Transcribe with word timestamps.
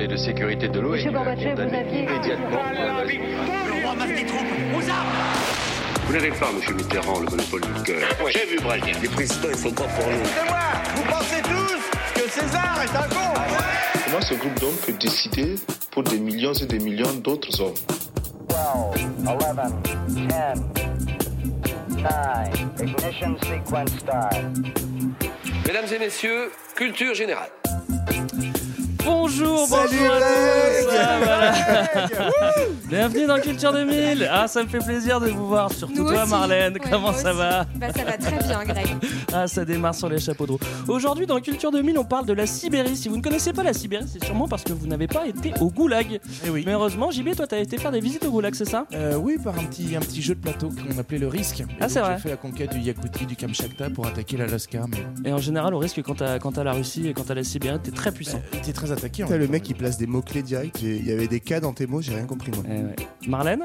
Conseil 0.00 0.08
de 0.08 0.16
sécurité 0.16 0.68
de 0.68 0.80
l'ONU 0.80 1.08
a 1.08 1.12
condamné 1.12 1.80
immédiatement 1.92 2.62
Le 3.66 3.84
roi 3.84 3.94
masse 3.96 4.08
des 4.08 4.24
troupes 4.24 4.40
aux 4.74 4.88
armes 4.88 5.08
Vous 6.06 6.12
n'avez 6.14 6.30
pas, 6.30 6.50
monsieur 6.52 6.72
Mitterrand, 6.74 7.20
le 7.20 7.26
monopole 7.26 7.60
du 7.60 7.82
cœur. 7.82 8.08
J'ai 8.30 8.46
vu 8.46 8.58
Brasier. 8.62 8.94
Les 9.02 9.08
présidents, 9.08 9.48
ils 9.50 9.58
sont 9.58 9.72
pas 9.72 9.84
pour 9.84 10.06
nous. 10.06 10.24
C'est 10.24 10.48
moi 10.48 10.58
Vous 10.94 11.02
pensez 11.02 11.42
tous 11.42 11.82
que 12.14 12.30
César 12.30 12.82
est 12.82 12.96
un 12.96 13.08
con 13.08 13.40
Comment 14.06 14.22
ce 14.22 14.34
groupe 14.36 14.58
d'hommes 14.58 14.76
peut 14.86 14.94
décider 14.98 15.56
pour 15.90 16.02
des 16.04 16.18
millions 16.18 16.54
et 16.54 16.64
des 16.66 16.78
millions 16.78 17.12
d'autres 17.22 17.60
hommes 17.60 17.74
12, 18.48 18.58
11, 19.26 19.36
10, 20.08 20.22
9, 20.28 20.58
ignition 22.80 23.36
sequence 23.42 23.90
start. 23.98 24.34
Mesdames 25.66 25.92
et 25.94 25.98
messieurs, 25.98 26.50
culture 26.74 27.14
générale. 27.14 27.50
Bonjour, 29.04 29.66
Salut, 29.66 29.96
bonjour 29.98 30.12
à 30.14 30.18
tous. 30.18 30.96
Ah, 30.98 31.18
voilà. 31.22 31.52
Bienvenue 32.88 33.26
dans 33.26 33.40
Culture 33.40 33.72
2000. 33.72 34.28
Ah, 34.30 34.46
ça 34.48 34.62
me 34.62 34.68
fait 34.68 34.78
plaisir 34.78 35.20
de 35.20 35.28
vous 35.30 35.46
voir, 35.46 35.72
surtout 35.72 35.94
Nous 36.04 36.08
toi, 36.10 36.22
aussi. 36.22 36.30
Marlène. 36.30 36.74
Ouais, 36.74 36.80
Comment 36.82 36.98
moi 37.00 37.14
ça 37.14 37.30
aussi. 37.30 37.38
va 37.38 37.64
Bah 37.76 37.86
ça 37.94 38.04
va 38.04 38.12
très 38.18 38.36
bien 38.38 38.64
Greg. 38.64 38.86
Ah, 39.32 39.46
ça 39.46 39.64
démarre 39.64 39.94
sur 39.94 40.08
les 40.08 40.18
chapeaux 40.18 40.44
de 40.44 40.52
roue. 40.52 40.58
Aujourd'hui, 40.88 41.24
dans 41.24 41.38
Culture 41.40 41.70
2000, 41.70 41.96
on 41.98 42.04
parle 42.04 42.26
de 42.26 42.32
la 42.32 42.46
Sibérie. 42.46 42.96
Si 42.96 43.08
vous 43.08 43.16
ne 43.16 43.22
connaissez 43.22 43.52
pas 43.52 43.62
la 43.62 43.72
Sibérie, 43.72 44.06
c'est 44.12 44.24
sûrement 44.24 44.48
parce 44.48 44.64
que 44.64 44.72
vous 44.72 44.88
n'avez 44.88 45.06
pas 45.06 45.24
été 45.28 45.52
au 45.60 45.70
Goulag. 45.70 46.20
Eh 46.44 46.50
oui. 46.50 46.64
Mais 46.66 46.72
heureusement, 46.72 47.12
JB, 47.12 47.36
toi, 47.36 47.46
t'as 47.46 47.60
été 47.60 47.78
faire 47.78 47.92
des 47.92 48.00
visites 48.00 48.24
au 48.24 48.30
Goulag, 48.32 48.54
c'est 48.56 48.68
ça? 48.68 48.86
Euh, 48.92 49.14
oui, 49.14 49.38
par 49.42 49.56
un 49.56 49.62
petit, 49.64 49.94
un 49.96 50.00
petit 50.00 50.20
jeu 50.20 50.34
de 50.34 50.40
plateau 50.40 50.70
qu'on 50.70 50.98
appelait 50.98 51.18
le 51.18 51.28
risque. 51.28 51.60
Et 51.60 51.64
Ah, 51.78 51.82
donc, 51.82 51.90
c'est 51.90 52.00
vrai. 52.00 52.14
J'ai 52.16 52.22
fait 52.24 52.28
la 52.30 52.36
conquête 52.36 52.72
du 52.72 52.80
Yakoutie, 52.80 53.24
du 53.26 53.36
Kamchatka 53.36 53.90
pour 53.90 54.04
attaquer 54.08 54.36
l'Alaska, 54.36 54.80
mais 54.88 55.30
Et 55.30 55.32
en 55.32 55.38
général, 55.38 55.74
au 55.74 55.78
risque, 55.78 56.02
quand 56.02 56.16
t'as 56.16 56.40
quand 56.40 56.50
t'as 56.52 56.64
la 56.64 56.72
Russie 56.72 57.06
et 57.06 57.12
quand 57.14 57.24
t'as 57.28 57.34
la 57.34 57.44
Sibérie, 57.44 57.78
t'es 57.80 57.92
très 57.92 58.10
puissant. 58.10 58.40
était 58.52 58.72
très 58.72 58.89
attaqué. 58.92 59.22
Putain, 59.24 59.36
le 59.38 59.48
mec 59.48 59.68
il 59.68 59.74
place 59.74 59.96
des 59.98 60.06
mots-clés 60.06 60.42
directs. 60.42 60.82
Il 60.82 61.06
y 61.06 61.12
avait 61.12 61.28
des 61.28 61.40
cas 61.40 61.60
dans 61.60 61.72
tes 61.72 61.86
mots, 61.86 62.00
j'ai 62.00 62.14
rien 62.14 62.26
compris 62.26 62.50
moi. 62.52 62.64
Eh 62.68 62.72
ouais. 62.82 62.96
Marlène 63.28 63.64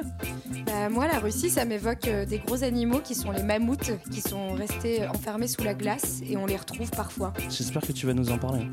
Bah, 0.65 0.89
moi 0.89 1.07
la 1.07 1.19
Russie 1.19 1.49
ça 1.49 1.65
m'évoque 1.65 2.07
euh, 2.07 2.25
des 2.25 2.39
gros 2.39 2.63
animaux 2.63 2.99
qui 3.03 3.15
sont 3.15 3.31
les 3.31 3.43
mammouths 3.43 3.91
qui 4.11 4.21
sont 4.21 4.53
restés 4.53 5.07
enfermés 5.07 5.47
sous 5.47 5.63
la 5.63 5.73
glace 5.73 6.21
et 6.27 6.37
on 6.37 6.45
les 6.45 6.55
retrouve 6.57 6.89
parfois. 6.91 7.33
J'espère 7.49 7.81
que 7.81 7.91
tu 7.91 8.05
vas 8.05 8.13
nous 8.13 8.31
en 8.31 8.37
parler. 8.37 8.65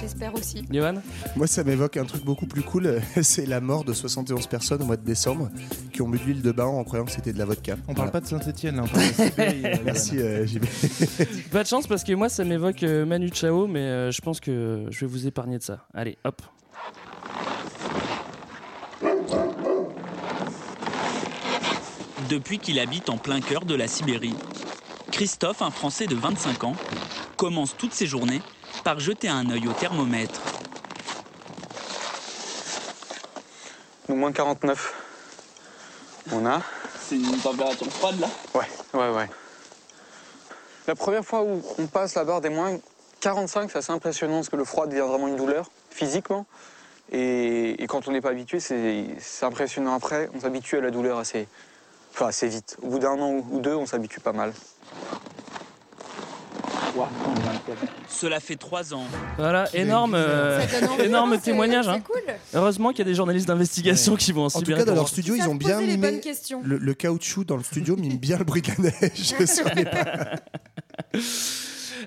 J'espère 0.00 0.34
aussi. 0.34 0.64
Johan 0.70 0.94
Moi 1.36 1.46
ça 1.46 1.64
m'évoque 1.64 1.96
un 1.96 2.04
truc 2.04 2.24
beaucoup 2.24 2.46
plus 2.46 2.62
cool, 2.62 3.00
c'est 3.22 3.46
la 3.46 3.60
mort 3.60 3.84
de 3.84 3.92
71 3.92 4.46
personnes 4.46 4.82
au 4.82 4.86
mois 4.86 4.96
de 4.96 5.04
décembre 5.04 5.50
qui 5.92 6.02
ont 6.02 6.08
bu 6.08 6.18
de 6.18 6.24
l'huile 6.24 6.42
de 6.42 6.52
bain 6.52 6.66
en 6.66 6.84
croyant 6.84 7.04
que 7.04 7.10
c'était 7.12 7.32
de 7.32 7.38
la 7.38 7.44
vodka. 7.44 7.74
On 7.88 7.92
Voilà. 7.94 7.96
parle 7.96 8.10
pas 8.12 8.20
de 8.20 8.26
Saint-Etienne, 8.26 8.76
là, 8.76 8.82
on 8.84 8.88
parle 8.88 9.06
de 9.08 9.12
Sibérie. 9.12 9.62
euh, 9.64 9.76
Merci 9.84 10.18
euh, 10.18 10.46
JB. 10.46 10.64
Pas 11.50 11.62
de 11.62 11.68
chance 11.68 11.86
parce 11.86 12.04
que 12.04 12.12
moi 12.12 12.28
ça 12.28 12.44
m'évoque 12.44 12.82
euh, 12.82 13.04
Manu 13.06 13.30
Chao, 13.32 13.66
mais 13.66 13.80
euh, 13.80 14.10
je 14.10 14.20
pense 14.20 14.40
que 14.40 14.86
je 14.90 15.00
vais 15.00 15.06
vous 15.06 15.26
épargner 15.26 15.58
de 15.58 15.62
ça. 15.62 15.86
Allez, 15.94 16.18
hop. 16.24 16.42
Depuis 22.28 22.58
qu'il 22.58 22.78
habite 22.78 23.08
en 23.08 23.16
plein 23.16 23.40
cœur 23.40 23.64
de 23.64 23.74
la 23.74 23.88
Sibérie, 23.88 24.36
Christophe, 25.10 25.62
un 25.62 25.70
Français 25.70 26.06
de 26.06 26.14
25 26.14 26.64
ans, 26.64 26.74
commence 27.36 27.74
toutes 27.76 27.94
ses 27.94 28.06
journées 28.06 28.42
par 28.84 29.00
jeter 29.00 29.28
un 29.28 29.48
œil 29.50 29.66
au 29.66 29.72
thermomètre. 29.72 30.42
Nous, 34.08 34.16
moins 34.16 34.32
49. 34.32 34.94
On 36.32 36.44
a 36.44 36.60
C'est 37.00 37.16
une 37.16 37.38
température 37.38 37.90
froide 37.90 38.20
là? 38.20 38.28
Ouais, 38.54 38.68
ouais, 38.92 39.10
ouais. 39.16 39.30
La 40.86 40.94
première 40.94 41.24
fois 41.24 41.42
où 41.42 41.62
on 41.78 41.86
passe 41.86 42.14
la 42.14 42.24
barre 42.24 42.40
des 42.40 42.50
moins 42.50 42.76
45, 43.20 43.70
c'est 43.70 43.78
assez 43.78 43.92
impressionnant 43.92 44.36
parce 44.36 44.48
que 44.48 44.56
le 44.56 44.64
froid 44.64 44.86
devient 44.86 45.00
vraiment 45.00 45.28
une 45.28 45.36
douleur 45.36 45.70
physiquement. 45.90 46.46
Et, 47.10 47.82
et 47.82 47.86
quand 47.86 48.06
on 48.06 48.12
n'est 48.12 48.20
pas 48.20 48.30
habitué, 48.30 48.60
c'est 48.60 49.16
impressionnant 49.42 49.94
après. 49.94 50.28
On 50.34 50.40
s'habitue 50.40 50.76
à 50.76 50.80
la 50.80 50.90
douleur 50.90 51.18
assez, 51.18 51.48
enfin, 52.12 52.26
assez 52.26 52.48
vite. 52.48 52.76
Au 52.82 52.88
bout 52.88 52.98
d'un 52.98 53.18
an 53.18 53.42
ou 53.50 53.60
deux, 53.60 53.74
on 53.74 53.86
s'habitue 53.86 54.20
pas 54.20 54.32
mal. 54.32 54.52
Cela 58.08 58.40
fait 58.40 58.56
trois 58.56 58.94
ans. 58.94 59.04
Voilà, 59.36 59.68
énorme, 59.74 60.14
euh, 60.16 60.60
énorme 61.02 61.34
hein, 61.34 61.38
témoignage. 61.38 61.88
Hein. 61.88 62.00
cool. 62.00 62.22
Heureusement 62.54 62.90
qu'il 62.90 63.00
y 63.00 63.02
a 63.02 63.04
des 63.04 63.14
journalistes 63.14 63.46
d'investigation 63.46 64.16
qui 64.16 64.32
vont 64.32 64.44
en, 64.44 64.46
En 64.46 64.60
tout 64.60 64.74
cas 64.74 64.84
dans 64.84 64.94
leur 64.94 65.08
studio 65.08 65.34
Ils 65.36 65.48
ont 65.48 65.54
bien 65.54 65.80
mimé 65.80 66.20
le, 66.64 66.78
le 66.78 66.94
caoutchouc 66.94 67.44
dans 67.44 67.56
le 67.56 67.62
studio 67.62 67.96
mime 67.96 68.16
bien 68.16 68.38
le 68.38 68.44
bruit 68.44 68.62
de 68.62 68.68
la 68.68 68.90
neige 69.00 69.46
sur 69.46 69.68
les 69.74 69.84
pas. 69.84 70.32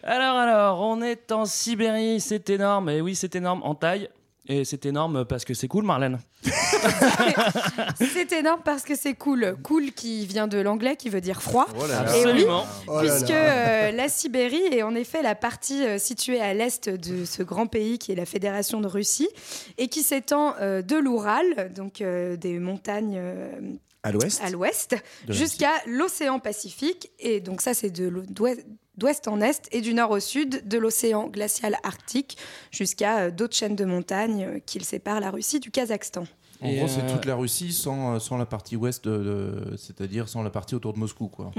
Alors, 0.04 0.36
alors, 0.38 0.80
on 0.82 1.02
est 1.02 1.32
en 1.32 1.46
Sibérie, 1.46 2.20
c'est 2.20 2.50
énorme. 2.50 2.90
Et 2.90 3.02
oui, 3.02 3.16
c'est 3.16 3.36
énorme 3.36 3.62
en 3.64 3.76
taille. 3.76 4.10
Et 4.48 4.66
c'est 4.66 4.86
énorme 4.88 5.24
parce 5.26 5.46
que 5.46 5.54
c'est 5.54 5.68
cool, 5.68 5.86
Marlène. 5.86 6.20
C'est 8.00 8.32
énorme 8.32 8.62
parce 8.66 8.84
que 8.84 8.96
c'est 8.96 9.14
cool. 9.14 9.56
Cool 9.64 9.92
qui 9.92 10.26
vient 10.26 10.48
de 10.48 10.58
l'anglais 10.58 10.96
qui 10.96 11.10
veut 11.10 11.22
dire 11.22 11.42
froid. 11.42 11.68
Oh 11.80 11.86
là 11.88 12.04
là. 12.04 12.18
Et 12.18 12.24
oui, 12.26 12.32
Absolument. 12.32 12.66
Oh 12.88 12.96
là 12.98 13.04
là. 13.04 13.10
Puisque 13.12 13.30
euh, 13.32 13.92
la 13.92 14.10
Sibérie 14.10 14.64
est 14.72 14.82
en 14.84 14.96
effet 14.96 15.22
la 15.22 15.36
partie 15.36 15.86
euh, 15.86 16.00
située 16.00 16.42
à 16.42 16.54
l'est 16.54 16.90
de 16.90 17.24
ce 17.26 17.44
grand 17.44 17.68
pays 17.68 18.00
qui 18.00 18.12
est 18.12 18.16
la 18.16 18.26
Fédération 18.26 18.82
de 18.82 18.88
Russie 18.88 19.30
et 19.78 19.88
qui 19.88 20.02
s'étend 20.02 20.56
euh, 20.60 20.82
de 20.82 20.96
l'Oural, 20.96 21.72
donc 21.76 22.02
euh, 22.02 22.36
des 22.36 22.58
montagnes 22.60 23.18
euh, 23.18 23.52
À 24.04 24.12
l'ouest 24.12 24.42
à 24.44 24.50
l'ouest, 24.50 24.96
jusqu'à 25.30 25.72
l'océan 25.86 26.40
Pacifique. 26.40 27.12
Et 27.20 27.40
donc 27.42 27.62
ça, 27.62 27.74
c'est 27.74 27.92
de 27.92 28.08
l'ou- 28.08 28.26
d'ouest 28.98 29.28
en 29.28 29.42
est 29.42 29.68
et 29.72 29.82
du 29.82 29.94
nord 29.94 30.12
au 30.12 30.20
sud 30.20 30.68
de 30.68 30.78
l'océan 30.78 31.28
glacial 31.28 31.78
arctique 31.84 32.38
jusqu'à 32.72 33.20
euh, 33.20 33.32
d'autres 33.32 33.56
chaînes 33.56 33.76
de 33.76 33.86
montagnes 33.86 34.46
euh, 34.46 34.60
qui 34.66 34.84
séparent 34.84 35.20
la 35.20 35.32
Russie 35.32 35.60
du 35.60 35.72
Kazakhstan. 35.72 36.26
En 36.62 36.68
Et, 36.68 36.78
gros, 36.78 36.88
c'est 36.88 37.02
euh, 37.04 37.12
toute 37.14 37.26
la 37.26 37.36
Russie 37.36 37.74
sans, 37.74 38.16
euh, 38.16 38.20
sans 38.20 38.38
la 38.38 38.46
partie 38.46 38.76
ouest, 38.76 39.04
de- 39.06 39.18
de- 39.18 39.78
c'est-à-dire 39.78 40.30
sans 40.30 40.44
la 40.44 40.50
partie 40.52 40.76
autour 40.76 40.94
de 40.94 41.00
Moscou, 41.00 41.28
quoi. 41.28 41.52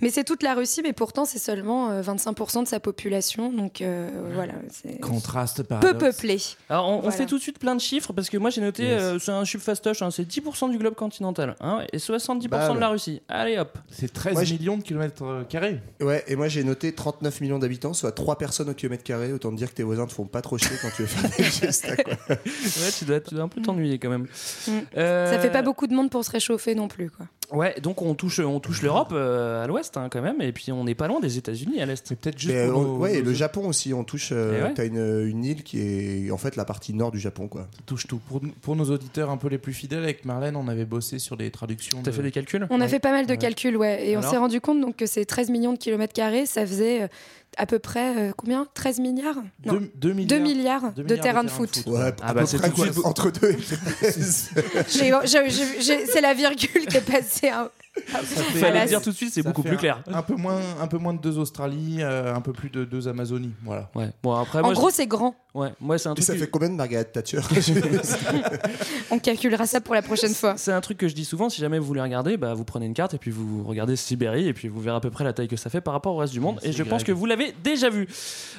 Mais 0.00 0.10
c'est 0.10 0.24
toute 0.24 0.42
la 0.42 0.54
Russie, 0.54 0.80
mais 0.82 0.92
pourtant 0.92 1.24
c'est 1.24 1.38
seulement 1.38 1.90
euh, 1.90 2.02
25% 2.02 2.62
de 2.62 2.68
sa 2.68 2.78
population, 2.80 3.52
donc 3.52 3.80
euh, 3.80 4.08
voilà, 4.34 4.54
c'est 4.70 5.00
Contraste, 5.00 5.58
peu 5.58 5.64
paradoxe. 5.64 5.98
peuplé. 6.16 6.38
Alors, 6.68 6.88
on, 6.88 6.94
on 6.96 7.00
Voilà. 7.00 7.16
fait 7.16 7.26
tout 7.26 7.36
de 7.38 7.42
suite 7.42 7.58
plein 7.58 7.74
de 7.74 7.80
chiffres 7.80 8.12
parce 8.12 8.30
que 8.30 8.36
moi 8.36 8.50
j'ai 8.50 8.60
noté, 8.60 8.84
Yes. 8.84 9.02
euh, 9.02 9.18
c'est 9.18 9.32
un 9.32 9.44
chiffre 9.44 9.64
fastoche, 9.64 10.02
hein, 10.02 10.10
c'est 10.10 10.24
10% 10.28 10.70
du 10.70 10.78
globe 10.78 10.94
continental 10.94 11.56
hein, 11.60 11.80
et 11.92 11.98
70% 11.98 12.48
Bah, 12.48 12.72
de 12.74 12.78
la 12.78 12.88
Russie. 12.88 13.22
Allez 13.28 13.58
hop. 13.58 13.76
C'est 13.90 14.12
13 14.12 14.34
Moi, 14.34 14.44
j'ai- 14.44 14.58
millions 14.58 14.76
de 14.78 14.82
kilomètres 14.82 15.24
euh, 15.24 15.44
carrés. 15.44 15.80
Ouais, 16.00 16.22
et 16.28 16.36
moi 16.36 16.48
j'ai 16.48 16.62
noté 16.64 16.92
39 16.94 17.40
millions 17.40 17.58
d'habitants, 17.58 17.92
soit 17.92 18.12
3 18.12 18.38
personnes 18.38 18.68
au 18.70 18.74
kilomètre 18.74 19.02
carré. 19.04 19.32
Autant 19.32 19.50
te 19.50 19.56
dire 19.56 19.68
que 19.70 19.74
tes 19.74 19.82
voisins 19.82 20.06
te 20.06 20.12
font 20.12 20.26
pas 20.26 20.42
trop 20.42 20.58
chier 20.58 20.76
quand 20.80 20.90
tu 20.94 21.02
veux 21.02 21.08
faire 21.08 21.30
des 21.36 21.42
gestes. 21.50 21.94
quoi. 22.04 22.14
Ouais, 22.36 22.90
tu 22.98 23.04
dois, 23.04 23.20
tu 23.20 23.34
dois 23.34 23.44
un 23.44 23.48
peu 23.48 23.60
t'ennuyer 23.60 23.98
quand 23.98 24.10
même. 24.10 24.26
Mm. 24.68 24.70
Euh, 24.96 25.32
Ça 25.32 25.38
fait 25.38 25.50
pas 25.50 25.62
beaucoup 25.62 25.86
de 25.86 25.94
monde 25.94 26.10
pour 26.10 26.24
se 26.24 26.30
réchauffer 26.30 26.74
non 26.74 26.88
plus, 26.88 27.10
quoi. 27.10 27.26
Ouais, 27.52 27.74
donc 27.82 28.00
on 28.00 28.14
touche, 28.14 28.40
on 28.40 28.58
touche 28.58 28.80
l'Europe 28.82 29.10
euh, 29.12 29.62
à 29.62 29.66
l'ouest 29.66 29.96
hein, 29.98 30.08
quand 30.10 30.22
même, 30.22 30.40
et 30.40 30.50
puis 30.52 30.72
on 30.72 30.82
n'est 30.84 30.94
pas 30.94 31.08
loin 31.08 31.20
des 31.20 31.36
États-Unis 31.36 31.80
à 31.82 31.86
l'est. 31.86 32.04
C'est 32.06 32.18
peut-être 32.18 32.38
juste 32.38 32.54
pour 32.70 32.80
euh, 32.80 32.84
nos- 32.84 32.96
ouais, 32.96 33.16
et 33.18 33.22
le 33.22 33.32
Japon 33.34 33.68
aussi, 33.68 33.92
on 33.92 34.02
touche. 34.02 34.30
euh, 34.32 34.56
Eh 34.58 34.62
ouais. 34.64 34.74
T'as 34.74 34.86
une, 34.86 35.26
une 35.28 35.44
île 35.44 35.62
qui 35.62 35.78
est 35.80 36.30
en 36.30 36.38
fait 36.38 36.56
la 36.56 36.64
partie 36.64 36.94
nord 36.94 37.12
du 37.12 37.18
Japon, 37.20 37.46
quoi. 37.48 37.68
Ça 37.76 37.82
touche 37.86 38.06
tout. 38.06 38.18
Pour, 38.18 38.40
pour 38.62 38.76
nos 38.76 38.86
auditeurs 38.90 39.30
un 39.30 39.36
peu 39.36 39.48
les 39.48 39.58
plus 39.58 39.74
fidèles, 39.74 40.02
avec 40.02 40.24
Marlène, 40.24 40.56
on 40.56 40.68
avait 40.68 40.86
bossé 40.86 41.18
sur 41.18 41.36
les 41.36 41.50
traductions. 41.50 42.00
T'as 42.02 42.10
de- 42.12 42.16
fait 42.16 42.22
des 42.22 42.30
calculs? 42.32 42.66
On 42.70 42.80
a 42.80 42.88
fait 42.88 42.98
pas 42.98 43.10
mal 43.12 43.26
de 43.26 43.32
Ouais. 43.32 43.38
calculs, 43.38 43.76
ouais, 43.76 44.08
et 44.08 44.16
on 44.16 44.22
s'est 44.22 44.38
rendu 44.38 44.60
compte 44.60 44.80
donc 44.80 44.96
que 44.96 45.06
ces 45.06 45.26
13 45.26 45.50
millions 45.50 45.72
de 45.74 45.78
kilomètres 45.78 46.14
carrés, 46.14 46.46
ça 46.46 46.66
faisait 46.66 47.02
euh, 47.02 47.08
à 47.56 47.66
peu 47.66 47.78
près 47.78 48.16
euh, 48.16 48.32
combien? 48.36 48.66
13 48.74 49.00
milliards? 49.00 49.36
Non, 49.64 49.74
Deux- 49.74 49.90
deux 49.96 50.14
2 50.14 50.38
milliards. 50.38 50.92
de 50.94 51.16
terrains 51.16 51.44
de 51.44 51.50
foot. 51.50 51.82
Ouais, 51.86 52.12
Ah 52.22 52.28
à 52.30 52.34
bah, 52.34 52.46
c'est 52.46 52.58
entre 53.04 53.30
deux 53.30 53.50
et 53.50 53.56
13. 53.56 54.50
J'ai- 54.88 55.12
j'ai- 55.24 55.50
j'ai- 55.50 55.80
j'ai- 55.82 56.06
C'est 56.06 56.20
la 56.20 56.34
virgule 56.34 56.86
qui 56.86 56.96
est 56.96 57.00
passée. 57.00 57.48
hein. 57.48 57.70
Ça 58.12 58.18
fait- 58.42 58.58
Fallait 58.58 58.86
dire 58.86 59.00
tout 59.00 59.10
de 59.10 59.14
suite, 59.16 59.32
c'est 59.32 59.42
beaucoup 59.42 59.62
plus 59.62 59.76
clair. 59.76 60.02
Un, 60.12 60.22
peu 60.22 60.34
moins, 60.34 60.58
un 60.80 60.86
peu 60.88 60.98
moins 60.98 61.14
de 61.14 61.20
deux 61.20 61.38
Australie, 61.38 61.98
euh, 62.00 62.34
un 62.34 62.40
peu 62.40 62.52
plus 62.52 62.68
de 62.70 62.84
deux 62.84 63.06
Amazonie. 63.08 63.52
Voilà. 63.64 63.88
Ouais. 63.94 64.10
Bon 64.22 64.34
après 64.34 64.58
En 64.60 64.62
moi, 64.64 64.72
gros, 64.74 64.90
c'est 64.90 65.06
grand. 65.06 65.34
ouais, 65.54 65.68
moi 65.80 65.96
c'est 65.98 66.08
un 66.08 66.12
Et 66.12 66.16
truc. 66.16 66.26
ça 66.26 66.32
que- 66.34 66.38
fait 66.40 66.50
combien 66.50 66.68
de 66.70 66.74
Margaret 66.74 67.04
Thatcher 67.04 67.38
On 69.10 69.18
calculera 69.18 69.66
ça 69.66 69.80
pour 69.80 69.94
la 69.94 70.02
prochaine 70.02 70.34
fois. 70.34 70.54
C'est 70.56 70.72
un 70.72 70.80
truc 70.80 70.98
que 70.98 71.06
je 71.08 71.14
dis 71.14 71.24
souvent, 71.24 71.48
si 71.48 71.60
jamais 71.60 71.78
vous 71.78 71.86
voulez 71.86 72.00
regarder, 72.00 72.36
bah, 72.36 72.54
vous 72.54 72.64
prenez 72.64 72.86
une 72.86 72.94
carte 72.94 73.14
et 73.14 73.18
puis 73.18 73.30
vous 73.30 73.62
regardez 73.64 73.94
Sibérie 73.96 74.48
et 74.48 74.52
puis 74.54 74.68
vous 74.68 74.80
verrez 74.80 74.96
à 74.96 75.00
peu 75.00 75.10
près 75.10 75.24
la 75.24 75.32
taille 75.32 75.48
que 75.48 75.56
ça 75.56 75.70
fait 75.70 75.80
par 75.80 75.94
rapport 75.94 76.14
au 76.14 76.18
reste 76.18 76.32
du 76.32 76.40
monde. 76.40 76.58
Et 76.62 76.72
je 76.72 76.82
pense 76.82 77.04
que 77.04 77.12
vous 77.12 77.26
l'avez 77.26 77.54
déjà 77.62 77.90
vu. 77.90 78.08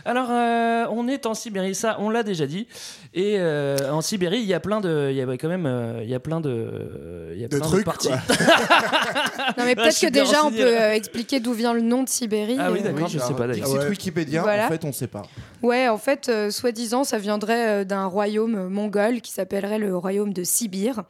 Alors, 0.06 0.28
euh, 0.32 0.86
on 0.92 1.08
est 1.08 1.26
en 1.26 1.34
Sibérie, 1.34 1.76
ça 1.76 1.98
on 2.00 2.10
l'a 2.10 2.24
déjà 2.24 2.46
dit. 2.48 2.68
Et 3.14 3.36
euh, 3.38 3.92
en 3.92 4.02
Sibérie, 4.02 4.40
il 4.40 4.46
y 4.48 4.54
a 4.54 4.60
plein 4.60 4.80
de, 4.82 5.10
il 5.12 5.18
y 5.18 5.22
a 5.22 5.26
quand 5.38 5.50
même, 5.50 6.00
il 6.02 6.10
y 6.10 6.16
a 6.16 6.20
plein 6.20 6.40
de, 6.40 7.32
il 7.34 7.40
y 7.42 7.44
a 7.44 7.48
De 7.48 7.58
plein 7.58 7.66
trucs, 7.68 7.86
parties. 7.86 8.10
Non, 9.58 9.64
mais 9.66 9.72
je 9.72 9.76
peut-être 9.76 10.00
que 10.02 10.08
déjà, 10.08 10.44
on 10.46 10.52
peut 10.52 10.58
euh, 10.62 10.94
expliquer 10.94 11.40
d'où 11.40 11.54
vient 11.54 11.74
le 11.74 11.82
nom 11.82 12.04
de 12.04 12.10
Sibérie. 12.10 12.58
Ah 12.60 12.72
oui, 12.72 12.80
euh, 12.80 12.92
d'accord, 12.92 13.08
je 13.08 13.20
sais 13.20 13.34
pas 13.34 13.48
d'ailleurs. 13.48 13.66
Dixit 13.66 13.78
Ah 13.80 13.84
ouais. 13.84 13.90
Wikipédia, 13.90 14.42
Voilà. 14.42 14.66
en 14.66 14.70
fait, 14.70 14.86
on 14.86 14.92
sait 14.94 15.08
pas. 15.08 15.24
Ouais, 15.62 15.88
en 15.88 15.98
fait, 15.98 16.30
euh, 16.30 16.52
soi-disant, 16.52 17.04
ça 17.04 17.18
viendrait 17.18 17.68
euh, 17.68 17.84
d'un 17.84 18.06
royaume 18.06 18.68
mongol 18.70 19.22
qui 19.22 19.32
s'appellerait 19.32 19.80
le 19.80 19.96
royaume 19.98 20.34
de 20.34 20.44
Sibir. 20.44 21.04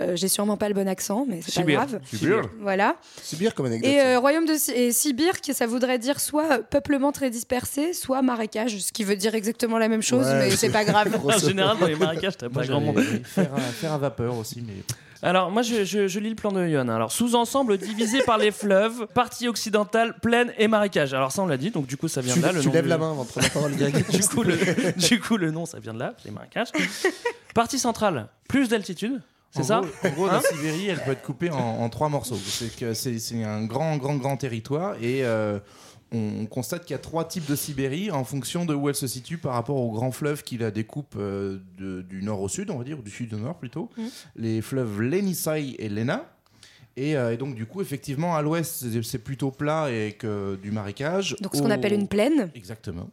Euh, 0.00 0.14
J'ai 0.16 0.28
sûrement 0.28 0.56
pas 0.56 0.68
le 0.68 0.74
bon 0.74 0.88
accent, 0.88 1.26
mais 1.28 1.40
c'est 1.42 1.52
pas 1.54 1.60
Sibir. 1.60 1.76
grave. 1.80 2.00
Sibir. 2.04 2.42
Voilà. 2.60 2.96
Sibir 3.22 3.54
comme 3.54 3.66
anecdote. 3.66 3.90
Et 3.90 4.00
euh, 4.00 4.18
royaume 4.18 4.46
de 4.46 4.54
Si- 4.54 4.70
et 4.72 4.92
Sibir, 4.92 5.40
qui 5.40 5.52
ça 5.52 5.66
voudrait 5.66 5.98
dire 5.98 6.20
soit 6.20 6.58
peuplement 6.62 7.12
très 7.12 7.28
dispersé, 7.28 7.92
soit 7.92 8.22
marécage, 8.22 8.78
ce 8.78 8.92
qui 8.92 9.04
veut 9.04 9.16
dire 9.16 9.34
exactement 9.34 9.78
la 9.78 9.88
même 9.88 10.02
chose, 10.02 10.26
Ouais, 10.26 10.38
mais 10.38 10.50
c'est- 10.50 10.56
c'est 10.56 10.70
pas 10.70 10.84
grave. 10.84 11.18
En 11.24 11.38
général, 11.38 11.76
dans 11.78 11.86
les 11.86 11.96
marécages, 11.96 12.36
t'as 12.36 12.48
pas 12.48 12.64
grand 12.66 12.80
monde. 12.80 13.00
Faire, 13.24 13.52
à- 13.54 13.60
faire 13.60 13.92
à 13.92 13.98
vapeur 13.98 14.36
aussi, 14.38 14.62
mais. 14.66 14.74
Alors, 15.22 15.50
moi, 15.50 15.62
je, 15.62 15.84
je- 15.84 16.08
je 16.08 16.18
lis 16.18 16.30
le 16.30 16.34
plan 16.34 16.50
de 16.50 16.66
Yohan. 16.66 16.88
Alors, 16.88 17.12
sous-ensemble 17.12 17.76
divisé 17.76 18.22
par 18.22 18.38
les 18.38 18.50
fleuves, 18.50 19.06
partie 19.14 19.48
occidentale, 19.48 20.14
plaine 20.20 20.52
et 20.56 20.66
marécage. 20.66 21.12
Alors, 21.12 21.30
ça, 21.30 21.42
on 21.42 21.46
l'a 21.46 21.58
dit, 21.58 21.70
donc 21.70 21.86
du 21.86 21.96
coup, 21.98 22.08
ça 22.08 22.20
vient 22.22 22.32
Tu, 22.34 22.40
de 22.40 22.46
là. 22.46 22.52
Le 22.52 22.60
tu 22.60 22.68
nom 22.68 22.72
lèves 22.74 22.84
du- 22.84 22.88
la 22.88 22.98
main 22.98 23.10
avant 23.10 23.24
de 23.24 23.28
prendre 23.28 23.46
la 23.46 23.50
parole, 23.52 23.76
Greg. 23.76 23.94
du, 24.10 24.20
coup, 24.28 24.42
le, 24.42 24.56
du 24.98 25.20
coup, 25.20 25.36
le 25.36 25.50
nom, 25.50 25.66
ça 25.66 25.78
vient 25.78 25.92
de 25.94 25.98
là, 25.98 26.14
les 26.24 26.30
marécages. 26.30 26.68
Partie 27.54 27.78
centrale, 27.78 28.28
plus 28.48 28.68
d'altitude, 28.68 29.20
c'est 29.50 29.64
ça 29.64 29.80
gros- 29.80 30.08
En 30.08 30.10
gros, 30.12 30.26
Hein 30.28 30.40
la 30.42 30.48
Sibérie, 30.56 30.88
elle 30.88 31.02
peut 31.02 31.10
être 31.12 31.22
coupée 31.22 31.50
en, 31.50 31.58
en 31.58 31.88
trois 31.90 32.08
morceaux. 32.08 32.38
C'est 32.42 32.74
que 32.76 32.94
c'est 32.94 33.18
c'est 33.18 33.42
un 33.44 33.64
grand, 33.64 33.96
grand, 33.96 34.14
grand 34.14 34.36
territoire 34.36 34.94
et 35.02 35.24
euh, 35.24 35.58
on, 36.12 36.40
on 36.42 36.46
constate 36.46 36.84
qu'il 36.84 36.94
y 36.94 36.98
a 36.98 36.98
trois 36.98 37.26
types 37.26 37.46
de 37.48 37.54
Sibérie 37.56 38.10
en 38.10 38.24
fonction 38.24 38.64
de 38.64 38.74
où 38.74 38.88
elle 38.88 38.94
se 38.94 39.06
situe 39.06 39.38
par 39.38 39.52
rapport 39.54 39.76
aux 39.76 39.92
grands 39.92 40.10
fleuves 40.12 40.42
qui 40.42 40.58
la 40.58 40.70
découpent 40.70 41.14
euh, 41.16 41.58
de- 41.78 42.02
du 42.02 42.22
nord 42.22 42.40
au 42.40 42.48
sud, 42.48 42.70
on 42.70 42.78
va 42.78 42.84
dire, 42.84 42.98
ou 42.98 43.02
du 43.02 43.10
sud 43.10 43.32
au 43.34 43.38
nord 43.38 43.58
plutôt. 43.58 43.88
Mhm. 43.96 44.08
Les 44.36 44.62
fleuves 44.62 45.00
Lenisai 45.00 45.76
et 45.78 45.88
Lena. 45.88 46.24
Et, 46.96 47.16
euh, 47.16 47.32
et 47.32 47.36
donc, 47.36 47.54
du 47.54 47.66
coup, 47.66 47.80
effectivement, 47.80 48.34
à 48.36 48.42
l'ouest, 48.42 48.84
c'est- 49.02 49.18
plutôt 49.18 49.50
plat 49.52 49.90
et 49.90 50.12
que 50.12 50.56
du 50.60 50.70
marécage. 50.72 51.36
Donc 51.40 51.54
ce 51.54 51.62
qu'on 51.62 51.70
appelle 51.70 51.92
une 51.92 52.08
plaine, 52.08 52.50
Exactement. 52.54 53.08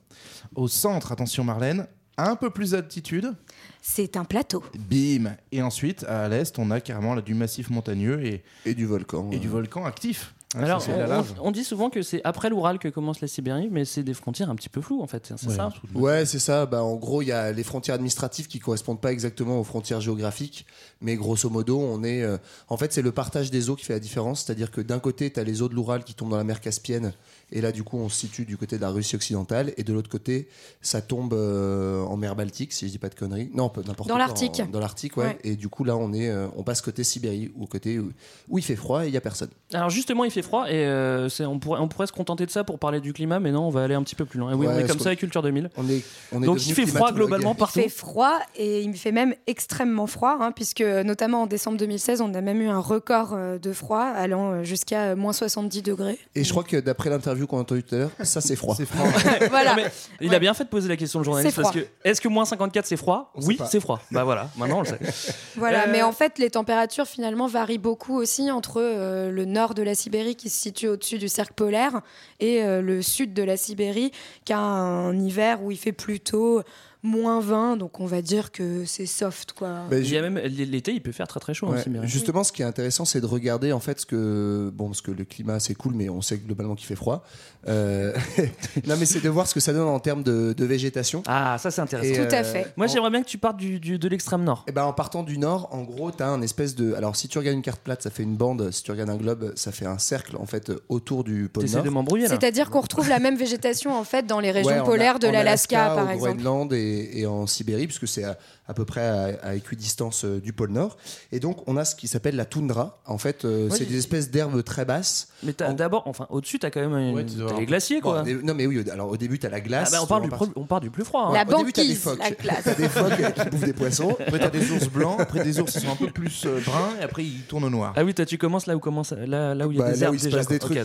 Au 0.56 0.68
centre, 0.68 1.12
attention 1.12 1.44
Marlène, 1.44 1.86
un 2.18 2.36
peu 2.36 2.50
plus 2.50 2.72
d'altitude. 2.72 3.34
c'est 3.82 4.18
un 4.18 4.26
plateau. 4.26 4.64
Bim 4.90 5.36
Et 5.52 5.62
ensuite, 5.62 6.04
à 6.06 6.28
l'est, 6.28 6.58
on 6.58 6.72
a 6.72 6.82
carrément 6.82 7.14
là, 7.14 7.22
du 7.22 7.36
massif 7.36 7.70
montagneux 7.70 8.26
et, 8.26 8.44
Et 8.66 8.74
du 8.74 8.86
volcan. 8.88 9.30
et 9.32 9.38
du 9.38 9.48
volcan 9.48 9.86
actif. 9.86 10.34
Hein, 10.56 10.64
Alors, 10.64 10.82
on, 10.88 10.98
lave. 10.98 11.34
on- 11.42 11.48
on 11.48 11.52
dit 11.52 11.66
souvent 11.66 11.90
que 11.90 12.02
c'est 12.02 12.22
après 12.24 12.50
l'Oural 12.50 12.80
que 12.80 12.88
commence 12.88 13.20
la 13.20 13.28
Sibérie, 13.28 13.68
mais 13.70 13.84
c'est 13.84 14.04
des 14.04 14.14
frontières 14.14 14.50
un 14.50 14.56
petit 14.56 14.70
peu 14.70 14.80
floues, 14.80 15.02
en 15.02 15.08
fait. 15.08 15.34
C'est 15.36 15.48
Ouais, 15.50 15.56
ça 15.56 15.74
Ouais, 15.94 16.26
c'est 16.26 16.40
ça. 16.40 16.66
Bah, 16.66 16.82
en 16.84 16.96
gros, 16.96 17.22
il 17.22 17.28
y 17.28 17.32
a 17.34 17.52
les 17.52 17.64
frontières 17.64 17.96
administratives 17.96 18.48
qui 18.48 18.60
correspondent 18.60 19.02
pas 19.02 19.12
exactement 19.12 19.60
aux 19.60 19.66
frontières 19.66 20.00
géographiques, 20.00 20.66
mais 21.02 21.18
grosso 21.18 21.50
modo, 21.50 21.78
on 21.80 22.02
est. 22.06 22.24
euh, 22.24 22.38
En 22.70 22.78
fait, 22.78 22.94
c'est 22.94 23.02
le 23.02 23.12
partage 23.12 23.52
des 23.52 23.70
eaux 23.70 23.76
qui 23.76 23.84
fait 23.84 23.94
la 23.94 24.00
différence. 24.00 24.44
C'est-à-dire 24.46 24.72
que 24.72 24.80
d'un 24.80 25.00
côté, 25.00 25.30
tu 25.32 25.40
as 25.40 25.44
les 25.44 25.62
eaux 25.62 25.68
de 25.68 25.76
l'Oural 25.76 26.06
qui 26.06 26.14
tombent 26.14 26.30
dans 26.32 26.38
la 26.38 26.46
mer 26.46 26.62
Caspienne, 26.62 27.14
et 27.52 27.62
là, 27.62 27.72
du 27.72 27.84
coup, 27.84 27.98
on 27.98 28.10
se 28.10 28.18
situe 28.18 28.44
du 28.46 28.58
côté 28.58 28.76
de 28.76 28.82
la 28.82 28.90
Russie 28.90 29.16
occidentale, 29.16 29.74
et 29.78 29.84
de 29.84 29.94
l'autre 29.94 30.10
côté, 30.10 30.50
ça 30.82 31.02
tombe 31.02 31.34
euh, 31.34 32.02
en 32.04 32.18
mer 32.18 32.36
Baltique, 32.36 32.74
si 32.74 32.88
je 32.88 32.92
dis 32.92 32.98
pas 32.98 33.08
de 33.08 33.16
conneries. 33.16 33.50
Non, 33.54 33.72
n'importe 33.88 34.10
Dans 34.10 34.18
l'Arctique. 34.18 34.62
Dans 34.72 34.80
l'Arctique, 34.82 35.16
ouais. 35.16 35.26
Ouais. 35.28 35.38
Et 35.44 35.56
du 35.56 35.70
coup, 35.70 35.84
là, 35.86 35.96
on 35.96 36.12
est, 36.12 36.30
euh, 36.30 36.48
on 36.58 36.64
passe 36.64 36.82
côté 36.82 37.06
Sibérie, 37.06 37.52
ou 37.56 37.66
côté 37.66 38.00
où, 38.00 38.12
où 38.50 38.58
il 38.58 38.64
fait 38.64 38.76
froid 38.76 39.06
et 39.06 39.08
il 39.08 39.14
y 39.14 39.18
a 39.18 39.22
personne. 39.22 39.50
Alors 39.74 39.90
justement, 39.90 40.26
il 40.26 40.32
fait 40.32 40.42
froid 40.42 40.66
et 40.68 40.86
euh, 40.86 41.30
on, 41.42 41.60
pourrait, 41.60 41.80
on 41.80 41.88
pourrait 41.88 42.08
se 42.08 42.12
contenter 42.12 42.46
de 42.46 42.52
ça 42.52 42.64
pour 42.64 42.80
parler 42.80 43.00
du 43.00 43.14
climat, 43.14 43.40
mais 43.40 43.52
non, 43.52 43.68
on 43.68 43.70
va 43.70 43.84
aller 43.84 43.96
un 43.96 44.04
petit 44.04 44.16
peu 44.16 44.26
plus 44.26 44.40
loin. 44.40 44.52
Et 44.52 44.56
oui, 44.56 44.68
Ouais, 44.68 44.74
on 44.76 44.80
est 44.80 44.88
comme 44.88 45.00
ça 45.00 45.10
avec 45.10 45.20
Culture 45.20 45.42
2000. 45.42 45.70
On 45.78 45.88
est, 45.90 46.04
on 46.34 46.42
est 46.44 46.46
Donc 46.46 46.66
il 46.68 46.74
fait 46.74 46.86
froid 46.86 47.12
globalement 47.14 47.54
Il 47.54 47.58
partout. 47.58 47.80
fait 47.80 47.90
froid 47.90 48.40
et 48.58 48.82
il 48.82 48.94
fait 48.96 49.12
même 49.12 49.34
extrêmement 49.48 50.08
froid, 50.08 50.38
hein, 50.42 50.52
puisque 50.52 50.82
notamment 50.82 51.44
en 51.44 51.48
décembre 51.48 51.78
2016, 51.78 52.22
on 52.22 52.34
a 52.34 52.42
même 52.42 52.62
eu 52.62 52.68
un 52.68 52.80
record 52.80 53.38
de 53.62 53.74
froid 53.74 54.02
allant 54.04 54.64
jusqu'à 54.64 55.16
moins 55.16 55.34
70 55.34 55.82
degrés. 55.82 56.18
Et 56.36 56.44
je 56.44 56.52
crois 56.52 56.64
que 56.64 56.78
d'après 56.78 57.10
l'interview 57.10 57.37
qu'on 57.46 57.58
a 57.58 57.62
entendue 57.62 57.84
tout 57.84 57.96
à 57.96 57.98
l'heure, 58.00 58.12
ça 58.24 58.42
c'est 58.42 58.56
froid. 58.56 58.76
C'est 58.76 58.86
froid. 58.86 59.06
voilà. 59.50 59.76
Non, 59.76 59.84
mais 59.84 59.92
il 60.22 60.34
a 60.34 60.40
bien 60.40 60.54
fait 60.54 60.64
de 60.64 60.70
poser 60.70 60.90
la 60.90 60.98
question 60.98 61.20
au 61.20 61.24
journaliste 61.24 61.56
parce 61.56 61.72
que 61.72 61.86
est-ce 62.04 62.22
que 62.22 62.28
moins 62.28 62.46
54 62.46 62.86
c'est 62.86 62.98
froid? 62.98 63.32
On 63.36 63.46
Oui, 63.46 63.60
c'est 63.70 63.80
froid. 63.80 64.00
Bah 64.12 64.24
voilà, 64.24 64.50
maintenant 64.58 64.78
on 64.78 64.82
le 64.82 64.88
sait. 64.88 65.00
Voilà, 65.56 65.84
Euh, 65.84 65.92
mais 65.92 66.02
en 66.04 66.12
fait, 66.12 66.40
les 66.40 66.50
températures 66.50 67.08
finalement 67.08 67.48
varient 67.48 67.78
beaucoup 67.78 68.16
aussi 68.16 68.52
entre 68.52 68.82
euh, 68.82 69.32
le 69.32 69.46
nord 69.46 69.74
de 69.74 69.84
la 69.84 69.96
Sibérie 69.96 70.36
qui 70.36 70.50
se 70.50 70.60
situe 70.62 70.88
au-dessus 70.88 71.18
du 71.18 71.28
cercle 71.28 71.54
polaire 71.54 72.02
et 72.40 72.64
euh, 72.64 72.82
le 72.82 73.02
sud 73.02 73.34
de 73.34 73.44
la 73.44 73.58
Sibérie 73.58 74.12
qui 74.46 74.54
a 74.54 74.60
un 74.60 75.18
hiver 75.20 75.64
où 75.64 75.72
il 75.72 75.78
fait 75.78 75.92
plutôt 75.92 76.62
moins 77.08 77.40
20, 77.40 77.78
donc 77.78 78.00
on 78.00 78.06
va 78.06 78.22
dire 78.22 78.52
que 78.52 78.86
c'est 78.86 79.06
soft 79.06 79.54
quoi. 79.54 79.86
Bah, 79.90 79.98
Il 79.98 80.10
y 80.12 80.18
a 80.18 80.22
même 80.22 80.38
l'été, 80.38 80.92
il 80.92 81.02
peut 81.02 81.12
faire 81.12 81.28
très 81.28 81.40
très 81.40 81.54
chaud 81.54 81.68
Ouais. 81.68 81.84
Justement, 82.04 82.44
ce 82.44 82.52
qui 82.52 82.62
est 82.62 82.66
intéressant, 82.66 83.06
c'est 83.06 83.22
de 83.22 83.26
regarder 83.26 83.72
en 83.72 83.80
fait 83.80 84.00
ce 84.02 84.06
que 84.06 84.72
bon, 84.74 84.88
parce 84.88 85.02
que 85.02 85.12
le 85.12 85.24
climat 85.24 85.60
c'est 85.60 85.74
cool, 85.76 85.94
mais 85.96 86.10
on 86.10 86.22
sait 86.22 86.38
globalement 86.38 86.76
qu'il 86.76 86.86
fait 86.88 86.96
froid. 86.96 87.24
Euh, 87.68 88.14
non, 88.88 88.96
mais 89.00 89.06
c'est 89.06 89.22
de 89.22 89.30
voir 89.30 89.48
ce 89.48 89.54
que 89.54 89.60
ça 89.60 89.74
donne 89.74 89.88
en 89.88 90.00
termes 90.00 90.24
de, 90.24 90.54
de 90.56 90.66
végétation. 90.66 91.24
Ah, 91.28 91.58
ça 91.60 91.72
c'est 91.72 91.82
intéressant. 91.82 92.22
Et, 92.22 92.28
Tout 92.28 92.34
à 92.36 92.40
euh, 92.40 92.44
fait. 92.44 92.74
Moi 92.78 92.86
en- 92.86 92.90
j'aimerais 92.90 93.10
bien 93.10 93.22
que 93.24 93.28
tu 93.28 93.38
partes 93.38 93.58
du, 93.58 93.80
du- 93.80 93.98
de 94.00 94.08
l'extrême 94.08 94.44
nord. 94.44 94.64
eh 94.68 94.72
ben, 94.72 94.84
en 94.84 94.94
partant 94.94 95.24
du 95.24 95.38
nord, 95.38 95.70
en 95.72 95.84
gros, 95.84 96.12
tu 96.12 96.22
as 96.24 96.28
un 96.30 96.42
espèce 96.42 96.76
de. 96.76 96.94
Alors, 96.94 97.16
si 97.16 97.28
tu 97.28 97.38
regardes 97.38 97.56
une 97.56 97.62
carte 97.64 97.82
plate, 97.82 98.02
ça 98.04 98.10
fait 98.10 98.24
une 98.24 98.36
bande. 98.36 98.72
Si 98.72 98.84
tu 98.84 98.92
regardes 98.92 99.10
un 99.10 99.18
globe, 99.18 99.54
ça 99.56 99.72
fait 99.72 99.86
un 99.86 99.98
cercle 99.98 100.36
en 100.38 100.46
fait 100.46 100.72
autour 100.90 101.24
du 101.24 101.50
pôle 101.50 101.66
nord. 101.70 101.84
de 101.84 101.90
m'embrouiller 101.90 102.28
là. 102.28 102.30
C'est-à-dire 102.30 102.70
qu'on 102.70 102.82
retrouve 102.82 103.10
la 103.10 103.20
même 103.20 103.38
végétation 103.38 103.94
en 103.98 104.04
fait 104.04 104.26
dans 104.26 104.40
les 104.40 104.52
régions 104.52 104.72
Ouais, 104.72 104.80
en 104.80 104.84
A- 104.84 104.86
polaires 104.86 105.20
de 105.20 105.28
l'Alaska 105.28 105.92
par 105.96 106.10
exemple. 106.12 106.42
Groenland 106.42 106.74
et, 106.74 106.97
et 107.14 107.26
en 107.26 107.48
Sibérie, 107.48 107.88
puisque 107.88 108.08
c'est 108.08 108.24
à, 108.24 108.38
à 108.68 108.74
peu 108.74 108.86
près 108.86 109.06
à, 109.08 109.38
à 109.44 109.56
équidistance 109.56 110.26
euh, 110.26 110.40
du 110.40 110.54
pôle 110.54 110.72
Nord. 110.72 110.98
Et 111.32 111.40
donc, 111.40 111.58
on 111.68 111.78
a 111.78 111.86
ce 111.86 111.96
qui 111.96 112.08
s'appelle 112.08 112.36
la 112.36 112.46
toundra. 112.46 113.00
En 113.06 113.18
fait, 113.18 113.46
euh, 113.46 113.70
Ouais, 113.70 113.76
c'est 113.78 113.86
des 113.86 113.98
espèces 113.98 114.30
d'herbes 114.32 114.64
très 114.64 114.86
basses. 114.86 115.30
Mais 115.44 115.54
t'as 115.54 115.70
En- 115.70 115.74
d'abord, 115.74 116.04
enfin 116.08 116.26
au-dessus 116.30 116.60
t'as 116.60 116.70
quand 116.72 116.80
même 116.82 116.98
une- 116.98 117.16
Ouais, 117.16 117.26
t'as 117.26 117.44
avoir- 117.44 117.60
les 117.60 117.66
glaciers 117.66 118.02
quoi. 118.02 118.24
non, 118.44 118.54
mais 118.54 118.66
oui, 118.66 118.84
alors 118.92 119.10
au 119.10 119.18
début, 119.18 119.40
tu 119.40 119.46
as 119.46 119.50
la 119.50 119.58
Ah 119.58 119.62
glace. 119.62 119.92
bah, 119.92 120.00
on, 120.02 120.06
parle 120.08 120.24
du 120.24 120.30
reparti- 120.30 120.52
pro- 120.52 120.62
on 120.62 120.66
part 120.66 120.82
du 120.82 120.90
plus 120.90 121.04
froid. 121.06 121.28
hein. 121.30 121.34
La 121.34 121.42
au 121.44 121.58
début, 121.60 121.74
t'as 121.74 121.82
des 121.84 121.88
banquise, 121.90 122.02
phoques. 122.02 122.20
la 122.20 122.32
glace. 122.32 122.64
T'as 122.64 122.74
des 122.76 122.90
phoques 122.90 123.34
qui 123.44 123.50
bouffent 123.50 123.64
des 123.66 123.74
poissons. 123.74 124.16
Après, 124.28 124.40
t'as 124.40 124.50
des 124.50 124.72
ours 124.72 124.88
blancs, 124.90 125.20
après 125.20 125.44
des 125.44 125.60
ours 125.60 125.72
qui 125.72 125.80
sont 125.80 125.92
un 125.92 125.96
peu 125.96 126.10
plus 126.12 126.46
euh, 126.46 126.60
bruns, 126.66 126.90
et 127.00 127.04
après 127.04 127.24
ils 127.24 127.42
tournent 127.44 127.64
au 127.66 127.70
noir. 127.70 127.94
Ah 127.96 128.04
oui, 128.04 128.14
toi 128.14 128.26
tu 128.26 128.38
commences 128.38 128.66
là 128.68 128.76
où 128.76 128.80
commence 128.80 129.12
là, 129.12 129.54
là 129.56 129.68
où 129.68 129.72
il 129.72 129.78
y 129.78 129.82
a 129.82 129.86
Bah, 129.86 129.92
des 129.94 130.00
là 130.00 130.02
où 130.02 130.04
herbes 130.10 130.16
il 130.16 130.20
se 130.20 130.26
déjà. 130.26 130.38
passe 130.38 130.48
des 130.48 130.60
trucs, 130.60 130.78
Bah, 130.78 130.84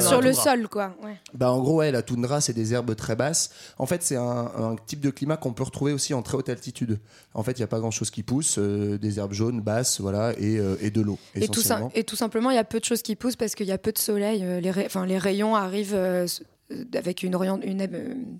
sur 0.00 0.20
le 0.20 0.32
toundra. 0.32 0.42
sol 0.44 0.68
quoi. 0.68 0.94
Bah, 1.34 1.50
en 1.52 1.60
gros, 1.60 1.76
ouais, 1.76 1.90
la 1.92 2.02
toundra, 2.02 2.40
c'est 2.40 2.52
des 2.52 2.72
herbes 2.74 2.94
très 2.94 3.16
basses. 3.16 3.50
En 3.78 3.86
fait, 3.86 4.02
c'est 4.02 4.16
un, 4.16 4.22
un 4.56 4.76
type 4.86 5.00
de 5.00 5.10
climat 5.10 5.36
qu'on 5.36 5.47
peut 5.52 5.62
retrouver 5.64 5.92
aussi 5.92 6.14
en 6.14 6.22
très 6.22 6.36
haute 6.36 6.48
altitude. 6.48 6.98
En 7.34 7.42
fait, 7.42 7.52
il 7.52 7.58
n'y 7.60 7.64
a 7.64 7.68
pas 7.68 7.80
grand-chose 7.80 8.10
qui 8.10 8.22
pousse, 8.22 8.56
euh, 8.58 8.98
des 8.98 9.18
herbes 9.18 9.32
jaunes, 9.32 9.60
basses, 9.60 10.00
voilà, 10.00 10.32
et, 10.38 10.58
euh, 10.58 10.76
et 10.80 10.90
de 10.90 11.00
l'eau. 11.00 11.18
Et 11.34 11.46
tout, 11.48 11.54
ça, 11.54 11.60
essentiellement. 11.60 11.92
et 11.94 12.04
tout 12.04 12.16
simplement, 12.16 12.50
il 12.50 12.56
y 12.56 12.58
a 12.58 12.64
peu 12.64 12.80
de 12.80 12.84
choses 12.84 13.02
qui 13.02 13.16
poussent 13.16 13.36
parce 13.36 13.54
qu'il 13.54 13.66
y 13.66 13.72
a 13.72 13.78
peu 13.78 13.92
de 13.92 13.98
soleil. 13.98 14.42
euh, 14.44 14.60
Les, 14.60 14.70
ray- 14.70 14.88
les 15.06 15.18
rayons 15.18 15.54
arrivent 15.56 15.94
avec 16.94 17.22
une 17.22 17.34
orientation. 17.34 17.70
Une, 17.70 18.38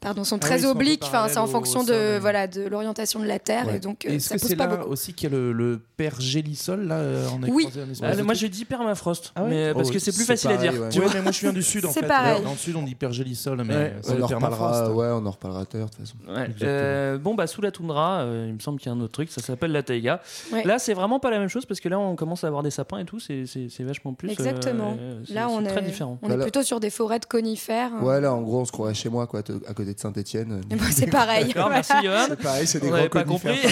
pardon, 0.00 0.24
sont 0.24 0.36
Ah 0.36 0.38
oui, 0.42 0.48
très 0.48 0.58
ils 0.58 0.62
sont 0.62 0.68
un 0.68 0.72
peu 0.72 0.78
obliques. 0.78 1.02
Enfin, 1.04 1.26
c'est 1.28 1.38
en 1.38 1.46
fonction 1.46 1.80
au 1.80 1.84
de 1.84 2.18
voilà 2.18 2.46
de 2.46 2.62
l'orientation 2.66 3.20
de 3.20 3.26
la 3.26 3.38
Terre 3.38 3.66
Ouais. 3.66 3.76
et 3.76 3.78
donc 3.80 4.04
euh, 4.04 4.10
Est-ce 4.10 4.28
ça 4.30 4.34
que 4.36 4.40
c'est 4.46 4.56
pas 4.56 4.66
là 4.66 4.76
beaucoup. 4.76 4.90
aussi 4.90 5.12
qu'il 5.14 5.30
y 5.30 5.34
a 5.34 5.36
le, 5.36 5.52
le 5.52 5.80
pergélisol 5.96 6.86
là 6.86 6.96
euh, 6.96 7.28
en 7.28 7.40
Oui. 7.48 7.68
Ah, 8.02 8.14
moi 8.22 8.34
j'ai 8.34 8.48
dit 8.48 8.64
permafrost, 8.64 9.32
Ah 9.36 9.44
ouais 9.44 9.48
mais 9.50 9.74
parce 9.74 9.88
Oh, 9.88 9.92
que 9.92 9.98
c'est 9.98 10.12
plus 10.12 10.24
facile 10.24 10.50
à 10.50 10.56
dire. 10.56 10.72
ouais. 10.80 10.88
Tu 10.90 11.00
vois 11.00 11.10
mais 11.14 11.22
moi 11.22 11.32
je 11.32 11.40
viens 11.40 11.52
du 11.52 11.62
sud 11.62 11.84
en 11.86 11.90
C'est 11.90 12.00
fait. 12.00 12.06
pareil. 12.06 12.42
Dans 12.42 12.50
le 12.52 12.56
sud 12.56 12.76
on 12.76 12.82
dit 12.82 12.94
pergélisol, 12.94 13.62
mais 13.64 13.94
on 14.08 14.14
le 14.14 14.22
en 14.24 14.26
reparlera, 14.26 14.90
ouais, 14.92 15.06
on 15.12 15.24
en 15.26 15.30
reparlera 15.30 15.64
tout 15.66 15.76
à 15.76 15.80
l'heure, 15.80 15.88
de 15.90 15.94
toute 15.94 16.06
façon. 16.06 16.16
Euh, 16.62 17.18
bon 17.18 17.34
bah 17.34 17.46
sous 17.46 17.60
la 17.62 17.70
toundra, 17.70 18.20
euh, 18.20 18.46
il 18.48 18.54
me 18.54 18.60
semble 18.60 18.78
qu'il 18.78 18.90
y 18.90 18.94
a 18.94 18.96
un 18.96 19.00
autre 19.00 19.12
truc, 19.12 19.30
ça 19.30 19.40
s'appelle 19.40 19.72
la 19.72 19.82
taïga. 19.82 20.20
Là 20.64 20.78
c'est 20.78 20.94
vraiment 20.94 21.20
pas 21.20 21.30
la 21.30 21.38
même 21.38 21.48
chose 21.48 21.66
parce 21.66 21.80
que 21.80 21.88
là 21.88 21.98
on 21.98 22.16
commence 22.16 22.44
à 22.44 22.46
avoir 22.48 22.62
des 22.62 22.70
sapins 22.70 22.98
et 22.98 23.04
tout, 23.04 23.20
c'est 23.20 23.46
c'est- 23.46 23.68
c'est 23.70 23.84
vachement 23.84 24.12
plus. 24.14 24.28
euh, 24.28 24.32
Exactement. 24.32 24.96
Là, 25.30 25.46
c'est 25.48 25.54
on 25.54 25.62
très 25.64 25.78
est, 25.80 25.82
différent. 25.82 26.18
on 26.22 26.30
est 26.30 26.38
plutôt 26.38 26.62
sur 26.62 26.80
des 26.80 26.90
forêts 26.90 27.18
de 27.18 27.24
conifères. 27.26 27.90
Ouais, 28.02 28.20
là, 28.20 28.32
en 28.34 28.42
gros, 28.42 28.60
on 28.60 28.64
se 28.64 28.72
croirait 28.72 28.94
chez 28.94 29.08
moi, 29.08 29.26
quoi, 29.26 29.42
à 29.66 29.74
côté 29.74 29.94
de 29.94 29.98
Saint-Etienne. 30.00 30.60
Et 30.70 30.76
moi, 30.76 30.86
c'est 30.90 31.06
pareil. 31.10 31.52
Merci 31.56 31.92
Johan. 32.02 32.26
C'est 32.28 32.42
pareil, 32.42 32.66
c'est 32.66 32.80
des 32.80 32.86
On 32.86 32.90
grands 32.90 32.96
n'avait 32.98 33.08
pas 33.08 33.24
compris. 33.24 33.58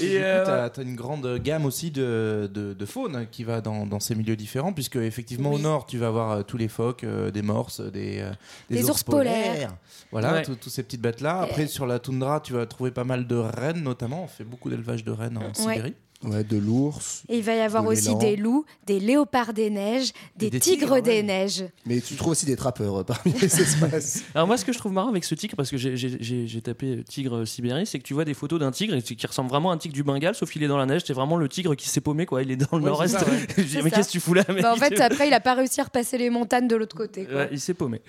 Et 0.00 0.10
du 0.10 0.14
coup, 0.18 0.22
euh, 0.22 0.68
as 0.74 0.80
une 0.80 0.94
grande 0.94 1.38
gamme 1.38 1.64
aussi 1.66 1.90
de, 1.90 2.48
de, 2.54 2.72
de 2.72 2.86
faune 2.86 3.26
qui 3.32 3.42
va 3.42 3.60
dans, 3.60 3.84
dans 3.84 3.98
ces 3.98 4.14
milieux 4.14 4.36
différents, 4.36 4.72
puisque 4.72 4.94
effectivement 4.94 5.50
au 5.52 5.58
nord, 5.58 5.86
tu 5.86 5.98
vas 5.98 6.06
avoir 6.06 6.30
euh, 6.30 6.42
tous 6.44 6.56
les 6.56 6.68
phoques, 6.68 7.02
euh, 7.02 7.32
des 7.32 7.42
morses, 7.42 7.80
des, 7.80 8.20
euh, 8.20 8.30
Des 8.70 8.88
ours 8.88 9.02
polaires. 9.02 9.74
Voilà, 10.12 10.34
Ouais. 10.34 10.42
tous 10.42 10.54
tous 10.54 10.70
ces 10.70 10.84
petites 10.84 11.00
bêtes-là. 11.02 11.40
Après, 11.40 11.66
sur 11.66 11.84
la 11.84 11.98
toundra, 11.98 12.38
tu 12.40 12.52
vas 12.52 12.64
trouver 12.66 12.92
pas 12.92 13.02
mal 13.02 13.26
de 13.26 13.34
rennes, 13.34 13.82
notamment. 13.82 14.22
On 14.22 14.28
fait 14.28 14.44
beaucoup 14.44 14.70
d'élevage 14.70 15.02
de 15.02 15.10
rennes 15.10 15.36
en 15.36 15.46
Ouais. 15.66 15.74
Sibérie. 15.74 15.94
Ouais, 16.24 16.42
de 16.42 16.56
l'ours. 16.58 17.22
Et 17.28 17.36
il 17.38 17.44
va 17.44 17.54
y 17.54 17.60
avoir 17.60 17.84
De 17.84 17.88
aussi 17.90 18.12
des 18.16 18.34
loups, 18.34 18.64
des 18.86 18.98
léopards 18.98 19.52
des 19.52 19.70
neiges, 19.70 20.10
des, 20.36 20.50
des 20.50 20.58
tigres, 20.58 20.80
tigres, 20.80 20.92
ouais. 20.94 21.02
des 21.02 21.22
neiges. 21.22 21.64
Mais 21.86 22.00
tu 22.00 22.16
trouves 22.16 22.32
aussi 22.32 22.44
des 22.44 22.56
trappeurs 22.56 22.96
euh, 22.96 23.04
parmi 23.04 23.32
les 23.34 23.44
espèces. 23.60 24.24
Alors 24.34 24.48
moi 24.48 24.56
ce 24.56 24.64
que 24.64 24.72
je 24.72 24.78
trouve 24.78 24.90
marrant 24.92 25.10
avec 25.10 25.22
ce 25.22 25.36
tigre, 25.36 25.54
parce 25.56 25.70
que 25.70 25.76
j'ai- 25.76 26.60
tapé 26.60 27.04
tigre 27.08 27.44
Sibérie, 27.44 27.86
c'est 27.86 28.00
que 28.00 28.04
tu 28.04 28.14
vois 28.14 28.24
des 28.24 28.34
photos 28.34 28.58
d'un 28.58 28.72
tigre 28.72 28.98
qui 28.98 29.26
ressemble 29.28 29.48
vraiment 29.48 29.70
à 29.70 29.74
un 29.74 29.78
tigre 29.78 29.94
du 29.94 30.02
Bengale, 30.02 30.34
sauf 30.34 30.50
qu'il 30.50 30.62
est 30.64 30.68
dans 30.68 30.76
la 30.76 30.86
neige, 30.86 31.02
c'est 31.06 31.12
vraiment 31.12 31.36
le 31.36 31.48
tigre 31.48 31.76
qui 31.76 31.88
s'est 31.88 32.00
paumé 32.00 32.26
quoi, 32.26 32.42
il 32.42 32.50
est 32.50 32.56
dans 32.56 32.76
le 32.76 32.82
Ouais, 32.82 32.90
nord-est. 32.90 33.16
mais 33.84 33.90
qu'est-ce 33.92 34.08
que 34.08 34.12
tu 34.12 34.18
fous 34.20 34.34
là 34.34 34.42
mec 34.48 34.62
Bah, 34.62 34.72
en 34.72 34.76
fait, 34.76 35.00
après, 35.00 35.28
il 35.28 35.34
a 35.34 35.40
pas 35.40 35.54
réussi 35.54 35.80
à 35.80 35.84
repasser 35.84 36.18
les 36.18 36.30
montagnes 36.30 36.66
de 36.66 36.74
l'autre 36.74 36.96
côté. 36.96 37.26
quoi. 37.26 37.34
Ouais, 37.42 37.48
il 37.52 37.60
s'est 37.60 37.74
paumé. 37.74 38.00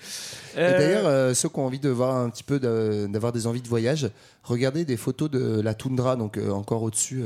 Euh, 0.56 0.78
d'ailleurs, 0.78 1.06
euh, 1.06 1.32
ceux 1.34 1.48
qui 1.48 1.58
ont 1.60 1.66
envie 1.66 1.78
de 1.78 1.90
voir 1.90 2.16
un 2.16 2.28
petit 2.28 2.42
peu, 2.42 2.58
d'avoir 2.58 3.30
des 3.32 3.46
envies 3.46 3.62
de 3.62 3.68
voyage, 3.68 4.10
regardez 4.42 4.84
des 4.84 4.96
photos 4.96 5.30
de 5.30 5.60
la 5.60 5.74
toundra, 5.74 6.16
donc 6.16 6.38
euh, 6.38 6.50
encore 6.50 6.82
au-dessus, 6.82 7.22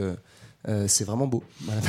euh, 0.68 0.84
c'est 0.88 1.04
vraiment 1.04 1.26
beau. 1.26 1.42
Voilà. 1.62 1.80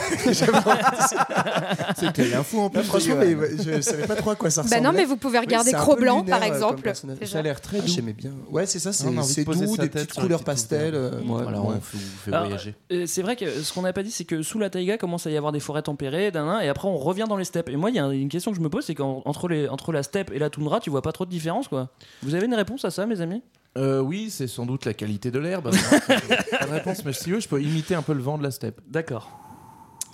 C'était 1.97 2.27
l'info 2.27 2.59
en 2.61 2.69
plus. 2.69 2.79
Non, 2.79 2.83
franchement, 2.85 3.15
mais 3.19 3.35
ouais, 3.35 3.49
je 3.63 3.81
savais 3.81 4.05
pas 4.07 4.15
trop 4.15 4.31
à 4.31 4.35
quoi 4.35 4.49
ça 4.49 4.61
Bah 4.61 4.67
ressemblait. 4.67 4.85
non, 4.91 4.93
mais 4.97 5.05
vous 5.05 5.17
pouvez 5.17 5.39
regarder 5.39 5.71
c'est 5.71 5.75
un 5.75 5.79
Cro 5.79 5.95
peu 5.95 6.01
Blanc, 6.01 6.19
lunaire, 6.21 6.39
par 6.39 6.47
euh, 6.47 6.51
exemple. 6.53 6.91
Ça 7.25 7.39
a 7.39 7.41
l'air 7.41 7.61
très 7.61 7.77
Ah, 7.77 7.81
doux. 7.81 7.87
J'aimais 7.87 8.13
bien. 8.13 8.31
Ouais, 8.49 8.65
c'est 8.65 8.79
ça, 8.79 8.91
c'est 8.93 9.05
de 9.09 9.43
doux, 9.65 9.77
des 9.77 9.89
petites 9.89 10.13
couleurs 10.13 10.43
pastel. 10.43 10.93
euh, 10.95 11.11
Ouais, 11.21 11.43
voilà, 11.43 11.61
ouais. 11.61 11.75
on 11.77 11.81
fait- 11.81 11.97
vous 11.97 12.17
fait 12.25 12.31
Alors, 12.33 12.45
voyager. 12.45 12.75
euh, 12.91 13.05
c'est 13.07 13.21
vrai 13.21 13.35
que 13.35 13.49
ce 13.49 13.73
qu'on 13.73 13.81
n'a 13.81 13.93
pas 13.93 14.03
dit, 14.03 14.11
c'est 14.11 14.25
que 14.25 14.41
sous 14.41 14.59
la 14.59 14.69
taïga 14.69 14.97
commence 14.97 15.25
à 15.27 15.29
y 15.31 15.37
avoir 15.37 15.51
des 15.51 15.59
forêts 15.59 15.81
tempérées, 15.83 16.31
et 16.33 16.67
après 16.69 16.87
on 16.87 16.97
revient 16.97 17.25
dans 17.27 17.37
les 17.37 17.45
steppes. 17.45 17.69
Et 17.69 17.75
moi, 17.77 17.89
il 17.89 17.95
y 17.95 17.99
a 17.99 18.07
une 18.07 18.29
question 18.29 18.51
que 18.51 18.57
je 18.57 18.61
me 18.61 18.69
pose, 18.69 18.85
c'est 18.85 18.95
qu'entre 18.95 19.47
les, 19.47 19.67
entre 19.67 19.91
la 19.91 20.03
steppe 20.03 20.31
et 20.33 20.39
la 20.39 20.49
toundra, 20.49 20.79
tu 20.79 20.89
vois 20.89 21.01
pas 21.01 21.11
trop 21.11 21.25
de 21.25 21.29
différence, 21.29 21.67
quoi. 21.67 21.89
Vous 22.23 22.35
avez 22.35 22.45
une 22.45 22.53
réponse 22.55 22.85
à 22.85 22.91
ça, 22.91 23.05
mes 23.05 23.21
amis? 23.21 23.41
Euh, 23.77 23.99
oui, 23.99 24.29
c'est 24.29 24.47
sans 24.47 24.65
doute 24.65 24.85
la 24.85 24.93
qualité 24.93 25.31
de 25.31 25.39
l'herbe. 25.39 25.69
de 25.71 26.71
réponse, 26.71 27.03
mais 27.03 27.13
si 27.13 27.31
veux, 27.31 27.39
je 27.39 27.47
peux 27.47 27.61
imiter 27.61 27.95
un 27.95 28.01
peu 28.01 28.13
le 28.13 28.21
vent 28.21 28.37
de 28.37 28.43
la 28.43 28.51
steppe. 28.51 28.79
D'accord. 28.87 29.44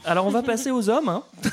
Alors 0.05 0.25
on 0.25 0.29
va 0.31 0.41
passer 0.43 0.71
aux 0.71 0.89
hommes. 0.89 1.09
hein. 1.09 1.23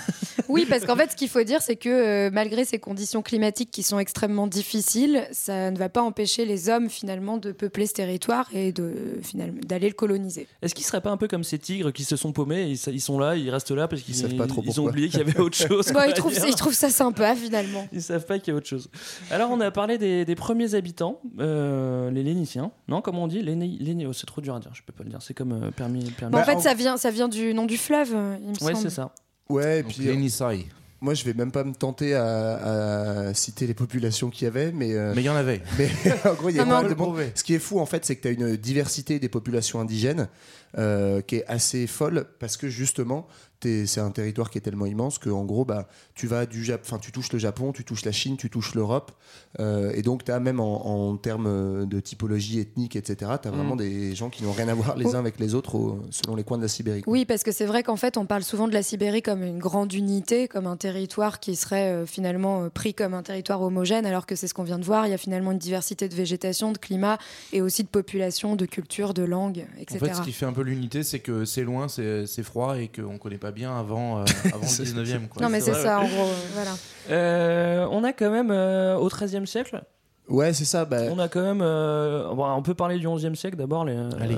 Oui, 0.48 0.64
parce 0.66 0.86
qu'en 0.86 0.96
fait, 0.96 1.10
ce 1.10 1.16
qu'il 1.16 1.28
faut 1.28 1.42
dire, 1.42 1.60
c'est 1.60 1.76
que 1.76 1.88
euh, 1.90 2.30
malgré 2.32 2.64
ces 2.64 2.78
conditions 2.78 3.20
climatiques 3.20 3.70
qui 3.70 3.82
sont 3.82 3.98
extrêmement 3.98 4.46
difficiles, 4.46 5.28
ça 5.30 5.70
ne 5.70 5.76
va 5.76 5.90
pas 5.90 6.00
empêcher 6.00 6.46
les 6.46 6.70
hommes 6.70 6.88
finalement 6.88 7.36
de 7.36 7.52
peupler 7.52 7.86
ce 7.86 7.92
territoire 7.92 8.48
et 8.54 8.72
de 8.72 9.18
finalement 9.22 9.60
d'aller 9.66 9.88
le 9.88 9.94
coloniser. 9.94 10.46
Est-ce 10.62 10.74
qu'ils 10.74 10.86
seraient 10.86 11.02
pas 11.02 11.10
un 11.10 11.18
peu 11.18 11.28
comme 11.28 11.44
ces 11.44 11.58
tigres 11.58 11.92
qui 11.92 12.02
se 12.04 12.16
sont 12.16 12.32
paumés 12.32 12.62
et 12.62 12.70
ils, 12.70 12.94
ils 12.94 13.00
sont 13.00 13.18
là, 13.18 13.36
ils 13.36 13.50
restent 13.50 13.72
là 13.72 13.88
parce 13.88 14.00
qu'ils 14.00 14.14
savent 14.14 14.36
pas 14.36 14.46
trop 14.46 14.62
ils 14.64 14.80
ont 14.80 14.86
oublié 14.86 15.08
qu'il 15.10 15.18
y 15.18 15.22
avait 15.22 15.38
autre 15.38 15.56
chose. 15.68 15.92
Bon, 15.92 16.00
ils, 16.06 16.14
trouvent, 16.14 16.32
dire. 16.32 16.46
ils 16.48 16.54
trouvent 16.54 16.72
ça 16.72 16.88
sympa 16.88 17.34
finalement. 17.36 17.86
Ils 17.92 18.00
savent 18.00 18.24
pas 18.24 18.38
qu'il 18.38 18.52
y 18.52 18.54
a 18.54 18.56
autre 18.56 18.68
chose. 18.68 18.88
Alors 19.30 19.50
on 19.50 19.60
a 19.60 19.70
parlé 19.70 19.98
des, 19.98 20.24
des 20.24 20.34
premiers 20.36 20.74
habitants, 20.74 21.20
euh, 21.40 22.10
les 22.10 22.22
Lénitiens. 22.22 22.70
Non, 22.86 23.02
comment 23.02 23.24
on 23.24 23.28
dit? 23.28 23.42
Léni, 23.42 23.76
Léni- 23.80 24.06
oh, 24.06 24.14
C'est 24.14 24.24
trop 24.26 24.40
dur 24.40 24.54
à 24.54 24.60
dire, 24.60 24.70
je 24.72 24.80
peux 24.82 24.92
pas 24.94 25.04
le 25.04 25.10
dire. 25.10 25.20
C'est 25.20 25.34
comme 25.34 25.52
euh, 25.52 25.70
permis. 25.72 26.04
permis. 26.12 26.34
En 26.34 26.38
Bah, 26.38 26.44
fait, 26.44 26.58
ça 26.60 26.72
vient, 26.72 26.96
ça 26.96 27.10
vient 27.10 27.28
du 27.28 27.52
nom 27.52 27.66
du 27.66 27.76
fleuve, 27.76 28.14
il 28.40 28.48
me 28.48 28.50
ouais, 28.64 28.72
semble. 28.74 28.76
c'est 28.76 28.90
ça. 28.90 29.12
Ouais, 29.48 29.80
et 29.80 29.82
Donc, 29.82 29.92
puis 29.92 30.16
Nisai. 30.16 30.66
moi 31.00 31.14
je 31.14 31.24
vais 31.24 31.32
même 31.34 31.50
pas 31.52 31.64
me 31.64 31.72
tenter 31.74 32.14
à, 32.14 33.28
à 33.28 33.34
citer 33.34 33.66
les 33.66 33.74
populations 33.74 34.30
qu'il 34.30 34.44
y 34.44 34.48
avait, 34.48 34.72
mais, 34.72 34.92
euh, 34.94 35.12
Mais 35.14 35.22
il 35.22 35.26
y 35.26 35.30
en 35.30 35.36
avait. 35.36 35.62
mais 35.78 35.88
en 36.24 36.34
gros 36.34 36.50
il 36.50 36.56
y 36.56 36.60
a 36.60 36.66
pas 36.66 36.84
de 36.84 36.94
prouver. 36.94 37.32
Ce 37.34 37.42
qui 37.44 37.54
est 37.54 37.58
fou 37.58 37.80
en 37.80 37.86
fait, 37.86 38.04
c'est 38.04 38.16
que 38.16 38.22
tu 38.22 38.28
as 38.28 38.30
une 38.32 38.56
diversité 38.56 39.18
des 39.18 39.28
populations 39.28 39.80
indigènes 39.80 40.28
euh, 40.76 41.22
qui 41.22 41.36
est 41.36 41.44
assez 41.46 41.86
folle 41.86 42.26
parce 42.38 42.56
que 42.58 42.68
justement 42.68 43.26
c'est 43.62 44.00
un 44.00 44.10
territoire 44.10 44.50
qui 44.50 44.58
est 44.58 44.60
tellement 44.60 44.86
immense 44.86 45.18
que 45.18 45.30
en 45.30 45.44
gros 45.44 45.64
bah 45.64 45.88
tu 46.14 46.26
vas 46.26 46.46
du 46.46 46.62
Jap- 46.62 46.98
tu 47.00 47.12
touches 47.12 47.32
le 47.32 47.38
Japon, 47.38 47.72
tu 47.72 47.84
touches 47.84 48.04
la 48.04 48.12
Chine, 48.12 48.36
tu 48.36 48.50
touches 48.50 48.74
l'Europe 48.74 49.12
euh, 49.60 49.90
et 49.94 50.02
donc 50.02 50.24
tu 50.24 50.30
as 50.32 50.40
même 50.40 50.60
en, 50.60 50.86
en 51.10 51.16
termes 51.16 51.86
de 51.86 52.00
typologie 52.00 52.60
ethnique 52.60 52.94
etc. 52.96 53.32
Tu 53.42 53.48
as 53.48 53.50
vraiment 53.50 53.74
Mm. 53.74 53.78
des 53.78 54.14
gens 54.14 54.30
qui 54.30 54.44
n'ont 54.44 54.52
rien 54.52 54.68
à 54.68 54.74
voir 54.74 54.96
les 54.96 55.06
Oh. 55.06 55.16
uns 55.16 55.18
avec 55.18 55.38
les 55.40 55.54
autres 55.54 55.74
au- 55.74 56.00
selon 56.10 56.36
les 56.36 56.44
coins 56.44 56.56
de 56.58 56.62
la 56.62 56.68
Sibérie. 56.68 57.02
quoi. 57.02 57.12
Oui, 57.12 57.24
parce 57.24 57.42
que 57.42 57.52
c'est 57.52 57.66
vrai 57.66 57.82
qu'en 57.82 57.96
fait, 57.96 58.16
on 58.16 58.26
parle 58.26 58.42
souvent 58.44 58.68
de 58.68 58.72
la 58.74 58.82
Sibérie 58.82 59.22
comme 59.22 59.42
une 59.42 59.58
grande 59.58 59.92
unité, 59.92 60.48
comme 60.48 60.66
un 60.66 60.76
territoire 60.76 61.40
qui 61.40 61.56
serait 61.56 61.88
euh, 61.92 62.06
finalement 62.06 62.62
euh, 62.64 62.68
pris 62.70 62.94
comme 62.94 63.14
un 63.14 63.22
territoire 63.22 63.60
homogène, 63.62 64.06
alors 64.06 64.26
que 64.26 64.36
c'est 64.36 64.46
ce 64.48 64.54
qu'on 64.54 64.62
vient 64.64 64.78
de 64.78 64.84
voir. 64.84 65.06
Il 65.06 65.10
y 65.10 65.14
a 65.14 65.18
finalement 65.18 65.52
une 65.52 65.58
diversité 65.58 66.08
de 66.08 66.14
végétation, 66.14 66.72
de 66.72 66.78
climat 66.78 67.18
et 67.52 67.60
aussi 67.62 67.82
de 67.82 67.88
population, 67.88 68.54
de 68.56 68.66
culture, 68.66 69.14
de 69.14 69.22
langue, 69.22 69.66
En 69.76 69.80
etc. 69.80 69.98
fait, 70.06 70.14
ce 70.14 70.22
qui 70.22 70.32
fait 70.32 70.46
un 70.46 70.52
peu 70.52 70.62
l'unité, 70.62 71.02
c'est 71.02 71.20
que 71.20 71.44
c'est 71.44 71.64
loin, 71.64 71.88
c'est 71.88 72.26
c'est 72.26 72.42
froid 72.42 72.78
et 72.78 72.88
qu'on 72.88 73.18
connaît 73.18 73.38
pas 73.38 73.47
bien 73.52 73.76
avant, 73.78 74.20
euh, 74.20 74.24
avant 74.52 74.60
le 74.60 74.84
19e. 74.84 75.28
Quoi. 75.28 75.42
non, 75.42 75.48
mais 75.48 75.60
c'est 75.60 75.74
ça, 75.74 76.00
en 76.00 76.06
gros. 76.08 76.22
euh, 76.26 76.34
voilà. 76.54 76.70
Euh, 77.10 77.86
on 77.90 78.04
a 78.04 78.12
quand 78.12 78.30
même 78.30 78.50
euh, 78.50 78.96
au 78.96 79.08
XIIIe 79.08 79.46
siècle, 79.46 79.82
Ouais, 80.28 80.52
c'est 80.52 80.66
ça. 80.66 80.84
Bah, 80.84 81.04
on 81.10 81.18
a 81.18 81.26
quand 81.28 81.40
même. 81.40 81.62
euh, 81.62 82.34
bon, 82.34 82.46
on 82.52 82.60
peut 82.62 82.74
parler 82.74 82.98
du 82.98 83.08
XIe 83.08 83.34
siècle 83.34 83.56
d'abord. 83.56 83.86
Les, 83.86 83.94
euh, 83.96 84.10
Allez. 84.20 84.36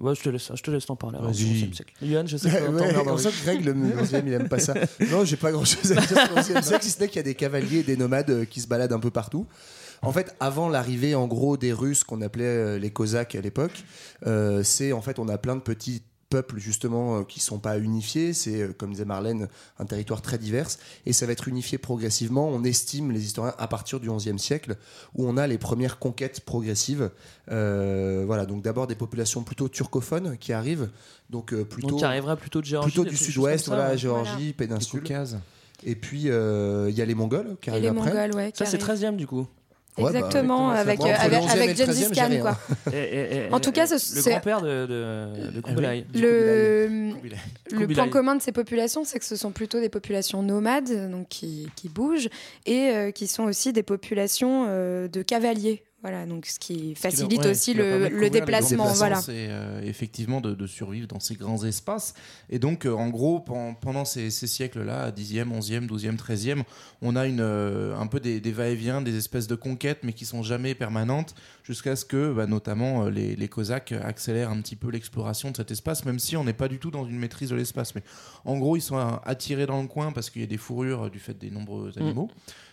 ouais, 0.00 0.16
je 0.16 0.20
te 0.22 0.28
laisse, 0.28 0.50
je 0.52 0.60
te 0.62 0.70
laisse 0.72 0.84
t'en 0.84 0.96
parler. 0.96 1.18
alors, 1.18 1.30
du 1.30 1.44
Vas-y. 1.44 1.62
XIe 1.62 1.74
siècle. 1.76 1.94
Yann, 2.02 2.26
je 2.26 2.36
sais 2.36 2.50
que 2.50 2.54
Ouais, 2.56 2.70
ouais, 3.12 3.18
sent 3.18 3.28
que 3.30 3.44
Greg, 3.44 3.64
le 3.64 3.72
11e, 3.72 4.22
il 4.26 4.32
aime 4.32 4.48
pas 4.48 4.58
ça. 4.58 4.74
Non, 5.12 5.24
j'ai 5.24 5.36
pas 5.36 5.52
grand 5.52 5.64
chose 5.64 5.92
à 5.92 5.94
dire 5.94 6.08
sur 6.08 6.16
le 6.34 6.40
11e 6.42 6.62
siècle, 6.62 6.82
si 6.84 6.90
ce 6.90 7.00
n'est 7.00 7.06
qu'il 7.06 7.16
y 7.18 7.20
a 7.20 7.22
des 7.22 7.36
cavaliers 7.36 7.78
et 7.78 7.82
des 7.84 7.96
nomades 7.96 8.30
euh, 8.30 8.44
qui 8.44 8.60
se 8.60 8.66
baladent 8.66 8.94
un 8.94 8.98
peu 8.98 9.12
partout. 9.12 9.46
En 10.04 10.10
fait, 10.10 10.34
avant 10.40 10.68
l'arrivée 10.68 11.14
en 11.14 11.28
gros 11.28 11.56
des 11.56 11.72
Russes 11.72 12.02
qu'on 12.02 12.20
appelait 12.22 12.42
euh, 12.44 12.78
les 12.80 12.90
Cosaques 12.90 13.36
à 13.36 13.40
l'époque, 13.40 13.84
euh, 14.26 14.64
c'est 14.64 14.90
en 14.90 15.02
fait 15.02 15.20
on 15.20 15.28
a 15.28 15.38
plein 15.38 15.54
de 15.54 15.60
petits 15.60 16.02
peuples 16.32 16.58
justement 16.58 17.18
euh, 17.18 17.22
qui 17.24 17.40
sont 17.40 17.58
pas 17.58 17.78
unifiés. 17.78 18.32
C'est 18.32 18.62
euh, 18.62 18.72
comme 18.72 18.92
disait 18.92 19.04
Marlène 19.04 19.48
un 19.78 19.84
territoire 19.84 20.22
très 20.22 20.38
divers 20.38 20.68
et 21.04 21.12
ça 21.12 21.26
va 21.26 21.32
être 21.32 21.46
unifié 21.46 21.76
progressivement. 21.76 22.48
On 22.48 22.64
estime 22.64 23.12
les 23.12 23.22
historiens 23.22 23.54
à 23.58 23.68
partir 23.68 24.00
du 24.00 24.10
XIe 24.10 24.38
siècle 24.38 24.76
où 25.14 25.28
on 25.28 25.36
a 25.36 25.46
les 25.46 25.58
premières 25.58 25.98
conquêtes 25.98 26.40
progressives. 26.40 27.10
Euh, 27.50 28.24
voilà, 28.26 28.46
donc 28.46 28.62
d'abord 28.62 28.86
des 28.86 28.94
populations 28.94 29.42
plutôt 29.42 29.68
turcophones 29.68 30.38
qui 30.38 30.54
arrivent, 30.54 30.88
donc 31.28 31.52
euh, 31.52 31.64
plutôt 31.64 31.90
Donc, 31.90 31.98
qui 31.98 32.04
arrivera 32.04 32.36
plutôt 32.36 32.60
de 32.60 32.66
Géorgie. 32.66 32.90
plutôt 32.90 33.04
du 33.04 33.16
sud-ouest, 33.16 33.66
voilà. 33.68 33.94
Géorgie, 33.96 34.46
Du 34.46 34.52
péninsule. 34.54 35.02
Et 35.84 35.96
puis 35.96 36.30
euh, 36.30 36.88
il 36.90 36.96
y 36.96 37.02
a 37.02 37.04
les 37.04 37.14
Mongols 37.14 37.56
qui 37.60 37.68
Et 37.68 37.72
arrivent 37.72 37.82
les 37.82 37.88
après. 37.88 38.10
Mongols, 38.10 38.34
ouais. 38.36 38.52
qui 38.52 38.58
Ça, 38.58 38.66
c'est 38.66 38.82
arrivent. 38.82 39.10
13e 39.10 39.16
du 39.16 39.26
coup. 39.26 39.46
Ouais, 39.98 40.04
bah, 40.04 40.08
Exactement, 40.08 40.70
avec, 40.70 41.00
euh, 41.00 41.14
avec, 41.18 41.38
11e 41.40 41.48
et 41.48 41.50
avec 41.50 41.78
le 41.78 41.84
Gengis 41.84 42.04
13e, 42.06 42.14
Khan, 42.14 42.40
quoi. 42.40 42.58
Et- 42.94 42.96
et- 42.98 43.36
et- 43.48 43.52
En 43.52 43.60
tout 43.60 43.72
cas, 43.72 43.86
le 43.86 43.98
c'est- 43.98 44.30
grand-père 44.30 44.62
de, 44.62 44.86
de, 44.86 45.50
de 45.50 45.60
Kublai. 45.60 46.06
Le, 46.14 47.12
point 47.94 48.08
commun 48.08 48.34
de 48.36 48.40
ces 48.42 48.52
populations, 48.52 49.04
c'est 49.04 49.18
que 49.18 49.24
ce 49.26 49.36
sont 49.36 49.50
plutôt 49.50 49.80
des 49.80 49.90
populations 49.90 50.42
nomades, 50.42 51.10
donc 51.10 51.28
qui, 51.28 51.68
qui 51.76 51.88
bougent, 51.90 52.28
et 52.64 52.88
euh, 52.90 53.10
qui 53.10 53.26
sont 53.26 53.44
aussi 53.44 53.72
des 53.74 53.82
populations 53.82 54.64
euh, 54.68 55.08
de 55.08 55.20
cavaliers. 55.22 55.82
Voilà, 56.02 56.26
donc 56.26 56.46
ce 56.46 56.58
qui 56.58 56.96
facilite 56.96 57.42
Ouais, 57.42 57.50
aussi 57.52 57.72
qui 57.72 57.78
leur 57.78 58.10
le, 58.10 58.28
déplacement. 58.28 58.86
Voilà. 58.94 59.20
C'est 59.20 59.46
euh, 59.50 59.80
effectivement 59.84 60.40
de, 60.40 60.52
de 60.52 60.66
survivre 60.66 61.06
dans 61.06 61.20
ces 61.20 61.36
grands 61.36 61.64
espaces. 61.64 62.14
Et 62.50 62.58
donc, 62.58 62.86
euh, 62.86 62.92
en 62.92 63.08
gros, 63.08 63.38
pen- 63.38 63.76
pendant 63.80 64.04
ces, 64.04 64.30
ces 64.30 64.48
siècles-là, 64.48 65.12
10e, 65.12 65.46
11e, 65.56 65.86
12e, 65.86 66.16
13e, 66.16 66.64
on 67.02 67.14
a 67.14 67.26
une, 67.28 67.38
euh, 67.40 67.96
un 67.96 68.08
peu 68.08 68.18
des, 68.18 68.40
des 68.40 68.50
va-et-vient, 68.50 69.00
des 69.00 69.16
espèces 69.16 69.46
de 69.46 69.54
conquêtes, 69.54 70.00
mais 70.02 70.12
qui 70.12 70.24
sont 70.24 70.42
jamais 70.42 70.74
permanentes, 70.74 71.36
jusqu'à 71.62 71.94
ce 71.94 72.04
que, 72.04 72.32
bah, 72.32 72.46
notamment, 72.48 73.08
les, 73.08 73.36
les 73.36 73.48
Cosaques 73.48 73.92
accélèrent 73.92 74.50
un 74.50 74.60
petit 74.60 74.74
peu 74.74 74.90
l'exploration 74.90 75.52
de 75.52 75.56
cet 75.56 75.70
espace, 75.70 76.04
même 76.04 76.18
si 76.18 76.36
on 76.36 76.42
n'est 76.42 76.52
pas 76.52 76.66
du 76.66 76.80
tout 76.80 76.90
dans 76.90 77.06
une 77.06 77.18
maîtrise 77.18 77.50
de 77.50 77.54
l'espace. 77.56 77.94
Mais 77.94 78.02
en 78.44 78.58
gros, 78.58 78.76
ils 78.76 78.80
sont 78.82 78.96
attirés 79.24 79.66
dans 79.66 79.80
le 79.80 79.86
coin 79.86 80.10
parce 80.10 80.30
qu'il 80.30 80.40
y 80.42 80.44
a 80.44 80.48
des 80.48 80.56
fourrures 80.58 81.10
du 81.12 81.20
fait 81.20 81.38
des 81.38 81.50
nombreux 81.52 81.92
animaux. 81.96 82.28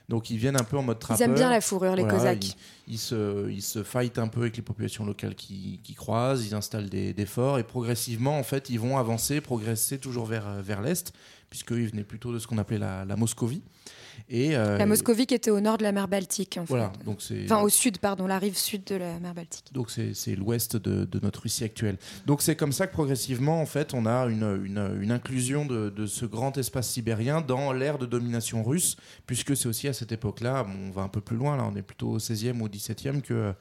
Donc, 0.10 0.30
ils 0.32 0.38
viennent 0.38 0.60
un 0.60 0.64
peu 0.64 0.76
en 0.78 0.82
mode 0.82 0.98
Ils 0.98 1.00
trappeur. 1.00 1.28
aiment 1.28 1.36
bien 1.36 1.50
la 1.50 1.62
fourrure, 1.62 1.96
les 1.96 2.02
Voilà, 2.04 2.18
Cosaques. 2.18 2.56
Ils, 2.88 2.94
ils 2.96 2.98
se, 2.98 3.50
ils 3.50 3.62
se 3.62 3.84
fightent 3.84 4.18
un 4.18 4.28
peu 4.28 4.42
avec 4.42 4.58
les 4.58 4.64
populations 4.64 5.06
locales 5.06 5.36
qui, 5.36 5.80
qui 5.84 5.94
croisent, 5.94 6.46
ils 6.46 6.56
installent 6.56 6.90
des, 6.90 7.14
des 7.14 7.26
forts 7.28 7.60
et 7.60 7.64
progressivement, 7.64 8.38
en 8.40 8.44
fait, 8.44 8.70
ils 8.70 8.80
vont 8.80 8.98
avancer, 8.98 9.40
progresser 9.40 10.00
toujours 10.00 10.26
vers, 10.26 10.62
vers 10.64 10.82
l'est, 10.82 11.14
puisqu'ils 11.52 11.88
venaient 11.90 12.04
plutôt 12.04 12.34
de 12.34 12.40
ce 12.40 12.48
qu'on 12.48 12.58
appelait 12.58 12.80
la, 12.80 13.06
la 13.06 13.16
Moscovie. 13.16 13.62
Et, 14.32 14.56
euh, 14.56 14.78
La 14.78 14.86
Moscovie 14.86 15.26
qui 15.26 15.34
était 15.34 15.50
au 15.50 15.60
nord 15.60 15.78
de 15.80 15.84
la 15.84 15.92
mer 15.92 16.08
Baltique, 16.08 16.58
en 16.60 16.64
Voilà, 16.66 16.92
fait. 16.98 17.04
donc 17.04 17.22
c'est. 17.22 17.44
Enfin, 17.46 17.62
au 17.62 17.70
sud, 17.70 17.98
pardon, 17.98 18.28
la 18.28 18.38
rive 18.38 18.56
sud 18.58 18.84
de 18.84 18.96
la 18.96 19.20
mer 19.20 19.34
Baltique. 19.34 19.66
Donc 19.74 19.90
c'est 19.90 20.14
c'est 20.14 20.36
l'ouest 20.36 20.76
de, 20.78 21.06
de 21.06 21.20
notre 21.22 21.42
Russie 21.42 21.64
actuelle. 21.64 21.98
Donc 22.28 22.42
c'est 22.44 22.56
comme 22.56 22.72
ça 22.72 22.86
que 22.88 22.94
progressivement, 22.94 23.60
en 23.62 23.66
fait, 23.66 23.94
on 23.94 24.06
a 24.06 24.26
une, 24.28 24.62
une, 24.66 25.00
une 25.02 25.12
inclusion 25.12 25.66
de, 25.66 25.90
de 25.90 26.06
ce 26.06 26.26
grand 26.26 26.58
espace 26.58 26.90
sibérien 26.90 27.42
dans 27.42 27.74
l'ère 27.74 27.98
de 27.98 28.06
domination 28.06 28.64
russe, 28.64 28.98
puisque 29.26 29.58
c'est 29.58 29.68
aussi 29.68 29.88
à 29.88 29.94
cette 29.94 30.12
époque-là, 30.12 30.64
bon, 30.64 30.74
on 30.88 30.92
va 30.92 31.02
un 31.02 31.10
peu 31.10 31.22
plus 31.22 31.36
loin, 31.38 31.58
là, 31.58 31.68
on 31.72 31.76
est 31.76 31.82
plutôt 31.82 32.10
au 32.12 32.20
16e 32.20 32.60
ou 32.60 32.66
au 32.66 32.70
17e, 32.70 33.22
que 33.22 33.34
euh, 33.34 33.54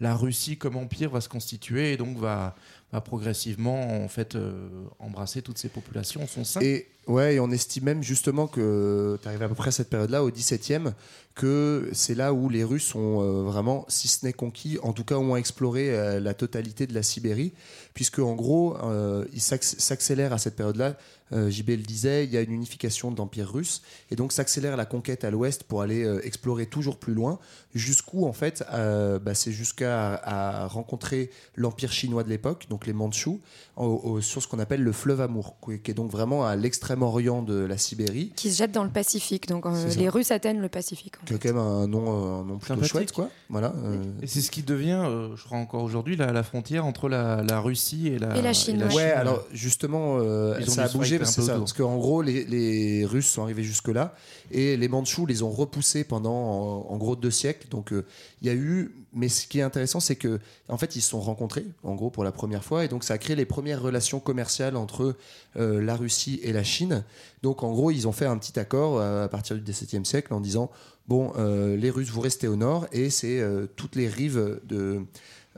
la 0.00 0.14
Russie 0.14 0.56
comme 0.56 0.76
empire 0.76 1.10
va 1.10 1.20
se 1.20 1.28
constituer 1.28 1.92
et 1.92 1.96
donc 1.96 2.16
va, 2.16 2.56
va 2.92 3.00
progressivement 3.00 4.02
en 4.04 4.08
fait 4.08 4.34
euh, 4.34 4.68
embrasser 4.98 5.42
toutes 5.42 5.58
ces 5.58 5.68
populations 5.68 6.22
en 6.22 6.26
son 6.26 6.44
sein. 6.44 6.60
Et 6.62 6.88
ouais, 7.06 7.34
et 7.36 7.40
on 7.40 7.50
estime 7.50 7.84
même 7.84 8.02
justement 8.02 8.46
que 8.46 9.18
tu 9.22 9.28
arrives 9.28 9.42
à 9.42 9.48
peu 9.48 9.54
près 9.54 9.68
à 9.68 9.72
cette 9.72 9.90
période-là, 9.90 10.22
au 10.24 10.30
17e, 10.30 10.92
que 11.34 11.88
c'est 11.92 12.14
là 12.14 12.32
où 12.32 12.48
les 12.48 12.62
Russes 12.64 12.94
ont 12.94 13.20
euh, 13.22 13.42
vraiment, 13.42 13.84
si 13.88 14.06
ce 14.08 14.24
n'est 14.24 14.32
conquis, 14.32 14.78
en 14.82 14.92
tout 14.92 15.04
cas 15.04 15.16
ont 15.16 15.36
exploré 15.36 15.90
euh, 15.90 16.20
la 16.20 16.34
totalité 16.34 16.86
de 16.86 16.94
la 16.94 17.02
Sibérie, 17.02 17.52
puisque 17.92 18.20
en 18.20 18.34
gros, 18.34 18.76
euh, 18.84 19.24
ils 19.32 19.40
s'acc- 19.40 19.80
s'accélèrent 19.80 20.32
à 20.32 20.38
cette 20.38 20.56
période-là. 20.56 20.96
Euh, 21.34 21.50
JB 21.50 21.70
le 21.70 21.76
disait, 21.78 22.24
il 22.24 22.30
y 22.32 22.36
a 22.36 22.40
une 22.42 22.52
unification 22.52 23.10
de 23.10 23.16
l'empire 23.18 23.50
russe, 23.52 23.82
et 24.10 24.16
donc 24.16 24.32
s'accélère 24.32 24.76
la 24.76 24.84
conquête 24.86 25.24
à 25.24 25.30
l'ouest 25.30 25.64
pour 25.64 25.82
aller 25.82 26.04
euh, 26.04 26.24
explorer 26.24 26.66
toujours 26.66 26.96
plus 26.98 27.12
loin, 27.14 27.38
jusqu'où 27.74 28.24
en 28.26 28.32
fait, 28.32 28.64
euh, 28.72 29.18
bah, 29.18 29.34
c'est 29.34 29.50
jusqu'à 29.52 30.14
à 30.14 30.66
rencontrer 30.68 31.30
l'empire 31.56 31.90
chinois 31.92 32.22
de 32.22 32.28
l'époque, 32.28 32.66
donc 32.70 32.86
les 32.86 32.92
Mandchous, 32.92 33.40
au- 33.76 33.84
au- 34.04 34.20
sur 34.20 34.42
ce 34.42 34.48
qu'on 34.48 34.58
appelle 34.60 34.82
le 34.82 34.92
fleuve 34.92 35.20
Amour, 35.20 35.56
qui 35.64 35.80
qui 35.80 35.90
est 35.90 35.94
donc 35.94 36.10
vraiment 36.10 36.46
à 36.46 36.54
l'extrême 36.56 37.02
orient 37.02 37.42
de 37.42 37.54
la 37.64 37.76
Sibérie, 37.78 38.32
Qui 38.36 38.50
se 38.52 38.58
jettent 38.58 38.72
dans 38.72 38.84
le 38.84 38.90
Pacifique. 38.90 39.48
Donc, 39.48 39.66
euh, 39.66 39.72
C'est 39.88 39.98
les 39.98 40.08
Russes 40.08 40.30
atteignent 40.30 40.60
le 40.60 40.68
Pacifique. 40.68 41.14
fait. 41.26 41.38
quand 41.38 41.48
même 41.48 41.58
un 41.58 41.86
nom, 41.88 42.04
euh, 42.06 42.40
un 42.40 42.44
nom 42.44 42.58
plutôt 42.58 42.74
Sympathique. 42.74 42.92
chouette, 42.92 43.12
quoi. 43.12 43.28
Voilà. 43.50 43.72
euh, 43.84 44.02
Et 44.22 44.26
c'est 44.28 44.40
ce 44.40 44.50
qui 44.50 44.62
devient, 44.62 45.02
euh, 45.04 45.34
je 45.36 45.44
crois 45.44 45.58
encore 45.58 45.82
aujourd'hui, 45.82 46.16
la, 46.16 46.32
la 46.32 46.42
frontière 46.44 46.86
entre 46.86 47.08
la, 47.08 47.42
la 47.42 47.58
Russie 47.60 48.08
et 48.08 48.18
la, 48.18 48.36
Et 48.36 48.42
la 48.42 48.52
Chine, 48.52 48.84
Ouais, 48.94 49.10
alors 49.10 49.44
justement, 49.52 50.18
euh, 50.20 50.60
ça 50.66 50.84
a 50.84 50.88
bougé 50.88 51.18
c'est 51.26 51.42
ça. 51.42 51.52
autour. 51.54 51.58
Parce 51.60 51.72
qu'en 51.72 51.96
gros, 51.96 52.22
les, 52.22 52.44
les 52.44 53.04
Russes 53.04 53.28
sont 53.28 53.42
arrivés 53.42 53.62
jusque-là 53.62 54.14
et 54.50 54.76
les 54.76 54.88
Mandchous 54.88 55.26
les 55.26 55.42
ont 55.42 55.50
repoussés 55.50 56.04
pendant 56.04 56.32
en, 56.34 56.86
en 56.90 56.96
gros 56.96 57.16
deux 57.16 57.30
siècles. 57.30 57.68
Donc 57.68 57.92
euh, 57.92 58.04
il 58.42 58.48
y 58.48 58.50
a 58.50 58.54
eu. 58.54 58.94
Mais 59.16 59.28
ce 59.28 59.46
qui 59.46 59.60
est 59.60 59.62
intéressant, 59.62 60.00
c'est 60.00 60.16
que 60.16 60.40
en 60.68 60.76
fait, 60.76 60.96
ils 60.96 61.00
se 61.00 61.10
sont 61.10 61.20
rencontrés, 61.20 61.64
en 61.84 61.94
gros, 61.94 62.10
pour 62.10 62.24
la 62.24 62.32
première 62.32 62.64
fois. 62.64 62.84
Et 62.84 62.88
donc, 62.88 63.04
ça 63.04 63.14
a 63.14 63.18
créé 63.18 63.36
les 63.36 63.44
premières 63.44 63.80
relations 63.80 64.18
commerciales 64.18 64.74
entre 64.76 65.14
euh, 65.56 65.80
la 65.80 65.94
Russie 65.94 66.40
et 66.42 66.52
la 66.52 66.64
Chine. 66.64 67.04
Donc, 67.42 67.62
en 67.62 67.70
gros, 67.70 67.92
ils 67.92 68.08
ont 68.08 68.12
fait 68.12 68.26
un 68.26 68.36
petit 68.38 68.58
accord 68.58 68.98
euh, 68.98 69.24
à 69.24 69.28
partir 69.28 69.54
du 69.56 69.62
XVIIe 69.62 70.04
siècle 70.04 70.34
en 70.34 70.40
disant 70.40 70.68
bon, 71.06 71.32
euh, 71.36 71.76
les 71.76 71.90
Russes, 71.90 72.10
vous 72.10 72.20
restez 72.22 72.48
au 72.48 72.56
nord 72.56 72.88
et 72.90 73.08
c'est 73.08 73.40
toutes 73.76 73.94
les 73.94 74.08
rives 74.08 74.58
de, 74.64 75.02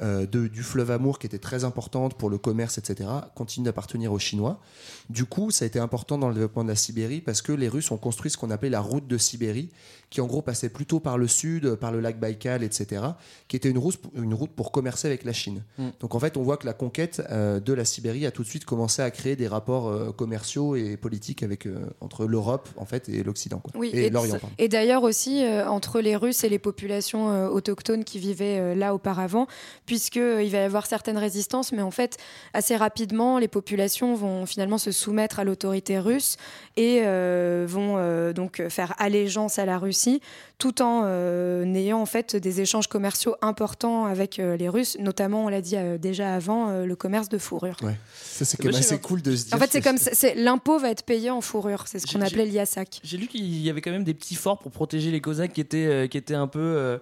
euh, 0.02 0.26
de- 0.26 0.48
du 0.48 0.62
fleuve 0.62 0.90
Amour 0.90 1.18
qui 1.18 1.26
étaient 1.26 1.38
très 1.38 1.64
importantes 1.64 2.14
pour 2.18 2.28
le 2.28 2.36
commerce, 2.36 2.76
etc., 2.76 3.08
continuent 3.34 3.64
d'appartenir 3.64 4.12
aux 4.12 4.18
Chinois. 4.18 4.60
Du 5.08 5.24
coup, 5.24 5.50
ça 5.50 5.64
a 5.64 5.66
été 5.68 5.78
important 5.78 6.18
dans 6.18 6.28
le 6.28 6.34
développement 6.34 6.64
de 6.64 6.68
la 6.68 6.74
Sibérie 6.76 7.20
parce 7.20 7.42
que 7.42 7.52
les 7.52 7.68
Russes 7.68 7.90
ont 7.90 7.96
construit 7.96 8.30
ce 8.30 8.36
qu'on 8.36 8.50
appelait 8.50 8.70
la 8.70 8.80
route 8.80 9.06
de 9.06 9.18
Sibérie, 9.18 9.70
qui 10.10 10.20
en 10.20 10.26
gros 10.26 10.42
passait 10.42 10.68
plutôt 10.68 11.00
par 11.00 11.18
le 11.18 11.26
sud, 11.26 11.74
par 11.76 11.90
le 11.92 12.00
lac 12.00 12.18
Baïkal, 12.20 12.62
etc., 12.62 13.02
qui 13.48 13.56
était 13.56 13.68
une 13.70 13.78
route, 13.78 13.98
une 14.14 14.34
route 14.34 14.50
pour 14.52 14.70
commercer 14.70 15.08
avec 15.08 15.24
la 15.24 15.32
Chine. 15.32 15.62
Mm. 15.78 15.88
Donc 16.00 16.14
en 16.14 16.20
fait, 16.20 16.36
on 16.36 16.42
voit 16.42 16.56
que 16.56 16.66
la 16.66 16.72
conquête 16.74 17.22
euh, 17.30 17.58
de 17.60 17.72
la 17.72 17.84
Sibérie 17.84 18.24
a 18.26 18.30
tout 18.30 18.42
de 18.44 18.48
suite 18.48 18.64
commencé 18.64 19.02
à 19.02 19.10
créer 19.10 19.34
des 19.36 19.48
rapports 19.48 19.88
euh, 19.88 20.12
commerciaux 20.12 20.76
et 20.76 20.96
politiques 20.96 21.42
avec, 21.42 21.66
euh, 21.66 21.86
entre 22.00 22.26
l'Europe 22.26 22.68
en 22.76 22.84
fait, 22.84 23.08
et 23.08 23.22
l'Occident. 23.24 23.58
quoi. 23.58 23.72
Oui, 23.74 23.90
et, 23.92 24.10
l'Orient. 24.10 24.34
d- 24.34 24.40
pardon. 24.40 24.54
Et 24.58 24.68
d'ailleurs 24.68 25.02
aussi 25.02 25.44
euh, 25.44 25.68
entre 25.68 26.00
les 26.00 26.14
Russes 26.16 26.44
et 26.44 26.48
les 26.48 26.58
populations 26.60 27.30
euh, 27.30 27.48
autochtones 27.48 28.04
qui 28.04 28.18
vivaient 28.20 28.58
euh, 28.60 28.74
là 28.76 28.94
auparavant, 28.94 29.46
puisqu'il 29.86 30.20
va 30.50 30.58
y 30.58 30.62
avoir 30.62 30.86
certaines 30.86 31.18
résistances, 31.18 31.72
mais 31.72 31.82
en 31.82 31.90
fait, 31.90 32.16
assez 32.54 32.76
rapidement, 32.76 33.38
les 33.38 33.48
populations 33.48 34.14
vont 34.14 34.46
finalement 34.46 34.78
se 34.78 34.92
soumettre 34.96 35.38
à 35.38 35.44
l'autorité 35.44 35.98
russe 35.98 36.36
et 36.76 37.02
euh, 37.04 37.64
vont 37.68 37.94
euh, 37.98 38.32
donc 38.32 38.62
faire 38.68 38.94
allégeance 38.98 39.58
à 39.58 39.64
la 39.66 39.78
Russie, 39.78 40.20
tout 40.58 40.82
en 40.82 41.02
euh, 41.04 41.64
ayant 41.74 42.00
en 42.00 42.06
fait 42.06 42.34
des 42.34 42.60
échanges 42.60 42.86
commerciaux 42.88 43.36
importants 43.42 44.06
avec 44.06 44.38
euh, 44.38 44.56
les 44.56 44.68
Russes, 44.68 44.96
notamment, 44.98 45.44
on 45.44 45.48
l'a 45.48 45.60
dit 45.60 45.76
euh, 45.76 45.98
déjà 45.98 46.34
avant, 46.34 46.70
euh, 46.70 46.84
le 46.86 46.96
commerce 46.96 47.28
de 47.28 47.38
fourrure. 47.38 47.76
Ouais. 47.82 47.96
Ça, 48.14 48.44
c'est 48.44 48.56
quand 48.56 48.68
même 48.68 48.74
assez 48.76 48.98
cool 48.98 49.22
de 49.22 49.36
se 49.36 49.46
dire. 49.46 49.54
En 49.54 49.58
fait, 49.58 49.70
c'est 49.70 49.80
comme 49.82 49.98
l'impôt 50.36 50.78
va 50.78 50.90
être 50.90 51.04
payé 51.04 51.30
en 51.30 51.40
fourrure, 51.40 51.84
c'est 51.86 51.98
ce 51.98 52.06
qu'on 52.10 52.20
appelait 52.22 52.46
l'IASAC. 52.46 53.00
J'ai 53.04 53.16
lu 53.18 53.26
qu'il 53.26 53.44
y 53.62 53.70
avait 53.70 53.80
quand 53.80 53.90
même 53.92 54.04
des 54.04 54.14
petits 54.14 54.34
forts 54.34 54.58
pour 54.58 54.72
protéger 54.72 55.10
les 55.10 55.20
Cosaques 55.20 55.52
qui 55.52 55.60
étaient, 55.60 55.86
euh, 55.86 56.06
qui 56.06 56.16
étaient 56.18 56.34
un 56.34 56.48
peu 56.48 56.98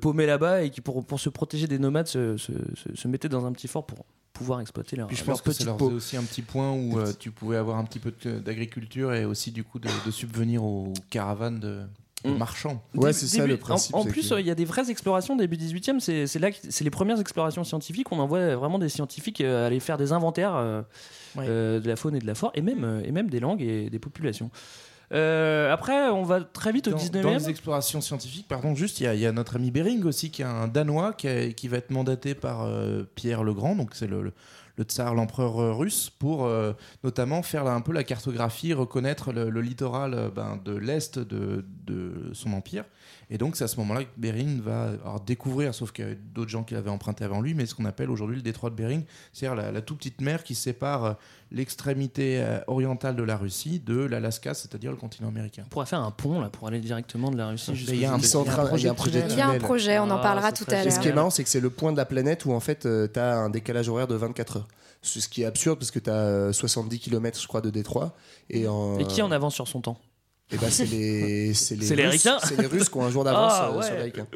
paumés 0.00 0.26
là-bas 0.26 0.62
et 0.62 0.70
qui, 0.70 0.80
pour, 0.80 1.04
pour 1.04 1.18
se 1.20 1.28
protéger 1.28 1.66
des 1.66 1.78
nomades, 1.78 2.06
se, 2.06 2.36
se- 2.36 2.52
se- 2.52 2.94
se 2.94 3.08
mettaient 3.08 3.28
dans 3.28 3.46
un 3.46 3.52
petit 3.52 3.68
fort 3.68 3.86
pour 3.86 4.04
pouvoir 4.32 4.60
exploiter 4.60 4.96
leur, 4.96 5.06
Puis 5.08 5.16
je 5.16 5.24
leur 5.24 5.32
pense 5.36 5.42
que 5.42 5.52
ça 5.52 5.64
leur 5.64 5.78
faisait 5.78 5.92
aussi 5.92 6.16
un 6.16 6.22
petit 6.24 6.42
point 6.42 6.72
où 6.72 6.98
euh, 6.98 7.12
tu 7.18 7.30
pouvais 7.30 7.56
avoir 7.56 7.76
un 7.78 7.84
petit 7.84 7.98
peu 7.98 8.12
d'agriculture 8.40 9.12
et 9.14 9.24
aussi 9.24 9.50
du 9.52 9.64
coup 9.64 9.78
de, 9.78 9.88
de 10.06 10.10
subvenir 10.10 10.64
aux 10.64 10.92
caravanes 11.10 11.60
de, 11.60 11.80
de 12.24 12.30
Mm. 12.30 12.36
marchands. 12.38 12.80
Ouais, 12.94 13.12
c'est 13.12 13.26
ça 13.26 13.44
le 13.46 13.56
principe. 13.56 13.96
En, 13.96 14.04
plus, 14.04 14.28
que- 14.28 14.34
euh, 14.34 14.40
il 14.40 14.46
y 14.46 14.50
a 14.50 14.54
des 14.54 14.64
vraies 14.64 14.88
explorations 14.90 15.34
début 15.34 15.56
18e. 15.56 15.98
C'est 15.98 16.28
c'est 16.28 16.38
là 16.38 16.52
que 16.52 16.56
c'est 16.70 16.84
les 16.84 16.90
premières 16.90 17.18
explorations 17.20 17.64
scientifiques. 17.64 18.12
On 18.12 18.18
envoie 18.20 18.54
vraiment 18.54 18.78
des 18.78 18.88
scientifiques 18.88 19.40
euh, 19.40 19.66
aller 19.66 19.80
faire 19.80 19.98
des 19.98 20.12
inventaires 20.12 20.54
euh, 20.54 20.82
Ouais. 21.34 21.46
euh, 21.48 21.80
de 21.80 21.88
la 21.88 21.96
faune 21.96 22.14
et 22.14 22.18
de 22.20 22.26
la 22.26 22.34
flore, 22.36 22.52
et 22.54 22.60
même, 22.62 23.02
et 23.04 23.10
même 23.10 23.28
des 23.30 23.40
langues 23.40 23.62
et 23.62 23.90
des 23.90 23.98
populations. 23.98 24.50
Euh, 25.12 25.72
après, 25.72 26.08
on 26.08 26.22
va 26.22 26.40
très 26.40 26.72
vite 26.72 26.88
au 26.88 26.92
Dans, 26.92 26.96
19e. 26.96 27.22
dans 27.22 27.30
les 27.34 27.48
explorations 27.50 28.00
scientifiques, 28.00 28.48
pardon, 28.48 28.74
juste, 28.74 29.00
il 29.00 29.04
y, 29.04 29.06
a- 29.06 29.14
il 29.14 29.20
y 29.20 29.26
a 29.26 29.32
notre 29.32 29.56
ami 29.56 29.70
Bering 29.70 30.02
aussi, 30.04 30.30
qui 30.30 30.42
est 30.42 30.46
un 30.46 30.68
Danois, 30.68 31.12
qui, 31.12 31.28
a- 31.28 31.52
qui 31.52 31.68
va 31.68 31.76
être 31.78 31.90
mandaté 31.90 32.34
par 32.34 32.62
euh, 32.62 33.02
Pierre 33.14 33.44
le 33.44 33.52
Grand, 33.52 33.76
donc 33.76 33.90
c'est 33.94 34.06
le, 34.06 34.22
le, 34.22 34.32
le 34.76 34.84
tsar, 34.84 35.14
l'empereur 35.14 35.60
euh, 35.60 35.72
russe, 35.74 36.08
pour 36.18 36.46
euh, 36.46 36.72
notamment 37.04 37.42
faire 37.42 37.62
là, 37.64 37.72
un 37.74 37.82
peu 37.82 37.92
la 37.92 38.04
cartographie, 38.04 38.72
reconnaître 38.72 39.32
le, 39.32 39.50
le 39.50 39.60
littoral 39.60 40.30
ben, 40.34 40.58
de 40.64 40.72
l'Est 40.74 41.18
de, 41.18 41.64
de 41.86 42.30
son 42.32 42.54
empire. 42.54 42.84
Et 43.28 43.38
donc, 43.38 43.56
c'est 43.56 43.64
à 43.64 43.68
ce 43.68 43.76
moment-là 43.78 44.04
que 44.04 44.10
Bering 44.18 44.60
va 44.60 44.90
alors, 45.04 45.20
découvrir, 45.20 45.74
sauf 45.74 45.90
qu'il 45.92 46.06
y 46.06 46.10
a 46.10 46.14
d'autres 46.34 46.50
gens 46.50 46.64
qui 46.64 46.74
l'avaient 46.74 46.90
emprunté 46.90 47.24
avant 47.24 47.40
lui, 47.40 47.54
mais 47.54 47.64
ce 47.66 47.74
qu'on 47.74 47.84
appelle 47.86 48.10
aujourd'hui 48.10 48.36
le 48.36 48.42
détroit 48.42 48.68
de 48.70 48.74
Bering, 48.74 49.04
c'est-à-dire 49.32 49.56
la, 49.62 49.72
la 49.72 49.80
toute 49.82 49.98
petite 49.98 50.20
mer 50.20 50.42
qui 50.44 50.54
sépare 50.54 51.16
l'extrémité 51.52 52.40
euh, 52.42 52.58
orientale 52.66 53.14
de 53.16 53.22
la 53.22 53.36
Russie 53.36 53.80
de 53.84 53.98
l'Alaska, 54.04 54.54
c'est-à-dire 54.54 54.90
le 54.90 54.96
continent 54.96 55.28
américain. 55.28 55.62
On 55.66 55.68
pourrait 55.68 55.86
faire 55.86 56.00
un 56.02 56.10
pont 56.10 56.40
là 56.40 56.48
pour 56.48 56.66
aller 56.68 56.80
directement 56.80 57.30
de 57.30 57.36
la 57.36 57.48
Russie 57.48 57.74
jusqu'au 57.74 57.92
il 57.92 58.00
y 58.00 58.04
a 58.04 58.12
un- 58.12 58.18
projet 58.18 58.88
de 59.22 59.30
Il 59.30 59.36
y 59.36 59.40
a 59.40 59.48
un 59.48 59.58
projet, 59.58 59.98
on 59.98 60.04
en 60.10 60.16
Ah, 60.18 60.22
parlera 60.22 60.52
tout 60.52 60.64
à 60.68 60.82
l'heure. 60.82 60.92
ce 60.92 60.98
qui 60.98 61.08
est 61.08 61.12
marrant, 61.12 61.30
c'est 61.30 61.44
que 61.44 61.50
c'est 61.50 61.60
le 61.60 61.70
point 61.70 61.92
de 61.92 61.96
la 61.96 62.04
planète 62.04 62.44
où 62.44 62.52
en 62.52 62.60
fait 62.60 62.80
tu 63.12 63.18
as 63.20 63.36
un 63.36 63.50
décalage 63.50 63.88
horaire 63.88 64.06
de 64.06 64.14
24 64.14 64.56
heures. 64.58 64.68
Ce 65.04 65.20
ce 65.20 65.28
qui 65.28 65.42
est 65.42 65.46
absurde 65.46 65.78
parce 65.78 65.90
que 65.90 65.98
tu 65.98 66.10
as 66.10 66.52
70 66.52 67.00
km, 67.00 67.40
je 67.40 67.46
crois, 67.48 67.60
de 67.60 67.70
Détroit. 67.70 68.14
Et, 68.50 68.68
en... 68.68 68.98
Et 69.00 69.04
qui 69.04 69.20
en 69.20 69.32
avance 69.32 69.54
sur 69.54 69.66
son 69.66 69.80
temps? 69.80 69.98
Eh 70.54 70.58
ben, 70.58 70.70
c'est 70.70 70.84
les, 70.84 71.54
c'est 71.54 71.76
les, 71.76 71.86
C'est 71.86 71.96
les 71.96 72.06
Russes, 72.08 72.28
les 72.58 72.66
Russes 72.66 72.88
qui 72.88 72.96
ont 72.98 73.04
un 73.04 73.10
jour 73.10 73.24
d'avance 73.24 73.52
Ah, 73.56 73.70
euh, 73.72 73.78
ouais. 73.78 73.86
sur 73.86 73.94
les 73.94 74.02
Ricains. 74.02 74.26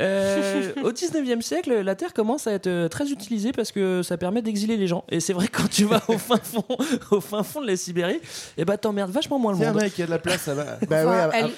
Euh, 0.00 0.72
au 0.82 0.92
19e 0.92 1.40
siècle, 1.40 1.72
la 1.80 1.94
Terre 1.94 2.12
commence 2.12 2.46
à 2.46 2.52
être 2.52 2.66
euh, 2.66 2.88
très 2.88 3.08
utilisée 3.10 3.52
parce 3.52 3.72
que 3.72 4.02
ça 4.02 4.16
permet 4.18 4.42
d'exiler 4.42 4.76
les 4.76 4.86
gens. 4.86 5.04
Et 5.10 5.20
c'est 5.20 5.32
vrai 5.32 5.48
que 5.48 5.56
quand 5.62 5.68
tu 5.70 5.84
vas 5.86 6.02
au 6.08 6.18
fin 6.18 6.36
fond, 6.36 6.64
au 7.10 7.20
fin 7.20 7.42
fond 7.42 7.62
de 7.62 7.66
la 7.66 7.76
Sibérie, 7.76 8.20
et 8.58 8.64
bah 8.64 8.76
t'emmerdes 8.76 9.10
vachement 9.10 9.38
moins 9.38 9.52
le 9.52 9.58
Tiens, 9.58 9.72
monde. 9.72 9.82
mec, 9.82 9.92
il 9.96 10.00
y 10.00 10.04
a 10.04 10.06
de 10.06 10.10
la 10.10 10.18
place 10.18 10.46
là-bas. 10.46 10.78
Bah 10.88 10.96
Enfin, 11.02 11.10
ouais, 11.10 11.16
à, 11.16 11.30
elle- 11.38 11.44
à- 11.46 11.48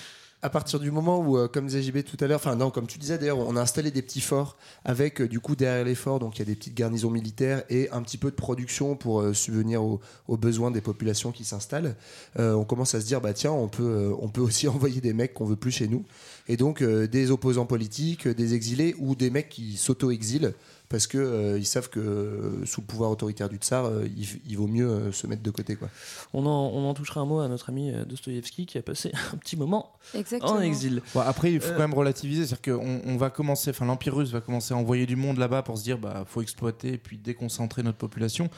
à 0.40 0.51
partir 0.51 0.79
du 0.79 0.90
moment 0.90 1.18
où, 1.18 1.37
euh, 1.37 1.48
comme 1.48 1.66
disait 1.66 2.03
tout 2.03 2.16
à 2.20 2.29
l'heure, 2.29 2.38
enfin 2.38 2.55
non, 2.55 2.70
comme 2.70 2.87
tu 2.87 2.98
disais 2.98 3.18
d'ailleurs, 3.18 3.38
on 3.38 3.57
a 3.57 3.61
installé 3.61 3.90
des 3.90 4.03
petits 4.03 4.20
forts 4.20 4.57
avec 4.85 5.20
euh, 5.20 5.29
du 5.29 5.40
coup 5.40 5.57
derrière 5.57 5.85
les 5.85 5.96
forts, 5.96 6.20
donc 6.20 6.37
il 6.37 6.38
y 6.40 6.42
a 6.42 6.44
des 6.44 6.55
petites 6.55 6.74
garnisons 6.74 7.11
militaires 7.11 7.64
et 7.70 7.90
un 7.90 8.03
petit 8.03 8.18
peu 8.18 8.31
de 8.31 8.37
production 8.37 8.94
pour 8.94 9.20
euh, 9.20 9.35
subvenir 9.35 9.83
aux, 9.83 10.01
besoins 10.37 10.70
des 10.70 10.81
populations 10.81 11.33
qui 11.33 11.44
s'installent. 11.44 11.96
On 12.38 12.64
commence 12.64 12.94
à 12.94 13.01
se 13.01 13.07
dire 13.07 13.20
bah 13.20 13.33
tiens, 13.33 13.51
on 13.51 13.68
peut, 13.68 14.14
aussi 14.38 14.68
envoyer 14.68 15.01
des 15.01 15.12
mecs 15.12 15.35
qu'on 15.35 15.44
veut 15.44 15.57
plus 15.57 15.72
chez 15.72 15.88
nous 15.88 16.05
et 16.46 16.57
donc 16.57 16.83
des 16.83 17.31
opposants 17.31 17.66
politiques, 17.66 18.29
des 18.29 18.55
exilés 18.55 18.94
ou 18.98 19.16
des 19.16 19.31
mecs 19.31 19.48
qui 19.48 19.77
s'auto-exilent 19.77 20.55
parce 20.88 21.07
que 21.07 21.18
euh, 21.18 21.59
ils 21.59 21.66
savent 21.66 21.90
que 21.90 22.01
euh, 22.01 22.64
sous 22.66 22.81
le 22.81 22.87
pouvoir 22.87 23.11
autoritaire 23.11 23.48
du 23.48 23.57
tsar, 23.57 23.85
euh, 23.87 24.07
il, 24.16 24.27
il 24.48 24.57
vaut 24.57 24.66
mieux 24.66 24.88
euh, 24.88 25.12
se 25.12 25.27
mettre 25.27 25.42
de 25.42 25.51
côté 25.51 25.77
quoi. 25.77 25.88
On 26.33 26.46
en, 26.46 26.51
on 26.72 26.88
en 26.88 26.94
touchera 26.94 27.20
un 27.20 27.27
mot 27.27 27.40
à 27.40 27.48
notre 27.48 27.68
ami 27.68 27.92
Dostoïevski 28.07 28.64
qui 28.66 28.79
a 28.79 28.83
passé 28.83 29.12
un 29.33 29.37
petit 29.37 29.57
moment 29.57 29.92
Exactement. 30.14 30.53
en 30.53 30.61
exil. 30.61 31.03
Bon, 31.14 31.20
après, 31.20 31.53
il 31.53 31.61
faut 31.61 31.68
Euh, 31.68 31.72
quand 31.72 31.81
même 31.81 31.94
relativiser, 31.94 32.46
c'est-à-dire 32.46 32.77
qu'on 32.77 33.01
on 33.05 33.16
va 33.16 33.29
commencer, 33.31 33.70
enfin 33.70 33.85
l'Empire 33.87 34.16
russe 34.16 34.31
va 34.31 34.40
commencer 34.40 34.72
à 34.72 34.77
envoyer 34.77 35.05
du 35.07 35.16
monde 35.16 35.37
là-bas 35.38 35.62
pour 35.62 35.77
se 35.77 35.83
dire, 35.85 35.98
bah 35.98 36.24
faut 36.27 36.40
exploiter 36.42 36.94
et 36.94 36.98
puis 36.98 37.18
déconcentrer 37.18 37.83
notre 37.83 37.98
population. 37.98 38.48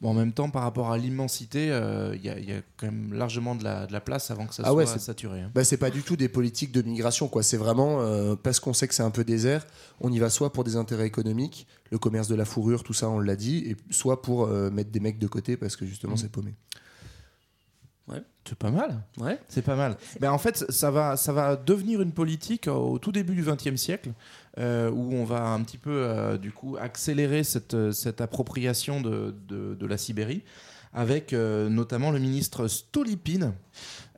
Bon, 0.00 0.10
en 0.10 0.14
même 0.14 0.32
temps, 0.32 0.48
par 0.48 0.62
rapport 0.62 0.90
à 0.90 0.96
l'immensité, 0.96 1.70
euh, 1.70 2.14
il 2.16 2.24
y, 2.24 2.30
a- 2.30 2.38
il 2.38 2.48
y 2.48 2.52
a 2.52 2.60
quand 2.78 2.86
même 2.86 3.12
largement 3.12 3.54
de 3.54 3.62
la, 3.64 3.86
de 3.86 3.92
la 3.92 4.00
place 4.00 4.30
avant 4.30 4.46
que 4.46 4.54
ça 4.54 4.62
Ah 4.64 4.68
soit 4.70 4.76
ouais, 4.76 4.86
saturé. 4.86 5.42
hein. 5.42 5.50
Bah, 5.54 5.62
c'est 5.62 5.76
pas 5.76 5.90
du 5.90 6.02
tout 6.02 6.16
des 6.16 6.28
politiques 6.30 6.72
de 6.72 6.80
migration, 6.80 7.28
quoi. 7.28 7.42
C'est 7.42 7.58
vraiment 7.58 8.00
euh, 8.00 8.34
parce 8.34 8.60
qu'on 8.60 8.72
sait 8.72 8.88
que 8.88 8.94
c'est 8.94 9.02
un 9.02 9.10
peu 9.10 9.24
désert, 9.24 9.66
on 10.00 10.10
y 10.10 10.18
va 10.18 10.30
soit 10.30 10.54
pour 10.54 10.64
des 10.64 10.76
intérêts 10.76 11.06
économiques, 11.06 11.66
le 11.90 11.98
commerce 11.98 12.28
de 12.28 12.34
la 12.34 12.46
fourrure, 12.46 12.82
tout 12.82 12.94
ça, 12.94 13.10
on 13.10 13.20
l'a 13.20 13.36
dit, 13.36 13.58
et 13.66 13.76
soit 13.90 14.22
pour 14.22 14.44
euh, 14.46 14.70
mettre 14.70 14.90
des 14.90 15.00
mecs 15.00 15.18
de 15.18 15.26
côté 15.26 15.58
parce 15.58 15.76
que 15.76 15.84
justement 15.84 16.12
Mhm. 16.14 16.18
c'est 16.18 16.32
paumé. 16.32 16.54
C'est 18.48 18.58
pas 18.58 18.70
mal. 18.72 19.04
Ouais. 19.18 19.38
C'est 19.48 19.62
pas 19.62 19.76
mal. 19.76 19.96
Ben, 20.18 20.32
en 20.32 20.38
fait, 20.38 20.64
ça 20.70 20.90
va, 20.90 21.16
ça 21.16 21.32
va 21.32 21.54
devenir 21.54 22.00
une 22.00 22.10
politique 22.10 22.66
au 22.66 22.98
tout 22.98 23.12
début 23.12 23.34
du 23.34 23.44
XXe 23.44 23.76
siècle, 23.76 24.10
euh, 24.58 24.90
où 24.90 25.12
on 25.14 25.24
va 25.24 25.42
un 25.48 25.62
petit 25.62 25.78
peu, 25.78 25.90
euh, 25.92 26.36
du 26.38 26.52
coup, 26.52 26.76
accélérer 26.80 27.44
cette, 27.44 27.74
euh, 27.74 27.92
cette 27.92 28.20
appropriation 28.20 29.00
de, 29.00 29.34
de- 29.48 29.74
de 29.74 29.86
la 29.86 29.96
Sibérie, 29.98 30.42
avec 30.92 31.32
euh, 31.32 31.68
notamment 31.68 32.10
le 32.10 32.18
ministre 32.18 32.66
Stolypine, 32.68 33.52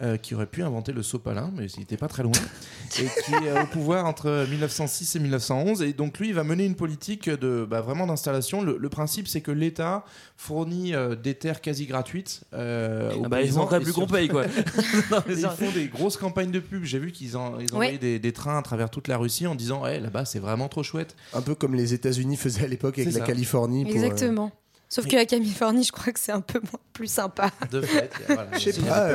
euh, 0.01 0.17
qui 0.17 0.35
aurait 0.35 0.47
pu 0.47 0.63
inventer 0.63 0.93
le 0.93 1.03
sopalin, 1.03 1.53
mais 1.55 1.67
il 1.67 1.81
n'était 1.81 1.99
pas 1.99 2.09
très 2.09 2.23
loin, 2.23 2.33
et 2.99 3.05
qui 3.25 3.35
est 3.35 3.61
au 3.63 3.67
pouvoir 3.67 4.07
entre 4.07 4.47
1906 4.49 5.17
et 5.17 5.19
1911. 5.21 5.83
Et 5.83 5.93
donc 5.93 6.19
lui, 6.19 6.29
il 6.29 6.35
va 6.35 6.45
mener 6.45 6.65
une 6.65 6.75
politique 6.75 7.29
de 7.29 7.67
bah, 7.69 7.83
vraiment 7.83 8.07
d'installation. 8.07 8.63
Le, 8.63 8.79
le 8.79 8.89
principe, 8.89 9.29
c'est 9.29 9.43
que 9.43 9.51
l'État 9.53 10.05
fournit 10.37 10.95
euh, 10.95 11.15
des 11.15 11.35
terres 11.35 11.61
quasi 11.61 11.85
gratuites. 11.87 12.43
euh, 12.55 13.13
aux 13.17 13.23
Ah 13.27 13.29
bah, 13.29 13.43
ils 13.43 13.51
et 13.57 13.81
plus 13.81 13.93
qu'on 13.93 14.07
paye 14.07 14.29
quoi. 14.29 14.45
Non, 15.11 15.23
ils 15.29 15.37
font 15.47 15.71
des 15.73 15.87
grosses 15.89 16.17
campagnes 16.17 16.51
de 16.51 16.59
pub. 16.61 16.85
J'ai 16.85 16.99
vu 16.99 17.13
qu'ils 17.13 17.37
en, 17.37 17.59
ils 17.61 17.67
Ouais. 17.67 17.73
envoyaient 17.75 17.99
des, 17.99 18.19
des 18.19 18.33
trains 18.33 18.59
à 18.59 18.63
travers 18.63 18.89
toute 18.91 19.09
la 19.09 19.19
Russie 19.19 19.47
en 19.47 19.55
disant 19.55 19.83
ouais, 19.83 20.01
là-bas 20.01 20.25
c'est 20.25 20.39
vraiment 20.41 20.69
trop 20.69 20.83
chouette. 20.83 21.15
Un 21.35 21.43
peu 21.43 21.55
comme 21.55 21.75
les 21.75 21.93
États-Unis 21.95 22.37
faisaient 22.37 22.65
à 22.65 22.69
l'époque 22.69 22.99
avec 22.99 23.13
la 23.13 23.21
ça. 23.21 23.27
Californie. 23.27 23.85
pour, 23.85 23.93
euh, 23.93 23.95
Exactement. 23.95 24.51
Sauf 24.95 25.07
que 25.07 25.17
la 25.17 25.25
Californie, 25.25 25.85
je 25.85 25.91
crois 25.93 26.13
que 26.13 26.21
c'est 26.21 26.33
un 26.33 26.43
peu 26.43 26.61
moins- 26.61 26.79
plus 26.93 27.07
sympa. 27.11 27.49
De 27.71 27.81
fait, 27.81 28.11
voilà, 28.27 28.47
Je 28.59 28.71
sais 28.71 28.81
pas, 28.83 29.15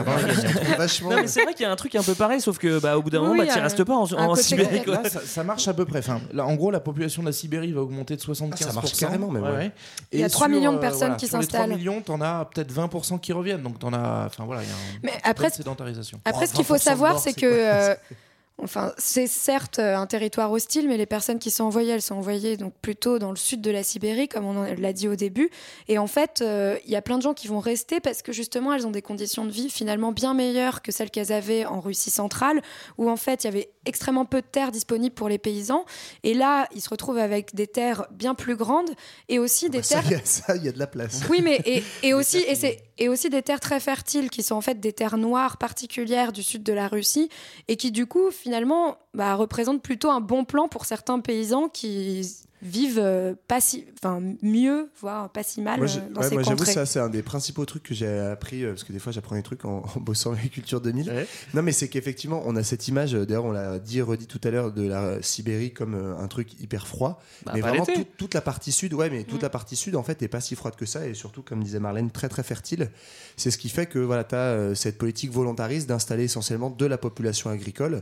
vachement. 0.78 1.12
Non 1.12 1.18
mais 1.18 1.28
c'est 1.28 1.44
vrai 1.44 1.54
qu'il 1.54 1.62
y 1.63 1.66
a 1.66 1.72
un 1.72 1.76
truc 1.76 1.94
un 1.96 2.02
peu 2.02 2.16
pareil, 2.16 2.42
sauf 2.42 2.58
que 2.58 2.80
bah, 2.80 2.98
au 2.98 3.04
bout 3.04 3.12
d'un 3.12 3.22
Oui, 3.22 3.28
moment, 3.38 3.44
bah, 3.46 3.54
un- 3.56 3.62
restes 3.62 3.84
pas 3.84 3.94
en, 3.96 4.36
Sibérie. 4.36 4.80
conquête. 4.80 4.86
Quoi. 4.86 5.04
Là, 5.04 5.10
ça, 5.10 5.22
ça 5.22 5.44
marche 5.44 5.68
à 5.68 5.76
peu 5.76 5.86
près. 5.86 6.00
Enfin, 6.00 6.20
là, 6.34 6.48
en 6.48 6.56
gros, 6.56 6.72
la 6.72 6.80
population 6.80 7.22
de 7.22 7.28
la 7.28 7.34
Sibérie 7.34 7.72
va 7.74 7.82
augmenter 7.82 8.16
de 8.16 8.22
75%. 8.22 8.50
Ah, 8.54 8.58
ça 8.58 8.74
marche 8.74 8.94
carrément, 8.94 9.30
même, 9.30 9.44
ouais. 9.44 9.72
Il 10.12 10.20
y 10.20 10.24
a 10.24 10.26
Et 10.26 10.30
3 10.32 10.48
sur, 10.48 10.56
millions 10.56 10.72
de 10.72 10.78
euh, 10.78 10.82
personnes 10.82 11.00
voilà, 11.10 11.16
qui 11.18 11.28
sur 11.28 11.38
les 11.38 11.46
3 11.46 11.60
s'installent. 11.60 11.78
millions, 11.78 12.02
t'en 12.02 12.22
as 12.22 12.50
peut-être 12.52 12.74
20% 12.74 13.20
qui 13.20 13.32
reviennent. 13.34 13.62
Donc 13.62 13.78
t'en 13.78 13.94
as. 13.94 14.24
Enfin 14.26 14.46
voilà, 14.46 14.63
il 14.63 14.68
y 14.70 14.72
a 14.72 14.74
un 14.74 15.00
Mais 15.04 15.12
une 15.13 15.30
après, 15.30 15.52
sédentarisation. 15.52 16.20
Après, 16.26 16.46
Oh, 16.46 16.50
ce 16.50 16.54
qu'il 16.56 16.66
faut 16.66 16.74
20% 16.76 16.78
de 16.80 16.82
savoir, 16.84 17.20
c'est 17.20 17.34
que 17.34 17.46
euh, 17.46 17.94
Enfin, 18.60 18.91
c'est 18.98 19.28
certes 19.28 19.78
euh, 19.78 19.96
un 19.96 20.08
territoire 20.08 20.52
hostile, 20.52 20.88
mais 20.88 20.98
les 20.98 21.06
personnes 21.06 21.38
qui 21.38 21.52
sont 21.52 21.65
envoyées, 21.65 21.91
elles 21.91 22.02
sont 22.02 22.15
envoyées 22.15 22.58
donc 22.58 22.74
plutôt 22.82 23.20
dans 23.20 23.30
le 23.30 23.36
sud 23.36 23.62
de 23.62 23.70
la 23.70 23.84
Sibérie, 23.84 24.28
comme 24.28 24.46
on 24.46 24.63
l'a 24.63 24.93
dit 24.93 25.08
au 25.08 25.15
début. 25.15 25.52
Et 25.88 26.00
en 26.00 26.08
fait, 26.08 26.41
euh, 26.41 26.78
il 26.86 26.91
y 26.91 26.96
a 26.96 27.04
plein 27.04 27.17
de 27.17 27.22
gens 27.22 27.36
qui 27.36 27.48
vont 27.48 27.60
rester 27.60 28.00
parce 28.00 28.24
que 28.24 28.32
justement, 28.32 28.74
elles 28.74 28.88
ont 28.88 28.91
des 28.91 29.04
conditions 29.04 29.46
de 29.46 29.52
vie 29.52 29.70
finalement 29.70 30.12
bien 30.12 30.34
meilleures 30.34 30.82
que 30.82 30.91
celles 30.91 31.12
qu'elles 31.12 31.32
avaient 31.32 31.65
en 31.65 31.80
Russie 31.82 32.10
centrale, 32.10 32.62
où 32.98 33.10
en 33.10 33.15
fait, 33.15 33.43
il 33.43 33.48
y 33.48 33.50
avait 33.50 33.70
extrêmement 33.88 34.26
peu 34.26 34.41
de 34.41 34.45
terres 34.47 34.71
disponibles 34.71 35.15
pour 35.15 35.30
les 35.30 35.38
paysans. 35.38 35.86
Et 36.23 36.34
là, 36.34 36.67
ils 36.76 36.82
se 36.82 36.89
retrouvent 36.89 37.17
avec 37.17 37.56
des 37.56 37.67
terres 37.67 38.06
bien 38.12 38.36
plus 38.36 38.56
grandes 38.56 38.89
et 39.30 39.39
aussi 39.39 39.69
des 39.69 39.80
Bah, 39.80 39.84
ça, 39.84 39.95
terres 40.02 40.06
il 40.06 40.12
y 40.12 40.15
a- 40.15 40.26
ça, 40.26 40.56
il 40.56 40.63
y 40.65 40.67
a 40.67 40.71
de 40.71 40.80
la 40.80 40.88
place. 40.88 41.21
oui, 41.30 41.41
mais 41.41 41.60
et, 41.65 41.84
et 42.04 42.13
aussi 42.13 42.38
et 42.39 42.56
c'est 42.56 42.84
et 43.00 43.10
aussi 43.10 43.30
des 43.30 43.41
terres 43.43 43.60
très 43.60 43.80
fertiles 43.80 44.30
qui 44.30 44.41
sont 44.43 44.56
en 44.56 44.62
fait 44.62 44.80
des 44.80 44.91
terres 44.93 45.17
noires 45.17 45.58
particulières 45.58 46.32
du 46.32 46.41
sud 46.43 46.63
de 46.63 46.73
la 46.73 46.88
Russie 46.88 47.30
et 47.67 47.76
qui 47.78 47.91
du 47.91 48.06
coup 48.08 48.32
finalement 48.32 48.97
bah, 49.13 49.36
représentent 49.36 49.84
plutôt 49.84 50.10
un 50.10 50.19
bon 50.21 50.45
plan 50.45 50.67
pour 50.67 50.86
certains 50.86 51.19
paysans 51.19 51.69
qui 51.69 52.28
vivent 52.62 53.00
euh, 53.00 53.34
pas 53.48 53.62
si, 53.62 53.86
enfin 53.98 54.22
mieux, 54.41 54.89
voire 55.00 55.30
pas 55.32 55.43
si 55.43 55.62
mal 55.62 55.80
Moi, 55.80 55.88
euh, 55.89 56.10
dans 56.13 56.22
ouais, 56.22 56.30
ces 56.30 56.34
moi, 56.34 56.43
j'avoue, 56.43 56.65
ça, 56.65 56.86
c'est 56.86 57.00
un 57.00 57.10
des 57.10 57.22
principaux 57.22 57.65
trucs 57.65 57.84
que 57.84 57.93
j'ai 57.93 58.08
appris, 58.08 58.63
euh, 58.63 58.70
parce 58.70 58.84
que 58.84 58.93
des 58.93 59.00
fois, 59.00 59.12
j'apprends 59.12 59.36
des 59.36 59.43
trucs 59.43 59.65
en, 59.65 59.84
en 59.96 60.00
bossant 60.00 60.32
avec 60.34 60.52
Culture 60.58 60.82
2000. 60.82 61.28
Non, 61.54 61.62
mais 61.62 61.72
c'est 61.72 61.88
qu'effectivement, 61.88 62.41
on 62.46 62.56
a 62.56 62.63
cette 62.63 62.88
image, 62.88 63.13
d'ailleurs, 63.13 63.46
on 63.46 63.52
l'a 63.52 63.80
dit 63.80 64.00
et 64.00 64.02
redit 64.02 64.28
tout 64.28 64.41
à 64.43 64.50
l'heure, 64.50 64.72
de 64.72 64.88
la 64.88 65.22
Sibérie 65.22 65.72
comme 65.72 65.96
un 65.96 66.28
truc 66.28 66.60
hyper 66.60 66.88
froid. 66.88 67.22
Bah, 67.46 67.52
mais 67.56 67.62
vraiment, 67.62 67.86
toute 68.17 68.34
la 68.34 68.41
partie 68.41 68.72
sud, 68.72 68.93
ouais, 68.93 69.10
mais 69.10 69.24
toute 69.24 69.41
Mm. 69.41 69.43
la 69.43 69.50
partie 69.50 69.76
sud, 69.76 69.96
en 69.96 70.04
fait, 70.04 70.22
n'est 70.22 70.28
pas 70.28 70.41
si 70.41 70.56
froide 70.56 70.76
que 70.76 70.86
ça, 70.86 71.08
et 71.08 71.13
surtout, 71.13 71.43
comme 71.43 71.63
disait 71.63 71.80
Marlène, 71.80 72.10
très, 72.12 72.30
très 72.30 72.43
fertile. 72.43 72.89
C'est 73.36 73.52
ce 73.52 73.58
qui 73.58 73.70
fait 73.70 73.86
que, 73.86 74.00
voilà, 74.00 74.24
tu 74.24 74.36
as 74.36 74.74
cette 74.74 74.98
politique 74.98 75.32
volontariste 75.32 75.88
d'installer 75.88 76.24
essentiellement 76.24 76.70
de 76.72 76.86
la 76.86 76.98
population 76.98 77.50
agricole. 77.50 78.02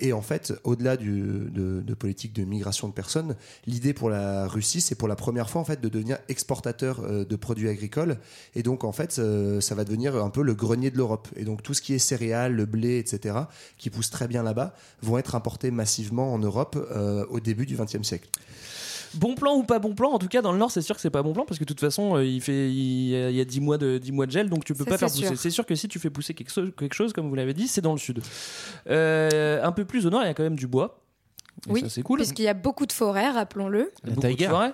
Et 0.00 0.12
en 0.12 0.22
fait, 0.22 0.54
au-delà 0.64 0.96
de, 0.96 1.50
de 1.52 1.94
politique 1.94 2.32
de 2.32 2.44
migration 2.44 2.88
de 2.88 2.92
personnes, 2.92 3.36
l'idée 3.66 3.92
pour 3.92 4.10
la 4.10 4.48
Russie, 4.48 4.80
c'est 4.80 4.94
pour 4.94 5.08
la 5.08 5.16
première 5.16 5.50
fois 5.50 5.60
en 5.60 5.64
fait 5.64 5.80
de 5.80 5.88
devenir 5.88 6.18
exportateur 6.28 7.00
euh, 7.00 7.24
de 7.24 7.36
produits 7.36 7.68
agricoles. 7.68 8.16
Et 8.54 8.62
donc 8.62 8.84
en 8.84 8.92
fait, 8.92 9.18
euh, 9.18 9.60
ça 9.60 9.74
va 9.74 9.84
devenir 9.84 10.16
un 10.16 10.30
peu 10.30 10.42
le 10.42 10.54
grenier 10.54 10.90
de 10.90 10.96
l'Europe. 10.96 11.28
Et 11.36 11.44
donc 11.44 11.62
tout 11.62 11.74
ce 11.74 11.82
qui 11.82 11.94
est 11.94 11.98
céréales, 11.98 12.54
le 12.54 12.64
blé, 12.66 12.98
etc., 12.98 13.36
qui 13.76 13.90
pousse 13.90 14.10
très 14.10 14.26
bien 14.26 14.42
là-bas, 14.42 14.74
vont 15.02 15.18
être 15.18 15.34
importés 15.34 15.70
massivement 15.70 16.32
en 16.32 16.38
Europe 16.38 16.76
euh, 16.92 17.26
au 17.28 17.40
début 17.40 17.66
du 17.66 17.76
XXe 17.76 18.02
siècle. 18.02 18.28
Bon 19.14 19.34
plan 19.34 19.56
ou 19.56 19.64
pas 19.64 19.78
bon 19.80 19.94
plan, 19.94 20.10
en 20.10 20.18
tout 20.18 20.28
cas 20.28 20.40
dans 20.42 20.52
le 20.52 20.58
nord 20.58 20.70
c'est 20.70 20.82
sûr 20.82 20.94
que 20.94 21.00
c'est 21.00 21.10
pas 21.10 21.22
bon 21.22 21.32
plan 21.32 21.44
parce 21.44 21.58
que 21.58 21.64
de 21.64 21.68
toute 21.68 21.80
façon 21.80 22.16
euh, 22.16 22.24
il 22.24 22.40
fait 22.40 22.70
il 22.70 23.08
y 23.08 23.16
a- 23.16 23.30
il 23.30 23.36
y 23.36 23.40
a 23.40 23.44
10 23.44 23.60
mois 23.60 23.76
de 23.78 23.98
10 23.98 24.12
mois 24.12 24.26
de 24.26 24.30
gel 24.30 24.48
donc 24.48 24.64
tu 24.64 24.72
peux 24.74 24.84
Ça, 24.84 24.90
pas 24.90 24.98
faire 24.98 25.10
c'est 25.10 25.22
pousser. 25.22 25.36
C'est 25.36 25.50
sûr 25.50 25.66
que 25.66 25.74
si 25.74 25.88
tu 25.88 25.98
fais 25.98 26.10
pousser 26.10 26.32
quelque 26.34 26.50
chose, 26.52 26.70
quelque 26.78 26.94
chose 26.94 27.12
comme 27.12 27.28
vous 27.28 27.34
l'avez 27.34 27.54
dit, 27.54 27.66
c'est 27.68 27.80
dans 27.80 27.92
le 27.92 27.98
sud. 27.98 28.20
Euh, 28.88 29.62
un 29.64 29.72
peu 29.72 29.84
plus 29.84 30.06
au 30.06 30.10
nord, 30.10 30.22
il 30.22 30.26
y 30.26 30.30
a 30.30 30.34
quand 30.34 30.42
même 30.42 30.56
du 30.56 30.66
bois. 30.66 31.00
Et 31.68 31.72
Oui, 31.72 31.80
ça 31.82 31.88
c'est 31.90 32.02
cool. 32.02 32.18
puisqu'il 32.20 32.44
y 32.44 32.48
a 32.48 32.54
beaucoup 32.54 32.86
de 32.86 32.92
forêts, 32.92 33.28
rappelons-le. 33.30 33.90
Il 34.04 34.08
y 34.08 34.12
a 34.12 34.14
beaucoup 34.14 34.16
de 34.16 34.22
taïga. 34.22 34.48
forêts. 34.50 34.72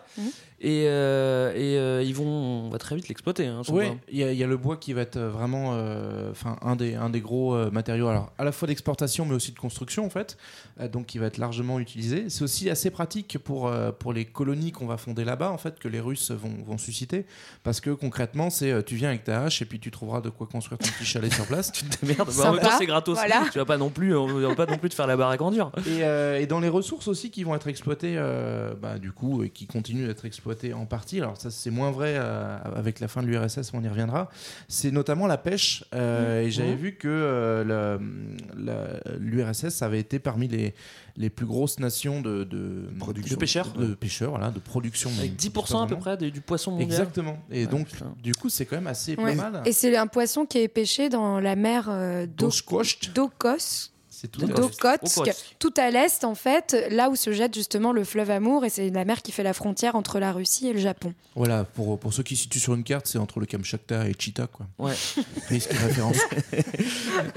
Et, 0.59 0.85
euh, 0.87 1.53
et 1.55 1.77
euh, 1.79 2.03
ils 2.03 2.14
vont 2.14 2.25
on 2.27 2.71
va 2.71 2.79
très 2.79 2.97
vite 2.97 3.09
l'exploiter 3.09 3.47
hein, 3.47 3.61
Oui, 3.69 3.85
il 4.11 4.16
y, 4.19 4.25
a- 4.25 4.33
il 4.33 4.38
y 4.38 4.42
a 4.42 4.47
le 4.47 4.57
bois 4.57 4.79
qui 4.79 4.95
va 4.95 5.03
être 5.03 5.19
euh, 5.19 5.29
vraiment 5.29 5.73
euh, 5.75 6.31
enfin 6.31 6.57
un, 6.62 6.77
des, 6.77 6.95
un 6.95 7.11
des 7.11 7.21
gros 7.21 7.55
euh, 7.55 7.71
matériaux, 7.71 8.09
alors 8.09 8.33
à 8.38 8.45
la 8.45 8.53
fois 8.53 8.66
d'exportation 8.66 9.27
mais 9.27 9.35
aussi 9.35 9.53
de 9.53 9.59
construction 9.59 10.07
en 10.07 10.09
fait, 10.09 10.38
euh, 10.81 10.88
donc 10.88 11.05
qui 11.05 11.19
va 11.19 11.27
être 11.27 11.37
largement 11.37 11.79
utilisé. 11.79 12.31
C'est 12.31 12.42
aussi 12.42 12.71
assez 12.71 12.90
pratique 12.90 13.37
pour, 13.45 13.69
euh, 13.69 13.92
pour 13.92 14.14
les 14.14 14.25
colonies 14.25 14.73
qu'on 14.73 14.87
va 14.87 14.97
fonder 14.97 15.25
là-bas 15.27 15.51
en 15.51 15.59
fait, 15.59 15.79
que 15.79 15.88
les 15.88 16.01
Russes 16.01 16.31
vont, 16.31 16.55
vont 16.66 16.79
susciter, 16.79 17.27
parce 17.62 17.83
que 17.83 17.90
concrètement 17.90 18.49
c'est 18.49 18.73
euh, 18.73 18.81
tu 18.81 18.95
viens 18.97 19.11
avec 19.11 19.25
ta 19.25 19.42
hache 19.42 19.61
et 19.61 19.66
puis 19.66 19.79
tu 19.79 19.90
trouveras 19.90 20.23
de 20.23 20.31
quoi 20.31 20.47
construire 20.47 20.79
ton 20.79 20.88
petit 20.88 21.05
chalet 21.05 21.31
sur 21.35 21.45
place. 21.47 21.71
tu 21.73 21.85
te 21.85 22.01
démerdes. 22.01 22.29
Bah, 22.29 22.33
en 22.33 22.33
Sympa, 22.33 22.53
même 22.53 22.61
temps 22.62 22.79
c'est 22.79 22.87
gratos. 22.87 23.19
voilà. 23.19 23.45
Tu 23.53 23.59
vas 23.59 23.66
pas 23.66 23.77
non 23.77 23.90
plus 23.90 24.16
on 24.16 24.27
va 24.27 24.55
pas 24.55 24.64
non 24.64 24.79
plus 24.79 24.88
te 24.88 24.95
faire 24.95 25.07
la 25.07 25.19
baraque 25.19 25.42
en 25.42 25.51
dur. 25.51 25.71
Et, 25.87 26.03
euh, 26.03 26.40
et 26.40 26.47
dans 26.47 26.61
les 26.61 26.71
ressources 26.71 27.09
aussi 27.09 27.31
qui 27.31 27.45
vont 27.45 27.55
être 27.55 27.69
exploitées, 27.69 28.14
euh, 28.16 28.73
bah, 28.75 28.99
du 28.99 29.12
coup, 29.12 29.42
et 29.42 29.51
qui 29.51 29.66
continuent 29.66 30.07
d'être 30.07 30.25
exploitées 30.25 30.46
en 30.75 30.87
partie, 30.87 31.19
alors 31.21 31.37
ça 31.37 31.51
c'est 31.51 31.71
moins 31.71 31.91
vrai 31.91 32.15
euh, 32.17 32.59
avec 32.75 33.01
la 33.01 33.09
fin 33.09 33.23
de 33.23 33.27
l'URSS, 33.29 33.73
on 33.75 33.83
y 33.83 33.89
reviendra, 33.89 34.29
c'est 34.69 34.91
notamment 34.91 35.27
la 35.27 35.39
pêche. 35.39 35.85
Euh, 35.95 36.43
Et 36.43 36.51
j'avais 36.51 36.73
Mhm. 36.73 36.77
vu 36.77 36.93
que 36.97 37.09
euh, 37.09 37.99
l'URSS 39.19 39.83
avait 39.83 40.01
été 40.01 40.19
parmi 40.19 40.49
les, 40.49 40.75
les 41.17 41.31
plus 41.31 41.47
grosses 41.47 41.79
nations 41.79 42.21
de, 42.21 42.45
de, 42.45 42.89
Production. 42.99 43.35
De 43.35 43.41
pêcheurs. 43.41 43.73
de 43.73 43.95
pêcheurs, 43.95 44.31
voilà, 44.31 44.51
de 44.51 44.59
production. 44.59 45.11
Avec 45.19 45.33
mais 45.33 45.37
10% 45.37 45.85
à 45.85 45.87
peu 45.87 45.97
près 45.97 46.17
du 46.17 46.41
poisson 46.41 46.73
mondial. 46.73 46.89
Exactement. 46.91 47.39
Et 47.51 47.65
Ouais, 47.65 47.71
donc, 47.71 47.89
putain. 47.89 48.15
du 48.23 48.33
coup, 48.35 48.49
c'est 48.49 48.67
quand 48.67 48.77
même 48.77 48.87
assez 48.87 49.17
Ouais. 49.17 49.35
pas 49.37 49.51
mal. 49.51 49.63
Et 49.65 49.73
c'est 49.73 49.97
un 49.97 50.07
poisson 50.07 50.47
qui 50.47 50.59
est 50.59 50.69
pêché 50.69 51.09
dans 51.09 51.41
la 51.41 51.57
mer 51.57 51.87
euh, 51.89 52.27
d'O- 52.27 52.47
Doskosht, 52.47 53.13
d'Okos. 53.15 53.91
C'est 54.19 54.29
tout. 54.29 54.41
D'Okotsk, 54.47 55.31
à 55.79 55.91
l'est 55.91 56.25
en 56.25 56.35
fait, 56.35 56.77
là 56.91 57.11
où 57.11 57.17
se 57.17 57.33
jette 57.33 57.55
justement 57.55 57.93
le 57.93 58.05
fleuve 58.05 58.31
Amour 58.31 58.65
et 58.65 58.71
c'est 58.71 58.89
la 58.91 59.05
mer 59.05 59.23
qui 59.23 59.33
fait 59.33 59.43
la 59.43 59.53
frontière 59.53 59.95
entre 59.95 60.19
la 60.19 60.33
Russie 60.33 60.69
et 60.69 60.73
le 60.73 60.79
Japon. 60.79 61.13
Voilà, 61.35 61.65
pour, 61.65 61.99
pour 61.99 62.13
ceux 62.13 62.23
qui 62.23 62.35
situent 62.35 62.61
sur 62.61 62.75
une 62.75 62.83
carte, 62.83 63.07
c'est 63.07 63.19
entre 63.19 63.41
le 63.41 63.47
Kamchatka 63.47 64.09
et 64.09 64.15
Chita, 64.19 64.47
quoi. 64.47 64.67
Ouais. 64.79 64.95
Risque 65.49 65.73
de 65.73 65.79
référence. 65.79 66.17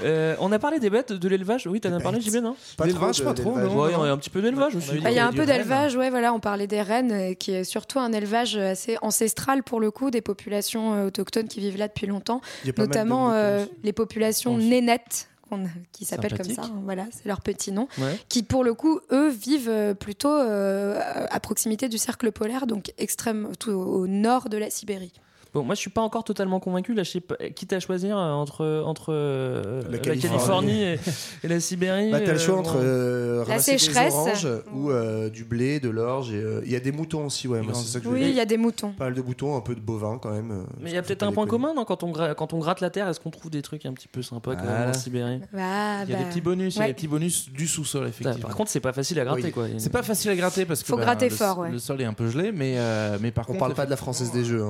Euh, 0.02 0.34
on 0.40 0.50
a 0.52 0.58
parlé 0.58 0.78
des 0.78 0.88
bêtes, 0.88 1.12
de 1.12 1.28
l'élevage. 1.28 1.66
Oui, 1.66 1.80
t'en 1.80 1.92
as 1.92 1.98
Des 1.98 2.02
parlé. 2.02 2.20
JB, 2.20 2.36
non 2.36 2.56
Pas 2.76 2.86
L'élevage, 2.86 3.22
trop 3.22 3.32
pas 3.34 3.42
non. 3.42 3.76
Ouais, 3.78 3.90
il 3.90 3.92
y 3.92 4.08
a 4.08 4.12
un 4.12 4.16
petit 4.18 4.30
peu 4.30 4.40
d'élevage 4.40 4.74
aussi. 4.76 4.90
On 4.98 5.02
Bah, 5.02 5.10
Il 5.10 5.16
y 5.16 5.18
a 5.18 5.26
un 5.26 5.32
peu 5.32 5.44
d'élevage, 5.44 5.96
ouais, 5.96 6.10
voilà, 6.10 6.32
on 6.32 6.40
parlait 6.40 6.66
des 6.66 6.80
rennes, 6.82 7.12
euh, 7.12 7.34
qui 7.34 7.52
est 7.52 7.64
surtout 7.64 7.98
un 7.98 8.12
élevage 8.12 8.56
assez 8.56 8.96
ancestral 9.02 9.62
pour 9.62 9.80
le 9.80 9.90
coup, 9.90 10.10
des 10.10 10.20
populations 10.20 10.94
euh, 10.94 11.06
autochtones 11.06 11.48
qui 11.48 11.60
vivent 11.60 11.78
là 11.78 11.88
depuis 11.88 12.06
longtemps, 12.06 12.40
notamment 12.78 13.32
euh, 13.32 13.64
les 13.82 13.92
populations 13.92 14.56
nénettes, 14.56 15.28
qu'on- 15.50 15.68
qui 15.92 16.04
s'appellent 16.06 16.36
comme 16.36 16.54
ça, 16.54 16.62
hein, 16.64 16.80
voilà, 16.84 17.06
c'est 17.12 17.26
leur 17.26 17.42
petit 17.42 17.72
nom, 17.72 17.88
Ouais. 17.98 18.18
qui 18.30 18.42
pour 18.42 18.64
le 18.64 18.72
coup, 18.72 19.00
eux, 19.12 19.28
vivent 19.28 19.68
euh, 19.68 19.92
plutôt 19.92 20.30
euh, 20.30 20.98
à 21.30 21.40
proximité 21.40 21.88
du 21.90 21.98
cercle 21.98 22.32
polaire, 22.32 22.66
donc 22.66 22.92
extrême, 22.96 23.50
tout 23.58 23.70
au 23.72 24.06
nord 24.06 24.48
de 24.48 24.56
la 24.56 24.70
Sibérie. 24.70 25.12
Bon, 25.52 25.64
moi, 25.64 25.74
je 25.74 25.80
suis 25.80 25.90
pas 25.90 26.00
encore 26.02 26.22
totalement 26.24 26.60
convaincu. 26.60 26.94
Là, 26.94 27.02
je 27.02 27.10
sais 27.10 27.20
pas, 27.20 27.36
quitte 27.54 27.72
à 27.72 27.80
choisir 27.80 28.16
euh, 28.16 28.30
entre, 28.32 28.82
entre 28.86 29.06
euh, 29.12 29.82
La 29.84 29.90
la 29.92 29.98
Californie. 29.98 30.82
Et, 30.82 30.98
et 31.44 31.48
la 31.48 31.58
Sibérie. 31.60 32.10
Bah, 32.12 32.20
t'as 32.20 32.32
le 32.34 32.38
choix 32.38 32.62
euh, 32.76 33.40
entre 33.42 33.52
des 33.56 33.58
sécheresse. 33.60 34.14
oranges 34.14 34.48
ou 34.72 34.90
euh, 34.90 35.28
du 35.28 35.44
blé, 35.44 35.80
de 35.80 35.88
l'orge. 35.88 36.28
euh, 36.32 36.60
Il 36.64 36.70
y 36.70 36.76
a 36.76 36.80
des 36.80 36.92
moutons 36.92 37.26
aussi, 37.26 37.48
ouais. 37.48 37.60
Moi, 37.62 37.74
ça 37.74 37.98
que 38.00 38.06
Oui, 38.08 38.22
il 38.28 38.34
y 38.34 38.40
a 38.40 38.44
des 38.44 38.56
moutons. 38.58 38.92
Pas 38.92 39.04
mal 39.06 39.14
de 39.14 39.22
moutons, 39.22 39.56
un 39.56 39.60
peu 39.60 39.74
de 39.74 39.80
bovins 39.80 40.18
quand 40.22 40.30
même. 40.30 40.64
Mais 40.80 40.90
il 40.90 40.94
y 40.94 40.98
a 40.98 41.02
peut-être 41.02 41.22
un 41.24 41.32
point 41.32 41.46
commun, 41.46 41.72
non 41.74 41.84
quand 41.84 42.02
on, 42.04 42.12
gra- 42.12 42.34
quand 42.34 42.52
on 42.52 42.58
gratte 42.58 42.80
la 42.80 42.90
terre, 42.90 43.08
est-ce 43.08 43.18
qu'on 43.20 43.30
trouve 43.30 43.50
des 43.50 43.62
trucs 43.62 43.84
un 43.86 43.92
petit 43.92 44.08
peu 44.08 44.22
sympas 44.22 44.54
quand 44.54 44.62
même 44.64 44.72
Voilà. 44.74 44.90
en 44.90 44.94
Sibérie? 44.94 45.40
Ah, 45.56 46.02
Il 46.04 46.10
y 46.10 46.14
a 46.14 46.16
bah, 46.16 46.22
des 46.24 46.28
petits 46.30 46.40
bonus, 46.40 46.76
il 46.76 46.80
y 46.80 46.82
a 46.82 46.86
des 46.86 46.94
petits 46.94 47.08
bonus 47.08 47.50
du 47.50 47.66
sous-sol, 47.66 48.06
effectivement. 48.06 48.46
Par 48.48 48.56
contre, 48.56 48.70
c'est 48.70 48.80
pas 48.80 48.92
facile 48.92 49.18
à 49.18 49.24
gratter, 49.24 49.42
Oui. 49.44 49.50
quoi. 49.52 49.66
c'est 49.78 49.90
pas 49.90 50.02
facile 50.02 50.30
à 50.30 50.36
gratter 50.36 50.64
parce 50.64 50.82
que 50.82 50.86
Faut 50.88 50.96
bah, 50.96 51.02
gratter 51.04 51.28
le, 51.28 51.34
fort, 51.34 51.58
ouais. 51.58 51.70
le 51.72 51.78
sol 51.78 52.00
est 52.00 52.04
un 52.04 52.12
peu 52.12 52.28
gelé, 52.30 52.52
mais, 52.52 52.76
mais 53.20 53.30
par 53.32 53.44
On 53.48 53.52
contre. 53.54 53.58
parle 53.58 53.74
pas 53.74 53.84
de 53.86 53.90
la 53.90 53.96
française 53.96 54.30
des 54.32 54.44
jeux. 54.44 54.62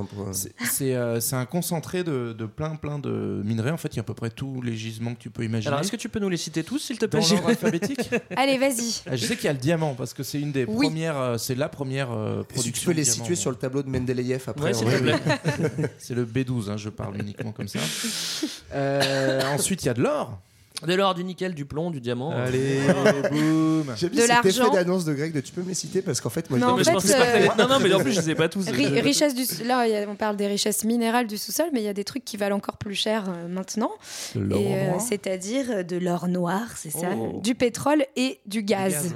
C'est 0.70 0.94
euh, 0.94 1.20
c'est 1.20 1.36
un 1.36 1.46
concentré 1.46 2.04
de, 2.04 2.34
de 2.36 2.46
plein 2.46 2.76
plein 2.76 2.98
de 2.98 3.42
minerais. 3.44 3.70
En 3.70 3.76
fait, 3.76 3.88
il 3.88 3.96
y 3.96 3.98
a 3.98 4.02
à 4.02 4.04
peu 4.04 4.14
près 4.14 4.30
tous 4.30 4.62
les 4.62 4.76
gisements 4.76 5.14
que 5.14 5.20
tu 5.20 5.30
peux 5.30 5.44
imaginer. 5.44 5.68
Alors, 5.68 5.80
est-ce 5.80 5.90
que 5.92 5.96
tu 5.96 6.08
peux 6.08 6.20
nous 6.20 6.28
les 6.28 6.36
citer 6.36 6.64
tous, 6.64 6.78
s'il 6.78 6.98
te 6.98 7.06
plaît 7.06 7.20
dans 7.20 7.28
l'ordre 7.28 7.48
alphabétique 7.48 8.10
Allez, 8.36 8.58
vas-y. 8.58 9.02
Ah, 9.06 9.16
Je 9.16 9.24
sais 9.26 9.36
qu'il 9.36 9.46
y 9.46 9.48
a 9.48 9.52
le 9.52 9.58
diamant 9.58 9.94
parce 9.94 10.14
que 10.14 10.22
c'est 10.22 10.40
une 10.40 10.52
des 10.52 10.64
Oui. 10.66 10.86
premières, 10.86 11.18
euh, 11.18 11.38
c'est 11.38 11.54
la 11.54 11.68
première 11.68 12.12
euh, 12.12 12.42
production. 12.44 12.72
tu 12.80 12.86
peux 12.86 12.92
les 12.92 13.02
diamant 13.02 13.16
situer 13.16 13.36
sur 13.36 13.50
le 13.50 13.56
tableau 13.56 13.82
de 13.82 13.88
Mendeleïev 13.88 14.42
après 14.46 14.74
Ouais. 14.74 15.14
C'est 15.98 16.14
le 16.14 16.24
B12, 16.24 16.70
hein, 16.70 16.76
je 16.76 16.88
parle 16.88 17.18
uniquement 17.20 17.52
comme 17.52 17.68
ça. 17.68 17.78
Euh, 18.72 19.40
ensuite, 19.52 19.82
il 19.82 19.86
y 19.86 19.88
a 19.88 19.94
de 19.94 20.00
l'or. 20.02 20.38
De 20.86 20.94
l'or, 20.94 21.14
du 21.14 21.24
nickel, 21.24 21.54
du 21.54 21.64
plomb, 21.66 21.90
du 21.90 22.00
diamant. 22.00 22.30
Allez, 22.30 22.78
boum. 23.30 23.84
J'aime 23.96 24.10
De 24.10 24.16
cet 24.20 24.30
effet 24.30 24.58
l'argent. 24.58 24.72
d'annonce 24.72 25.04
de 25.04 25.12
Greg 25.14 25.32
de 25.32 25.40
tu 25.40 25.52
peux 25.52 25.62
me 25.62 25.68
les 25.68 25.74
citer 25.74 26.02
parce 26.02 26.20
qu'en 26.20 26.30
fait 26.30 26.48
moi 26.50 26.58
Non, 26.58 26.68
je 26.68 26.72
en 26.72 26.76
mais 26.76 26.84
fait, 26.84 26.90
je 26.90 26.94
pensais 26.94 27.14
pas 27.18 27.24
euh, 27.24 27.46
Non, 27.58 27.68
non, 27.68 27.80
mais 27.80 27.92
en 27.92 28.00
plus, 28.00 28.12
je 28.12 28.20
les 28.20 28.30
ai 28.30 28.34
pas 28.34 28.48
tous. 28.48 28.68
Ri- 28.68 29.00
richesse 29.00 29.34
du 29.34 29.44
là 29.64 29.86
il 29.86 29.92
y 29.92 29.96
a- 29.96 30.08
on 30.08 30.14
parle 30.16 30.36
des 30.36 30.46
richesses 30.46 30.84
minérales 30.84 31.26
du 31.26 31.36
sous-sol 31.38 31.66
mais 31.72 31.80
il 31.80 31.84
y 31.84 31.88
a 31.88 31.92
des 31.92 32.04
trucs 32.04 32.24
qui 32.24 32.36
valent 32.36 32.56
encore 32.56 32.76
plus 32.76 32.94
cher 32.94 33.24
euh, 33.28 33.48
maintenant 33.48 33.90
De 34.34 34.40
l'or 34.40 34.58
et 34.60 34.74
euh, 34.74 34.90
noir. 34.90 35.00
c'est-à-dire 35.00 35.66
euh, 35.70 35.82
de 35.82 35.96
l'or 35.96 36.28
noir 36.28 36.62
c'est 36.76 36.90
ça 36.90 37.08
Oh. 37.18 37.40
du 37.42 37.54
pétrole 37.54 38.04
et 38.16 38.38
du 38.46 38.62
gaz. 38.62 39.12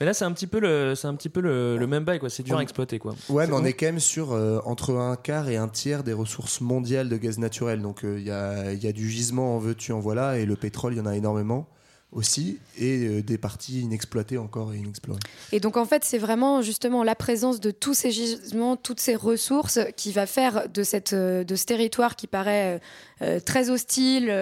Mais 0.00 0.06
là, 0.06 0.14
c'est 0.14 0.24
un 0.24 0.32
petit 0.32 0.46
peu 0.46 0.60
le, 0.60 0.94
c'est 0.94 1.08
un 1.08 1.14
petit 1.14 1.28
peu 1.28 1.40
le, 1.40 1.76
le 1.76 1.86
même 1.86 2.04
bail, 2.04 2.18
quoi. 2.20 2.30
C'est 2.30 2.42
dur 2.42 2.56
à 2.58 2.62
exploiter, 2.62 2.98
quoi. 2.98 3.14
Ouais, 3.28 3.46
mais 3.46 3.52
on 3.52 3.58
bon. 3.60 3.64
est 3.64 3.72
quand 3.72 3.86
même 3.86 3.98
sur 4.00 4.32
euh, 4.32 4.60
entre 4.64 4.94
un 4.94 5.16
quart 5.16 5.48
et 5.48 5.56
un 5.56 5.68
tiers 5.68 6.04
des 6.04 6.12
ressources 6.12 6.60
mondiales 6.60 7.08
de 7.08 7.16
gaz 7.16 7.38
naturel. 7.38 7.82
Donc 7.82 8.04
euh, 8.04 8.18
il 8.18 8.26
y, 8.26 8.30
a, 8.30 8.72
il 8.72 8.82
y 8.82 8.86
a 8.86 8.92
du 8.92 9.10
gisement 9.10 9.56
en 9.56 9.58
veux-tu, 9.58 9.92
en 9.92 10.00
voilà, 10.00 10.38
et 10.38 10.46
le 10.46 10.56
pétrole, 10.56 10.93
il 10.94 10.98
y 10.98 11.00
en 11.00 11.06
a 11.06 11.16
énormément 11.16 11.68
aussi, 12.14 12.58
et 12.78 13.06
euh, 13.06 13.22
des 13.22 13.38
parties 13.38 13.80
inexploitées 13.80 14.38
encore 14.38 14.72
et 14.72 14.76
inexplorées. 14.76 15.20
et 15.52 15.58
donc 15.58 15.76
en 15.76 15.84
fait 15.84 16.04
c'est 16.04 16.18
vraiment 16.18 16.62
justement 16.62 17.02
la 17.02 17.16
présence 17.16 17.58
de 17.58 17.72
tous 17.72 17.94
ces 17.94 18.12
gisements 18.12 18.76
toutes 18.76 19.00
ces 19.00 19.16
ressources 19.16 19.80
qui 19.96 20.12
va 20.12 20.26
faire 20.26 20.68
de 20.68 20.84
cette 20.84 21.12
euh, 21.12 21.42
de 21.42 21.56
ce 21.56 21.66
territoire 21.66 22.14
qui 22.14 22.28
paraît 22.28 22.80
euh, 23.20 23.40
très 23.40 23.68
hostile 23.68 24.32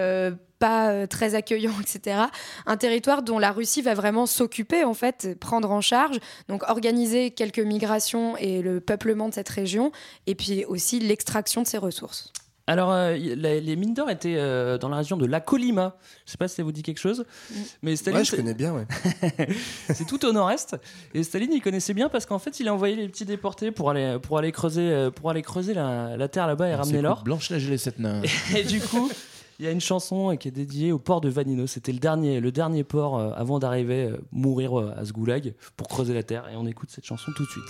pas 0.59 1.09
très 1.09 1.35
accueillant, 1.35 1.73
etc. 1.81 2.27
Un 2.67 2.77
territoire 2.77 3.25
dont 3.25 3.41
la 3.41 3.51
Russie 3.51 3.83
va 3.83 3.95
vraiment 3.95 4.27
s'occuper, 4.27 4.85
en 4.85 4.95
fait, 4.95 5.37
prendre 5.41 5.73
en 5.73 5.81
charge, 5.81 6.21
donc 6.49 6.63
organiser 6.71 7.33
quelques 7.33 7.59
migrations 7.59 8.37
et 8.37 8.63
le 8.63 8.79
peuplement 8.79 9.29
de 9.29 9.35
cette 9.35 9.49
région, 9.49 9.91
et 10.29 10.37
puis 10.37 10.65
aussi 10.67 11.01
l'extraction 11.01 11.63
de 11.63 11.67
ses 11.67 11.79
ressources. 11.79 12.33
Alors, 12.69 12.93
euh, 12.93 13.17
la- 13.37 13.59
les 13.59 13.77
mines 13.77 13.93
d'or 13.93 14.09
étaient 14.09 14.37
euh, 14.37 14.79
dans 14.79 14.89
la 14.89 14.97
région 14.99 15.17
de 15.17 15.27
la 15.27 15.41
Colima. 15.41 15.97
Je 16.27 16.31
sais 16.33 16.37
pas 16.39 16.47
si 16.47 16.55
ça 16.57 16.63
vous 16.63 16.71
dit 16.73 16.83
quelque 16.85 17.01
chose. 17.01 17.25
Mais 17.83 17.97
Staline, 17.97 18.19
Ouais, 18.21 18.25
je 18.25 18.31
c'est- 18.31 18.37
connais 18.37 18.55
bien, 18.55 18.73
ouais. 18.73 18.87
c'est 19.95 20.07
tout 20.07 20.25
au 20.25 20.33
nord-est. 20.33 20.77
Et 21.15 21.23
Staline, 21.25 21.53
il 21.53 21.61
connaissait 21.61 21.95
bien 21.95 22.09
parce 22.09 22.25
qu'en 22.25 22.39
fait, 22.39 22.61
il 22.61 22.69
a 22.69 22.75
envoyé 22.75 22.95
les 22.95 23.09
petits 23.09 23.25
déportés 23.25 23.73
pour 23.73 23.91
aller, 23.91 24.17
pour 24.23 24.39
aller 24.39 24.53
creuser, 24.53 24.91
euh, 24.93 25.11
pour 25.11 25.29
aller 25.31 25.43
creuser 25.43 25.75
la, 25.75 26.17
la 26.17 26.29
terre 26.29 26.47
là-bas 26.47 26.69
et 26.69 26.75
ramener 26.75 27.03
l'or. 27.03 27.23
Blanche-Neige 27.25 27.67
et 27.67 27.71
les 27.71 27.79
sept 27.79 27.99
nains. 27.99 28.23
Et 28.57 28.63
du 28.63 28.81
coup, 28.81 29.11
il 29.59 29.65
y 29.65 29.69
a 29.69 29.73
une 29.73 29.81
chanson 29.81 30.37
qui 30.37 30.49
est 30.49 30.53
dédiée 30.53 30.93
au 30.93 30.99
port 30.99 31.21
de 31.21 31.29
Vanino. 31.29 31.67
C'était 31.67 31.93
le 31.93 31.99
dernier, 31.99 32.39
le 32.41 32.53
dernier 32.53 32.85
port 32.85 33.19
euh, 33.19 33.33
avant 33.37 33.59
d'arriver 33.59 34.05
euh, 34.07 34.17
mourir 34.31 34.79
euh, 34.79 34.95
à 34.97 35.05
ce 35.05 35.13
goulag 35.13 35.55
pour 35.77 35.89
creuser 35.89 36.15
la 36.15 36.23
terre. 36.23 36.49
Et 36.53 36.57
on 36.57 36.67
écoute 36.67 36.91
cette 36.93 37.05
chanson 37.07 37.33
tout 37.37 37.45
de 37.45 37.51
suite. 37.51 37.65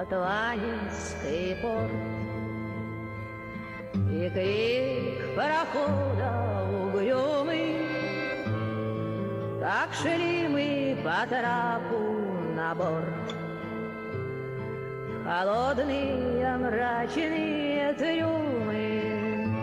Тот 0.00 0.18
Ванинский 0.18 1.56
порт. 1.60 1.90
И 4.10 4.30
крик 4.30 5.36
парохода 5.36 6.64
угрюмый 6.86 7.76
Как 9.60 9.92
шли 9.94 10.48
мы 10.48 10.96
по 11.04 11.26
трапу 11.28 12.00
на 12.56 12.74
борт. 12.74 13.34
Холодные 15.24 16.56
мрачные 16.56 17.92
трюмы 17.94 19.54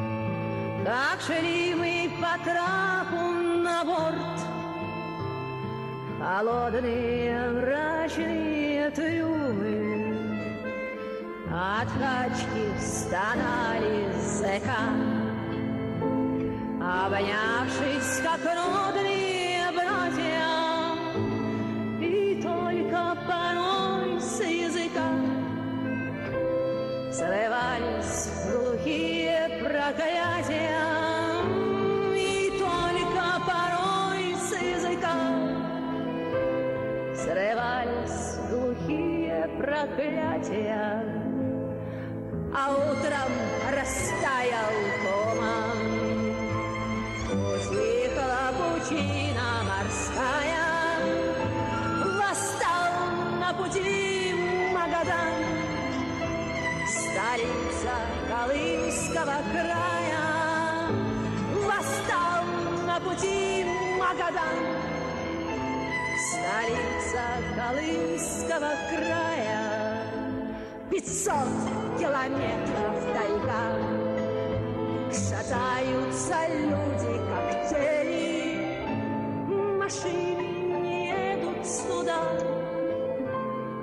Как 0.86 1.20
шли 1.22 1.74
мы 1.74 2.12
по 2.22 2.38
трапу 2.44 3.24
на 3.64 3.84
борт. 3.84 4.38
Холодные 6.20 7.50
мрачные 7.50 8.92
трюмы 8.92 9.97
От 11.60 11.88
качки 11.88 12.68
стонали 12.80 14.12
зэка. 14.22 14.78
Обнявшись, 16.80 18.22
как 18.22 18.42
родные 18.46 19.64
братья 19.72 20.50
И 22.00 22.40
только 22.44 23.18
порой 23.28 24.22
с 24.22 24.40
языка 24.40 25.10
Срывались 27.12 28.30
глухие 28.52 29.60
проклятия. 29.60 30.78
И 32.16 32.52
только 32.60 33.26
порой 33.48 34.36
с 34.36 34.52
языка 34.62 35.16
Срывались 37.16 38.38
глухие 38.48 39.50
проклятия 39.58 41.17
А 42.60 42.72
утром 42.72 43.32
растаял 43.70 44.74
туман 45.04 45.80
Утихла 47.30 48.46
пучина 48.58 49.50
морская 49.70 50.66
Восстал 52.18 52.94
на 53.40 53.54
пути 53.54 54.34
Магадан. 54.74 55.34
Столица 56.88 57.94
Колымского 58.28 59.38
края 59.54 60.26
Восстал 61.64 62.44
на 62.88 63.00
пути 63.00 63.66
Магадан. 64.00 64.58
Столица 66.32 67.24
Колымского 67.56 68.72
края 68.90 69.57
Пятьсот 70.98 71.54
километров 72.00 72.96
тайга 73.14 73.66
Шатаются 75.12 76.38
люди, 76.58 77.14
как 77.30 77.48
тени. 77.70 78.58
Машины 79.78 80.48
не 80.82 81.10
едут 81.10 81.62
сюда. 81.68 82.24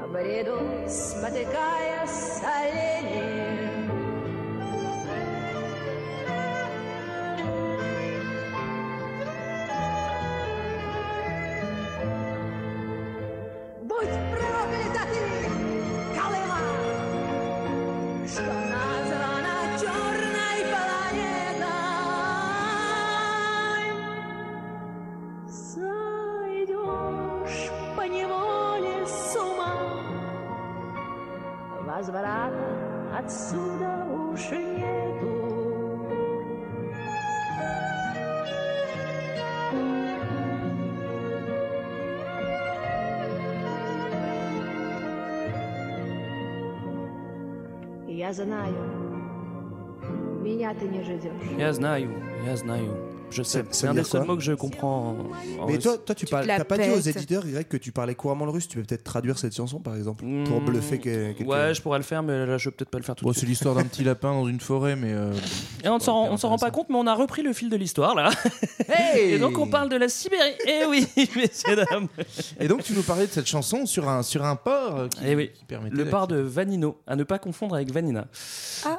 Бредут, 0.08 0.90
спотыкаясь 0.90 2.42
олени 2.42 3.43
Я 48.14 48.32
знаю, 48.32 48.76
меня 50.40 50.72
ты 50.72 50.86
не 50.86 51.02
ждешь. 51.02 51.32
Я 51.58 51.72
знаю, 51.72 52.12
я 52.46 52.56
знаю. 52.56 53.13
Je 53.30 53.42
sais. 53.42 53.64
C'est 53.72 53.88
un 53.88 53.94
des 53.94 54.04
seuls 54.04 54.24
mots 54.24 54.36
que 54.36 54.42
je 54.42 54.52
comprends. 54.52 55.16
en- 55.58 55.62
en 55.62 55.66
Mais 55.66 55.74
russe. 55.74 55.82
toi, 55.82 55.98
toi 55.98 56.14
tu 56.14 56.24
te 56.24 56.30
parles, 56.30 56.46
t'as 56.46 56.62
pas 56.64 56.78
dit 56.78 56.88
aux 56.90 57.00
éditeurs 57.00 57.44
Greg 57.44 57.66
que 57.66 57.76
tu 57.76 57.90
parlais 57.90 58.14
couramment 58.14 58.44
le 58.44 58.52
russe? 58.52 58.68
Tu 58.68 58.76
peux 58.78 58.84
peut-être 58.84 59.02
traduire 59.02 59.38
cette 59.38 59.54
chanson, 59.56 59.80
par 59.80 59.96
exemple, 59.96 60.24
pour 60.44 60.60
Hmm, 60.60 60.64
bluffer 60.64 60.98
que- 60.98 61.32
quelqu'un. 61.32 61.44
Ouais, 61.44 61.74
je 61.74 61.82
pourrais 61.82 61.98
le 61.98 62.04
faire, 62.04 62.22
mais 62.22 62.46
là, 62.46 62.58
je 62.58 62.68
vais 62.68 62.74
peut-être 62.76 62.90
pas 62.90 62.98
le 62.98 63.04
faire 63.04 63.16
tout 63.16 63.24
Bon, 63.24 63.30
de 63.30 63.34
c'est 63.34 63.40
suite. 63.40 63.48
l'histoire 63.50 63.74
d'un 63.74 63.84
petit 63.84 64.04
lapin 64.04 64.32
dans 64.32 64.46
une 64.46 64.60
forêt, 64.60 64.94
mais. 64.94 65.12
euh, 65.12 65.32
Et 65.82 65.88
on 65.88 65.96
ne 65.96 66.00
s'en 66.00 66.36
rend- 66.36 66.58
pas 66.58 66.70
compte, 66.70 66.86
mais 66.90 66.96
on 66.96 67.06
a 67.08 67.14
repris 67.14 67.42
le 67.42 67.52
fil 67.52 67.70
de 67.70 67.76
l'histoire 67.76 68.14
là. 68.14 68.30
Et 69.16 69.38
donc 69.38 69.58
on 69.58 69.66
parle 69.66 69.88
de 69.88 69.96
la 69.96 70.08
Sibérie. 70.08 70.52
Eh 70.68 70.84
oui, 70.86 71.06
messieurs 71.36 71.76
dames. 71.90 72.06
Et 72.60 72.68
donc, 72.68 72.82
tu 72.84 72.92
nous 72.92 73.02
parlais 73.02 73.26
de 73.26 73.32
cette 73.32 73.46
chanson 73.46 73.84
sur 73.86 74.08
un, 74.08 74.22
sur 74.22 74.44
un 74.44 74.54
port 74.56 74.96
euh, 74.96 75.08
qui, 75.08 75.20
Eh 75.26 75.34
oui. 75.34 75.50
qui 75.54 75.64
permettait. 75.64 75.96
Le 75.96 76.08
port 76.08 76.28
de 76.28 76.36
Vanino, 76.36 76.98
à 77.06 77.16
ne 77.16 77.24
pas 77.24 77.38
confondre 77.38 77.74
avec 77.74 77.90
Vanina. 77.92 78.26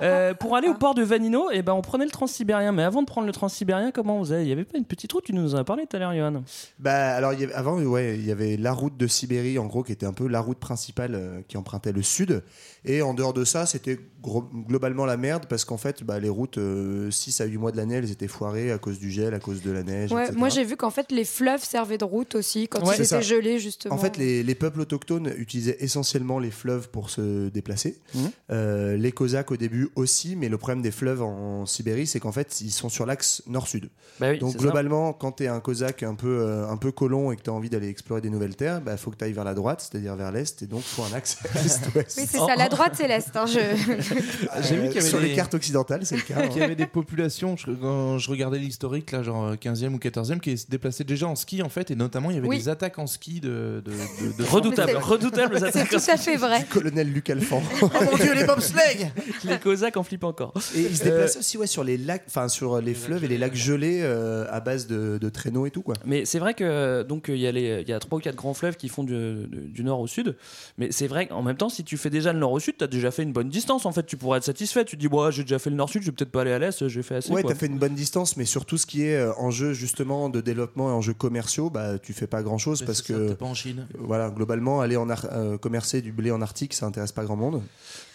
Euh, 0.01 0.33
pour 0.33 0.55
aller 0.55 0.67
au 0.67 0.73
port 0.73 0.93
de 0.95 1.03
Vanino, 1.03 1.47
eh 1.53 1.61
ben, 1.61 1.73
on 1.73 1.81
prenait 1.81 2.05
le 2.05 2.11
transsibérien. 2.11 2.71
Mais 2.71 2.83
avant 2.83 3.01
de 3.01 3.07
prendre 3.07 3.27
le 3.27 3.33
transsibérien, 3.33 3.91
comment 3.91 4.14
on 4.15 4.23
faisait 4.23 4.43
Il 4.43 4.47
n'y 4.47 4.51
avait 4.51 4.65
pas 4.65 4.77
une 4.77 4.85
petite 4.85 5.11
route 5.11 5.23
Tu 5.23 5.33
nous 5.33 5.55
en 5.55 5.57
as 5.57 5.63
parlé 5.63 5.85
tout 5.89 5.95
à 5.95 5.99
l'heure, 5.99 6.13
Johan. 6.15 6.43
Bah 6.79 7.15
alors 7.15 7.33
il 7.33 7.41
y 7.41 7.43
avait- 7.43 7.53
avant 7.53 7.79
ouais 7.81 8.15
il 8.17 8.25
y 8.25 8.31
avait 8.31 8.57
la 8.57 8.71
route 8.73 8.97
de 8.97 9.07
Sibérie 9.07 9.59
en 9.59 9.65
gros 9.65 9.83
qui 9.83 9.91
était 9.91 10.05
un 10.05 10.13
peu 10.13 10.27
la 10.27 10.39
route 10.41 10.57
principale 10.59 11.15
euh, 11.15 11.41
qui 11.47 11.57
empruntait 11.57 11.91
le 11.91 12.01
sud 12.01 12.43
et 12.85 13.01
en 13.01 13.13
dehors 13.13 13.33
de 13.33 13.43
ça 13.45 13.65
c'était 13.65 13.99
globalement 14.23 15.05
la 15.05 15.17
merde 15.17 15.45
parce 15.47 15.65
qu'en 15.65 15.77
fait 15.77 16.03
bah, 16.03 16.19
les 16.19 16.29
routes 16.29 16.59
6 17.11 17.41
à 17.41 17.45
8 17.45 17.57
mois 17.57 17.71
de 17.71 17.77
l'année 17.77 17.95
elles 17.95 18.11
étaient 18.11 18.27
foirées 18.27 18.71
à 18.71 18.77
cause 18.77 18.99
du 18.99 19.11
gel 19.11 19.33
à 19.33 19.39
cause 19.39 19.61
de 19.61 19.71
la 19.71 19.83
neige 19.83 20.11
Ouais, 20.11 20.23
etc. 20.23 20.37
moi 20.37 20.49
j'ai 20.49 20.63
vu 20.63 20.75
qu'en 20.77 20.89
fait 20.89 21.11
les 21.11 21.25
fleuves 21.25 21.63
servaient 21.63 21.97
de 21.97 22.05
route 22.05 22.35
aussi 22.35 22.67
quand 22.67 22.85
Ouais, 22.85 22.95
ils 22.97 23.03
étaient 23.03 23.21
gelés 23.21 23.59
justement. 23.59 23.95
En 23.95 23.97
fait, 23.97 24.17
les, 24.17 24.43
les 24.43 24.55
peuples 24.55 24.81
autochtones 24.81 25.33
utilisaient 25.37 25.77
essentiellement 25.79 26.39
les 26.39 26.51
fleuves 26.51 26.89
pour 26.89 27.09
se 27.09 27.49
déplacer. 27.49 27.99
Mhm. 28.13 28.21
Euh, 28.51 28.97
les 28.97 29.11
Cosaques 29.11 29.51
au 29.51 29.57
début 29.57 29.89
aussi, 29.95 30.35
mais 30.35 30.49
le 30.49 30.57
problème 30.57 30.81
des 30.81 30.91
fleuves 30.91 31.21
en, 31.21 31.65
Sibérie, 31.65 32.05
c'est 32.07 32.19
qu'en 32.19 32.31
fait, 32.31 32.61
ils 32.61 32.71
sont 32.71 32.89
sur 32.89 33.05
l'axe 33.05 33.41
nord-sud. 33.47 33.89
Bah 34.19 34.27
oui, 34.31 34.39
Donc 34.39 34.55
globalement, 34.55 35.11
quand 35.11 35.33
tu 35.33 35.43
es 35.43 35.47
un 35.47 35.59
Cosaque 35.59 36.01
un 36.03 36.15
peu, 36.15 36.39
euh, 36.39 36.69
un 36.69 36.77
peu 36.77 36.91
colon 36.93 37.33
et 37.33 37.35
que 37.35 37.41
tu 37.41 37.49
as 37.49 37.53
envie 37.53 37.69
d'aller 37.69 37.89
explorer 37.89 38.21
des 38.21 38.29
nouvelles 38.29 38.55
terres, 38.55 38.79
il 38.89 38.97
faut 38.97 39.11
que 39.11 39.17
tu 39.17 39.25
ailles 39.25 39.33
vers 39.33 39.43
la 39.43 39.53
droite, 39.53 39.81
c'est-à-dire 39.91 40.15
vers 40.15 40.31
l'est, 40.31 40.61
et 40.61 40.67
donc 40.67 40.83
faut 40.83 41.03
un 41.03 41.13
axe 41.13 41.37
est-ouest. 41.53 41.89
Oui, 41.95 42.03
c'est 42.27 42.37
ça, 42.37 42.55
la 42.57 42.69
droite 42.69 42.93
c'est 42.95 43.07
l'Est. 43.09 43.35
hein, 43.35 43.45
je- 43.45 43.59
J'ai 44.61 44.75
vu 44.77 44.83
qu'il 44.87 44.95
y 44.95 44.99
avait 44.99 45.01
sur 45.01 45.19
des- 45.19 45.27
les 45.29 45.35
cartes 45.35 45.53
occidentales, 45.53 46.05
c'est 46.05 46.15
le 46.15 46.21
cas. 46.21 46.35
hein. 46.37 46.47
qu'il 46.49 46.61
y 46.61 46.63
avait 46.63 46.75
des 46.75 46.85
populations, 46.85 47.57
je- 47.57 47.71
quand 47.71 48.17
je 48.17 48.29
regardais 48.29 48.57
l'historique, 48.57 49.11
là, 49.11 49.21
genre 49.23 49.47
euh, 49.47 49.55
15e 49.55 49.93
ou 49.93 49.97
14e, 49.99 50.39
qui 50.39 50.57
se 50.57 50.67
déplaçaient 50.69 51.03
déjà 51.03 51.27
en 51.27 51.35
ski, 51.35 51.61
en 51.61 51.69
fait, 51.69 51.91
et 51.91 51.95
notamment 51.95 52.29
il 52.31 52.35
y 52.35 52.39
avait 52.39 52.47
Oui. 52.47 52.57
des 52.59 52.69
attaques 52.69 52.99
en 52.99 53.07
ski 53.07 53.41
de. 53.41 53.81
de, 53.83 53.91
de- 53.91 54.37
de- 54.37 54.43
Redoutable, 54.49 54.91
C'est- 54.93 54.97
redoutable 54.99 55.57
C'est 55.59 55.65
attaques. 55.67 55.89
tout 55.89 55.95
à 56.11 56.17
fait 56.17 56.37
vrai. 56.37 56.65
Colonel 56.69 57.11
Luc 57.11 57.29
Alphand. 57.29 57.61
Oh 57.81 57.89
mon 58.11 58.17
dieu, 58.17 58.33
les 58.33 58.45
bobsleighs 58.45 59.11
Les 59.43 59.57
Cosaques 59.59 59.97
en 59.97 60.03
flippent 60.03 60.23
encore. 60.23 60.53
Et 60.75 60.81
ils 60.81 60.95
se 60.97 61.01
Euh, 61.03 61.11
déplaçaient 61.11 61.39
aussi 61.39 61.57
ouais, 61.57 61.67
sur 61.67 61.83
les 61.83 61.97
lacs, 61.97 62.23
enfin 62.27 62.47
sur 62.47 62.79
les 62.81 62.93
fleuves 62.93 63.23
et 63.23 63.27
les 63.27 63.37
lacs 63.37 63.55
gelés 63.55 63.94
développé 63.97 64.15
euh, 64.15 64.45
à 64.49 64.59
base 64.59 64.87
de, 64.87 65.17
de 65.17 65.29
traîneaux 65.29 65.65
et 65.65 65.71
tout 65.71 65.81
quoi. 65.81 65.95
Mais 66.05 66.25
c'est 66.25 66.39
vrai 66.39 66.53
que 66.53 67.03
donc 67.03 67.25
il 67.29 67.37
y 67.37 67.47
a 67.47 67.51
les 67.51 67.81
il 67.81 67.89
y 67.89 67.93
a 67.93 67.99
trois 67.99 68.17
ou 68.17 68.21
quatre 68.21 68.35
grands 68.35 68.53
fleuves 68.53 68.75
qui 68.77 68.89
font 68.89 69.03
du, 69.03 69.47
du- 69.47 69.67
du 69.69 69.83
nord 69.83 69.99
au 69.99 70.07
sud. 70.07 70.35
Mais 70.77 70.91
c'est 70.91 71.07
vrai 71.07 71.27
qu'en 71.27 71.41
même 71.41 71.57
temps, 71.57 71.69
si 71.69 71.83
tu 71.83 71.97
fais 71.97 72.09
déjà 72.09 72.33
le 72.33 72.39
nord 72.39 72.51
au 72.51 72.59
sud, 72.59 72.75
t'as 72.77 72.87
déjà 72.87 73.11
fait 73.11 73.23
une 73.23 73.33
bonne 73.33 73.49
distance. 73.49 73.85
En 73.85 73.91
fait, 73.91 74.05
tu 74.05 74.17
pourrais 74.17 74.37
être 74.37 74.43
satisfait. 74.43 74.85
Tu 74.85 74.97
te 74.97 75.01
dis, 75.01 75.09
j'ai 75.31 75.43
déjà 75.43 75.59
fait 75.59 75.69
le 75.69 75.75
nord 75.75 75.89
sud, 75.89 76.01
je 76.01 76.07
vais 76.07 76.11
peut-être 76.11 76.31
pas 76.31 76.41
aller 76.41 76.51
à 76.51 76.59
l'est. 76.59 76.87
J'ai 76.87 77.03
fait 77.03 77.15
assez. 77.15 77.31
Ouais, 77.31 77.41
quoi. 77.41 77.51
t'as 77.51 77.57
fait 77.57 77.65
une 77.67 77.77
bonne 77.79 77.95
distance, 77.95 78.37
mais 78.37 78.45
sur 78.45 78.65
tout 78.65 78.77
ce 78.77 78.85
qui 78.85 79.03
est 79.03 79.15
euh, 79.15 79.33
enjeux 79.37 79.73
justement 79.73 80.29
de 80.29 80.41
développement 80.41 80.89
et 80.89 80.93
enjeux 80.93 81.13
commerciaux, 81.13 81.69
bah 81.69 81.97
tu 81.99 82.13
fais 82.13 82.27
pas 82.27 82.41
grand 82.43 82.57
chose 82.57 82.81
Mais 82.81 82.87
parce 82.87 83.03
ça, 83.03 83.13
que 83.13 83.33
pas 83.33 83.45
en 83.45 83.53
Chine. 83.53 83.85
voilà, 83.97 84.29
globalement, 84.29 84.81
aller 84.81 84.97
en 84.97 85.09
ar- 85.09 85.27
euh, 85.31 85.57
commercer 85.57 86.01
du 86.01 86.11
blé 86.11 86.31
en 86.31 86.41
Arctique, 86.41 86.73
ça 86.73 86.85
intéresse 86.85 87.11
pas 87.11 87.23
grand 87.23 87.35
monde. 87.35 87.61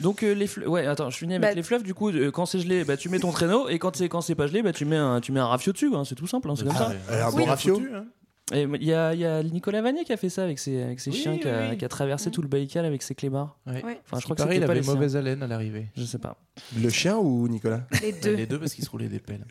Donc 0.01 0.23
euh, 0.23 0.33
les 0.33 0.47
fleuves, 0.47 0.69
ouais, 0.69 0.87
attends, 0.87 1.11
je 1.11 1.17
finis 1.19 1.35
avec 1.35 1.43
Bah- 1.43 1.55
les 1.55 1.63
fleuves. 1.63 1.83
Du 1.83 1.95
coup, 1.95 2.11
euh, 2.11 2.31
quand 2.31 2.47
c'est 2.47 2.61
gelé, 2.61 2.85
bah 2.85 2.97
tu 2.97 3.09
mets 3.09 3.19
ton 3.19 3.31
traîneau, 3.33 3.69
et 3.69 3.79
quand 3.79 3.97
c'est 3.97 4.09
quand 4.09 4.21
c'est 4.21 4.35
pas 4.35 4.47
gelé, 4.47 4.63
bah 4.63 4.73
tu 4.73 4.85
mets 4.85 4.97
un 4.97 5.21
tu 5.21 5.33
mets 5.33 5.41
un 5.41 5.47
rafio 5.47 5.70
dessus. 5.73 5.91
hein, 5.95 6.05
c'est 6.05 6.15
tout 6.15 6.27
simple, 6.27 6.51
hein, 6.51 6.55
c'est 6.57 6.65
comme 6.65 6.75
ça. 6.77 6.93
Un 7.11 7.31
bon 7.31 7.45
rafio. 7.45 7.81
Hein. 7.95 8.07
Il 8.53 8.83
y 8.83 8.93
a, 8.93 9.15
il 9.15 9.21
y 9.21 9.25
a 9.25 9.45
Nicolas 9.45 9.81
Vanier 9.81 10.03
qui 10.05 10.13
a 10.13 10.17
fait 10.17 10.29
ça 10.29 10.43
avec 10.43 10.59
ses, 10.59 10.83
avec 10.83 10.99
ses 10.99 11.11
Oui, 11.11 11.17
chiens, 11.17 11.39
qui, 11.39 11.47
a, 11.49 11.71
oui. 11.71 11.79
qui 11.79 11.85
a 11.85 11.89
traversé 11.89 12.33
tout 12.33 12.43
le 12.43 12.49
Baïkal 12.49 12.85
avec 12.85 13.01
ses 13.03 13.15
clébards. 13.15 13.57
Enfin, 13.65 13.79
je 14.19 14.23
crois 14.25 14.35
que 14.35 14.43
Pareil, 14.43 14.57
il 14.59 14.61
pas 14.61 14.65
avait 14.73 14.75
les 14.75 14.83
siens. 14.83 14.95
mauvaise 14.95 15.15
haleine 15.17 15.43
à 15.45 15.47
l'arrivée. 15.47 15.87
Je 15.97 16.03
sais 16.05 16.19
pas. 16.19 16.37
Le 16.77 16.89
chien 16.89 17.17
ou 17.17 17.47
Nicolas 17.47 17.83
Les 18.03 18.11
deux. 18.13 18.35
Les 18.35 18.47
deux 18.47 18.59
parce 18.59 18.75
qu'ils 18.75 18.85
se 18.85 18.91
roulaient 18.91 19.09
des 19.09 19.21
pelles. 19.21 19.45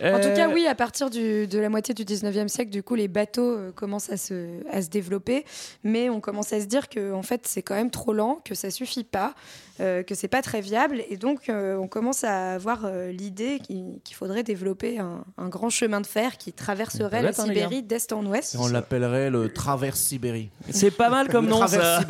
En 0.00 0.20
tout 0.20 0.28
cas, 0.34 0.48
Euh, 0.48 0.52
oui, 0.54 0.64
à 0.66 0.76
partir 0.76 1.10
du- 1.10 1.48
de 1.48 1.58
la 1.58 1.68
moitié 1.68 1.92
du 1.92 2.04
19e 2.04 2.46
siècle, 2.48 2.70
du 2.70 2.84
coup, 2.84 2.94
les 2.94 3.08
bateaux 3.08 3.56
euh, 3.56 3.72
commencent 3.72 4.10
à 4.10 4.16
se, 4.16 4.60
à 4.70 4.80
se 4.80 4.88
développer, 4.88 5.44
mais 5.82 6.08
on 6.08 6.20
commence 6.20 6.52
à 6.52 6.60
se 6.60 6.66
dire 6.66 6.88
que 6.88 7.12
en 7.12 7.22
fait, 7.22 7.48
c'est 7.48 7.62
quand 7.62 7.74
même 7.74 7.90
trop 7.90 8.12
lent, 8.12 8.40
que 8.44 8.54
ça 8.54 8.70
suffit 8.70 9.02
pas, 9.02 9.34
euh, 9.80 10.02
que 10.02 10.14
c'est 10.14 10.28
pas 10.28 10.42
très 10.42 10.60
viable, 10.60 11.02
et 11.08 11.16
donc 11.16 11.48
euh, 11.48 11.76
on 11.76 11.86
commence 11.88 12.24
à 12.24 12.54
avoir 12.54 12.84
euh, 12.84 13.10
l'idée 13.12 13.60
qu'il 13.66 14.14
faudrait 14.14 14.42
développer 14.42 14.98
un, 14.98 15.24
un 15.36 15.48
grand 15.48 15.70
chemin 15.70 16.00
de 16.00 16.06
fer 16.06 16.36
qui 16.36 16.52
traverserait 16.52 17.22
la 17.22 17.28
hein, 17.30 17.32
Sibérie 17.32 17.82
d'est 17.82 18.12
en 18.12 18.24
ouest. 18.26 18.56
On 18.58 18.68
l'appellerait 18.68 19.30
le 19.30 19.52
Traverse 19.52 20.00
Sibérie. 20.00 20.50
C'est 20.70 20.90
pas 20.90 21.10
mal 21.10 21.28
comme 21.28 21.44
Le 21.46 21.50
nom 21.50 21.66
ça. 21.66 22.00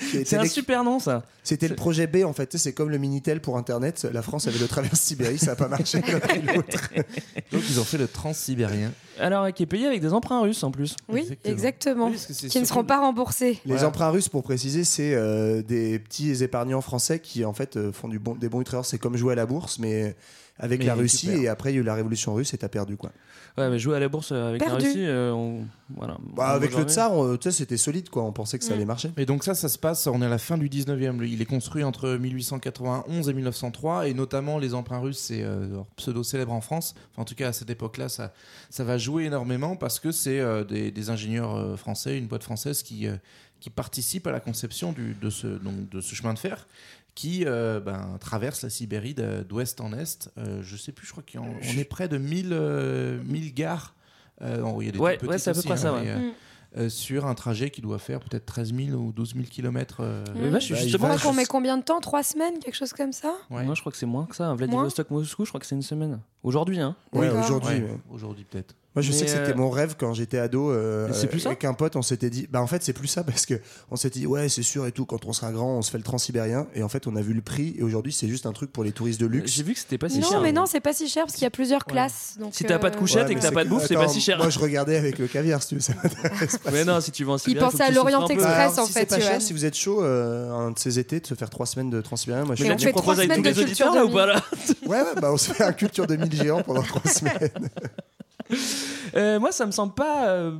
C'est 0.00 0.36
un 0.36 0.44
super 0.46 0.84
nom 0.84 0.98
ça. 0.98 1.22
C'était 1.42 1.68
le 1.68 1.74
projet 1.74 2.06
B 2.06 2.24
en 2.24 2.32
fait, 2.32 2.56
c'est 2.56 2.72
comme 2.72 2.90
le 2.90 2.98
Minitel 2.98 3.40
pour 3.40 3.56
Internet. 3.56 4.06
La 4.12 4.22
France 4.22 4.46
avait 4.46 4.58
le 4.58 4.68
traverse 4.68 5.00
Sibérie, 5.00 5.38
ça 5.38 5.52
a 5.52 5.56
pas 5.56 5.68
marché. 5.68 5.98
et 5.98 6.54
l'autre. 6.54 6.90
Donc 7.52 7.62
ils 7.68 7.80
ont 7.80 7.84
fait 7.84 7.98
le 7.98 8.06
Transsibérien. 8.06 8.92
Alors 9.18 9.52
qui 9.52 9.64
est 9.64 9.66
payé 9.66 9.86
avec 9.86 10.00
des 10.00 10.12
emprunts 10.12 10.40
russes 10.40 10.62
en 10.62 10.70
plus. 10.70 10.96
Oui, 11.08 11.28
Exactement. 11.44 12.08
Oui, 12.08 12.48
qui 12.48 12.60
ne 12.60 12.64
seront 12.64 12.84
pas 12.84 13.00
remboursés. 13.00 13.60
Les 13.66 13.72
Voilà. 13.74 13.88
emprunts 13.88 14.10
russes, 14.10 14.28
pour 14.28 14.42
préciser, 14.42 14.84
c'est 14.84 15.14
euh, 15.14 15.62
des 15.62 15.98
petits 15.98 16.42
épargnants 16.52 16.82
français 16.82 17.18
qui 17.18 17.46
en 17.46 17.54
fait 17.54 17.78
euh, 17.78 17.92
font 17.92 18.08
du 18.08 18.18
bon, 18.18 18.34
des 18.34 18.50
bons 18.50 18.62
trésors. 18.62 18.84
C'est 18.84 18.98
comme 18.98 19.16
jouer 19.16 19.32
à 19.32 19.36
la 19.36 19.46
bourse, 19.46 19.78
mais 19.78 20.14
avec 20.58 20.80
Mais 20.80 20.86
la 20.86 20.94
Russie. 20.94 21.30
Et 21.30 21.48
après, 21.48 21.72
il 21.72 21.76
y 21.76 21.78
a 21.78 21.80
eu 21.80 21.84
la 21.84 21.94
révolution 21.94 22.34
russe 22.34 22.54
et 22.54 22.58
t'as 22.58 22.68
perdu 22.68 22.96
quoi. 22.96 23.10
Ouais, 23.58 23.68
mais 23.68 23.78
jouer 23.78 23.96
à 23.96 24.00
la 24.00 24.08
bourse 24.08 24.32
avec 24.32 24.62
Perdu. 24.64 24.82
la 24.84 24.88
Russie, 24.88 25.04
euh, 25.06 25.30
on... 25.32 25.66
voilà. 25.94 26.16
Bah, 26.34 26.52
On 26.52 26.54
avec 26.54 26.74
le 26.74 26.84
tsar, 26.84 27.12
tu 27.38 27.50
sais, 27.50 27.50
c'était 27.58 27.76
solide 27.76 28.08
quoi. 28.08 28.22
On 28.24 28.32
pensait 28.32 28.58
que 28.58 28.64
ça 28.64 28.70
Mm. 28.72 28.76
allait 28.76 28.84
marcher. 28.86 29.10
Et 29.18 29.26
donc 29.26 29.44
ça, 29.44 29.54
ça 29.54 29.68
se 29.68 29.78
passe, 29.78 30.06
on 30.06 30.22
est 30.22 30.26
à 30.26 30.30
la 30.30 30.38
fin 30.38 30.56
du 30.56 30.68
19e. 30.70 31.18
Le- 31.18 31.26
Il 31.26 31.42
est 31.42 31.46
construit 31.46 31.84
entre 31.84 32.08
1891 32.16 33.28
et 33.28 33.34
1903, 33.34 34.08
et 34.08 34.14
notamment 34.14 34.58
les 34.58 34.72
emprunts 34.74 35.00
russes, 35.00 35.18
c'est 35.18 35.42
euh, 35.42 35.80
pseudo 35.96 36.22
célèbre 36.22 36.52
en 36.52 36.60
France. 36.60 36.94
Enfin, 37.12 37.22
en 37.22 37.24
tout 37.26 37.34
cas, 37.34 37.48
à 37.48 37.52
cette 37.52 37.68
époque-là, 37.70 38.08
ça, 38.08 38.32
ça 38.70 38.84
va 38.84 38.96
jouer 38.98 39.24
énormément 39.24 39.76
parce 39.76 40.00
que 40.00 40.12
c'est 40.12 40.40
euh, 40.40 40.64
des, 40.64 40.90
des 40.90 41.10
ingénieurs 41.10 41.54
euh, 41.56 41.76
français, 41.76 42.16
une 42.16 42.26
boîte 42.26 42.44
française 42.44 42.82
qui, 42.82 43.06
euh, 43.06 43.16
qui 43.60 43.68
participe 43.70 44.26
à 44.26 44.32
la 44.32 44.40
conception 44.40 44.92
du, 44.92 45.14
de, 45.14 45.28
ce, 45.30 45.46
donc, 45.46 45.88
de 45.90 46.00
ce 46.00 46.14
chemin 46.14 46.32
de 46.34 46.38
fer 46.38 46.66
qui 47.14 47.44
euh, 47.46 47.78
ben, 47.80 48.16
traverse 48.20 48.62
la 48.62 48.70
Sibérie 48.70 49.14
d'ouest 49.48 49.80
en 49.80 49.92
est. 49.92 50.30
Euh, 50.38 50.60
je 50.62 50.76
sais 50.76 50.92
plus, 50.92 51.06
je 51.06 51.12
crois 51.12 51.22
qu'on 51.30 51.40
on 51.62 51.78
est 51.78 51.84
près 51.84 52.08
de 52.08 52.18
1000, 52.18 52.48
euh, 52.52 53.22
1000 53.24 53.52
gares. 53.54 53.94
Euh, 54.40 54.64
il 54.80 54.86
y 54.86 54.88
a 54.88 54.92
des 54.92 54.98
Ouais, 54.98 55.22
ouais, 55.24 55.38
c'est 55.38 55.50
à 55.50 55.54
peu 55.54 55.62
près 55.62 55.72
hein, 55.72 55.76
ça, 55.76 55.92
ouais. 55.94 56.08
euh, 56.08 56.18
Mm. 56.18 56.32
euh, 56.78 56.88
sur 56.88 57.26
un 57.26 57.34
trajet 57.34 57.68
qui 57.70 57.82
doit 57.82 57.98
faire 57.98 58.18
peut-être 58.20 58.46
13 58.46 58.72
000 58.74 58.98
ou 58.98 59.12
12 59.12 59.34
000 59.34 59.44
km. 59.50 60.02
Je 60.34 60.58
suis 60.58 60.74
Bah, 60.74 60.80
justement. 60.80 61.12
Je 61.12 61.18
crois 61.18 61.30
qu'on 61.30 61.36
met 61.36 61.44
combien 61.44 61.76
de 61.76 61.82
temps? 61.82 62.00
Trois 62.00 62.22
semaines 62.22 62.58
Quelque 62.60 62.74
chose 62.74 62.94
comme 62.94 63.12
ça? 63.12 63.34
Ouais. 63.50 63.62
Moi, 63.64 63.74
je 63.74 63.80
crois 63.80 63.92
que 63.92 63.98
c'est 63.98 64.06
moins 64.06 64.24
que 64.24 64.34
ça. 64.34 64.54
Vladivostok, 64.54 65.10
Moscou, 65.10 65.44
je 65.44 65.50
crois 65.50 65.60
que 65.60 65.66
c'est 65.66 65.74
une 65.74 65.82
semaine. 65.82 66.18
Aujourd'hui, 66.42 66.80
hein. 66.80 66.96
D'accord. 67.12 67.44
aujourd'hui. 67.44 67.74
Ouais, 67.74 67.82
ouais. 67.82 67.98
Aujourd'hui 68.10 68.44
peut-être. 68.50 68.74
Moi, 68.94 69.00
je 69.02 69.10
Mais, 69.10 69.16
sais 69.16 69.24
que 69.24 69.30
c'était 69.30 69.52
euh, 69.52 69.56
mon 69.56 69.70
rêve 69.70 69.94
quand 69.98 70.12
j'étais 70.12 70.36
ado. 70.38 70.70
euh, 70.70 71.08
c'est 71.14 71.26
plus 71.26 71.40
ça 71.40 71.48
Avec 71.48 71.64
un 71.64 71.72
pote, 71.72 71.96
on 71.96 72.02
s'était 72.02 72.28
dit. 72.28 72.46
Bah, 72.50 72.60
en 72.60 72.66
fait, 72.66 72.82
c'est 72.82 72.92
plus 72.92 73.08
ça 73.08 73.24
parce 73.24 73.46
que 73.46 73.54
on 73.90 73.96
s'était 73.96 74.20
dit, 74.20 74.26
ouais, 74.26 74.50
c'est 74.50 74.62
sûr 74.62 74.86
et 74.86 74.92
tout. 74.92 75.06
Quand 75.06 75.24
on 75.24 75.32
sera 75.32 75.50
grand, 75.50 75.78
on 75.78 75.82
se 75.82 75.90
fait 75.90 75.96
le 75.96 76.04
transsibérien. 76.04 76.66
Et 76.74 76.82
en 76.82 76.90
fait, 76.90 77.06
on 77.06 77.16
a 77.16 77.22
vu 77.22 77.32
le 77.32 77.40
prix. 77.40 77.74
Et 77.78 77.82
aujourd'hui, 77.82 78.12
c'est 78.12 78.28
juste 78.28 78.44
un 78.44 78.52
truc 78.52 78.70
pour 78.70 78.84
les 78.84 78.92
touristes 78.92 79.18
de 79.20 79.24
luxe. 79.26 79.50
J'ai 79.52 79.62
vu 79.62 79.72
que 79.72 79.78
c'était 79.78 79.96
pas 79.96 80.10
si 80.10 80.18
Non, 80.18 80.28
cher. 80.28 80.40
mais 80.42 80.52
non, 80.52 80.66
c'est 80.66 80.80
pas 80.80 80.92
si 80.92 81.08
cher 81.08 81.24
parce 81.24 81.34
qu'il 81.34 81.44
y 81.44 81.46
a 81.46 81.50
plusieurs 81.50 81.86
classes. 81.86 82.36
Donc, 82.38 82.54
Si 82.54 82.64
t'as 82.64 82.78
pas 82.78 82.90
de 82.90 82.96
euh, 82.96 82.98
couchette 82.98 83.26
Ouais, 83.28 83.32
et 83.32 83.34
que 83.36 83.40
t'as 83.40 83.50
pas 83.50 83.64
de 83.64 83.70
bouffe, 83.70 83.86
c'est 83.86 83.94
pas 83.94 84.08
si 84.08 84.20
cher. 84.20 84.36
Moi, 84.36 84.50
je 84.50 84.58
regardais 84.58 84.96
avec 84.98 85.18
le 85.18 85.26
caviar, 85.26 85.62
si 85.62 85.68
tu 85.70 85.74
veux. 85.76 85.80
Ça 85.80 85.94
m'intéresse 86.02 86.58
pas. 86.58 86.70
Mais 86.70 86.84
non, 86.84 87.00
si 87.00 87.12
tu 87.12 87.24
vas 87.24 87.32
en 87.32 87.36
Il 87.36 87.40
Sibérie, 87.40 87.64
pensait 87.64 87.76
faut 87.78 87.82
que 87.84 87.88
à 87.88 87.90
l'Orient. 87.92 88.26
Express. 88.28 88.44
Bah, 88.46 88.56
alors, 88.64 88.78
en 88.78 88.84
si 88.86 88.92
fait, 88.92 89.00
c'est 89.00 89.06
pas 89.06 89.18
Johan. 89.20 89.28
cher, 89.30 89.42
si 89.42 89.52
vous 89.54 89.64
êtes 89.64 89.74
chaud, 89.76 90.02
un 90.02 90.70
de 90.70 90.78
ces 90.78 90.98
étés, 90.98 91.20
de 91.20 91.26
se 91.26 91.34
faire 91.34 91.48
trois 91.48 91.64
semaines 91.66 91.88
de 91.88 92.00
transsibérien, 92.02 92.44
moi 92.44 92.56
je 92.56 92.62
suis 92.64 92.92
trois 92.92 93.14
avec 93.14 93.28
tous 93.30 93.34
semaines 93.34 93.42
les 93.42 93.52
de 93.54 93.64
culture 93.64 93.86
auditeurs 93.86 93.94
là 93.94 94.04
ou 94.04 94.10
pas 94.12 94.26
là 94.26 94.42
Ouais, 94.86 95.00
ouais, 95.00 95.20
bah 95.20 95.30
on 95.32 95.36
se 95.38 95.50
fait 95.52 95.64
un 95.64 95.72
culture 95.72 96.06
de 96.06 96.16
1000 96.16 96.32
géants 96.34 96.62
pendant 96.62 96.82
trois 96.82 97.10
semaines. 97.10 97.48
Euh, 99.14 99.38
Moi, 99.38 99.52
ça 99.52 99.66
me 99.66 99.72
semble 99.72 99.92
pas, 99.94 100.28
euh, 100.28 100.52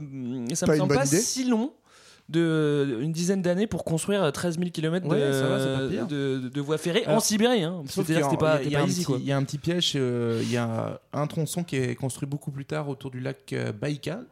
ça 0.55 0.67
Pas 0.67 0.73
me 0.73 0.77
une 0.77 0.81
semble 0.83 0.89
bonne 0.89 0.99
pas 0.99 1.07
idée 1.07 1.17
si 1.21 1.45
long 1.49 1.73
de 2.29 2.99
une 3.01 3.13
dizaine 3.13 3.41
d'années 3.43 3.67
pour 3.67 3.85
construire 3.85 4.31
13 4.31 4.59
000 4.59 4.71
km 4.71 5.07
de, 5.07 5.11
Ouais, 5.11 5.33
ça 5.33 5.49
va, 5.49 5.59
c'est 5.59 5.83
pas 5.85 5.89
pire. 5.89 6.07
de, 6.07 6.39
de, 6.45 6.49
de 6.49 6.61
voies 6.61 6.79
ferrées 6.79 7.05
en 7.07 7.11
Alors, 7.11 7.23
Sibérie. 7.23 7.63
Hein. 7.63 7.83
Sauf 7.89 8.07
C'est-à-dire 8.07 8.29
qu'il 8.29 8.39
a- 8.45 8.47
il 8.47 8.47
y 8.47 8.47
a- 8.47 8.59
t'es 8.59 8.65
il 8.67 8.73
y 8.73 8.77
a 8.77 8.79
pas 8.79 8.85
un 8.85 8.89
easy 8.89 8.95
petit- 9.01 9.05
quoi. 9.07 9.17
Il 9.21 9.25
y 9.27 9.33
a 9.33 9.37
un 9.37 9.43
petit 9.45 9.59
piège. 9.59 9.93
euh, 9.97 10.41
Il 10.43 10.51
y 10.51 10.57
a 10.57 11.01
un 11.13 11.27
tronçon 11.27 11.65
qui 11.65 11.77
est 11.77 11.95
construit 11.95 12.29
beaucoup 12.29 12.51
plus 12.51 12.65
tard 12.65 12.89
autour 12.89 13.11
du 13.11 13.21
lac 13.21 13.53
euh, 13.53 13.73
Baïkal. 13.73 14.25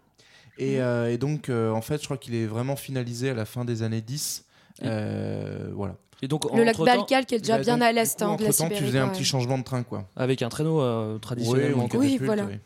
Et, 0.59 0.81
euh, 0.83 1.11
et 1.11 1.16
donc, 1.18 1.49
euh, 1.49 1.70
en 1.73 1.81
fait, 1.81 1.99
je 2.01 2.05
crois 2.05 2.18
qu'il 2.18 2.35
est 2.35 2.46
vraiment 2.46 2.77
finalisé 2.77 3.31
à 3.31 3.35
la 3.35 3.44
fin 3.46 3.64
des 3.64 3.83
années 3.83 4.03
10. 4.03 4.44
Euh, 4.85 5.70
voilà. 5.75 5.96
Et 6.23 6.29
donc, 6.29 6.44
Le 6.55 6.64
lac 6.64 6.75
entre-temps, 6.79 6.96
Baïkal 6.99 7.25
qui 7.27 7.35
est 7.35 7.38
déjà 7.38 7.57
Bah, 7.57 7.62
bien 7.64 7.75
donc, 7.79 7.83
à 7.85 7.88
du 7.88 7.94
l'est 7.96 8.18
coup, 8.18 8.25
hein, 8.25 8.37
de 8.37 8.42
la 8.42 8.49
entre-temps, 8.51 8.53
Sibérie. 8.64 8.77
tu 8.79 8.85
faisais 8.87 8.99
un 8.99 9.05
quand 9.07 9.11
petit 9.12 9.18
même. 9.20 9.25
changement 9.25 9.59
de 9.59 9.64
train, 9.64 9.83
quoi. 9.83 10.05
avec 10.16 10.42
un 10.42 10.49
traîneau 10.51 10.81
euh, 10.83 11.18
traditionnellement. 11.18 11.85
une 11.85 11.88
quoi. 11.88 12.01
Oui, 12.01 12.18
voilà. 12.23 12.44
ouais. 12.44 12.61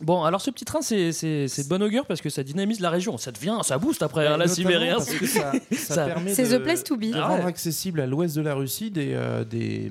Bon, 0.00 0.22
alors 0.22 0.40
ce 0.40 0.50
petit 0.50 0.64
train, 0.64 0.80
c'est 0.80 1.10
c'est- 1.12 1.48
c'est 1.48 1.64
de 1.64 1.68
bonne 1.68 1.82
augure 1.82 2.06
parce 2.06 2.20
que 2.20 2.30
ça 2.30 2.44
dynamise 2.44 2.78
la 2.78 2.88
région. 2.90 3.18
Ça 3.18 3.32
devient, 3.32 3.58
ça 3.62 3.78
booste 3.78 4.02
après 4.02 4.20
Ouais, 4.28 4.32
hein, 4.32 4.36
la 4.36 4.46
Sibérie. 4.46 4.90
hein. 4.90 5.00
ça, 5.00 5.12
ça 5.26 5.52
Ça- 5.76 6.06
permet 6.06 6.32
C'est 6.34 6.48
de, 6.48 6.56
the 6.56 6.62
place 6.62 6.84
to 6.84 6.96
be. 6.96 7.06
de 7.06 7.14
Ah 7.16 7.26
rendre 7.26 7.42
ouais. 7.42 7.48
accessible 7.48 8.00
à 8.00 8.06
l'ouest 8.06 8.36
de 8.36 8.40
la 8.42 8.54
Russie 8.54 8.92
des, 8.92 9.14
euh, 9.14 9.44
des, 9.44 9.90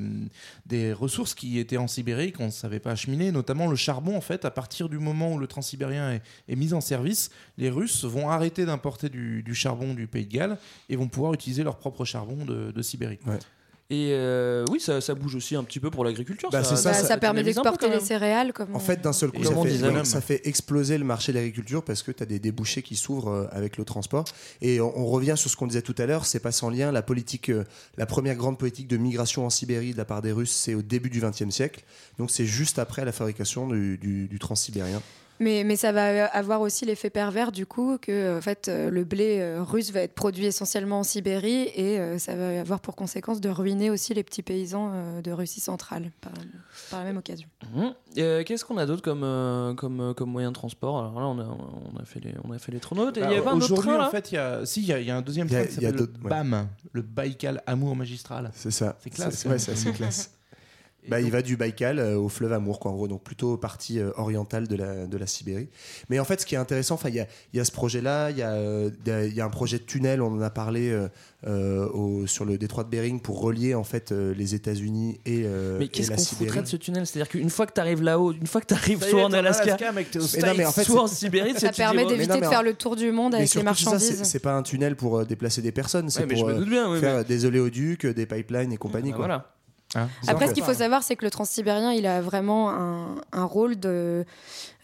des 0.65 0.93
ressources 0.93 1.33
qui 1.33 1.59
étaient 1.59 1.75
en 1.75 1.87
Sibérie 1.87 2.31
qu'on 2.31 2.45
ne 2.45 2.51
savait 2.51 2.79
pas 2.79 2.91
acheminer, 2.91 3.33
notamment 3.33 3.67
le 3.67 3.75
charbon. 3.75 4.15
En 4.15 4.21
fait, 4.21 4.45
à 4.45 4.51
partir 4.51 4.87
du 4.87 4.97
moment 4.97 5.33
où 5.33 5.39
le 5.39 5.47
transsibérien 5.47 6.13
est, 6.13 6.21
est 6.47 6.55
mis 6.55 6.73
en 6.73 6.79
service, 6.81 7.29
les 7.57 7.69
Russes 7.69 8.05
vont 8.05 8.29
arrêter 8.29 8.65
d'importer 8.65 9.09
du, 9.09 9.43
du 9.43 9.55
charbon 9.55 9.93
du 9.93 10.07
Pays 10.07 10.25
de 10.25 10.31
Galles 10.33 10.57
et 10.89 10.95
vont 10.95 11.09
pouvoir 11.09 11.33
utiliser 11.33 11.63
leur 11.63 11.75
propre 11.77 12.05
charbon 12.05 12.45
de, 12.45 12.71
de 12.71 12.81
Sibérie. 12.81 13.19
Et 13.89 14.09
euh, 14.11 14.65
oui, 14.69 14.81
ça, 14.81 14.99
ça 14.99 15.15
bouge 15.15 15.35
aussi 15.35 15.55
un 15.55 15.63
petit 15.63 15.79
peu 15.79 15.89
pour 15.89 16.03
l'agriculture. 16.03 16.49
Bah, 16.51 16.61
ça, 16.61 16.75
Bah, 16.75 16.93
ça 16.93 17.05
ça 17.05 17.17
permet 17.17 17.41
d'exporter 17.41 17.89
les 17.89 18.01
céréales. 18.01 18.51
Comme 18.51 18.75
En 18.75 18.79
fait, 18.79 19.01
d'un 19.01 19.13
seul 19.13 19.31
coup, 19.31 19.41
ça 19.43 20.21
fait, 20.21 20.37
ça 20.41 20.49
exploser 20.49 20.97
le 20.97 21.05
marché 21.05 21.31
de 21.31 21.37
l'agriculture 21.37 21.83
parce 21.83 22.03
que 22.03 22.11
tu 22.11 22.21
as 22.21 22.25
des 22.25 22.39
débouchés 22.39 22.81
qui 22.81 22.97
s'ouvrent 22.97 23.29
euh, 23.31 23.47
avec 23.51 23.77
le 23.77 23.85
transport. 23.85 24.25
Et 24.61 24.81
on, 24.81 24.97
on 24.97 25.05
revient 25.05 25.35
sur 25.37 25.49
ce 25.49 25.55
qu'on 25.55 25.67
disait 25.67 25.81
tout 25.81 25.95
à 25.99 26.05
l'heure, 26.05 26.25
c'est 26.25 26.41
pas 26.41 26.51
sans 26.51 26.69
lien. 26.69 26.91
La 26.91 27.01
politique, 27.01 27.49
euh, 27.49 27.63
la 27.95 28.05
première 28.05 28.35
grande 28.35 28.57
politique 28.59 28.89
de 28.89 28.97
migration 28.97 29.45
en 29.45 29.49
Sibérie 29.49 29.93
de 29.93 29.97
la 29.97 30.05
part 30.05 30.21
des 30.21 30.33
Russes, 30.33 30.51
c'est 30.51 30.73
au 30.73 30.81
début 30.81 31.09
du 31.09 31.21
XXe 31.21 31.49
siècle. 31.49 31.85
Donc 32.17 32.29
c'est 32.29 32.45
juste 32.45 32.79
après 32.79 33.05
la 33.05 33.13
fabrication 33.13 33.69
du, 33.69 33.97
du, 33.97 34.27
du 34.27 34.39
transsibérien. 34.39 35.01
Mais, 35.39 35.63
mais 35.63 35.75
ça 35.75 35.91
va 35.91 36.25
avoir 36.25 36.61
aussi 36.61 36.85
l'effet 36.85 37.09
pervers 37.09 37.51
du 37.51 37.65
coup 37.65 37.97
que 38.01 38.37
en 38.37 38.41
fait, 38.41 38.67
euh, 38.67 38.89
le 38.89 39.03
blé 39.03 39.37
euh, 39.39 39.61
russe 39.63 39.91
va 39.91 40.01
être 40.01 40.13
produit 40.15 40.45
essentiellement 40.45 40.99
en 40.99 41.03
Sibérie 41.03 41.69
et 41.75 41.99
euh, 41.99 42.17
ça 42.17 42.35
va 42.35 42.59
avoir 42.59 42.79
pour 42.79 42.95
conséquence 42.95 43.39
de 43.39 43.49
ruiner 43.49 43.89
aussi 43.89 44.13
les 44.13 44.23
petits 44.23 44.41
paysans 44.43 44.91
de 45.23 45.31
Russie 45.31 45.59
centrale 45.59 46.11
par, 46.21 46.31
par 46.89 46.99
la 46.99 47.05
même 47.05 47.17
occasion. 47.17 47.47
Mhm. 47.75 47.93
Euh, 48.17 48.43
Qu'est-ce 48.43 48.65
qu'on 48.65 48.77
a 48.77 48.85
d'autre 48.85 49.01
comme, 49.03 49.23
euh, 49.23 49.73
comme, 49.75 50.13
comme 50.15 50.29
moyen 50.31 50.49
de 50.49 50.55
transport? 50.55 50.97
Alors 50.99 51.19
là, 51.19 51.27
on 51.27 51.39
a, 51.39 51.43
on 51.93 51.97
a 52.01 52.05
fait 52.05 52.19
les, 52.19 52.33
on 52.43 52.51
a 52.51 52.57
fait 52.59 52.71
les 52.71 52.79
traunautes. 52.79 53.17
Et 53.17 53.21
il 53.21 53.23
y 53.23 53.27
avait 53.27 53.41
pas 53.41 53.51
un 53.51 53.57
autre 53.57 53.67
Bah, 53.69 53.73
Aujourd'hui, 53.75 53.89
train 53.91 53.97
là? 53.99 54.07
en 54.07 54.11
fait, 54.11 54.31
il 54.31 54.35
y 54.35 54.37
a, 54.39 54.65
si, 54.65 54.81
il 54.81 54.87
y 54.87 54.93
a, 54.93 54.99
il 54.99 55.05
y 55.05 55.11
a 55.11 55.17
un 55.17 55.21
deuxième 55.21 55.47
Il 55.47 55.53
y 55.53 55.55
a- 55.55 55.59
train 55.65 55.67
qui 55.69 55.77
il 55.77 55.83
y 55.83 55.85
a 55.85 55.89
s'appelle 55.91 56.07
le 56.17 56.23
ouais. 56.23 56.29
BAM, 56.29 56.67
le 56.93 57.01
Baïkal 57.01 57.61
Amour 57.67 57.95
Magistral. 57.95 58.51
C'est 58.55 58.71
ça. 58.71 58.97
C'est 59.03 59.09
classe, 59.09 59.35
C'est- 59.35 59.49
ouais, 59.49 59.55
hein. 59.55 59.57
c'est 59.59 59.71
assez 59.73 59.91
classe. 59.91 60.31
Bah, 61.09 61.21
il 61.21 61.31
va 61.31 61.41
du 61.41 61.55
Baïkal 61.57 61.99
euh, 61.99 62.17
au 62.17 62.29
fleuve 62.29 62.53
Amour, 62.53 62.79
quoi, 62.79 62.91
en 62.91 62.95
gros, 62.95 63.07
donc 63.07 63.23
plutôt 63.23 63.57
partie 63.57 63.99
euh, 63.99 64.11
orientale 64.17 64.67
de 64.67 64.75
la, 64.75 65.05
de 65.07 65.17
la 65.17 65.27
Sibérie. 65.27 65.69
Mais 66.09 66.19
en 66.19 66.25
fait, 66.25 66.41
ce 66.41 66.45
qui 66.45 66.55
est 66.55 66.57
intéressant, 66.57 66.95
enfin, 66.95 67.09
il 67.09 67.15
y 67.15 67.19
a, 67.19 67.27
il 67.53 67.57
y 67.57 67.59
a 67.59 67.65
ce 67.65 67.71
projet-là, 67.71 68.31
il 68.31 68.37
y, 68.37 68.41
a, 68.41 68.51
euh, 68.53 68.89
il 69.07 69.33
y 69.33 69.41
a 69.41 69.45
un 69.45 69.49
projet 69.49 69.77
de 69.79 69.83
tunnel, 69.83 70.21
on 70.21 70.27
en 70.33 70.41
a 70.41 70.49
parlé 70.49 70.91
euh, 71.45 71.87
au- 71.89 72.25
sur 72.27 72.45
le 72.45 72.57
détroit 72.57 72.83
de 72.83 72.89
Bering 72.89 73.19
pour 73.21 73.41
relier 73.41 73.75
en 73.75 73.83
fait 73.83 74.11
euh, 74.11 74.33
les 74.33 74.55
États-Unis 74.55 75.19
et, 75.25 75.43
euh, 75.45 75.77
Mais 75.79 75.85
et 75.85 75.87
qu'est-ce 75.87 76.11
qu'on 76.11 76.17
foutrait 76.17 76.61
de 76.63 76.67
ce 76.67 76.77
tunnel? 76.77 77.05
C'est-à-dire 77.05 77.29
qu'une 77.29 77.49
fois 77.49 77.65
que 77.67 77.73
tu 77.73 77.79
arrives 77.79 78.01
là-haut, 78.01 78.33
une 78.33 78.47
fois 78.47 78.59
que 78.61 78.65
tu 78.67 78.73
arrives 78.73 79.03
soit 79.03 79.23
en 79.23 79.31
Alaska, 79.33 79.91
mec, 79.91 80.09
t'es 80.11 80.19
au 80.19 80.23
Mais 80.33 80.39
non, 80.47 80.53
mais 80.57 80.65
en 80.65 80.71
fait, 80.71 80.83
soit 80.83 81.03
en 81.03 81.07
Sibérie, 81.07 81.53
Ça 81.57 81.71
permet 81.71 82.05
d'éviter 82.05 82.27
non, 82.33 82.39
de 82.39 82.45
faire 82.45 82.59
en- 82.59 82.63
le 82.63 82.73
tour 82.73 82.95
du 82.95 83.11
monde 83.11 83.35
avec 83.35 83.53
les 83.53 83.63
marchandises. 83.63 84.23
c'est 84.23 84.39
pas 84.39 84.53
un 84.53 84.63
tunnel 84.63 84.95
pour 84.95 85.19
euh, 85.19 85.25
déplacer 85.25 85.61
des 85.61 85.71
personnes, 85.71 86.09
c'est 86.09 86.25
pour 86.27 86.49
faire 86.99 87.23
des 87.23 87.45
oléoducs, 87.45 88.05
des 88.07 88.25
pipelines 88.25 88.71
et 88.73 88.77
compagnie. 88.77 89.11
Bah, 89.11 89.17
quoi. 89.17 89.25
voilà. 89.27 89.53
Hein 89.95 90.09
Après, 90.27 90.47
ce 90.47 90.53
qu'il 90.53 90.63
faut 90.63 90.73
savoir, 90.73 91.01
c'est 91.03 91.15
que 91.15 91.23
le 91.23 91.31
transsibérien, 91.31 91.93
il 91.93 92.05
a 92.07 92.21
vraiment 92.21 92.69
un, 92.71 93.15
un 93.31 93.45
rôle 93.45 93.79
de, 93.79 94.25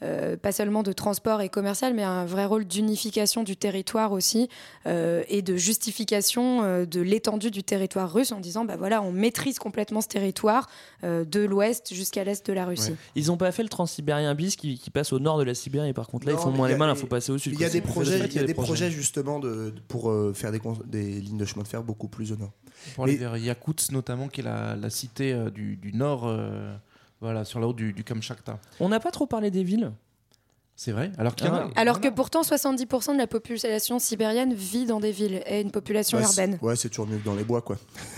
euh, 0.02 0.38
pas 0.38 0.54
seulement 0.54 0.82
de 0.82 0.94
transport 0.94 1.42
et 1.42 1.50
commercial, 1.50 1.94
mais 1.94 2.04
un 2.04 2.26
vrai 2.26 2.46
rôle 2.46 2.64
d'unification 2.66 3.44
du 3.44 3.58
territoire 3.58 4.14
aussi 4.14 4.48
euh, 4.88 5.24
et 5.28 5.42
de 5.42 5.58
justification 5.58 6.64
euh, 6.64 6.86
de 6.86 7.02
l'étendue 7.02 7.52
du 7.52 7.64
territoire 7.64 8.12
russe 8.14 8.32
en 8.32 8.40
disant, 8.40 8.64
bah 8.66 8.76
voilà, 8.78 9.02
on 9.02 9.12
maîtrise 9.12 9.60
complètement 9.60 10.00
ce 10.02 10.08
territoire 10.08 10.70
euh, 11.04 11.26
de 11.26 11.42
l'ouest 11.42 11.94
jusqu'à 11.94 12.24
l'est 12.24 12.46
de 12.48 12.54
la 12.54 12.66
Russie. 12.66 12.96
Ils 13.16 13.30
ont 13.32 13.38
pas 13.38 13.52
fait 13.52 13.64
le 13.64 13.70
transsibérien 13.70 14.34
bis 14.36 14.56
qui, 14.56 14.78
qui 14.80 14.90
passe 14.90 15.12
au 15.12 15.20
nord 15.20 15.38
de 15.38 15.44
la 15.44 15.54
Sibérie. 15.54 15.92
Par 15.94 16.08
contre, 16.08 16.26
là, 16.28 16.34
ils 16.34 16.38
font 16.38 16.52
moins 16.52 16.68
les 16.70 16.76
malins. 16.78 16.94
Il 16.94 17.00
faut 17.02 17.08
passer 17.08 17.32
au 17.32 17.38
sud. 17.38 17.54
Il 17.54 17.60
y 17.60 17.66
a 17.66 17.70
des 17.70 17.82
projets, 17.82 18.20
il 18.20 18.34
y 18.36 18.40
a 18.40 18.44
des 18.48 18.54
projets 18.54 18.90
justement 18.92 19.40
de, 19.40 19.72
de- 19.72 19.82
pour 19.88 20.10
euh, 20.10 20.34
faire 20.34 20.52
des 20.52 21.20
lignes 21.20 21.38
de 21.38 21.46
chemin 21.46 21.64
de 21.64 21.68
fer 21.68 21.84
beaucoup 21.84 22.08
plus 22.08 22.32
au 22.32 22.38
nord. 22.38 22.52
Pour 22.96 23.06
aller 23.06 23.18
vers 23.18 23.38
Yakoutsk 23.38 23.92
notamment, 23.92 24.28
qui 24.28 24.42
est 24.42 24.44
la, 24.44 24.76
la 24.76 24.90
cité 24.90 25.34
euh, 25.34 25.50
du, 25.50 25.76
du 25.78 25.94
nord, 25.94 26.28
euh, 26.28 26.76
voilà, 27.22 27.46
sur 27.46 27.60
la 27.60 27.68
route 27.68 27.76
du, 27.78 27.94
du 27.94 28.04
Kamchatka. 28.04 28.60
On 28.80 28.90
n'a 28.90 29.00
pas 29.00 29.12
trop 29.12 29.26
parlé 29.26 29.52
des 29.52 29.64
villes. 29.64 29.92
C'est 30.76 30.92
vrai 30.92 31.12
Alors 31.20 31.34
en 31.44 31.46
a. 31.54 31.70
Alors 31.76 32.02
que 32.02 32.08
pourtant 32.10 32.42
70% 32.42 33.14
de 33.14 33.18
la 33.20 33.28
population 33.28 34.00
sibérienne 34.00 34.54
vit 34.56 34.86
dans 34.86 35.00
des 35.00 35.12
villes 35.12 35.44
et 35.46 35.62
une 35.62 35.70
population 35.70 36.18
Bah, 36.18 36.26
urbaine. 36.26 36.58
Ouais, 36.64 36.76
c'est 36.76 36.90
toujours 36.90 37.06
mieux 37.08 37.18
que 37.18 37.24
dans 37.26 37.36
les 37.36 37.44
bois, 37.44 37.62
quoi. 37.62 37.78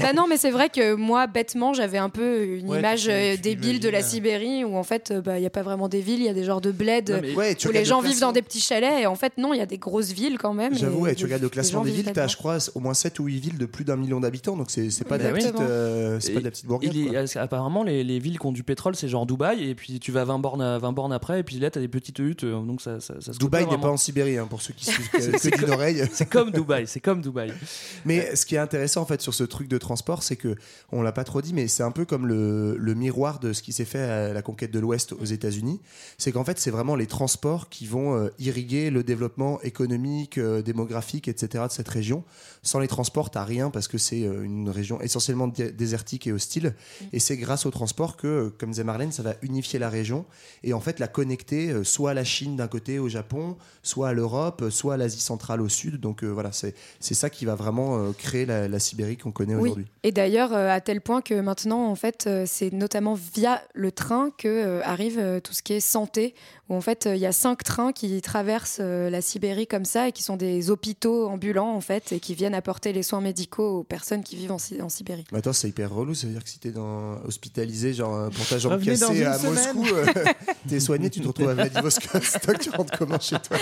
Bah 0.00 0.12
non, 0.14 0.26
mais 0.28 0.36
c'est 0.36 0.50
vrai 0.50 0.68
que 0.68 0.94
moi, 0.94 1.26
bêtement, 1.26 1.74
j'avais 1.74 1.98
un 1.98 2.08
peu 2.08 2.44
une 2.44 2.68
Ouais, 2.68 2.78
image 2.78 3.02
tu- 3.04 3.10
euh, 3.10 3.34
tu 3.34 3.40
débile 3.42 3.80
de 3.80 3.88
la. 3.88 4.02
Sibérie 4.02 4.64
où 4.64 4.74
en 4.76 4.82
fait, 4.82 5.10
euh, 5.12 5.20
bah, 5.20 5.38
il 5.38 5.42
n'y 5.42 5.46
a 5.46 5.50
pas 5.50 5.62
vraiment 5.62 5.88
des 5.88 6.00
villes, 6.00 6.18
il 6.20 6.24
y 6.26 6.28
a 6.28 6.34
des 6.34 6.42
genres 6.44 6.60
de 6.60 6.72
bleds 6.72 7.02
Non, 7.12 7.18
mais- 7.22 7.34
Ouais, 7.34 7.54
tu 7.54 7.66
où 7.66 7.70
regardes 7.70 7.84
les 7.84 7.88
gens 7.88 8.00
le 8.00 8.08
vivent 8.08 8.20
dans 8.20 8.32
des 8.32 8.42
petits 8.42 8.60
chalets 8.60 9.00
et 9.02 9.06
en 9.06 9.14
fait, 9.14 9.34
non, 9.38 9.54
il 9.54 9.58
y 9.58 9.62
a 9.62 9.66
des 9.66 9.78
grosses 9.78 10.10
villes 10.12 10.38
quand 10.38 10.52
même. 10.54 10.74
J'avoue, 10.74 10.98
et 11.00 11.02
ouais, 11.10 11.14
tu 11.14 11.18
des- 11.18 11.24
regardes 11.26 11.42
le 11.42 11.48
classement 11.48 11.82
des 11.82 11.92
villes, 11.92 12.04
t'as, 12.06 12.12
là-dedans. 12.22 12.28
je 12.28 12.36
crois, 12.36 12.58
au 12.74 12.80
moins 12.80 12.94
7 12.94 13.18
ou 13.20 13.24
8 13.26 13.38
villes 13.38 13.58
de 13.58 13.66
plus 13.66 13.84
d'un 13.84 13.96
million 13.96 14.18
d'habitants, 14.18 14.56
donc 14.56 14.70
c'est, 14.70 14.90
c'est 14.90 15.04
pas, 15.04 15.18
de 15.18 15.22
la 15.24 15.30
Bah 15.30 15.38
petite, 15.38 15.60
euh, 15.60 16.18
pas 16.18 16.40
de 16.40 16.44
la 16.44 16.50
petite 16.50 16.66
bourgade. 16.66 16.96
Euh, 16.96 17.26
apparemment, 17.36 17.84
les, 17.84 18.02
les 18.02 18.18
villes 18.18 18.38
qui 18.40 18.46
ont 18.46 18.52
du 18.52 18.64
pétrole, 18.64 18.96
c'est 18.96 19.08
genre 19.08 19.24
Dubaï, 19.26 19.68
et 19.68 19.74
puis 19.74 20.00
tu 20.00 20.10
vas 20.10 20.24
20 20.24 20.38
bornes, 20.40 20.62
à- 20.62 20.78
20 20.78 20.92
bornes 20.92 21.11
après, 21.12 21.40
et 21.40 21.42
puis 21.42 21.58
là, 21.58 21.70
t'as 21.70 21.80
des 21.80 21.88
petites 21.88 22.18
huttes, 22.18 22.44
euh, 22.44 22.60
donc 22.62 22.80
ça, 22.80 22.98
ça, 23.00 23.20
ça 23.20 23.32
se 23.32 23.38
Dubaï 23.38 23.66
n'est 23.66 23.78
pas 23.78 23.90
en 23.90 23.96
Sibérie, 23.96 24.38
hein, 24.38 24.46
pour 24.48 24.60
ceux 24.62 24.72
qui 24.74 24.84
suivent 24.90 25.08
que, 25.10 25.40
d'une 25.50 25.60
comme- 25.60 25.70
oreille. 25.70 26.02
C'est 26.12 26.26
comme 26.28 26.50
Dubaï, 26.50 26.86
c'est 26.86 27.00
comme 27.00 27.20
Dubaï. 27.22 27.52
Mais 28.04 28.34
ce 28.34 28.44
qui 28.46 28.54
est 28.56 28.58
intéressant 28.58 29.02
en 29.02 29.06
fait 29.06 29.20
sur 29.20 29.34
ce 29.34 29.44
truc 29.44 29.68
de 29.68 29.78
transport, 29.78 30.22
c'est 30.22 30.36
que 30.36 30.56
on 30.90 31.02
l'a 31.02 31.12
pas 31.12 31.24
trop 31.24 31.40
dit, 31.42 31.54
mais 31.54 31.68
c'est 31.68 31.82
un 31.82 31.90
peu 31.90 32.04
comme 32.04 32.26
le, 32.26 32.76
le 32.76 32.94
miroir 32.94 33.38
de 33.38 33.52
ce 33.52 33.62
qui 33.62 33.72
s'est 33.72 33.84
fait 33.84 34.00
à 34.02 34.32
la 34.32 34.42
conquête 34.42 34.70
de 34.70 34.78
l'Ouest 34.78 35.12
aux 35.12 35.24
États-Unis. 35.24 35.80
C'est 36.18 36.32
qu'en 36.32 36.44
fait, 36.44 36.58
c'est 36.58 36.70
vraiment 36.70 36.96
les 36.96 37.06
transports 37.06 37.68
qui 37.68 37.86
vont 37.86 38.16
euh, 38.16 38.28
irriguer 38.38 38.90
le 38.90 39.02
développement 39.04 39.60
économique, 39.62 40.38
euh, 40.38 40.62
démographique, 40.62 41.28
etc. 41.28 41.64
de 41.68 41.72
cette 41.72 41.88
région. 41.88 42.24
Sans 42.62 42.78
les 42.78 42.88
transports, 42.88 43.30
t'as 43.30 43.44
rien 43.44 43.70
parce 43.70 43.88
que 43.88 43.98
c'est 43.98 44.24
euh, 44.24 44.42
une 44.42 44.68
région 44.68 45.00
essentiellement 45.00 45.48
dé- 45.48 45.72
désertique 45.72 46.26
et 46.26 46.32
hostile. 46.32 46.74
Et 47.12 47.18
c'est 47.18 47.36
grâce 47.36 47.66
aux 47.66 47.70
transports 47.70 48.16
que, 48.16 48.52
comme 48.58 48.70
disait 48.70 48.84
Marlène, 48.84 49.12
ça 49.12 49.22
va 49.22 49.34
unifier 49.42 49.78
la 49.78 49.88
région 49.88 50.24
et 50.62 50.72
en 50.72 50.80
fait 50.80 50.91
la 51.00 51.08
connecter 51.08 51.70
euh, 51.70 51.84
soit 51.84 52.10
à 52.10 52.14
la 52.14 52.24
Chine 52.24 52.56
d'un 52.56 52.68
côté, 52.68 52.98
au 52.98 53.08
Japon, 53.08 53.56
soit 53.82 54.08
à 54.08 54.12
l'Europe, 54.12 54.64
soit 54.70 54.94
à 54.94 54.96
l'Asie 54.96 55.20
centrale 55.20 55.60
au 55.60 55.68
sud. 55.68 56.00
Donc 56.00 56.22
euh, 56.24 56.28
voilà, 56.28 56.52
c'est 56.52 56.74
c'est 57.00 57.14
ça 57.14 57.30
qui 57.30 57.44
va 57.44 57.54
vraiment 57.54 57.98
euh, 57.98 58.12
créer 58.12 58.46
la, 58.46 58.68
la 58.68 58.78
Sibérie 58.78 59.16
qu'on 59.16 59.32
connaît 59.32 59.54
Oui. 59.54 59.62
aujourd'hui. 59.62 59.86
Et 60.02 60.12
d'ailleurs, 60.12 60.52
euh, 60.52 60.68
à 60.70 60.80
tel 60.80 61.00
point 61.00 61.20
que 61.22 61.34
maintenant, 61.40 61.86
en 61.86 61.94
fait, 61.94 62.24
euh, 62.26 62.44
c'est 62.46 62.72
notamment 62.72 63.14
via 63.14 63.60
le 63.74 63.92
train 63.92 64.30
que 64.36 64.48
euh, 64.48 64.80
arrive 64.84 65.18
euh, 65.18 65.40
tout 65.40 65.52
ce 65.52 65.62
qui 65.62 65.72
est 65.74 65.80
santé, 65.80 66.34
où 66.68 66.74
en 66.74 66.80
fait, 66.80 67.06
euh, 67.06 67.14
il 67.16 67.20
y 67.20 67.26
a 67.26 67.32
cinq 67.32 67.62
trains 67.64 67.92
qui 67.92 68.20
traversent 68.22 68.78
euh, 68.80 69.10
la 69.10 69.20
Sibérie 69.20 69.66
comme 69.66 69.84
ça 69.84 70.08
et 70.08 70.12
qui 70.12 70.22
sont 70.22 70.36
des 70.36 70.70
hôpitaux 70.70 71.26
ambulants, 71.28 71.74
en 71.74 71.80
fait, 71.80 72.12
et 72.12 72.20
qui 72.20 72.34
viennent 72.34 72.54
apporter 72.54 72.92
les 72.92 73.02
soins 73.02 73.20
médicaux 73.20 73.78
aux 73.80 73.82
personnes 73.84 74.22
qui 74.22 74.36
vivent 74.36 74.52
en, 74.52 74.58
Si- 74.58 74.80
en 74.80 74.88
Sibérie. 74.88 75.24
Mais 75.32 75.38
attends, 75.38 75.52
c'est 75.52 75.68
hyper 75.68 75.92
relou. 75.92 76.14
Ça 76.14 76.26
veut 76.26 76.32
dire 76.32 76.42
que 76.44 76.50
si 76.50 76.58
t'es 76.58 76.70
dans, 76.70 77.16
hospitalisé, 77.24 77.92
genre 77.92 78.14
euh, 78.16 78.28
pour 78.30 78.46
ta 78.46 78.58
jambe 78.58 78.82
cassée 78.82 79.24
à 79.24 79.38
semaine. 79.38 79.52
Moscou, 79.54 79.86
euh, 79.94 80.06
t'es 80.68 80.80
soigné, 80.82 81.10
tu 81.10 81.20
te 81.20 81.28
retrouves 81.28 81.48
à 81.50 81.54
Vladivostok, 81.54 82.58
tu 82.60 82.70
rentres 82.70 82.98
comment 82.98 83.18
chez 83.20 83.36
toi? 83.36 83.56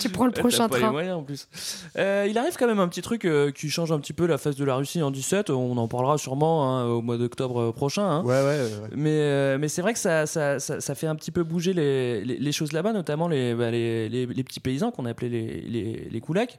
Tu 0.00 0.08
prends 0.10 0.26
le 0.26 0.32
T'as 0.32 0.40
prochain 0.40 0.68
pas 0.68 0.76
les 0.76 0.82
train. 0.82 0.92
moyens, 0.92 1.16
en 1.16 1.22
plus. 1.22 1.48
Euh, 1.96 2.26
il 2.28 2.36
arrive 2.38 2.56
quand 2.58 2.66
même 2.66 2.78
un 2.80 2.88
petit 2.88 3.02
truc 3.02 3.24
euh, 3.24 3.50
qui 3.50 3.68
change 3.70 3.90
un 3.92 3.98
petit 3.98 4.12
peu 4.12 4.26
la 4.26 4.38
face 4.38 4.56
de 4.56 4.64
la 4.64 4.76
Russie 4.76 5.02
en 5.02 5.10
17. 5.10 5.50
On 5.50 5.76
en 5.76 5.88
parlera 5.88 6.18
sûrement 6.18 6.78
hein, 6.78 6.84
au 6.86 7.02
mois 7.02 7.16
d'octobre 7.18 7.60
euh, 7.60 7.72
prochain. 7.72 8.04
hein. 8.08 8.22
Ouais, 8.24 8.40
ouais, 8.42 8.44
ouais. 8.60 8.88
Mais, 8.94 9.10
euh, 9.10 9.58
mais 9.58 9.68
c'est 9.68 9.82
vrai 9.82 9.92
que 9.92 9.98
ça, 9.98 10.26
ça, 10.26 10.58
ça, 10.60 10.80
ça 10.80 10.94
fait 10.94 11.06
un 11.06 11.16
petit 11.16 11.30
peu 11.30 11.42
bouger 11.42 11.72
les, 11.72 12.24
les, 12.24 12.36
les 12.38 12.52
choses 12.52 12.72
là-bas, 12.72 12.92
notamment 12.92 13.28
les, 13.28 13.54
bah, 13.54 13.70
les, 13.70 14.08
les, 14.08 14.26
les 14.26 14.44
petits 14.44 14.60
paysans 14.60 14.90
qu'on 14.90 15.06
appelait 15.06 15.28
les, 15.28 15.60
les, 15.62 16.08
les 16.10 16.20
koulaks, 16.20 16.58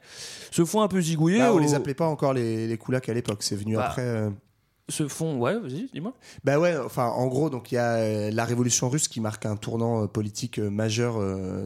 se 0.50 0.64
font 0.64 0.82
un 0.82 0.88
peu 0.88 1.00
zigouiller. 1.00 1.38
Bah, 1.38 1.52
on 1.52 1.56
au- 1.56 1.60
les 1.60 1.74
appelait 1.74 1.94
pas 1.94 2.06
encore 2.06 2.32
les, 2.34 2.66
les 2.66 2.76
koulaks 2.78 3.08
à 3.08 3.14
l'époque. 3.14 3.42
C'est 3.42 3.56
venu 3.56 3.76
Bah, 3.76 3.86
après. 3.86 4.30
Se 4.90 5.06
font, 5.06 5.38
ouais, 5.38 5.58
vas-y, 5.58 5.88
dis-moi. 5.92 6.12
Bah 6.44 6.58
ouais, 6.58 6.76
enfin 6.76 7.06
en 7.06 7.28
gros, 7.28 7.48
donc 7.48 7.70
il 7.70 7.76
y 7.76 7.78
a 7.78 7.94
euh, 7.94 8.30
la 8.32 8.44
révolution 8.44 8.88
russe 8.88 9.06
qui 9.08 9.20
marque 9.20 9.46
un 9.46 9.56
tournant 9.56 10.02
euh, 10.02 10.06
politique 10.06 10.58
euh, 10.58 10.68
majeur 10.68 11.18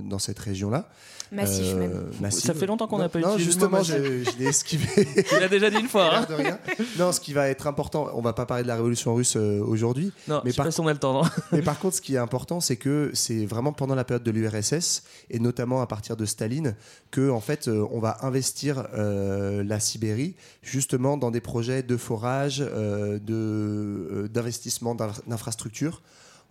dans 0.02 0.18
cette 0.18 0.38
région-là. 0.38 0.88
Massif, 1.32 1.74
même. 1.74 2.04
massif. 2.20 2.44
Ça 2.44 2.54
fait 2.54 2.66
longtemps 2.66 2.86
qu'on 2.86 2.98
n'a 2.98 3.08
pas 3.08 3.18
Non, 3.18 3.34
utilisé 3.36 3.58
le 3.60 3.68
mot 3.68 3.82
justement, 3.82 4.04
je, 4.24 4.30
je 4.30 4.38
l'ai 4.38 4.46
esquivé. 4.46 4.86
Tu 5.28 5.40
l'as 5.40 5.48
déjà 5.48 5.70
dit 5.70 5.78
une 5.78 5.88
fois. 5.88 6.14
hein. 6.14 6.20
L'air 6.20 6.28
de 6.28 6.34
rien. 6.34 6.58
Non, 6.98 7.10
ce 7.12 7.20
qui 7.20 7.32
va 7.32 7.48
être 7.48 7.66
important, 7.66 8.08
on 8.14 8.20
va 8.20 8.32
pas 8.32 8.46
parler 8.46 8.62
de 8.62 8.68
la 8.68 8.76
révolution 8.76 9.14
russe 9.14 9.34
euh, 9.36 9.60
aujourd'hui. 9.64 10.12
Non, 10.28 10.40
mais 10.44 10.50
je 10.50 10.54
sais 10.54 10.56
par 10.58 10.66
pas 10.66 10.70
si 10.70 10.80
on 10.80 10.86
a 10.86 10.92
le 10.92 10.98
temps. 10.98 11.14
non. 11.24 11.28
mais 11.52 11.62
par 11.62 11.78
contre, 11.78 11.96
ce 11.96 12.00
qui 12.00 12.14
est 12.14 12.18
important, 12.18 12.60
c'est 12.60 12.76
que 12.76 13.10
c'est 13.14 13.46
vraiment 13.46 13.72
pendant 13.72 13.94
la 13.94 14.04
période 14.04 14.22
de 14.22 14.30
l'URSS 14.30 15.02
et 15.30 15.38
notamment 15.40 15.80
à 15.82 15.86
partir 15.86 16.16
de 16.16 16.24
Staline 16.26 16.74
que 17.10 17.30
en 17.30 17.40
fait, 17.40 17.68
euh, 17.68 17.86
on 17.90 17.98
va 18.00 18.18
investir 18.22 18.86
euh, 18.94 19.64
la 19.64 19.80
Sibérie 19.80 20.34
justement 20.62 21.16
dans 21.16 21.30
des 21.30 21.40
projets 21.40 21.82
de 21.82 21.96
forage, 21.96 22.60
euh, 22.60 23.18
de 23.18 23.34
euh, 23.34 24.28
d'investissement 24.28 24.94
d'infra- 24.94 25.22
d'infrastructures. 25.26 26.02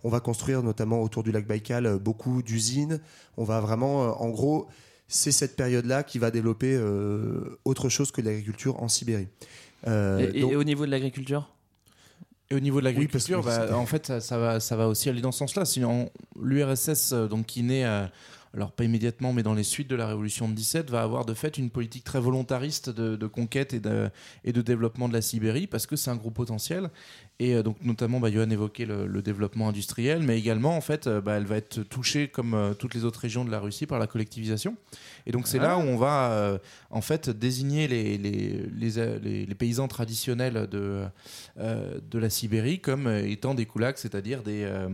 On 0.04 0.10
va 0.10 0.20
construire 0.20 0.62
notamment 0.62 1.02
autour 1.02 1.22
du 1.22 1.32
lac 1.32 1.46
Baïkal 1.46 1.86
euh, 1.86 1.98
beaucoup 1.98 2.42
d'usines. 2.42 3.00
On 3.36 3.44
va 3.44 3.60
vraiment, 3.60 4.04
euh, 4.04 4.08
en 4.18 4.28
gros, 4.28 4.68
c'est 5.08 5.32
cette 5.32 5.56
période-là 5.56 6.02
qui 6.02 6.18
va 6.18 6.30
développer 6.30 6.74
euh, 6.74 7.58
autre 7.64 7.88
chose 7.88 8.10
que 8.12 8.20
l'agriculture 8.20 8.82
en 8.82 8.88
Sibérie. 8.88 9.28
Euh, 9.86 10.18
Et, 10.32 10.38
et- 10.38 10.40
donc- 10.42 10.52
et 10.52 10.56
au 10.56 10.64
niveau 10.64 10.86
de 10.86 10.90
l'agriculture? 10.90 11.50
Et 12.50 12.54
au 12.54 12.60
niveau 12.60 12.80
de 12.82 12.86
Oui, 12.88 13.08
parce 13.08 13.24
que 13.24 13.32
l'agriculture, 13.32 13.42
bah, 13.42 13.62
c'était- 13.66 13.72
en 13.74 13.86
fait, 13.86 14.06
ça, 14.06 14.20
ça 14.20 14.38
va, 14.38 14.60
ça 14.60 14.76
va 14.76 14.88
aussi 14.88 15.08
aller 15.08 15.22
dans 15.22 15.32
ce 15.32 15.38
sens-là. 15.38 15.64
Sinon, 15.64 16.10
l'URSS, 16.40 17.12
donc 17.14 17.46
qui 17.46 17.62
naît, 17.62 17.84
euh, 17.86 18.06
alors 18.52 18.70
pas 18.72 18.84
immédiatement, 18.84 19.32
mais 19.32 19.42
dans 19.42 19.54
les 19.54 19.62
suites 19.64 19.88
de 19.88 19.96
la 19.96 20.06
révolution 20.06 20.48
de 20.48 20.54
17, 20.54 20.90
va 20.90 21.02
avoir 21.02 21.24
de 21.24 21.32
fait 21.34 21.56
une 21.58 21.70
politique 21.70 22.04
très 22.04 22.20
volontariste 22.20 22.90
de, 22.90 23.16
de 23.16 23.26
conquête 23.26 23.72
et 23.72 23.80
de, 23.80 24.10
et 24.44 24.52
de 24.52 24.60
développement 24.62 25.08
de 25.08 25.14
la 25.14 25.22
Sibérie, 25.22 25.66
parce 25.66 25.86
que 25.86 25.96
c'est 25.96 26.10
un 26.10 26.16
gros 26.16 26.30
potentiel. 26.30 26.90
Et 27.40 27.54
euh, 27.56 27.62
donc, 27.64 27.76
notamment, 27.82 28.20
bah, 28.20 28.30
Johan 28.30 28.48
évoquait 28.50 28.84
le, 28.86 29.06
le 29.08 29.20
développement 29.22 29.68
industriel, 29.68 30.20
mais 30.22 30.38
également, 30.38 30.76
en 30.76 30.80
fait, 30.80 31.08
euh, 31.08 31.20
bah, 31.20 31.32
elle 31.36 31.46
va 31.46 31.56
être 31.56 31.82
touchée, 31.82 32.28
comme 32.28 32.54
euh, 32.54 32.74
toutes 32.74 32.94
les 32.94 33.04
autres 33.04 33.18
régions 33.18 33.44
de 33.44 33.50
la 33.50 33.58
Russie, 33.58 33.86
par 33.86 33.98
la 33.98 34.06
collectivisation. 34.06 34.76
Et 35.26 35.32
donc, 35.32 35.48
c'est 35.48 35.58
Ah. 35.58 35.62
là 35.68 35.78
où 35.78 35.80
on 35.80 35.96
va, 35.96 36.30
euh, 36.30 36.58
en 36.90 37.00
fait, 37.00 37.30
désigner 37.30 37.88
les, 37.88 38.18
les, 38.18 38.62
les, 38.78 39.18
les- 39.20 39.46
les 39.46 39.54
paysans 39.56 39.88
traditionnels 39.88 40.68
de, 40.70 41.02
euh, 41.58 41.98
de 42.08 42.18
la 42.20 42.30
Sibérie 42.30 42.78
comme 42.78 43.08
étant 43.08 43.54
des 43.54 43.66
koulaks, 43.66 43.98
c'est-à-dire 43.98 44.42
des, 44.44 44.62
euh, 44.64 44.86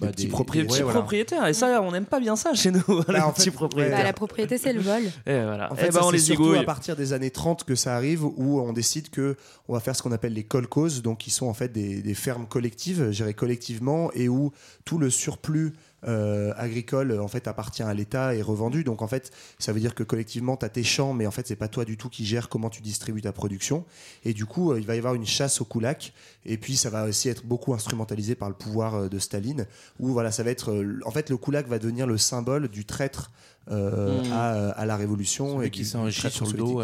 bah, 0.00 0.08
petits 0.08 0.24
Des 0.26 0.30
propriétaires. 0.30 0.68
petits 0.68 0.78
ouais, 0.78 0.84
voilà. 0.84 0.98
propriétaires. 1.00 1.46
Et 1.48 1.52
ça, 1.54 1.82
on 1.82 1.90
n'aime 1.90 2.04
pas 2.06 2.20
bien 2.20 2.36
ça 2.36 2.54
chez 2.54 2.70
nous, 2.70 2.82
les 3.08 3.14
Bah, 3.14 3.26
en 3.26 3.32
petits 3.32 3.44
fait, 3.46 3.50
propriétaires. 3.50 3.98
Bah, 3.98 4.04
la 4.04 4.12
propriété, 4.12 4.56
c'est 4.56 4.72
le 4.72 4.80
vol. 4.82 5.02
Et 5.26 5.42
voilà. 5.42 5.72
En 5.72 5.74
Eh 5.74 5.80
fait, 5.80 5.86
ben, 5.86 5.92
ça, 6.00 6.06
on 6.06 6.10
les 6.12 6.18
surtout 6.18 6.44
zigouille. 6.44 6.58
à 6.58 6.64
partir 6.64 6.94
des 6.94 7.12
années 7.12 7.30
30 7.32 7.64
que 7.64 7.74
ça 7.74 7.96
arrive 7.96 8.24
où 8.24 8.60
on 8.60 8.72
décide 8.72 9.10
que 9.10 9.36
on 9.66 9.72
va 9.72 9.80
faire 9.80 9.96
ce 9.96 10.02
qu'on 10.02 10.12
appelle 10.12 10.34
les 10.34 10.44
kolkhozes, 10.44 11.02
donc 11.02 11.18
qui 11.18 11.30
sont 11.30 11.46
en 11.46 11.54
fait 11.54 11.71
des, 11.72 12.02
des 12.02 12.14
fermes 12.14 12.46
collectives, 12.46 13.10
gérées 13.10 13.34
collectivement, 13.34 14.12
et 14.12 14.28
où 14.28 14.52
tout 14.84 14.98
le 14.98 15.10
surplus 15.10 15.72
euh, 16.04 16.52
agricole 16.56 17.20
en 17.20 17.28
fait 17.28 17.46
appartient 17.46 17.82
à 17.84 17.94
l'État 17.94 18.34
et 18.34 18.42
revendu. 18.42 18.82
Donc 18.82 19.02
en 19.02 19.06
fait, 19.06 19.30
ça 19.60 19.72
veut 19.72 19.78
dire 19.78 19.94
que 19.94 20.02
collectivement, 20.02 20.56
tu 20.56 20.64
as 20.64 20.68
tes 20.68 20.82
champs, 20.82 21.12
mais 21.14 21.26
en 21.26 21.30
fait, 21.30 21.46
c'est 21.46 21.56
pas 21.56 21.68
toi 21.68 21.84
du 21.84 21.96
tout 21.96 22.08
qui 22.08 22.26
gère 22.26 22.48
comment 22.48 22.70
tu 22.70 22.82
distribues 22.82 23.22
ta 23.22 23.32
production. 23.32 23.84
Et 24.24 24.34
du 24.34 24.44
coup, 24.44 24.72
euh, 24.72 24.80
il 24.80 24.86
va 24.86 24.96
y 24.96 24.98
avoir 24.98 25.14
une 25.14 25.26
chasse 25.26 25.60
au 25.60 25.64
kulak. 25.64 26.12
Et 26.44 26.58
puis, 26.58 26.76
ça 26.76 26.90
va 26.90 27.04
aussi 27.04 27.28
être 27.28 27.44
beaucoup 27.46 27.72
instrumentalisé 27.72 28.34
par 28.34 28.48
le 28.48 28.56
pouvoir 28.56 28.94
euh, 28.96 29.08
de 29.08 29.18
Staline, 29.20 29.66
où 30.00 30.08
voilà, 30.08 30.32
ça 30.32 30.42
va 30.42 30.50
être, 30.50 30.84
en 31.04 31.10
fait, 31.12 31.30
le 31.30 31.36
kulak 31.36 31.68
va 31.68 31.78
devenir 31.78 32.06
le 32.06 32.18
symbole 32.18 32.68
du 32.68 32.84
traître 32.84 33.30
euh, 33.70 34.24
Mm. 34.24 34.32
à, 34.32 34.70
à 34.70 34.86
la 34.86 34.96
révolution 34.96 35.62
et 35.62 35.70
qui 35.70 35.84
traître 35.88 36.34
sur 36.34 36.46
le 36.46 36.52
dos. 36.54 36.82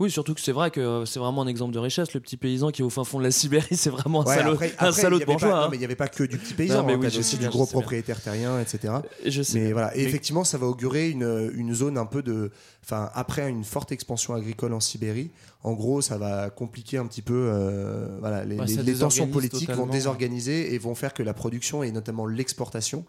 Euh, 0.00 0.04
Oui, 0.04 0.10
surtout 0.10 0.34
que 0.34 0.40
c'est 0.40 0.52
vrai 0.52 0.70
que 0.70 1.04
c'est 1.06 1.18
vraiment 1.20 1.42
un 1.42 1.46
exemple 1.46 1.72
de 1.74 1.78
richesse. 1.78 2.14
Le 2.14 2.20
petit 2.20 2.36
paysan 2.36 2.70
qui 2.70 2.82
est 2.82 2.84
au 2.84 2.90
fin 2.90 3.04
fond 3.04 3.18
de 3.18 3.24
la 3.24 3.30
Sibérie, 3.30 3.66
c'est 3.76 3.90
vraiment 3.90 4.22
un 4.22 4.24
Ouais, 4.24 4.36
salaud, 4.36 4.52
après- 4.54 4.72
un 4.78 4.86
après, 4.88 5.00
salaud 5.02 5.16
il 5.18 5.20
y 5.20 5.20
de 5.20 5.26
pas- 5.26 5.32
bourgeois. 5.32 5.60
non, 5.64 5.68
mais 5.70 5.76
il 5.76 5.80
n'y 5.80 5.84
avait 5.84 5.94
pas 5.96 6.08
que 6.08 6.24
du 6.24 6.38
petit 6.38 6.54
paysan, 6.54 6.76
Non, 6.80 6.86
mais 6.86 6.94
hein, 6.94 6.98
oui, 7.00 7.18
aussi 7.18 7.36
du 7.36 7.48
gros 7.48 7.66
propriétaire 7.66 8.20
terrien, 8.20 8.60
etc. 8.60 8.94
Et 9.22 9.30
je 9.30 9.42
sais 9.42 9.58
Mais 9.58 9.64
bien. 9.66 9.72
voilà, 9.74 9.94
et 9.94 9.98
Mais- 9.98 10.04
effectivement, 10.08 10.44
ça 10.44 10.58
va 10.58 10.66
augurer 10.66 11.10
une, 11.10 11.50
une 11.54 11.74
zone 11.74 11.98
un 11.98 12.06
peu 12.06 12.22
de. 12.22 12.50
Enfin, 12.84 13.10
après 13.14 13.48
une 13.48 13.62
forte 13.64 13.92
expansion 13.92 14.34
agricole 14.34 14.72
en 14.72 14.80
Sibérie, 14.80 15.30
en 15.62 15.72
gros, 15.74 16.00
ça 16.00 16.16
va 16.18 16.48
compliquer 16.50 16.96
un 16.96 17.06
petit 17.06 17.22
peu. 17.22 17.34
euh, 17.52 18.06
voilà, 18.20 18.44
les, 18.44 18.56
Ouais, 18.58 18.66
les- 18.66 18.74
ça 18.76 18.82
les 18.82 18.94
tensions 18.94 19.26
politiques 19.28 19.70
vont 19.70 19.86
désorganiser 19.86 20.74
et 20.74 20.78
vont 20.78 20.94
faire 20.94 21.12
que 21.12 21.22
la 21.22 21.34
production 21.34 21.82
et 21.82 21.92
notamment 21.92 22.26
l'exportation 22.26 23.04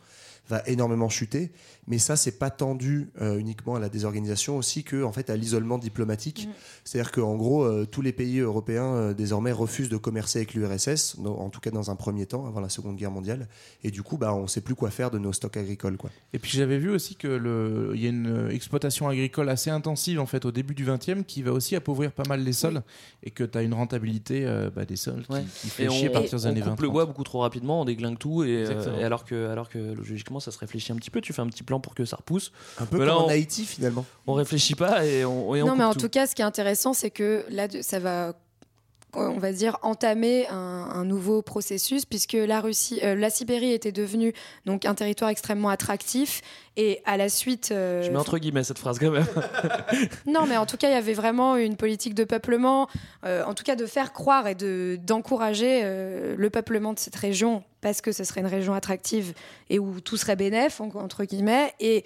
va 0.49 0.61
énormément 0.67 1.07
chuter. 1.09 1.51
Mais 1.87 1.97
ça, 1.97 2.15
c'est 2.15 2.37
pas 2.37 2.49
tendu 2.49 3.09
euh, 3.21 3.37
uniquement 3.37 3.75
à 3.75 3.79
la 3.79 3.89
désorganisation, 3.89 4.57
aussi 4.57 4.83
que 4.83 5.03
en 5.03 5.11
fait 5.11 5.29
à 5.29 5.35
l'isolement 5.35 5.77
diplomatique. 5.77 6.47
C'est-à-dire 6.83 7.11
qu'en 7.11 7.35
gros, 7.35 7.63
euh, 7.63 7.85
tous 7.89 8.01
les 8.01 8.11
pays 8.13 8.39
européens 8.39 8.93
euh, 8.93 9.13
désormais 9.13 9.51
refusent 9.51 9.89
de 9.89 9.97
commercer 9.97 10.39
avec 10.39 10.53
l'URSS, 10.53 11.17
en 11.25 11.49
tout 11.49 11.59
cas 11.59 11.71
dans 11.71 11.89
un 11.89 11.95
premier 11.95 12.25
temps, 12.25 12.45
avant 12.45 12.59
la 12.59 12.69
Seconde 12.69 12.97
Guerre 12.97 13.11
mondiale. 13.11 13.47
Et 13.83 13.91
du 13.91 14.03
coup, 14.03 14.17
bah, 14.17 14.33
on 14.33 14.47
sait 14.47 14.61
plus 14.61 14.75
quoi 14.75 14.89
faire 14.91 15.09
de 15.11 15.17
nos 15.19 15.33
stocks 15.33 15.57
agricoles. 15.57 15.97
Quoi. 15.97 16.09
Et 16.33 16.39
puis 16.39 16.51
j'avais 16.51 16.77
vu 16.77 16.89
aussi 16.89 17.15
que 17.15 17.27
le, 17.27 17.91
il 17.95 18.01
y 18.01 18.05
a 18.05 18.09
une 18.09 18.27
euh, 18.27 18.49
exploitation 18.49 19.07
agricole 19.09 19.49
assez 19.49 19.69
intensive 19.69 20.19
en 20.19 20.25
fait 20.25 20.45
au 20.45 20.51
début 20.51 20.75
du 20.75 20.85
20e 20.85 21.23
qui 21.23 21.41
va 21.41 21.51
aussi 21.51 21.75
appauvrir 21.75 22.11
pas 22.11 22.23
mal 22.27 22.43
les 22.43 22.53
sols 22.53 22.81
et 23.23 23.31
que 23.31 23.43
tu 23.43 23.57
as 23.57 23.63
une 23.63 23.73
rentabilité 23.73 24.45
euh, 24.45 24.69
bah, 24.73 24.85
des 24.85 24.95
sols 24.95 25.23
qui, 25.25 25.31
Ouais. 25.33 25.43
qui 25.61 25.69
fait 25.69 25.85
Et 25.85 25.89
chier 25.89 26.07
à 26.07 26.11
on, 26.11 26.13
partir 26.13 26.37
des 26.39 26.45
on 26.45 26.49
années 26.49 26.61
coupe 26.61 26.69
20. 26.79 26.81
le 26.81 26.89
bois 26.89 27.05
beaucoup 27.05 27.23
trop 27.23 27.39
rapidement, 27.39 27.81
on 27.81 27.85
déglingue 27.85 28.17
tout, 28.19 28.43
euh, 28.43 28.99
et 28.99 29.03
alors, 29.03 29.25
que, 29.25 29.47
alors 29.49 29.67
que 29.69 29.77
logiquement 29.93 30.30
ça 30.39 30.51
se 30.51 30.57
réfléchit 30.59 30.91
un 30.91 30.95
petit 30.95 31.09
peu, 31.09 31.21
tu 31.21 31.33
fais 31.33 31.41
un 31.41 31.47
petit 31.47 31.63
plan 31.63 31.79
pour 31.79 31.95
que 31.95 32.05
ça 32.05 32.15
repousse. 32.17 32.51
Un 32.79 32.85
peu 32.85 32.97
Mais 32.97 33.05
comme 33.05 33.07
là, 33.07 33.17
en 33.17 33.27
Haïti 33.27 33.65
finalement. 33.65 34.05
On 34.27 34.33
réfléchit 34.33 34.75
pas 34.75 35.05
et 35.05 35.25
on, 35.25 35.55
et 35.55 35.61
on 35.61 35.67
non, 35.67 35.75
mais 35.75 35.83
en 35.83 35.93
tout. 35.93 36.01
tout 36.01 36.09
cas, 36.09 36.27
ce 36.27 36.35
qui 36.35 36.41
est 36.41 36.45
intéressant, 36.45 36.93
c'est 36.93 37.11
que 37.11 37.45
là, 37.49 37.67
ça 37.81 37.99
va, 37.99 38.33
on 39.13 39.37
va 39.37 39.51
dire, 39.51 39.77
entamer 39.81 40.47
un, 40.47 40.55
un 40.55 41.05
nouveau 41.05 41.41
processus, 41.41 42.05
puisque 42.05 42.33
la 42.33 42.61
Russie, 42.61 42.99
euh, 43.03 43.15
la 43.15 43.29
Sibérie 43.29 43.73
était 43.73 43.91
devenue 43.91 44.33
donc 44.65 44.85
un 44.85 44.95
territoire 44.95 45.29
extrêmement 45.29 45.69
attractif, 45.69 46.41
et 46.77 47.01
à 47.05 47.17
la 47.17 47.29
suite. 47.29 47.69
euh, 47.71 48.01
Je 48.03 48.09
mets 48.11 48.17
entre 48.17 48.37
guillemets 48.37 48.63
cette 48.63 48.79
phrase 48.79 48.97
quand 48.99 49.11
même. 49.11 49.25
Non, 50.25 50.45
mais 50.47 50.57
en 50.57 50.65
tout 50.65 50.77
cas, 50.77 50.89
il 50.89 50.93
y 50.93 50.97
avait 50.97 51.13
vraiment 51.13 51.55
une 51.57 51.75
politique 51.75 52.13
de 52.15 52.23
peuplement, 52.23 52.87
euh, 53.25 53.43
en 53.43 53.53
tout 53.53 53.63
cas 53.63 53.75
de 53.75 53.85
faire 53.85 54.13
croire 54.13 54.47
et 54.47 54.55
de 54.55 54.97
d'encourager 55.03 55.81
euh, 55.83 56.35
le 56.37 56.49
peuplement 56.49 56.93
de 56.93 56.99
cette 56.99 57.15
région 57.15 57.63
parce 57.81 58.01
que 58.01 58.11
ce 58.11 58.23
serait 58.23 58.41
une 58.41 58.47
région 58.47 58.73
attractive 58.75 59.33
et 59.71 59.79
où 59.79 59.99
tout 60.01 60.15
serait 60.15 60.35
bénéf 60.35 60.79
en- 60.81 60.89
entre 60.95 61.23
guillemets. 61.25 61.73
Et 61.79 62.05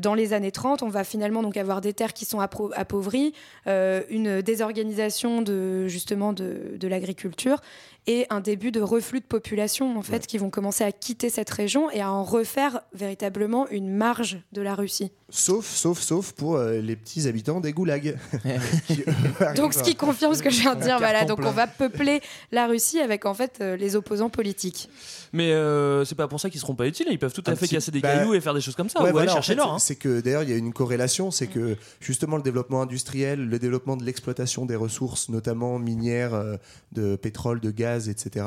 dans 0.00 0.14
les 0.14 0.32
années 0.32 0.50
30, 0.50 0.82
on 0.82 0.88
va 0.88 1.04
finalement 1.04 1.42
donc 1.44 1.56
avoir 1.56 1.80
des 1.80 1.92
terres 1.92 2.12
qui 2.12 2.24
sont 2.24 2.40
appauvries, 2.40 3.32
une 3.66 4.42
désorganisation 4.42 5.40
de 5.40 5.86
justement 5.86 6.32
de, 6.32 6.72
de 6.76 6.88
l'agriculture 6.88 7.60
et 8.08 8.26
un 8.30 8.40
début 8.40 8.72
de 8.72 8.80
reflux 8.80 9.20
de 9.20 9.24
population 9.24 9.96
en 9.96 10.02
fait 10.02 10.26
qui 10.26 10.38
vont 10.38 10.50
commencer 10.50 10.82
à 10.82 10.90
quitter 10.90 11.30
cette 11.30 11.50
région 11.50 11.88
et 11.92 12.00
à 12.00 12.10
en 12.10 12.24
refaire 12.24 12.80
véritablement 12.92 13.68
une 13.68 13.94
marge 14.02 14.42
de 14.50 14.62
la 14.62 14.74
Russie. 14.74 15.12
Sauf, 15.34 15.66
sauf, 15.66 15.98
sauf 16.00 16.32
pour 16.32 16.56
euh, 16.56 16.80
les 16.82 16.94
petits 16.94 17.26
habitants 17.26 17.60
des 17.60 17.72
goulags. 17.72 18.18
Qui, 18.86 19.00
eux, 19.40 19.54
Donc, 19.56 19.72
ce 19.72 19.82
qui 19.82 19.94
confirme 19.94 20.34
ce 20.34 20.42
que 20.42 20.50
je 20.50 20.60
viens 20.60 20.74
de 20.74 20.82
dire. 20.82 20.98
Voilà, 20.98 21.24
donc 21.24 21.38
plein. 21.38 21.48
on 21.48 21.52
va 21.52 21.66
peupler 21.66 22.20
la 22.52 22.66
Russie 22.66 23.00
avec 23.00 23.24
en 23.24 23.32
fait 23.32 23.58
euh, 23.62 23.76
les 23.76 23.96
opposants 23.96 24.28
politiques. 24.28 24.90
Mais 25.32 25.52
euh, 25.52 26.04
c'est 26.04 26.14
pas 26.16 26.28
pour 26.28 26.38
ça 26.38 26.50
qu'ils 26.50 26.60
seront 26.60 26.74
pas 26.74 26.86
utiles, 26.86 27.06
ils 27.10 27.18
peuvent 27.18 27.32
tout 27.32 27.42
à 27.46 27.52
Un 27.52 27.56
fait 27.56 27.60
petit- 27.64 27.76
casser 27.76 27.90
des 27.90 28.00
bah, 28.00 28.16
cailloux 28.18 28.34
et 28.34 28.40
faire 28.42 28.52
des 28.52 28.60
choses 28.60 28.74
comme 28.76 28.90
ça, 28.90 29.00
Ouais, 29.02 29.08
ou 29.08 29.12
voilà, 29.12 29.30
aller 29.30 29.34
chercher 29.34 29.54
l'or. 29.54 29.72
hein. 29.72 29.78
C'est 29.78 29.96
que 29.96 30.20
d'ailleurs, 30.20 30.42
il 30.42 30.50
y 30.50 30.52
a 30.52 30.56
une 30.56 30.74
corrélation, 30.74 31.30
c'est 31.30 31.46
que 31.46 31.76
justement 32.00 32.36
le 32.36 32.42
développement 32.42 32.82
industriel, 32.82 33.48
le 33.48 33.58
développement 33.58 33.96
de 33.96 34.04
l'exploitation 34.04 34.66
des 34.66 34.76
ressources, 34.76 35.30
notamment 35.30 35.78
minières, 35.78 36.34
euh, 36.34 36.56
de 36.92 37.16
pétrole, 37.16 37.60
de 37.60 37.70
gaz, 37.70 38.10
etc., 38.10 38.44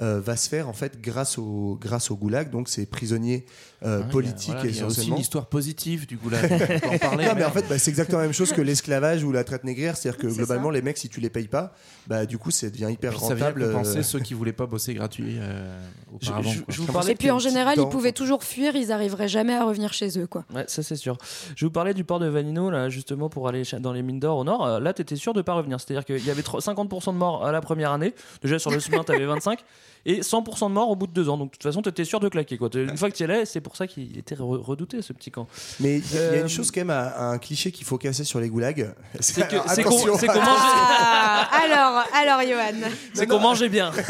euh, 0.00 0.20
va 0.24 0.36
se 0.36 0.48
faire 0.48 0.70
en 0.70 0.72
fait 0.72 1.02
grâce 1.02 1.36
au, 1.36 1.76
grâce 1.78 2.10
au 2.10 2.16
goulag, 2.16 2.48
donc 2.50 2.70
ces 2.70 2.86
prisonniers 2.86 3.44
euh, 3.84 3.98
Ouais, 4.02 4.08
politiques 4.10 4.54
voilà, 4.54 4.70
Il 4.70 4.76
y 4.76 4.80
a 4.80 4.86
aussi 4.86 5.08
une 5.08 5.18
histoire 5.18 5.46
positive 5.46 6.06
du 6.06 6.16
peut 6.30 6.88
en 6.88 6.98
parler. 6.98 7.24
non, 7.26 7.32
mais 7.36 7.44
en 7.44 7.50
fait, 7.50 7.64
bah, 7.68 7.78
c'est 7.78 7.90
exactement 7.90 8.18
la 8.18 8.24
même 8.24 8.32
chose 8.34 8.52
que 8.52 8.60
l'esclavage 8.60 9.24
ou 9.24 9.32
la 9.32 9.44
traite 9.44 9.64
négrière. 9.64 9.96
C'est-à-dire 9.96 10.20
que 10.20 10.26
globalement, 10.26 10.68
ça. 10.68 10.74
les 10.74 10.82
mecs, 10.82 10.98
si 10.98 11.08
tu 11.08 11.20
les 11.20 11.30
payes 11.30 11.48
pas, 11.48 11.72
bah, 12.06 12.26
du 12.26 12.38
coup, 12.38 12.50
ça 12.50 12.68
devient 12.70 12.88
hyper 12.90 13.10
Puis 13.12 13.20
ça 13.20 13.34
vient 13.34 13.46
rentable. 13.46 13.66
compenser 13.72 13.98
euh, 13.98 14.02
ceux 14.02 14.20
qui 14.20 14.34
voulaient 14.34 14.52
pas 14.52 14.66
bosser 14.66 14.94
gratuit 14.94 15.36
euh, 15.38 15.78
auparavant. 16.14 16.50
je- 16.50 16.58
quoi. 16.60 16.74
je 16.74 16.80
vous 16.80 16.92
parlais 16.92 17.12
Et 17.12 17.14
puis 17.14 17.30
en 17.30 17.38
général, 17.38 17.78
ils 17.78 17.88
pouvaient 17.88 18.12
toujours 18.12 18.44
fuir, 18.44 18.74
ils 18.76 18.92
arriveraient 18.92 19.28
jamais 19.28 19.54
à 19.54 19.64
revenir 19.64 19.92
chez 19.92 20.18
eux. 20.18 20.26
Quoi. 20.26 20.44
Ouais, 20.54 20.64
ça 20.68 20.82
c'est 20.82 20.96
sûr. 20.96 21.16
Je 21.56 21.64
vous 21.64 21.70
parlais 21.70 21.94
du 21.94 22.04
port 22.04 22.18
de 22.20 22.26
Vanino, 22.26 22.70
là, 22.70 22.88
justement, 22.88 23.28
pour 23.28 23.48
aller 23.48 23.62
dans 23.80 23.92
les 23.92 24.02
mines 24.02 24.20
d'or 24.20 24.38
au 24.38 24.44
nord. 24.44 24.66
Euh, 24.66 24.80
Là, 24.80 24.92
t'étais 24.92 25.16
sûr 25.16 25.32
de 25.34 25.42
pas 25.42 25.54
revenir. 25.54 25.78
C'est-à-dire 25.80 26.04
qu'il 26.04 26.24
y 26.26 26.30
avait 26.30 26.42
tro- 26.42 26.60
50% 26.60 27.12
de 27.12 27.18
morts 27.18 27.44
à 27.46 27.52
la 27.52 27.60
première 27.60 27.92
année. 27.92 28.14
Déjà, 28.42 28.58
sur 28.58 28.70
le 28.70 28.78
chemin, 28.80 29.02
t'avais 29.04 29.26
25. 29.26 29.58
Et 30.04 30.20
100% 30.20 30.68
de 30.68 30.72
morts 30.74 30.90
au 30.90 30.96
bout 30.96 31.06
de 31.06 31.12
deux 31.12 31.28
ans. 31.28 31.36
Donc, 31.38 31.48
de 31.52 31.56
toute 31.56 31.62
façon, 31.62 31.80
t'étais 31.80 32.04
sûr 32.04 32.18
de 32.20 32.28
claquer. 32.28 32.58
Quoi. 32.58 32.68
Une 32.74 32.96
fois 32.96 33.08
que 33.10 33.14
tu 33.16 33.22
y 33.22 33.24
allais, 33.24 33.44
c'est 33.44 33.60
pour 33.60 33.76
ça 33.76 33.86
qu'il 33.86 34.18
était 34.18 34.34
re- 34.34 34.60
redouté, 34.60 35.00
ce 35.00 35.12
petit 35.12 35.30
camp. 35.30 35.46
Mais 35.80 35.98
il 35.98 36.14
y, 36.14 36.18
a- 36.18 36.20
y 36.20 36.24
a 36.24 36.30
Euh, 36.32 36.42
une 36.42 36.48
chose 36.48 36.70
quand 36.72 36.80
même, 36.80 36.90
un, 36.90 37.30
un 37.32 37.38
cliché 37.38 37.70
qu'il 37.70 37.86
faut 37.86 37.98
casser 37.98 38.24
sur 38.24 38.40
les 38.40 38.48
goulags. 38.48 38.92
C'est 39.20 39.46
que- 39.46 39.54
Alors, 39.54 39.70
c'est 39.74 39.82
qu'on- 39.84 40.18
c'est 40.18 40.26
qu'on 40.26 40.34
mangeait- 40.34 40.42
Ah, 40.44 41.48
alors, 41.64 42.04
alors, 42.14 42.42
Johan. 42.50 42.88
C'est 43.14 43.26
qu'on 43.26 43.38
mangeait 43.38 43.68
bien. 43.68 43.92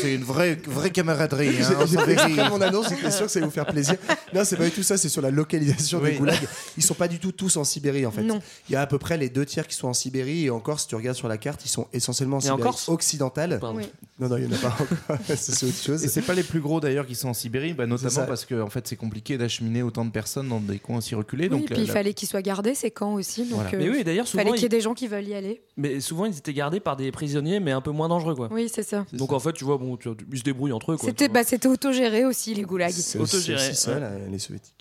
C'est 0.00 0.14
une 0.14 0.24
vraie, 0.24 0.58
vraie 0.66 0.90
camaraderie. 0.90 1.50
Hein, 1.62 1.84
j'ai 1.86 2.42
mon 2.48 2.60
annonce, 2.60 2.88
j'étais 2.88 3.10
sûr 3.10 3.26
que 3.26 3.32
ça 3.32 3.38
allait 3.38 3.46
vous 3.46 3.52
faire 3.52 3.66
plaisir. 3.66 3.96
Non, 4.34 4.42
c'est 4.44 4.56
pas 4.56 4.64
du 4.64 4.70
tout 4.70 4.82
ça, 4.82 4.96
c'est 4.96 5.08
sur 5.08 5.22
la 5.22 5.30
localisation 5.30 6.00
Oui. 6.02 6.12
des 6.12 6.16
goulags. 6.16 6.48
Ils 6.76 6.82
sont 6.82 6.94
pas 6.94 7.08
du 7.08 7.18
tout 7.18 7.32
tous 7.32 7.56
en 7.56 7.64
Sibérie 7.64 8.06
en 8.06 8.10
fait. 8.10 8.22
Non. 8.22 8.40
Il 8.68 8.72
y 8.72 8.76
a 8.76 8.80
à 8.80 8.86
peu 8.86 8.98
près 8.98 9.16
les 9.16 9.28
deux 9.28 9.44
tiers 9.44 9.66
qui 9.66 9.74
sont 9.74 9.88
en 9.88 9.94
Sibérie 9.94 10.46
et 10.46 10.50
encore, 10.50 10.80
si 10.80 10.86
tu 10.88 10.94
regardes 10.94 11.16
sur 11.16 11.28
la 11.28 11.38
carte, 11.38 11.64
ils 11.64 11.68
sont 11.70 11.86
essentiellement 11.92 12.38
en 12.38 12.40
Et 12.40 12.44
en 12.50 12.56
Sibérie 12.56 12.62
Corse? 12.62 12.88
occidentale. 12.88 13.60
Oui. 13.74 13.84
Non, 14.20 14.28
non, 14.28 14.36
il 14.36 14.44
y 14.44 14.46
en 14.46 14.52
a 14.52 14.58
pas 14.58 14.68
encore. 14.80 15.18
C'est 15.36 15.66
autre 15.66 15.76
chose. 15.80 16.04
Et 16.04 16.08
c'est 16.08 16.22
pas 16.22 16.34
les 16.34 16.42
plus 16.42 16.60
gros 16.60 16.80
d'ailleurs 16.80 17.06
qui 17.06 17.14
sont 17.14 17.28
en 17.28 17.34
Sibérie, 17.34 17.72
bah, 17.72 17.86
notamment 17.86 18.26
parce 18.26 18.44
que 18.44 18.60
en 18.60 18.68
fait 18.68 18.86
c'est 18.88 18.96
compliqué 18.96 19.38
d'acheminer 19.38 19.82
autant 19.82 20.04
de 20.04 20.10
personnes 20.10 20.48
dans 20.48 20.58
des 20.60 20.78
coins 20.80 20.98
aussi 20.98 21.14
reculés. 21.14 21.44
Oui, 21.44 21.50
donc 21.50 21.66
puis 21.66 21.74
la- 21.76 21.80
il 21.82 21.86
la- 21.86 21.92
fallait 21.92 22.14
qu'ils 22.14 22.26
soient 22.28 22.42
gardés, 22.42 22.74
ces 22.74 22.90
camps 22.90 23.14
aussi. 23.14 23.42
Donc, 23.44 23.60
Voilà. 23.60 23.70
euh, 23.74 23.78
Mais 23.78 23.88
oui, 23.90 24.02
d'ailleurs, 24.04 24.24
il 24.26 24.28
souvent, 24.28 24.42
fallait 24.42 24.54
qu'il 24.54 24.62
y 24.62 24.66
ait 24.66 24.68
des 24.70 24.80
gens 24.80 24.94
qui 24.94 25.06
veulent 25.06 25.28
y 25.28 25.34
aller. 25.34 25.62
Mais 25.76 26.00
souvent, 26.00 26.24
ils 26.26 26.36
étaient 26.36 26.52
gardés 26.52 26.80
par 26.80 26.96
des 26.96 27.12
prisonniers, 27.12 27.60
mais 27.60 27.70
un 27.70 27.80
peu 27.80 27.92
moins 27.92 28.08
dangereux. 28.08 28.34
Quoi. 28.34 28.48
Oui, 28.50 28.68
c'est 28.72 28.82
ça. 28.82 29.06
Donc, 29.12 29.32
en 29.32 29.38
fait, 29.38 29.52
tu 29.52 29.64
vois, 29.64 29.78
bon, 29.78 29.96
tu- 29.96 30.08
ils 30.32 30.38
se 30.38 30.42
débrouillent 30.42 30.72
entre 30.72 30.92
eux. 30.92 30.96
quoi, 30.96 31.08
C'était 31.08 31.28
bah, 31.28 31.44
c'était 31.44 31.68
autogéré 31.68 32.24
aussi, 32.24 32.54
les 32.54 32.62
goulags. 32.62 32.90
C'est 32.90 33.18
aussi, 33.20 33.36
Autogéré, 33.36 33.58
c'est 33.62 33.70
aussi 33.70 33.80
ça, 33.82 33.94
ouais. 33.94 34.00
là, 34.00 34.10
les 34.30 34.38
soviétiques. 34.40 34.74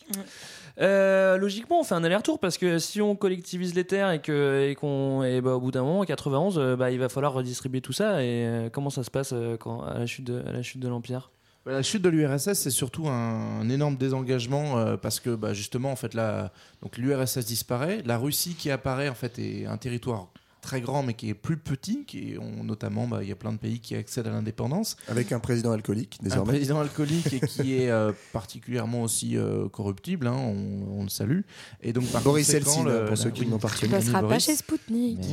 Euh, 0.80 1.38
logiquement, 1.38 1.80
on 1.80 1.84
fait 1.84 1.96
un 1.96 2.04
aller-retour 2.04 2.40
parce 2.40 2.58
que 2.58 2.78
si 2.78 3.02
on 3.02 3.16
collectivise 3.16 3.74
les 3.74 3.84
terres 3.84 4.12
et 4.12 4.22
que 4.22 4.74
qu'on 4.76 5.24
et 5.24 5.42
bah, 5.42 5.56
au 5.56 5.60
bout 5.60 5.72
d'un 5.72 5.84
moment, 5.84 6.02
en 6.02 6.06
91, 6.06 6.58
euh, 6.58 6.76
bah, 6.76 6.92
il 6.92 7.00
va 7.00 7.10
falloir 7.10 7.34
redistribuer 7.34 7.82
tout 7.82 7.94
ça. 7.94 8.24
Et 8.24 8.46
euh, 8.46 8.70
comment 8.70 8.90
ça 8.90 9.04
se 9.04 9.10
passe 9.10 9.34
à 9.34 9.98
la 9.98 10.06
chute 10.06 10.26
de, 10.26 10.44
la 10.46 10.90
l'empire? 10.90 11.32
Bah, 11.66 11.72
La 11.72 11.82
chute 11.82 12.04
de 12.04 12.10
l'URSS, 12.10 12.54
c'est 12.54 12.70
surtout 12.70 13.08
un, 13.08 13.68
énorme 13.70 13.98
désengagement 13.98 14.98
parce 14.98 15.20
que 15.20 15.32
bah, 15.32 15.54
justement, 15.54 15.92
en 15.92 15.96
fait, 15.96 16.14
là, 16.14 16.52
donc 16.84 16.98
l'URSS 16.98 17.46
disparaît, 17.46 18.04
la 18.06 18.18
Russie 18.18 18.54
qui 18.54 18.70
apparaît 18.70 19.10
en 19.10 19.16
fait 19.16 19.40
est 19.40 19.66
un 19.66 19.78
territoire 19.78 20.28
très 20.68 20.82
grand 20.82 21.02
mais 21.02 21.14
qui 21.14 21.30
est 21.30 21.34
plus 21.34 21.56
petit, 21.58 22.04
qui 22.06 22.34
est- 22.34 22.38
on- 22.38 22.64
notamment, 22.64 23.08
bah, 23.08 23.20
il 23.24 23.30
y 23.30 23.32
a 23.32 23.36
plein 23.36 23.54
de 23.54 23.58
pays 23.58 23.80
qui 23.80 23.96
accèdent 23.96 24.28
à 24.28 24.32
l'indépendance. 24.32 24.98
Avec 25.08 25.32
un 25.32 25.40
président 25.40 25.72
alcoolique, 25.72 26.18
Un 26.22 26.24
désormais. 26.26 26.54
président 26.54 26.80
alcoolique 26.82 27.32
et 27.34 27.40
qui 27.40 27.76
est 27.76 27.90
euh, 27.90 28.12
particulièrement 28.34 29.02
aussi 29.04 29.38
euh, 29.38 29.70
corruptible, 29.70 30.28
hein, 30.28 30.36
on, 30.36 31.00
on 31.00 31.04
le 31.04 31.10
salue. 31.10 31.42
Et 31.82 31.94
donc 31.94 32.06
par 32.08 32.22
Boris 32.22 32.46
conséquent, 32.48 32.72
Eltsine, 32.86 33.06
pour 33.08 33.18
ceux 33.18 33.30
qui 33.30 33.42
oui, 33.42 33.48
n'ont 33.48 33.60
pas 33.60 33.70
Tu 33.70 33.88
passeras 33.88 34.22
pas 34.22 34.28
Boris. 34.28 34.44
chez 34.46 34.56
Spoutnik. 34.56 35.20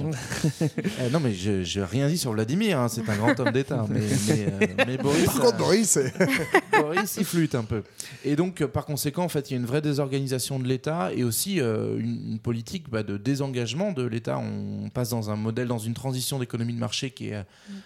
Eh, 0.60 1.10
non, 1.10 1.18
mais 1.20 1.34
je 1.34 1.62
j'ai 1.62 1.82
rien 1.84 2.08
dit 2.08 2.18
sur 2.18 2.32
Vladimir, 2.32 2.78
hein, 2.78 2.88
c'est 2.88 3.08
un 3.08 3.16
grand 3.16 3.38
homme 3.40 3.50
d'État. 3.52 3.84
Mais, 3.90 4.00
mais, 4.28 4.46
euh, 4.62 4.84
mais 4.86 4.96
Boris, 4.98 5.24
Par 5.26 5.34
contre, 5.40 5.54
euh, 5.54 5.58
Boris, 5.58 5.98
Boris, 6.72 7.16
il 7.18 7.24
flûte 7.24 7.54
un 7.54 7.64
peu. 7.64 7.82
Et 8.24 8.36
donc, 8.36 8.60
euh, 8.60 8.68
par 8.68 8.86
conséquent, 8.86 9.24
en 9.24 9.28
fait, 9.28 9.50
il 9.50 9.54
y 9.54 9.56
a 9.56 9.60
une 9.60 9.66
vraie 9.66 9.82
désorganisation 9.82 10.58
de 10.58 10.66
l'État 10.68 11.10
et 11.14 11.24
aussi 11.24 11.60
euh, 11.60 11.98
une, 11.98 12.32
une 12.32 12.38
politique 12.38 12.88
bah, 12.90 13.02
de 13.02 13.16
désengagement 13.16 13.92
de 13.92 14.04
l'État. 14.04 14.38
On 14.38 14.88
passe 14.90 15.10
dans 15.10 15.23
un 15.30 15.36
modèle, 15.36 15.68
dans 15.68 15.78
une 15.78 15.94
transition 15.94 16.38
d'économie 16.38 16.72
de 16.74 16.78
marché 16.78 17.10
qui 17.10 17.28
est 17.28 17.34
euh, 17.34 17.42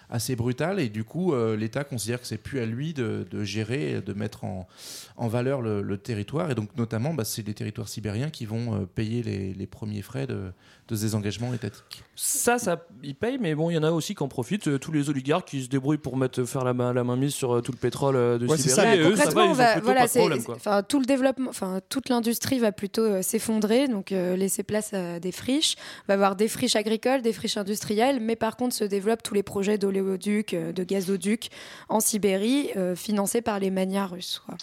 assez 0.09 0.35
brutale 0.35 0.79
et 0.79 0.89
du 0.89 1.03
coup, 1.03 1.33
euh, 1.33 1.55
l'État 1.55 1.83
considère 1.83 2.19
que 2.21 2.27
c'est 2.27 2.37
plus 2.37 2.59
à 2.59 2.65
lui 2.65 2.93
de, 2.93 3.25
de 3.29 3.43
gérer, 3.43 4.01
de 4.01 4.13
mettre 4.13 4.43
en, 4.43 4.67
en 5.17 5.27
valeur 5.27 5.61
le, 5.61 5.81
le 5.81 5.97
territoire. 5.97 6.49
Et 6.51 6.55
donc, 6.55 6.69
notamment, 6.77 7.13
bah, 7.13 7.23
c'est 7.25 7.45
les 7.45 7.53
territoires 7.53 7.87
sibériens 7.89 8.29
qui 8.29 8.45
vont 8.45 8.73
euh, 8.75 8.85
payer 8.85 9.23
les, 9.23 9.53
les 9.53 9.67
premiers 9.67 10.01
frais 10.01 10.27
de, 10.27 10.51
de 10.87 10.95
ce 10.95 11.01
désengagement 11.01 11.53
étatique. 11.53 12.03
Ça, 12.15 12.57
ça, 12.59 12.85
ils 13.03 13.15
payent, 13.15 13.37
mais 13.39 13.55
bon, 13.55 13.69
il 13.69 13.75
y 13.75 13.77
en 13.77 13.83
a 13.83 13.91
aussi 13.91 14.15
qui 14.15 14.23
en 14.23 14.27
profitent. 14.27 14.67
euh, 14.67 14.77
tous 14.79 14.91
les 14.91 15.09
oligarques 15.09 15.47
qui 15.47 15.63
se 15.63 15.69
débrouillent 15.69 15.97
pour 15.97 16.17
mettre, 16.17 16.43
faire 16.45 16.63
la 16.63 16.73
main, 16.73 16.93
la 16.93 17.03
main 17.03 17.15
mise 17.15 17.33
sur 17.33 17.61
tout 17.61 17.71
le 17.71 17.77
pétrole 17.77 18.15
de 18.39 18.45
Ouais, 18.47 18.57
Sibérie. 18.57 18.75
ça. 18.75 18.95
et 18.95 18.99
eux, 18.99 19.15
ça 19.15 19.29
va, 19.29 19.43
ils 19.43 19.47
on 19.47 19.51
ont 19.51 19.53
va- 19.53 19.71
plutôt 19.73 19.85
voilà, 19.85 20.01
pas 20.01 20.07
de 20.07 20.13
problème. 20.13 20.43
Quoi. 20.43 20.83
tout 20.83 20.99
le 20.99 21.05
développement, 21.05 21.49
enfin 21.49 21.79
toute 21.89 22.09
l'industrie 22.09 22.59
va 22.59 22.71
plutôt 22.71 23.01
euh, 23.03 23.21
s'effondrer, 23.21 23.87
donc 23.87 24.11
euh, 24.11 24.35
laisser 24.35 24.63
place 24.63 24.93
à 24.93 25.19
des 25.19 25.31
friches. 25.31 25.75
On 25.77 26.03
va 26.09 26.13
avoir 26.15 26.35
des 26.35 26.47
friches 26.47 26.75
agricoles, 26.75 27.18
des 27.21 27.33
friches 27.33 27.57
industrielles, 27.57 28.19
mais 28.19 28.35
par 28.35 28.55
contre 28.57 28.73
se 28.75 28.83
développent 28.83 29.23
tous 29.23 29.33
les 29.33 29.43
projets 29.43 29.77
d'oléoduc, 29.77 30.53
euh, 30.53 30.71
de 30.71 30.83
gazoduc 30.83 31.49
en 31.89 31.99
Sibérie, 31.99 32.69
euh, 32.77 32.95
financés 32.95 33.41
par 33.41 33.59
les 33.59 33.71
manias 33.71 34.07
russes. 34.07 34.41
quoi. 34.45 34.55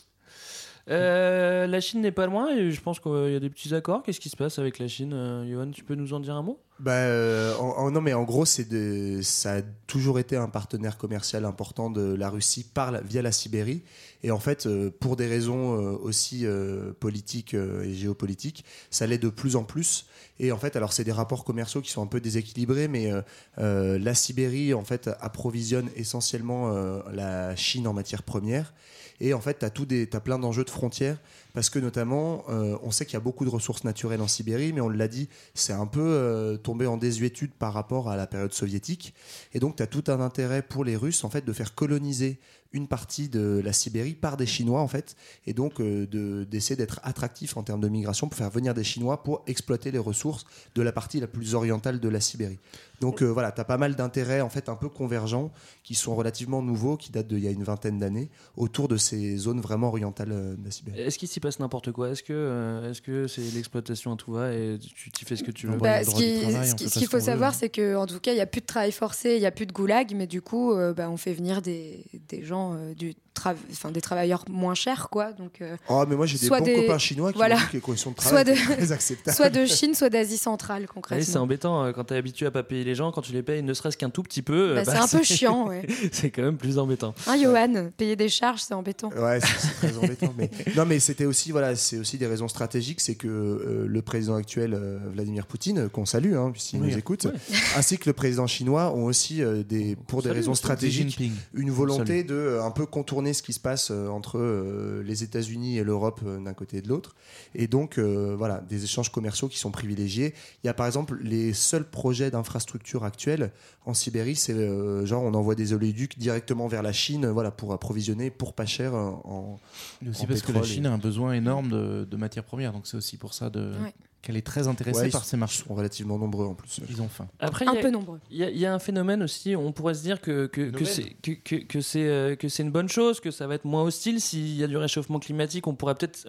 Euh, 0.89 1.67
la 1.67 1.81
Chine 1.81 2.01
n'est 2.01 2.13
pas 2.13 2.27
loin 2.27 2.49
et 2.55 2.71
je 2.71 2.81
pense 2.81 3.01
qu'il 3.01 3.33
y 3.33 3.35
a 3.35 3.41
des 3.41 3.51
petits 3.51 3.75
accords. 3.75 4.05
Qu'est-ce 4.05 4.21
qui 4.21 4.29
se 4.29 4.37
passe 4.37 4.61
avec 4.61 4.79
la 4.79 4.87
Chine 4.87 5.13
euh, 5.15 5.45
Johan, 5.51 5.71
tu 5.73 5.83
peux 5.83 5.97
nous 5.97 6.13
en 6.15 6.21
dire 6.21 6.37
un 6.37 6.43
mot? 6.43 6.61
Bah, 6.79 6.93
euh, 6.93 7.57
en- 7.57 7.71
en- 7.77 7.91
non, 7.91 8.01
mais 8.01 8.13
en 8.13 8.23
gros, 8.23 8.45
c'est 8.45 8.69
de, 8.69 9.19
ça 9.21 9.55
a 9.55 9.63
toujours 9.89 10.21
été 10.21 10.37
un 10.37 10.49
partenaire 10.49 10.97
commercial 10.97 11.45
important 11.45 11.91
de 11.91 12.15
la 12.15 12.31
Russie 12.31 12.65
par 12.73 12.93
la- 12.93 13.01
via 13.01 13.21
la 13.21 13.33
Sibérie. 13.33 13.83
Et 14.23 14.31
en 14.31 14.39
fait, 14.39 14.67
euh, 14.67 14.91
pour 15.01 15.17
des 15.17 15.27
raisons 15.27 15.75
euh, 15.77 15.97
aussi 16.01 16.47
euh, 16.47 16.93
politiques 17.01 17.55
euh, 17.55 17.83
et 17.83 17.93
géopolitiques, 17.93 18.65
ça 18.91 19.09
l'est 19.09 19.19
de 19.19 19.29
plus 19.31 19.57
en 19.57 19.65
plus. 19.65 20.07
Et 20.39 20.53
en 20.53 20.59
fait, 20.59 20.77
alors 20.77 20.93
c'est 20.93 21.05
des 21.05 21.13
rapports 21.13 21.45
commerciaux 21.45 21.81
qui 21.81 21.91
sont 21.91 22.03
un 22.03 22.07
peu 22.07 22.21
déséquilibrés, 22.21 22.89
mais 22.89 23.11
euh, 23.11 23.23
euh, 23.59 23.99
la 23.99 24.15
Sibérie 24.15 24.75
en 24.75 24.85
fait 24.85 25.11
approvisionne 25.21 25.89
essentiellement 25.97 26.73
euh, 26.73 27.01
la 27.13 27.57
Chine 27.57 27.87
en 27.87 27.93
matières 27.93 28.23
premières. 28.23 28.75
Et 29.21 29.33
en 29.33 29.41
fait, 29.41 29.59
tu 29.59 29.65
as, 29.65 30.17
as 30.17 30.21
plein 30.21 30.39
d'enjeux 30.39 30.65
de 30.65 30.71
frontières 30.71 31.19
parce 31.57 31.71
que 31.71 31.79
notamment, 31.79 32.45
euh, 32.51 32.77
on 32.83 32.91
sait 32.91 33.07
qu'il 33.07 33.15
y 33.15 33.17
a 33.17 33.21
beaucoup 33.21 33.47
de 33.47 33.51
ressources 33.51 33.83
naturelles 33.83 34.21
en 34.21 34.29
Sibérie, 34.29 34.75
mais 34.75 34.83
on 34.83 34.91
l'a 34.91 35.09
dit, 35.09 35.29
c'est 35.55 35.73
un 35.73 35.87
peu 35.87 36.01
euh, 36.05 36.59
tombé 36.59 36.87
en 36.87 36.99
désuétude 36.99 37.53
par 37.53 37.73
rapport 37.73 38.11
à 38.11 38.17
la 38.17 38.27
période 38.27 38.53
soviétique. 38.53 39.15
Et 39.55 39.59
donc, 39.59 39.77
tu 39.77 39.83
as 39.83 39.87
tout 39.87 40.05
un 40.09 40.21
intérêt 40.21 40.61
pour 40.61 40.85
les 40.85 40.97
Russes, 40.97 41.25
en 41.25 41.31
fait, 41.31 41.47
de 41.47 41.53
faire 41.55 41.75
coloniser 41.75 42.39
une 42.73 42.89
partie 42.89 43.31
de 43.31 43.63
la 43.65 43.73
Sibérie 43.73 44.13
par 44.13 44.37
des 44.37 44.45
Chinois, 44.45 44.83
en 44.83 44.89
fait, 44.89 45.17
et 45.47 45.55
donc 45.55 45.81
euh, 45.81 46.07
de- 46.07 46.45
d'essayer 46.45 46.77
d'être 46.77 47.01
attractif 47.05 47.57
en 47.57 47.63
termes 47.63 47.81
de 47.81 47.89
migration 47.89 48.29
pour 48.29 48.37
faire 48.37 48.51
venir 48.51 48.75
des 48.75 48.85
Chinois 48.85 49.23
pour 49.23 49.43
exploiter 49.47 49.91
les 49.93 49.99
ressources 49.99 50.45
de 50.75 50.83
la 50.83 50.93
partie 50.93 51.19
la 51.21 51.27
plus 51.27 51.55
orientale 51.55 52.01
de 52.01 52.09
la 52.11 52.21
Sibérie. 52.21 52.59
Donc 53.01 53.23
voilà, 53.23 53.53
tu 53.53 53.61
as 53.61 53.65
pas 53.65 53.79
mal 53.79 53.95
d'intérêts, 53.95 54.41
en 54.43 54.49
fait, 54.51 54.69
un 54.69 54.75
peu 54.75 54.89
convergents, 54.91 55.51
qui 55.85 55.95
sont 55.95 56.15
relativement 56.17 56.61
nouveaux, 56.61 56.97
qui 56.99 57.13
datent 57.13 57.29
d'il 57.29 57.39
y 57.45 57.49
a 57.49 57.51
une 57.51 57.63
vingtaine 57.63 57.99
d'années, 57.99 58.29
autour 58.57 58.89
de 58.89 58.97
ces 58.99 59.37
zones 59.39 59.61
vraiment 59.61 59.89
orientales 59.89 60.31
de 60.59 60.65
la 60.65 60.71
Sibérie. 60.71 61.01
Passe 61.47 61.61
n'importe 61.61 61.93
quoi. 61.93 62.11
Est-ce 62.11 62.23
que 62.23 62.33
euh, 62.33 62.91
est-ce 62.91 63.01
que 63.01 63.27
c'est 63.27 63.43
l'exploitation 63.55 64.13
à 64.13 64.17
tout 64.17 64.33
va 64.33 64.53
et 64.53 64.79
tu 64.79 65.11
tu 65.11 65.25
fais 65.25 65.37
ce 65.37 65.45
que 65.45 65.51
tu 65.53 65.67
veux 65.67 65.77
Bah, 65.79 66.03
ce 66.05 66.11
qui- 66.15 66.41
ce 66.67 66.75
qui- 66.75 66.89
ce 66.91 66.99
qu'il 66.99 67.09
faut 67.09 67.21
savoir, 67.21 67.55
c'est 67.55 67.69
qu'en 67.71 68.07
tout 68.07 68.21
cas, 68.21 68.33
il 68.33 68.37
n'y 68.37 68.41
a 68.41 68.47
plus 68.47 68.61
de 68.61 68.67
travail 68.67 68.93
forcé, 68.93 69.35
il 69.35 69.41
n'y 69.41 69.47
a 69.47 69.51
plus 69.53 69.67
de 69.67 69.73
goulag, 69.73 70.13
mais 70.15 70.27
du 70.27 70.43
coup, 70.43 70.73
euh, 70.73 70.93
bah, 70.93 71.09
on 71.11 71.17
fait 71.17 71.33
venir 71.33 71.63
des, 71.63 72.05
des 72.29 72.43
gens, 72.45 72.75
euh, 72.75 72.95
du 72.95 73.15
tra- 73.37 73.93
des 73.93 74.01
travailleurs 74.01 74.45
moins 74.51 74.75
chers, 74.75 75.09
quoi. 75.11 75.33
Donc, 75.33 75.61
euh, 75.61 75.77
Oh, 75.89 76.05
mais 76.09 76.17
moi 76.17 76.27
j'ai 76.27 76.39
des 76.39 76.47
soit 76.47 76.59
bons 76.59 76.65
des- 76.65 76.75
copains 76.75 76.99
chinois 76.99 77.33
qui 77.33 77.39
voilà. 77.39 77.57
dit 77.57 77.67
que 77.69 77.73
les 77.75 77.81
conditions 77.81 78.11
de 78.13 78.21
soit 78.21 78.45
travail 78.45 78.45
de, 78.45 78.75
très 78.75 78.93
acceptables. 78.93 79.37
soit 79.37 79.51
de 79.51 79.67
Chine, 79.67 79.95
soit 79.95 80.09
d'Asie 80.11 80.39
centrale, 80.39 80.83
Oui, 80.83 80.87
c'est 80.89 80.93
concrètement. 80.95 81.41
embêtant 81.43 81.85
euh, 81.85 81.93
quand 81.93 82.05
t'es 82.05 82.17
habitué 82.17 82.47
à 82.47 82.51
pas 82.51 82.63
payer 82.63 82.85
les 82.85 82.95
gens, 82.95 83.13
quand 83.13 83.23
tu 83.23 83.33
les 83.33 83.43
payes 83.43 83.63
ne 83.63 83.75
serait-ce 83.75 83.97
qu'un 83.97 84.11
tout 84.11 84.23
petit 84.23 84.43
peu. 84.43 84.71
euh, 84.71 84.75
Bah, 84.75 84.85
c'est 84.85 84.97
un 84.97 85.19
peu 85.19 85.25
chiant, 85.25 85.69
ouais. 85.69 85.87
c'est 86.13 86.31
quand 86.31 86.43
même 86.43 86.57
plus 86.57 86.79
embêtant. 86.79 87.15
Hein, 87.27 87.37
Johan, 87.43 87.91
payer 87.97 88.17
des 88.17 88.29
charges, 88.29 88.63
c'est 88.63 88.75
embêtant. 88.75 89.11
Ouais, 89.11 89.39
c'est 89.41 89.89
très 89.89 89.97
embêtant. 90.05 90.35
Mais... 90.37 90.51
Non, 90.77 90.85
mais 90.87 90.99
c'était 90.99 91.25
aussi, 91.27 91.51
voilà, 91.53 91.77
c'est 91.77 91.99
aussi 91.99 92.19
des 92.19 92.27
raisons 92.27 92.49
stratégiques. 92.49 93.01
C'est 93.01 93.15
que 93.15 93.29
euh, 93.29 93.87
le 93.87 94.03
président 94.03 94.35
actuel, 94.37 94.75
euh, 94.75 94.99
Vladimir 95.13 95.47
Poutine, 95.47 95.89
qu'on 95.89 96.07
salue, 96.07 96.35
hein, 96.35 96.53
s'il 96.57 96.81
Oui. 96.81 96.91
nous 96.93 96.99
écoute, 96.99 97.25
Ouais. 97.27 97.33
ainsi 97.77 97.99
que 97.99 98.09
le 98.09 98.13
président 98.13 98.47
chinois 98.47 98.93
ont 98.95 99.05
aussi, 99.05 99.43
euh, 99.43 99.63
des, 99.63 99.97
pour 100.07 100.23
des 100.23 100.29
salue 100.29 100.37
raisons 100.37 100.55
stratégiques, 100.55 101.19
une 101.55 101.71
On 101.71 101.73
volonté 101.73 102.25
de 102.25 102.59
un 102.63 102.71
peu 102.71 102.87
contourner 102.87 103.26
ce 103.33 103.43
qui 103.43 103.53
se 103.53 103.61
passe 103.61 103.91
euh, 103.91 104.09
entre 104.09 104.39
euh, 104.39 105.03
les 105.05 105.23
États-Unis 105.23 105.79
et 105.79 105.85
l'Europe 105.85 106.21
euh, 106.25 106.39
d'un 106.39 106.55
côté 106.55 106.79
et 106.79 106.83
de 106.83 106.89
l'autre. 106.89 107.15
Et 107.55 107.67
donc, 107.67 107.99
euh, 107.99 108.35
voilà, 108.37 108.61
des 108.69 108.85
échanges 108.85 109.11
commerciaux 109.11 109.49
qui 109.49 109.59
sont 109.59 109.71
privilégiés. 109.71 110.35
Il 110.63 110.67
y 110.67 110.71
a 110.71 110.75
par 110.75 110.87
exemple 110.87 111.19
les 111.23 111.53
seuls 111.53 111.89
projets 111.89 112.31
d'infrastructure 112.31 113.05
actuels 113.05 113.53
en 113.85 113.95
Sibérie, 113.95 114.37
c'est 114.37 114.53
euh, 114.55 115.07
genre 115.07 115.23
on 115.23 115.35
envoie 115.35 115.55
des 115.55 115.73
oléoducs 115.73 116.19
directement 116.19 116.67
vers 116.67 116.83
la 116.83 116.93
Chine, 116.93 117.27
voilà, 117.27 117.51
pour 117.51 117.73
approvisionner 117.73 118.31
pour 118.31 118.53
pas 118.53 118.67
cher 118.67 118.95
en. 118.95 119.59
Et 120.05 120.09
aussi 120.09 120.23
en 120.25 120.27
parce 120.27 120.43
que 120.43 120.53
la 120.53 120.61
et- 120.61 120.65
Chine 120.65 120.87
a 120.87 120.93
un 120.93 120.99
besoin 120.99 121.33
énorme 121.35 121.69
de, 121.71 122.05
de 122.05 122.17
matières 122.17 122.45
premières, 122.45 122.73
donc 122.73 122.87
c'est 122.87 122.97
aussi 122.97 123.17
pour 123.17 123.33
ça 123.35 123.51
de, 123.51 123.73
Ouais. 123.83 123.95
Qu'elle 124.23 124.37
est 124.37 124.45
très 124.47 124.67
intéressée 124.67 125.03
Ouais, 125.03 125.09
par 125.11 125.23
ils 125.23 125.29
ces 125.29 125.37
marchés. 125.37 125.63
sont 125.67 125.73
relativement 125.75 126.19
nombreux 126.19 126.47
en 126.47 126.55
plus. 126.55 126.81
Ils 126.91 127.01
ont 127.01 127.09
faim. 127.09 127.29
Après, 127.39 127.65
Un 127.67 127.73
il 127.73 127.77
y 127.77 127.79
a- 127.79 127.83
peu 127.83 127.91
nombreux. 127.91 128.19
Il 128.31 128.39
y, 128.39 128.43
a- 128.45 128.51
il 128.51 128.59
y 128.59 128.67
a 128.67 128.75
un 128.75 128.81
phénomène 128.81 129.23
aussi, 129.23 129.55
on 129.55 129.71
pourrait 129.71 129.95
se 129.95 130.03
dire 130.03 130.21
que, 130.21 130.47
que, 130.47 130.71
que 130.71 130.85
c'est 130.85 131.11
que, 131.23 131.31
que, 131.33 131.57
que 131.57 131.81
c'est 131.81 132.03
euh, 132.09 132.35
que 132.35 132.49
c'est 132.49 132.65
une 132.65 132.73
bonne 132.73 132.89
chose, 132.89 133.21
que 133.21 133.31
ça 133.31 133.47
va 133.47 133.55
être 133.55 133.65
moins 133.67 133.83
hostile 133.85 134.21
s'il 134.21 134.57
y 134.57 134.65
a 134.65 134.67
du 134.67 134.77
réchauffement 134.77 135.21
climatique. 135.21 135.67
On 135.69 135.75
pourrait 135.77 135.95
peut-être 135.95 136.29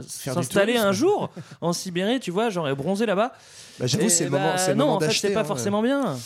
du 0.00 0.08
s'installer 0.08 0.76
un 0.78 0.92
jour 0.92 1.30
en 1.60 1.72
Sibérie, 1.74 2.18
tu 2.20 2.30
vois, 2.30 2.48
genre 2.48 2.66
et 2.68 2.74
bronzer 2.74 3.04
là-bas. 3.06 3.32
Bah, 3.78 3.86
j'avoue, 3.86 4.08
c'est 4.08 4.24
le 4.24 4.30
bah, 4.30 4.38
moment, 4.38 4.52
c'est 4.56 4.70
le 4.70 4.76
non, 4.76 4.84
moment 4.86 4.96
en 4.96 5.00
fait, 5.00 5.10
c'est 5.12 5.32
pas 5.34 5.40
hein. 5.40 5.44
forcément 5.44 5.82
bien. 5.82 6.16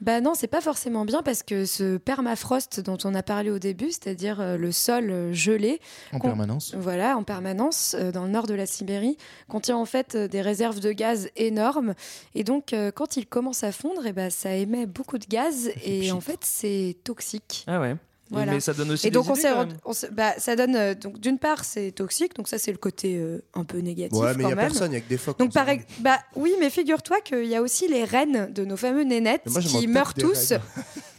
Bah 0.00 0.20
non, 0.20 0.34
c'est 0.34 0.46
pas 0.46 0.60
forcément 0.60 1.04
bien 1.04 1.22
parce 1.22 1.42
que 1.42 1.64
ce 1.64 1.96
permafrost 1.96 2.80
dont 2.80 2.98
on 3.04 3.14
a 3.14 3.22
parlé 3.22 3.50
au 3.50 3.58
début, 3.58 3.90
c'est-à-dire 3.90 4.40
euh, 4.40 4.56
le 4.56 4.72
sol 4.72 5.10
euh, 5.10 5.32
gelé, 5.32 5.80
En 6.12 6.18
permanence. 6.20 6.74
voilà, 6.76 7.16
en 7.16 7.22
permanence 7.22 7.96
euh, 7.98 8.12
dans 8.12 8.24
le 8.24 8.30
nord 8.30 8.46
de 8.46 8.54
la 8.54 8.66
Sibérie, 8.66 9.16
contient 9.48 9.76
en 9.76 9.84
fait 9.84 10.16
des 10.16 10.42
réserves 10.42 10.80
de 10.80 10.92
gaz 10.92 11.28
énormes. 11.36 11.94
Et 12.34 12.44
donc, 12.44 12.74
quand 12.94 13.16
il 13.16 13.26
commence 13.26 13.64
à 13.64 13.72
fondre, 13.72 14.06
et 14.06 14.12
ben 14.12 14.30
ça 14.30 14.54
émet 14.54 14.86
beaucoup 14.86 15.18
de 15.18 15.26
gaz 15.26 15.70
et 15.84 16.12
en 16.12 16.20
fait, 16.20 16.40
c'est 16.42 16.96
toxique. 17.04 17.64
Ah 17.66 17.80
ouais. 17.80 17.96
Voilà. 18.30 18.52
Mais 18.52 18.60
ça 18.60 18.72
donne 18.74 18.90
aussi 18.90 19.06
Et 19.06 19.10
donc 19.12 19.24
des 19.26 19.30
on 19.30 19.34
idées, 19.34 19.42
quand 19.48 19.66
même. 19.66 19.76
on 19.84 19.92
bah, 20.12 20.32
ça 20.38 20.56
donne 20.56 20.74
euh, 20.74 20.94
donc 20.94 21.20
d'une 21.20 21.38
part 21.38 21.64
c'est 21.64 21.92
toxique 21.92 22.34
donc 22.34 22.48
ça 22.48 22.58
c'est 22.58 22.72
le 22.72 22.78
côté 22.78 23.16
euh, 23.18 23.40
un 23.54 23.62
peu 23.64 23.78
négatif 23.78 24.18
Ouais, 24.20 24.34
mais 24.36 24.42
il 24.44 24.48
y 24.48 24.52
a 24.52 24.56
même. 24.56 24.66
personne, 24.66 24.90
il 24.90 24.94
y 24.94 24.98
a 24.98 25.00
que 25.00 25.08
des 25.08 25.16
phoques. 25.16 25.38
Donc 25.38 25.52
par 25.52 25.68
ex- 25.68 25.84
bah 26.00 26.18
oui 26.34 26.52
mais 26.58 26.68
figure-toi 26.70 27.20
qu'il 27.20 27.44
y 27.46 27.54
a 27.54 27.62
aussi 27.62 27.86
les 27.86 28.02
reines 28.02 28.48
de 28.52 28.64
nos 28.64 28.76
fameux 28.76 29.04
nénettes 29.04 29.42
moi, 29.46 29.60
qui 29.60 29.86
meurent 29.86 30.14
tous. 30.14 30.54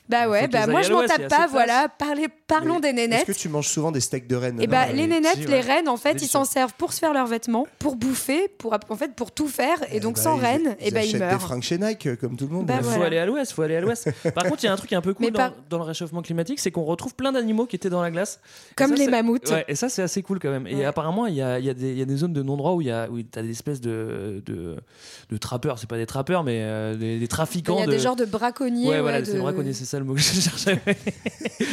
Bah 0.09 0.29
ouais 0.29 0.47
bah 0.47 0.67
moi 0.67 0.81
je 0.81 0.91
m'en 0.93 1.05
tape 1.05 1.21
a 1.25 1.27
pas 1.27 1.47
voilà 1.47 1.87
Parlez- 1.97 2.27
parlons 2.47 2.79
des 2.79 2.89
Est-ce 2.89 2.95
nénettes. 2.95 3.25
que 3.25 3.31
tu 3.33 3.49
manges 3.49 3.67
souvent 3.67 3.91
des 3.91 3.99
steaks 3.99 4.27
de 4.27 4.35
rennes 4.35 4.61
Et 4.61 4.67
bah, 4.67 4.85
euh, 4.89 4.93
les 4.93 5.05
nénettes, 5.07 5.33
si, 5.35 5.41
les 5.41 5.47
ouais. 5.47 5.59
rennes, 5.61 5.89
en 5.89 5.97
fait, 5.97 6.21
ils 6.21 6.27
s'en 6.27 6.45
servent 6.45 6.73
pour 6.77 6.93
se 6.93 6.99
faire 6.99 7.13
leurs 7.13 7.27
vêtements, 7.27 7.67
pour 7.79 7.95
bouffer, 7.97 8.47
pour 8.57 8.77
en 8.89 8.95
fait 8.95 9.13
pour 9.15 9.31
tout 9.31 9.47
faire, 9.47 9.77
et 9.91 9.99
donc 9.99 10.15
Bah, 10.15 10.21
sans 10.21 10.37
ils- 10.37 10.41
rennes, 10.41 10.75
et 10.79 10.87
ils 10.87 10.93
ben 10.93 11.01
ils 11.01 11.07
achètent 11.09 11.19
des 11.21 11.25
meurent. 11.25 11.41
fringues 11.41 11.61
chez 11.63 11.77
Nike, 11.77 12.05
euh, 12.07 12.15
comme 12.15 12.37
tout 12.37 12.47
le 12.47 12.53
monde. 12.53 12.65
Bah, 12.67 12.75
Il 12.79 12.83
faut 12.85 13.01
aller 13.01 13.17
à 13.17 13.25
l'ouest, 13.25 13.51
faut 13.51 13.61
aller 13.63 13.75
à 13.75 13.81
l'ouest. 13.81 14.09
Par 14.33 14.45
contre, 14.45 14.63
il 14.63 14.67
y 14.67 14.69
a 14.69 14.73
un 14.73 14.77
truc 14.77 14.93
un 14.93 15.01
peu 15.01 15.13
cool 15.13 15.31
dans, 15.31 15.77
le 15.77 15.83
réchauffement 15.83 16.21
climatique, 16.21 16.59
c'est 16.59 16.71
qu'on 16.71 16.83
retrouve 16.85 17.13
plein 17.15 17.31
d'animaux 17.33 17.65
qui 17.65 17.75
étaient 17.75 17.89
dans 17.89 18.01
la 18.01 18.11
glace. 18.11 18.39
Et 18.71 18.75
Comme 18.75 18.95
ça, 18.95 19.03
les 19.03 19.09
mammouths. 19.09 19.49
Ouais, 19.49 19.65
et 19.67 19.75
ça, 19.75 19.89
c'est 19.89 20.01
assez 20.03 20.21
cool 20.23 20.39
quand 20.39 20.49
même. 20.51 20.67
Et 20.67 20.85
apparemment, 20.85 21.25
il 21.25 21.35
y 21.35 21.41
a, 21.41 21.59
il 21.59 21.65
y, 21.65 21.69
a 21.69 21.73
des- 21.73 21.91
il 21.91 21.97
y 21.97 22.01
a 22.01 22.05
des 22.05 22.15
zones 22.17 22.33
de 22.33 22.43
non-droit 22.43 22.71
où 22.73 22.81
il 22.81 22.87
y 22.87 22.91
a 22.91 23.09
où 23.09 23.21
t'as 23.23 23.41
des 23.41 23.51
espèces 23.51 23.81
de, 23.81 24.41
de, 24.45 25.37
trappeurs. 25.37 25.79
C'est 25.79 25.89
pas 25.89 25.97
des 25.97 26.05
trappeurs, 26.05 26.43
mais 26.43 26.59
euh, 26.61 26.95
des, 26.95 27.27
trafiquants. 27.27 27.75
Il 27.77 27.79
y 27.81 27.83
a 27.83 27.87
de... 27.87 27.91
des 27.91 27.99
genres 27.99 28.15
de 28.15 28.25
braconniers, 28.25 28.89
Ouais, 28.89 29.01
voilà, 29.01 29.23
c'est 29.25 29.33
de- 29.33 29.39
braconnier, 29.39 29.73
c'est 29.73 29.85
ça 29.85 29.96
le 29.99 30.05
mot 30.05 30.13
que 30.13 30.19
je 30.21 30.39
cherchais. 30.41 30.75
de, 30.75 30.79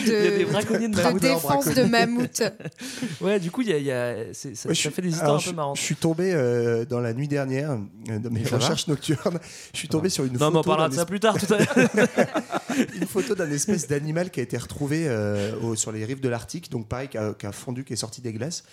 Il 0.06 0.12
y 0.12 0.26
a 0.26 0.36
des 0.38 0.44
braconniers 0.44 0.88
de 0.88 0.94
de 0.96 1.02
mammouths. 1.02 1.20
défense 1.20 1.66
de 1.66 1.82
mammouth. 1.84 2.42
Ouais, 3.20 3.38
du 3.40 3.50
coup, 3.50 3.62
il 3.62 3.68
y 3.68 3.72
a, 3.72 3.78
il 3.78 3.84
y 3.84 3.92
a- 3.92 4.32
ça, 4.34 4.48
Ouais, 4.48 4.54
ça 4.54 4.72
je 4.72 4.80
fait 4.88 4.90
suis- 4.92 5.02
des 5.02 5.08
histoires 5.10 5.30
alors, 5.30 5.40
un 5.42 5.50
peu 5.50 5.52
marrantes. 5.56 5.76
Je 5.76 5.82
suis 5.82 5.96
tombé 5.96 6.32
euh, 6.34 6.84
dans 6.84 7.00
la 7.00 7.12
nuit 7.14 7.28
dernière, 7.28 7.72
euh, 8.10 8.18
dans 8.18 8.30
mes 8.30 8.44
Ça 8.44 8.56
recherches 8.56 8.86
nocturnes, 8.88 9.38
je 9.72 9.78
suis 9.78 9.88
tombé 9.88 10.08
sur 10.08 10.24
une 10.24 10.32
Non, 10.34 10.50
mais 10.50 10.58
on 10.58 10.62
photo 10.62 10.68
parlera 10.70 10.88
d'un 10.88 10.94
de 10.94 10.98
ça 11.00 11.06
plus 11.06 11.20
tard. 11.20 11.36
Tout 11.38 11.52
à 11.54 11.58
l'heure. 11.58 12.08
une 12.96 13.06
photo 13.06 13.34
d'un 13.34 13.50
espèce 13.50 13.86
d'animal 13.88 14.30
qui 14.30 14.40
a 14.40 14.42
été 14.42 14.56
retrouvé 14.56 15.04
euh, 15.06 15.52
au- 15.62 15.76
sur 15.76 15.92
les 15.92 16.04
rives 16.04 16.20
de 16.20 16.28
l'Arctique, 16.28 16.70
donc 16.70 16.88
pareil, 16.88 17.08
qui 17.08 17.18
a, 17.18 17.32
qui 17.34 17.46
a 17.46 17.52
fondu, 17.52 17.84
qui 17.84 17.92
est 17.92 17.96
sorti 17.96 18.20
des 18.20 18.32
glaces. 18.32 18.64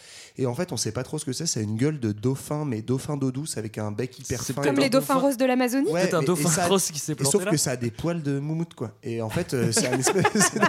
Et 0.41 0.47
en 0.47 0.55
fait, 0.55 0.71
on 0.71 0.77
sait 0.77 0.91
pas 0.91 1.03
trop 1.03 1.19
ce 1.19 1.25
que 1.25 1.33
c'est. 1.33 1.45
C'est 1.45 1.61
une 1.61 1.75
gueule 1.75 1.99
de 1.99 2.11
dauphin, 2.11 2.65
mais 2.65 2.81
dauphin 2.81 3.15
d'eau 3.15 3.31
douce 3.31 3.57
avec 3.57 3.77
un 3.77 3.91
bec 3.91 4.17
hyper 4.17 4.41
C'est 4.41 4.53
fin. 4.53 4.63
Comme 4.63 4.77
les 4.77 4.89
dauphins 4.89 5.13
dauphin. 5.13 5.27
roses 5.27 5.37
de 5.37 5.45
l'Amazonie. 5.45 5.87
Ouais, 5.91 6.01
Peut-être 6.01 6.13
un 6.15 6.23
dauphin 6.23 6.49
et 6.49 6.51
ça- 6.51 6.67
rose 6.67 6.89
qui 6.89 6.97
s'est 6.97 7.13
planté 7.13 7.31
sauf 7.31 7.45
là. 7.45 7.51
que 7.51 7.57
ça 7.57 7.71
a 7.71 7.75
des 7.75 7.91
poils 7.91 8.23
de 8.23 8.39
moumoute, 8.39 8.73
quoi. 8.73 8.91
Et 9.03 9.21
en 9.21 9.29
fait, 9.29 9.53
euh, 9.53 9.71
c'est 9.71 9.87
un 9.87 9.99
espèce. 9.99 10.23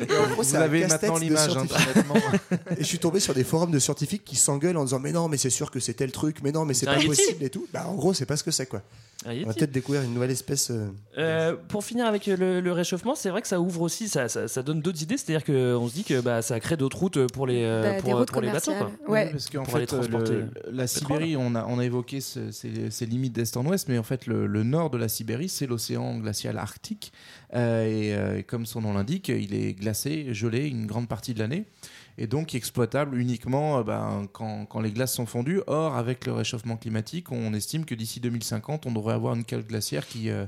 En 0.00 0.04
gros, 0.32 0.36
Vous 0.36 0.42
c'est 0.44 0.56
avez 0.56 0.86
maintenant 0.86 1.16
l'image, 1.18 1.56
hein. 1.56 1.64
Et 2.76 2.80
je 2.80 2.84
suis 2.84 2.98
tombé 2.98 3.20
sur 3.20 3.32
des 3.34 3.44
forums 3.44 3.70
de 3.70 3.78
scientifiques 3.78 4.24
qui 4.24 4.36
s'engueulent 4.36 4.76
en 4.76 4.84
disant 4.84 4.98
Mais 4.98 5.12
non, 5.12 5.28
mais 5.28 5.36
c'est 5.36 5.50
sûr 5.50 5.70
que 5.70 5.80
c'est 5.80 5.94
tel 5.94 6.12
truc, 6.12 6.38
mais 6.42 6.52
non, 6.52 6.64
mais 6.64 6.74
c'est 6.74 6.86
C'est 6.86 6.94
pas 7.00 7.04
possible 7.04 7.42
et 7.44 7.50
tout. 7.50 7.66
Bah, 7.72 7.86
en 7.88 7.94
gros, 7.94 8.12
c'est 8.14 8.26
pas 8.26 8.36
ce 8.36 8.44
que 8.44 8.50
c'est, 8.50 8.66
quoi. 8.66 8.82
On 9.26 9.46
va 9.46 9.52
peut-être 9.52 9.70
découvrir 9.72 10.02
une 10.02 10.14
nouvelle 10.14 10.30
espèce. 10.30 10.70
euh, 10.70 10.88
Euh, 11.18 11.54
pour 11.68 11.84
finir 11.84 12.06
avec 12.06 12.26
le, 12.26 12.60
le 12.60 12.72
réchauffement, 12.72 13.14
c'est 13.14 13.28
vrai 13.30 13.42
que 13.42 13.48
ça 13.48 13.60
ouvre 13.60 13.82
aussi, 13.82 14.08
ça, 14.08 14.28
ça, 14.28 14.48
ça 14.48 14.62
donne 14.62 14.80
d'autres 14.80 15.02
idées. 15.02 15.18
C'est-à-dire 15.18 15.44
qu'on 15.44 15.88
se 15.88 15.92
dit 15.94 16.04
que 16.04 16.20
bah, 16.20 16.40
ça 16.42 16.58
crée 16.60 16.76
d'autres 16.78 16.96
routes 16.98 17.26
pour 17.32 17.46
les, 17.46 17.62
euh, 17.64 17.82
Bah, 17.82 17.96
des 17.96 18.00
pour, 18.02 18.18
routes 18.18 18.32
pour 18.32 18.40
les 18.40 18.50
bateaux. 18.50 18.72
commerciales. 18.72 18.89
Ouais. 19.08 19.24
Oui, 19.26 19.30
parce 19.32 19.48
qu'en 19.50 19.62
Pour 19.64 19.76
aller 19.76 19.86
fait, 19.86 19.96
transporter 19.96 20.32
le- 20.32 20.40
le 20.40 20.72
la 20.72 20.86
Sibérie, 20.86 21.36
on 21.36 21.54
a, 21.54 21.64
on 21.66 21.78
a 21.78 21.84
évoqué 21.84 22.20
ce- 22.20 22.50
ces, 22.50 22.90
ces 22.90 23.06
limites 23.06 23.32
d'est 23.32 23.56
en 23.56 23.64
ouest, 23.66 23.88
mais 23.88 23.98
en 23.98 24.02
fait, 24.02 24.26
le, 24.26 24.46
le 24.46 24.62
nord 24.62 24.90
de 24.90 24.98
la 24.98 25.08
Sibérie, 25.08 25.48
c'est 25.48 25.66
l'océan 25.66 26.18
glacial 26.18 26.58
arctique. 26.58 27.12
Euh, 27.54 27.84
et 27.84 28.14
euh, 28.14 28.42
comme 28.46 28.66
son 28.66 28.80
nom 28.82 28.92
l'indique, 28.94 29.28
il 29.28 29.54
est 29.54 29.74
glacé, 29.74 30.32
gelé 30.34 30.68
une 30.68 30.86
grande 30.86 31.08
partie 31.08 31.34
de 31.34 31.38
l'année. 31.38 31.64
Et 32.18 32.26
donc 32.26 32.54
exploitable 32.54 33.18
uniquement 33.18 33.78
euh, 33.78 33.82
ben, 33.82 34.26
quand, 34.32 34.66
quand 34.66 34.80
les 34.80 34.90
glaces 34.90 35.14
sont 35.14 35.26
fondues. 35.26 35.62
Or, 35.66 35.96
avec 35.96 36.26
le 36.26 36.32
réchauffement 36.32 36.76
climatique, 36.76 37.32
on 37.32 37.54
estime 37.54 37.84
que 37.84 37.94
d'ici 37.94 38.20
2050, 38.20 38.86
on 38.86 38.92
devrait 38.92 39.14
avoir 39.14 39.34
une 39.34 39.44
calotte 39.44 39.66
glaciaire 39.68 40.06
qui, 40.06 40.28
euh, 40.30 40.44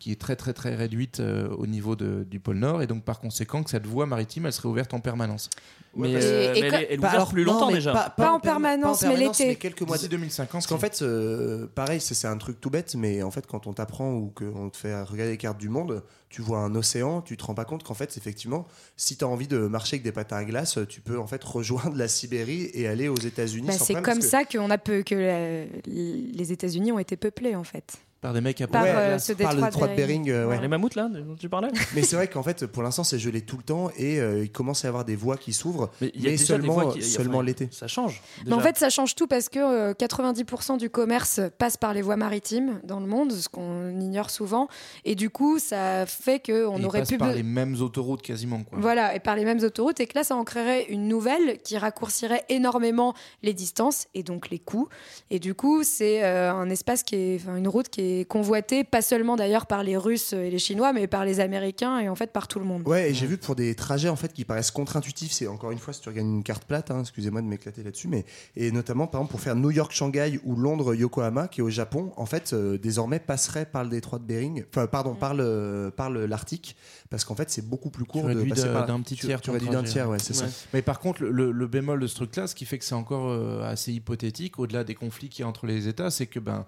qui 0.00 0.10
est 0.10 0.20
très 0.20 0.34
très 0.34 0.52
très 0.52 0.74
réduite 0.74 1.20
euh, 1.20 1.48
au 1.50 1.66
niveau 1.68 1.94
de- 1.94 2.24
du 2.28 2.40
pôle 2.40 2.56
Nord. 2.56 2.82
Et 2.82 2.88
donc, 2.88 3.04
par 3.04 3.20
conséquent, 3.20 3.62
que 3.62 3.70
cette 3.70 3.86
voie 3.86 4.06
maritime, 4.06 4.46
elle 4.46 4.52
serait 4.52 4.68
ouverte 4.68 4.92
en 4.94 4.98
permanence. 5.00 5.48
Mais, 5.94 6.14
euh, 6.14 6.52
mais 6.54 6.58
elle, 6.60 6.74
est- 6.74 6.98
ouverte 6.98 7.14
alors, 7.14 7.28
plus 7.30 7.44
longtemps 7.44 7.66
mais 7.68 7.74
déjà. 7.74 7.92
Pas 8.16 8.30
en 8.32 8.40
per- 8.40 8.48
permanence, 8.48 9.02
mais 9.02 9.16
l'été. 9.16 9.56
quelques 9.56 9.82
mois 9.82 9.96
D'ici 9.96 10.08
2050. 10.08 10.52
Parce 10.52 10.66
qu'en 10.68 10.78
fait, 10.78 11.02
euh, 11.02 11.66
pareil, 11.74 12.00
c'est 12.00 12.26
un 12.26 12.36
truc 12.38 12.60
tout 12.60 12.70
bête, 12.70 12.94
mais 12.96 13.22
en 13.22 13.30
fait, 13.30 13.46
quand 13.46 13.66
on 13.66 13.72
t'apprend 13.72 14.12
ou 14.14 14.32
qu'on 14.34 14.70
te 14.70 14.76
fait 14.76 14.94
regarder 15.02 15.32
les 15.32 15.36
cartes 15.36 15.58
du 15.58 15.68
monde, 15.68 16.02
tu 16.28 16.42
vois 16.42 16.58
un 16.60 16.74
océan, 16.76 17.20
tu 17.22 17.36
te 17.36 17.44
rends 17.44 17.54
pas 17.54 17.64
compte 17.64 17.82
qu'en 17.82 17.94
fait, 17.94 18.16
effectivement, 18.16 18.66
si 18.96 19.16
tu 19.16 19.24
as 19.24 19.28
envie 19.28 19.48
de 19.48 19.58
marcher 19.58 19.96
avec 19.96 20.04
des 20.04 20.12
patins 20.12 20.36
à 20.36 20.44
glace, 20.44 20.78
tu 20.88 21.00
peux 21.00 21.18
en 21.18 21.26
fait 21.26 21.42
rejoindre 21.44 21.96
la 21.96 22.08
Sibérie 22.08 22.70
et 22.72 22.86
aller 22.88 23.08
aux 23.08 23.16
États-Unis. 23.18 23.66
Bah, 23.66 23.72
sans 23.74 23.84
c'est 23.84 24.00
comme 24.00 24.22
ça 24.22 24.44
qu'on 24.44 24.70
a 24.70 24.78
peu, 24.78 25.02
que 25.02 25.14
la- 25.16 25.64
les 25.86 26.52
États-Unis 26.52 26.92
ont 26.92 26.98
été 27.00 27.16
peuplés 27.16 27.54
en 27.56 27.64
fait. 27.64 27.96
Par 28.20 28.34
des 28.34 28.40
mecs 28.42 28.60
à 28.60 28.66
Par, 28.66 28.82
Ouais, 28.82 28.90
euh, 28.90 29.18
ce 29.18 29.32
par 29.32 29.54
le 29.54 29.62
détroit 29.62 29.88
de 29.88 29.94
Bering. 29.96 30.24
Bering, 30.24 30.30
euh, 30.30 30.46
ouais. 30.46 30.60
Les 30.60 30.68
mammouths 30.68 30.94
là 30.94 31.08
dont 31.08 31.36
tu 31.36 31.48
parlais 31.48 31.68
Mais 31.94 32.02
c'est 32.02 32.16
vrai 32.16 32.28
qu'en 32.28 32.42
fait, 32.42 32.66
pour 32.66 32.82
l'instant, 32.82 33.02
c'est 33.02 33.18
gelé 33.18 33.40
tout 33.40 33.56
le 33.56 33.62
temps 33.62 33.90
et 33.96 34.20
euh, 34.20 34.42
il 34.44 34.50
commence 34.52 34.84
à 34.84 34.88
y 34.88 34.90
avoir 34.90 35.06
des 35.06 35.16
voies 35.16 35.38
qui 35.38 35.54
s'ouvrent, 35.54 35.90
Mais 36.02 36.10
il 36.14 36.20
y 36.22 36.26
a 36.26 36.30
mais 36.30 36.36
déjà 36.36 36.56
des 36.58 36.60
seulement, 36.66 36.74
voies 36.74 36.92
qui- 36.92 37.02
seulement 37.02 37.38
enfin, 37.38 37.46
l'été. 37.46 37.68
Ça 37.70 37.86
change. 37.86 38.20
Mais 38.44 38.52
en 38.52 38.56
déjà. 38.58 38.68
fait, 38.68 38.78
ça 38.78 38.90
change 38.90 39.14
tout 39.14 39.26
parce 39.26 39.48
que 39.48 39.58
euh, 39.58 39.94
90% 39.94 40.76
du 40.76 40.90
commerce 40.90 41.40
passe 41.56 41.78
par 41.78 41.94
les 41.94 42.02
voies 42.02 42.16
maritimes 42.16 42.80
dans 42.84 43.00
le 43.00 43.06
monde, 43.06 43.32
ce 43.32 43.48
qu'on 43.48 43.88
ignore 43.98 44.28
souvent. 44.28 44.68
Et 45.06 45.14
du 45.14 45.30
coup, 45.30 45.58
ça 45.58 46.04
fait 46.04 46.44
qu'on 46.44 46.84
aurait 46.84 47.04
pu. 47.04 47.16
par 47.16 47.30
be- 47.30 47.36
les 47.36 47.42
mêmes 47.42 47.76
autoroutes 47.80 48.20
quasiment. 48.20 48.62
Quoi. 48.64 48.78
Voilà, 48.80 49.14
et 49.14 49.20
par 49.20 49.34
les 49.34 49.46
mêmes 49.46 49.62
autoroutes, 49.64 49.98
et 50.00 50.06
que 50.06 50.16
là, 50.18 50.24
ça 50.24 50.36
en 50.36 50.44
créerait 50.44 50.84
une 50.90 51.08
nouvelle 51.08 51.58
qui 51.64 51.78
raccourcirait 51.78 52.44
énormément 52.50 53.14
les 53.42 53.54
distances 53.54 54.08
et 54.12 54.22
donc 54.22 54.50
les 54.50 54.58
coûts. 54.58 54.88
Et 55.30 55.38
du 55.38 55.54
coup, 55.54 55.84
c'est 55.84 56.22
euh, 56.22 56.52
un 56.52 56.68
espace 56.68 57.02
qui 57.02 57.16
est, 57.16 57.36
enfin, 57.40 57.56
une 57.56 57.68
route 57.68 57.88
qui 57.88 58.00
est 58.02 58.09
convoitée, 58.28 58.84
pas 58.84 59.02
seulement 59.02 59.36
d'ailleurs 59.36 59.66
par 59.66 59.82
les 59.82 59.96
Russes 59.96 60.32
et 60.32 60.50
les 60.50 60.58
Chinois, 60.58 60.92
mais 60.92 61.06
par 61.06 61.24
les 61.24 61.40
Américains 61.40 61.98
et 61.98 62.08
en 62.08 62.14
fait 62.14 62.32
par 62.32 62.48
tout 62.48 62.58
le 62.58 62.64
monde. 62.64 62.86
Ouais, 62.86 63.10
et 63.10 63.14
j'ai 63.14 63.26
vu 63.26 63.38
que 63.38 63.44
pour 63.44 63.54
des 63.56 63.74
trajets 63.74 64.08
en 64.08 64.16
fait 64.16 64.32
qui 64.32 64.44
paraissent 64.44 64.70
contre-intuitifs, 64.70 65.32
c'est 65.32 65.46
encore 65.46 65.70
une 65.70 65.78
fois 65.78 65.92
si 65.92 66.00
tu 66.00 66.08
regardes 66.08 66.28
une 66.28 66.42
carte 66.42 66.64
plate, 66.64 66.90
hein, 66.90 67.00
excusez-moi 67.00 67.42
de 67.42 67.46
m'éclater 67.46 67.82
là-dessus, 67.82 68.08
mais 68.08 68.24
et 68.56 68.70
notamment 68.72 69.06
par 69.06 69.20
exemple 69.20 69.30
pour 69.32 69.40
faire 69.40 69.56
New 69.56 69.70
York-Shanghai 69.70 70.40
ou 70.44 70.56
Londres-Yokohama, 70.56 71.48
qui 71.48 71.60
est 71.60 71.64
au 71.64 71.70
Japon, 71.70 72.12
en 72.16 72.26
fait 72.26 72.52
euh, 72.52 72.78
désormais 72.78 73.18
passerait 73.18 73.66
par 73.66 73.84
le 73.84 73.90
détroit 73.90 74.18
de 74.18 74.24
Bering, 74.24 74.64
enfin 74.70 74.86
pardon, 74.86 75.14
par 75.14 75.34
le 75.34 75.92
par 75.96 76.10
le- 76.10 76.26
l'Arctique, 76.26 76.76
parce 77.10 77.24
qu'en 77.24 77.34
fait 77.34 77.50
c'est 77.50 77.66
beaucoup 77.68 77.90
plus 77.90 78.04
court 78.04 78.26
Tu 78.28 78.34
de 78.34 78.42
passer 78.48 78.64
d'un 78.64 78.72
par 78.72 78.86
d'un 78.86 79.00
petit 79.00 79.14
tu- 79.16 79.26
tiers. 79.26 79.40
Tu 79.40 79.50
réduis 79.50 79.68
d'un 79.68 79.82
tiers, 79.82 80.08
ouais, 80.08 80.18
c'est 80.18 80.34
ça. 80.34 80.46
Mais 80.74 80.82
par 80.82 81.00
contre, 81.00 81.22
le, 81.22 81.50
le 81.52 81.66
bémol 81.66 82.00
de 82.00 82.06
ce 82.06 82.14
truc-là, 82.14 82.46
ce 82.46 82.54
qui 82.54 82.64
fait 82.64 82.78
que 82.78 82.84
c'est 82.84 82.94
encore 82.94 83.28
euh, 83.30 83.62
assez 83.70 83.92
hypothétique, 83.92 84.58
au-delà 84.58 84.84
des 84.84 84.94
conflits 84.94 85.28
qu'il 85.28 85.42
y 85.42 85.44
a 85.44 85.48
entre 85.48 85.66
les 85.66 85.88
États, 85.88 86.10
c'est 86.10 86.26
que 86.26 86.38
ben. 86.40 86.64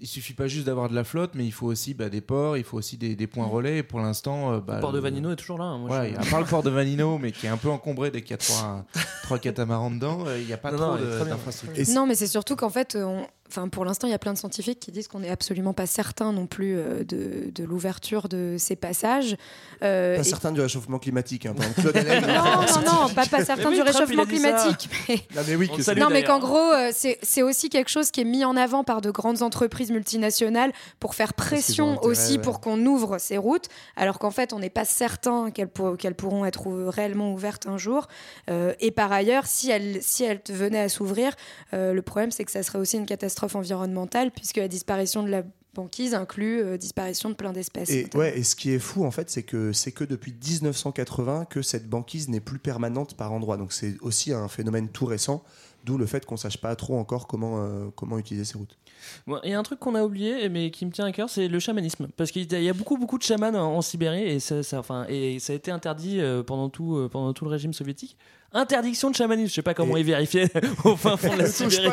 Il 0.00 0.06
suffit 0.06 0.32
pas 0.34 0.48
juste 0.48 0.66
d'avoir 0.66 0.88
de 0.88 0.94
la 0.94 1.04
flotte, 1.04 1.32
mais 1.34 1.44
il 1.46 1.52
faut 1.52 1.66
aussi 1.66 1.94
bah, 1.94 2.08
des 2.08 2.20
ports, 2.20 2.56
il 2.56 2.64
faut 2.64 2.76
aussi 2.76 2.96
des, 2.96 3.14
des 3.14 3.26
points 3.26 3.46
relais. 3.46 3.78
Et 3.78 3.82
pour 3.82 4.00
l'instant, 4.00 4.52
euh, 4.52 4.60
bah, 4.60 4.74
Le 4.76 4.80
port 4.80 4.92
de 4.92 4.98
le- 4.98 5.02
Vanino 5.02 5.30
est 5.30 5.36
toujours 5.36 5.58
là. 5.58 5.64
hein, 5.64 5.78
moi, 5.78 5.90
Ouais, 6.00 6.12
je- 6.14 6.20
à 6.20 6.30
part 6.30 6.40
le 6.40 6.46
port 6.46 6.62
de 6.62 6.70
Vanino, 6.70 7.16
mais 7.22 7.32
qui 7.32 7.46
est 7.46 7.50
un 7.50 7.56
peu 7.56 7.70
encombré 7.70 8.10
dès 8.10 8.22
qu'il 8.22 8.32
y 8.32 8.34
a 8.34 8.38
trois, 8.38 8.84
trois 9.22 9.38
catamarans 9.38 9.90
dedans, 9.90 10.24
euh, 10.26 10.38
il 10.40 10.46
n'y 10.46 10.52
a 10.52 10.56
pas 10.58 10.72
Non, 10.72 10.96
trop 10.96 11.24
d'infrastructures. 11.24 11.84
Non, 11.94 12.06
mais 12.06 12.14
c'est 12.16 12.26
surtout 12.26 12.56
qu'en 12.56 12.70
fait, 12.70 12.96
on- 13.00 13.26
enfin, 13.56 13.68
pour 13.68 13.84
l'instant, 13.84 14.06
il 14.06 14.10
y 14.10 14.14
a 14.14 14.18
plein 14.18 14.32
de 14.32 14.38
scientifiques 14.38 14.80
qui 14.80 14.90
disent 14.92 15.08
qu'on 15.08 15.20
n'est 15.20 15.30
absolument 15.30 15.72
pas 15.72 15.86
certain 15.86 16.32
non 16.32 16.46
plus 16.46 16.76
euh, 16.76 17.04
de, 17.04 17.50
de 17.54 17.64
l'ouverture 17.64 18.28
de 18.28 18.56
ces 18.58 18.76
passages. 18.76 19.36
Euh, 19.82 20.16
Pas 20.16 20.20
et- 20.20 20.24
certain 20.24 20.52
du 20.52 20.60
réchauffement 20.60 20.98
climatique. 20.98 21.46
Hein, 21.46 21.54
par 21.54 21.66
exemple, 21.66 21.80
Claude 21.82 21.96
Allègre, 21.96 22.26
Non, 22.74 22.82
non, 22.84 23.02
non, 23.08 23.14
pas, 23.14 23.26
pas 23.26 23.44
certain 23.44 23.70
Mais 23.70 23.76
du 23.76 23.82
Trump, 23.82 23.96
réchauffement 23.96 24.24
climatique. 24.26 24.88
Mais... 25.08 25.16
Non, 25.36 25.42
mais 25.46 25.54
oui, 25.56 25.68
que 25.68 25.98
Non, 25.98 26.08
qu'en 26.24 26.38
gros, 26.38 26.72
euh, 26.72 26.90
c'est 26.92 27.42
aussi 27.42 27.68
quelque 27.68 27.90
chose 27.90 28.10
qui 28.10 28.20
est 28.22 28.24
mis 28.24 28.44
en 28.44 28.56
avant 28.56 28.82
par 28.84 29.00
de 29.00 29.10
grandes 29.10 29.42
entreprises 29.42 29.90
multinationales 29.90 30.72
pour 31.00 31.14
faire 31.14 31.34
pression 31.34 31.92
intérêt, 31.92 32.06
aussi 32.06 32.32
ouais. 32.36 32.38
pour 32.42 32.60
qu'on 32.60 32.84
ouvre 32.86 33.18
ces 33.18 33.36
routes, 33.38 33.68
alors 33.96 34.18
qu'en 34.18 34.30
fait, 34.30 34.52
on 34.52 34.58
n'est 34.58 34.70
pas 34.70 34.84
certain 34.84 35.50
qu'elles 35.50 35.68
pour- 35.68 35.96
qu'elles 35.96 36.14
pourront 36.14 36.44
être 36.44 36.66
réellement 36.88 37.32
ouvertes 37.32 37.66
un 37.66 37.76
jour. 37.78 38.08
Euh, 38.50 38.72
et 38.80 38.90
par 38.90 39.12
ailleurs, 39.12 39.46
si 39.46 39.70
elles, 39.70 39.98
si 40.02 40.24
elles 40.24 40.40
venaient 40.48 40.80
à 40.80 40.88
s'ouvrir, 40.88 41.32
euh, 41.72 41.92
le 41.92 42.02
problème, 42.02 42.30
c'est 42.30 42.44
que 42.44 42.50
ça 42.50 42.62
serait 42.62 42.78
aussi 42.78 42.96
une 42.96 43.06
catastrophe 43.06 43.43
environnementale, 43.54 44.30
puisque 44.30 44.56
la 44.56 44.68
disparition 44.68 45.22
de 45.22 45.28
la 45.28 45.42
banquise 45.74 46.14
inclut 46.14 46.60
euh, 46.62 46.76
disparition 46.78 47.28
de 47.30 47.34
plein 47.34 47.52
d'espèces. 47.52 47.90
Et, 47.90 48.08
ouais, 48.14 48.38
et 48.38 48.44
ce 48.44 48.54
qui 48.54 48.70
est 48.70 48.78
fou 48.78 49.04
en 49.04 49.10
fait, 49.10 49.28
c'est 49.28 49.42
que 49.42 49.72
c'est 49.72 49.90
que 49.92 50.04
depuis 50.04 50.32
1980 50.32 51.46
que 51.46 51.62
cette 51.62 51.88
banquise 51.88 52.28
n'est 52.28 52.40
plus 52.40 52.58
permanente 52.58 53.14
par 53.16 53.32
endroit. 53.32 53.56
Donc 53.56 53.72
c'est 53.72 53.96
aussi 54.00 54.32
un 54.32 54.48
phénomène 54.48 54.88
tout 54.88 55.06
récent, 55.06 55.42
d'où 55.84 55.98
le 55.98 56.06
fait 56.06 56.24
qu'on 56.26 56.36
sache 56.36 56.58
pas 56.58 56.74
trop 56.76 56.96
encore 56.96 57.26
comment, 57.26 57.58
euh, 57.64 57.86
comment 57.96 58.18
utiliser 58.18 58.44
ces 58.44 58.56
routes. 58.58 58.78
Bon, 59.26 59.38
Il 59.44 59.50
y 59.50 59.54
a 59.54 59.58
un 59.58 59.62
truc 59.62 59.80
qu'on 59.80 59.94
a 59.96 60.02
oublié, 60.04 60.48
mais 60.48 60.70
qui 60.70 60.86
me 60.86 60.90
tient 60.90 61.04
à 61.06 61.12
cœur, 61.12 61.28
c'est 61.28 61.48
le 61.48 61.58
chamanisme. 61.58 62.08
Parce 62.16 62.30
qu'il 62.30 62.50
y 62.50 62.68
a- 62.68 62.72
beaucoup, 62.72 62.96
beaucoup 62.96 63.18
de 63.18 63.22
chamans 63.24 63.48
en, 63.48 63.76
en 63.76 63.82
Sibérie 63.82 64.22
et 64.22 64.40
ça, 64.40 64.62
ça- 64.62 64.78
enfin, 64.78 65.04
et 65.08 65.38
ça 65.40 65.52
a 65.52 65.56
été 65.56 65.70
interdit 65.70 66.20
euh, 66.20 66.42
pendant, 66.42 66.70
tout, 66.70 66.96
euh, 66.96 67.08
pendant 67.08 67.32
tout 67.34 67.44
le 67.44 67.50
régime 67.50 67.72
soviétique. 67.74 68.16
Interdiction 68.54 69.10
de 69.10 69.16
chamanisme. 69.16 69.48
Je 69.48 69.54
sais 69.54 69.62
pas 69.62 69.74
comment 69.74 69.96
Et- 69.96 70.00
ils 70.00 70.06
vérifiaient 70.06 70.48
au 70.84 70.96
fin 70.96 71.16
fond 71.16 71.32
de 71.34 71.38
la 71.42 71.46
Sibérie. 71.46 71.88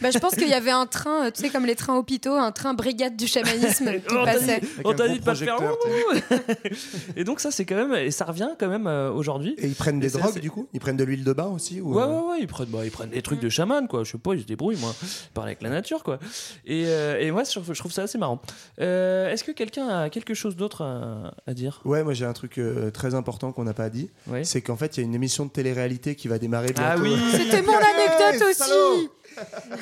Bah, 0.00 0.10
je 0.10 0.18
pense 0.18 0.34
qu'il 0.34 0.48
y 0.48 0.54
avait 0.54 0.70
un 0.70 0.86
train, 0.86 1.26
euh, 1.26 1.30
tu 1.30 1.42
sais, 1.42 1.50
comme 1.50 1.66
les 1.66 1.76
trains 1.76 1.96
hôpitaux, 1.96 2.32
un 2.34 2.50
train 2.52 2.74
brigade 2.74 3.16
du 3.16 3.26
chamanisme 3.26 3.92
qui 4.08 4.14
On 4.16 4.24
t'a 4.24 4.38
dit- 4.38 4.46
passait. 4.46 4.60
on 4.84 4.92
t'a 4.94 5.08
dit 5.08 5.18
de 5.20 5.24
pas 5.24 5.34
faire. 5.34 5.56
et 7.16 7.24
donc 7.24 7.40
ça 7.40 7.50
c'est 7.50 7.64
quand 7.64 7.76
même 7.76 7.94
et 7.94 8.10
ça 8.10 8.24
revient 8.24 8.48
quand 8.58 8.68
même 8.68 8.86
euh, 8.86 9.10
aujourd'hui. 9.12 9.54
Et 9.58 9.66
ils 9.66 9.74
prennent 9.74 9.98
Et 9.98 10.06
des 10.06 10.10
drogues 10.10 10.30
assez- 10.30 10.40
du 10.40 10.50
coup? 10.50 10.66
Ils 10.72 10.80
prennent 10.80 10.96
de 10.96 11.04
l'huile 11.04 11.24
de 11.24 11.32
bain 11.32 11.46
aussi 11.46 11.80
ou, 11.80 11.94
Ouais, 11.94 12.02
euh, 12.02 12.06
ouais, 12.06 12.30
ouais, 12.30 12.36
ils 12.40 12.46
prennent, 12.46 12.68
bah, 12.68 12.80
ils 12.84 12.90
prennent 12.90 13.10
des 13.10 13.22
trucs 13.22 13.40
de 13.40 13.48
chaman, 13.48 13.86
quoi. 13.88 14.04
Je 14.04 14.12
sais 14.12 14.18
pas, 14.18 14.34
ils 14.34 14.42
se 14.42 14.46
débrouillent, 14.46 14.78
moi. 14.80 14.94
Ils 15.02 15.32
parlent 15.34 15.48
avec 15.48 15.62
la 15.62 15.70
nature, 15.70 16.02
quoi. 16.02 16.18
Et, 16.66 16.84
euh, 16.86 17.18
et 17.20 17.30
moi, 17.30 17.44
je 17.44 17.50
trouve, 17.50 17.72
je 17.72 17.78
trouve 17.78 17.92
ça 17.92 18.02
assez 18.02 18.18
marrant. 18.18 18.40
Euh, 18.80 19.30
Est-ce 19.30 19.44
que 19.44 19.52
quelqu'un 19.52 19.88
a 19.88 20.10
quelque 20.10 20.34
chose 20.34 20.56
d'autre 20.56 20.82
à, 20.82 21.34
à 21.46 21.54
dire? 21.54 21.80
Ouais, 21.84 22.02
moi 22.04 22.14
j'ai 22.14 22.24
un 22.24 22.32
truc 22.32 22.58
euh, 22.58 22.90
très 22.90 23.14
important 23.14 23.52
qu'on 23.52 23.64
n'a 23.64 23.74
pas 23.74 23.90
dit. 23.90 24.08
Ouais. 24.26 24.44
C'est 24.44 24.62
qu'en 24.62 24.76
fait, 24.76 24.96
il 24.96 25.00
y 25.00 25.02
a 25.02 25.06
une 25.06 25.14
émission 25.14 25.44
de 25.44 25.49
télé-réalité 25.50 26.14
qui 26.14 26.28
va 26.28 26.38
démarrer 26.38 26.72
bientôt. 26.72 26.82
Ah 26.82 26.96
oui 26.98 27.14
C'était 27.32 27.62
mon 27.62 27.72
anecdote 27.74 28.48
aussi 28.50 29.08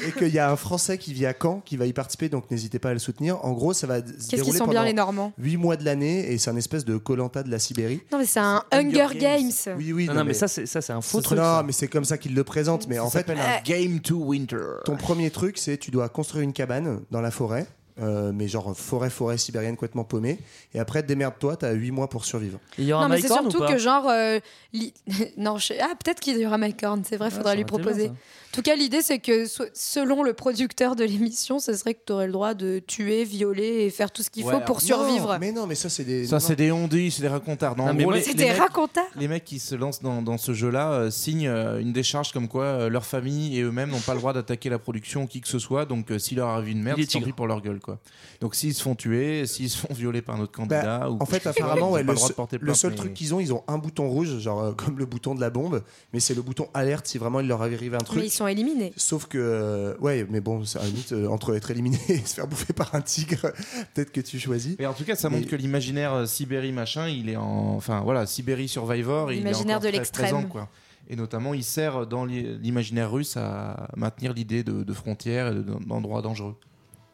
Et 0.06 0.12
qu'il 0.12 0.34
y 0.34 0.38
a 0.38 0.50
un 0.50 0.56
Français 0.56 0.98
qui 0.98 1.12
vit 1.12 1.26
à 1.26 1.34
Caen 1.40 1.60
qui 1.64 1.76
va 1.76 1.86
y 1.86 1.92
participer, 1.92 2.28
donc 2.28 2.50
n'hésitez 2.50 2.78
pas 2.78 2.90
à 2.90 2.92
le 2.92 2.98
soutenir. 2.98 3.44
En 3.44 3.52
gros, 3.52 3.72
ça 3.72 3.86
va 3.86 3.98
se 3.98 4.02
Qu'est-ce 4.02 4.26
qu'ils 4.28 4.36
dérouler 4.36 4.58
sont 4.58 4.64
bien 4.64 4.74
pendant 4.74 4.86
les 4.86 4.92
Normands? 4.92 5.32
8 5.38 5.56
mois 5.56 5.76
de 5.76 5.84
l'année 5.84 6.32
et 6.32 6.38
c'est 6.38 6.50
un 6.50 6.56
espèce 6.56 6.84
de 6.84 6.96
Colanta 6.96 7.42
de 7.42 7.50
la 7.50 7.58
Sibérie. 7.58 8.02
Non, 8.12 8.18
mais 8.18 8.26
c'est 8.26 8.40
un 8.40 8.62
Hunger 8.72 9.08
Games. 9.18 9.50
Oui, 9.76 9.92
oui. 9.92 10.06
Non, 10.06 10.14
non, 10.14 10.24
mais 10.24 10.34
ça, 10.34 10.48
c'est 10.48 10.66
ça, 10.66 10.80
c'est 10.80 10.92
un 10.92 11.00
faux 11.00 11.20
truc. 11.20 11.38
Non, 11.38 11.44
ça. 11.44 11.62
mais 11.64 11.72
c'est 11.72 11.88
comme 11.88 12.04
ça 12.04 12.18
qu'ils 12.18 12.34
le 12.34 12.44
présentent. 12.44 12.88
Mais 12.88 12.98
en 12.98 13.10
fait, 13.10 13.18
s'appelle 13.18 13.38
un 13.40 13.62
Game 13.64 14.00
to 14.00 14.16
Winter. 14.16 14.80
ton 14.84 14.96
premier 14.96 15.30
truc, 15.30 15.58
c'est 15.58 15.78
tu 15.78 15.90
dois 15.90 16.08
construire 16.08 16.44
une 16.44 16.52
cabane 16.52 17.00
dans 17.10 17.20
la 17.20 17.30
forêt. 17.30 17.66
Euh, 18.00 18.32
mais 18.32 18.48
genre 18.48 18.76
forêt 18.76 19.10
forêt 19.10 19.38
sibérienne 19.38 19.74
complètement 19.76 20.04
paumée 20.04 20.38
et 20.74 20.78
après 20.78 21.02
démerde-toi 21.02 21.56
t'as 21.56 21.72
8 21.72 21.90
mois 21.90 22.08
pour 22.08 22.24
survivre 22.24 22.58
Il 22.78 22.84
y 22.84 22.92
aura 22.92 23.04
Non, 23.08 23.14
mais 23.14 23.20
c'est 23.20 23.30
ou 23.30 23.34
surtout 23.34 23.58
pas 23.58 23.72
que 23.72 23.78
genre. 23.78 24.08
euh, 24.08 24.38
li- 24.72 24.94
non, 25.36 25.56
je... 25.58 25.74
ah, 25.80 25.94
peut-être 26.02 26.20
qu'il 26.20 26.38
y 26.38 26.46
aura 26.46 26.58
Mike 26.58 26.82
Horn, 26.82 27.02
c'est 27.04 27.16
vrai, 27.16 27.26
Ouais, 27.26 27.30
faudra 27.30 27.50
ça 27.50 27.54
lui 27.56 27.62
aurait 27.64 27.70
été 27.72 27.82
proposer. 27.82 28.08
bien, 28.08 28.16
En 28.50 28.54
tout 28.60 28.62
cas, 28.62 28.74
l'idée, 28.74 29.02
c'est 29.02 29.18
que 29.18 29.46
so- 29.46 29.64
selon 29.74 30.22
le 30.22 30.32
producteur 30.32 30.96
de 30.96 31.04
l'émission, 31.04 31.58
ce 31.58 31.74
serait 31.74 31.94
que 31.94 32.00
tu 32.06 32.12
aurais 32.12 32.26
le 32.26 32.32
droit 32.32 32.54
de 32.54 32.80
tuer, 32.84 33.22
violer 33.24 33.84
et 33.84 33.90
faire 33.90 34.10
tout 34.10 34.22
ce 34.22 34.30
qu'il 34.30 34.42
Ouais, 34.44 34.52
faut 34.54 34.60
pour 34.60 34.78
alors, 34.78 34.80
survivre. 34.80 35.36
Mais 35.38 35.52
non 35.52 35.66
mais 35.66 35.74
ça 35.74 35.88
c'est 35.90 36.02
des 36.04 36.26
Ça, 36.26 36.40
c'est 36.40 36.56
des 36.56 36.72
ondis, 36.72 37.10
c'est 37.10 37.22
des 37.22 37.28
racontards. 37.28 37.76
Non, 37.76 37.92
mais 37.92 38.04
C'est 38.22 38.34
des 38.34 38.46
mecs- 38.46 38.56
racontards. 38.58 39.04
Les 39.16 39.28
mecs 39.28 39.44
qui 39.44 39.58
se 39.58 39.74
lancent 39.74 40.02
dans, 40.02 40.22
dans 40.22 40.38
ce 40.38 40.54
jeu-là 40.54 40.92
euh, 40.92 41.10
signent 41.10 41.46
euh, 41.46 41.78
une 41.78 41.92
décharge 41.92 42.32
comme 42.32 42.48
quoi 42.48 42.64
euh, 42.64 42.88
leur 42.88 43.04
famille 43.04 43.56
et 43.58 43.62
eux-mêmes 43.62 43.90
n'ont 43.90 44.00
pas 44.00 44.14
le 44.14 44.18
droit 44.20 44.32
d'attaquer 44.32 44.70
la 44.70 44.78
production 44.78 45.24
ou 45.24 45.26
qui 45.26 45.40
que 45.40 45.48
ce 45.48 45.58
soit. 45.58 45.84
Donc, 45.84 46.10
euh, 46.10 46.18
s'il 46.18 46.38
leur 46.38 46.48
arrive 46.48 46.70
une 46.70 46.82
merde, 46.82 46.98
c'est 47.00 47.18
tant 47.18 47.24
pis 47.24 47.32
pour 47.32 47.46
leur 47.46 47.60
gueule. 47.60 47.80
Quoi. 47.80 47.98
Donc, 48.40 48.54
s'ils 48.54 48.74
se 48.74 48.82
font 48.82 48.94
tuer, 48.94 49.46
s'ils 49.46 49.68
se 49.70 49.76
font 49.78 49.92
violer 49.94 50.22
par 50.22 50.36
un 50.36 50.40
autre 50.40 50.52
candidat. 50.52 51.10
ou 51.10 51.16
Bah, 51.16 51.22
En 51.22 51.26
fait, 51.26 51.46
apparemment, 51.46 51.90
ouais, 51.92 52.00
pas 52.02 52.06
le, 52.06 52.12
le 52.12 52.14
droit 52.14 52.28
de 52.28 52.28
seul- 52.28 52.34
porter 52.36 52.56
le 52.56 52.64
plainte, 52.64 52.76
seul 52.76 52.90
mais- 52.92 52.96
truc 52.96 53.14
qu'ils 53.14 53.34
ont, 53.34 53.40
ils 53.40 53.52
ont 53.52 53.62
un 53.68 53.76
bouton 53.78 54.08
rouge, 54.08 54.38
genre 54.38 54.60
euh, 54.62 54.72
comme 54.72 54.98
le 54.98 55.04
bouton 55.06 55.34
de 55.34 55.40
la 55.40 55.50
bombe, 55.50 55.82
mais 56.14 56.20
c'est 56.20 56.34
le 56.34 56.42
bouton 56.42 56.68
alerte 56.72 57.06
si 57.06 57.18
vraiment 57.18 57.40
il 57.40 57.46
leur 57.46 57.60
arrive 57.62 57.94
un 57.94 57.98
truc. 57.98 58.18
Sont 58.38 58.46
éliminés. 58.46 58.92
Sauf 58.96 59.26
que, 59.26 59.36
euh, 59.38 59.94
ouais, 59.98 60.26
mais 60.30 60.40
bon, 60.40 60.64
c'est 60.64 60.78
à 60.78 60.82
la 60.82 60.88
limite, 60.88 61.12
euh, 61.12 61.26
entre 61.28 61.54
être 61.56 61.70
éliminé 61.70 61.98
et 62.08 62.18
se 62.18 62.34
faire 62.34 62.46
bouffer 62.46 62.72
par 62.72 62.94
un 62.94 63.00
tigre, 63.00 63.52
peut-être 63.94 64.10
que 64.12 64.20
tu 64.20 64.38
choisis. 64.38 64.76
Mais 64.78 64.86
en 64.86 64.94
tout 64.94 65.04
cas, 65.04 65.14
ça 65.16 65.28
montre 65.28 65.48
que 65.48 65.56
l'imaginaire 65.56 66.12
euh, 66.14 66.26
Sibérie 66.26 66.72
machin, 66.72 67.08
il 67.08 67.28
est 67.28 67.36
en, 67.36 67.74
enfin 67.76 68.00
voilà, 68.00 68.26
Sibérie 68.26 68.68
Survivor, 68.68 69.30
il 69.32 69.36
est 69.36 69.38
L'imaginaire 69.40 69.76
encore 69.76 69.84
de 69.84 69.88
très 69.88 69.96
l'extrême. 69.98 70.26
présent, 70.30 70.48
quoi. 70.48 70.68
Et 71.10 71.16
notamment, 71.16 71.54
il 71.54 71.64
sert 71.64 72.06
dans 72.06 72.24
l'i- 72.26 72.58
l'imaginaire 72.58 73.10
russe 73.10 73.36
à 73.36 73.88
maintenir 73.96 74.34
l'idée 74.34 74.62
de, 74.62 74.82
de 74.84 74.92
frontières 74.92 75.48
et 75.48 75.54
de- 75.54 75.62
d'endroits 75.86 76.20
dangereux. 76.22 76.54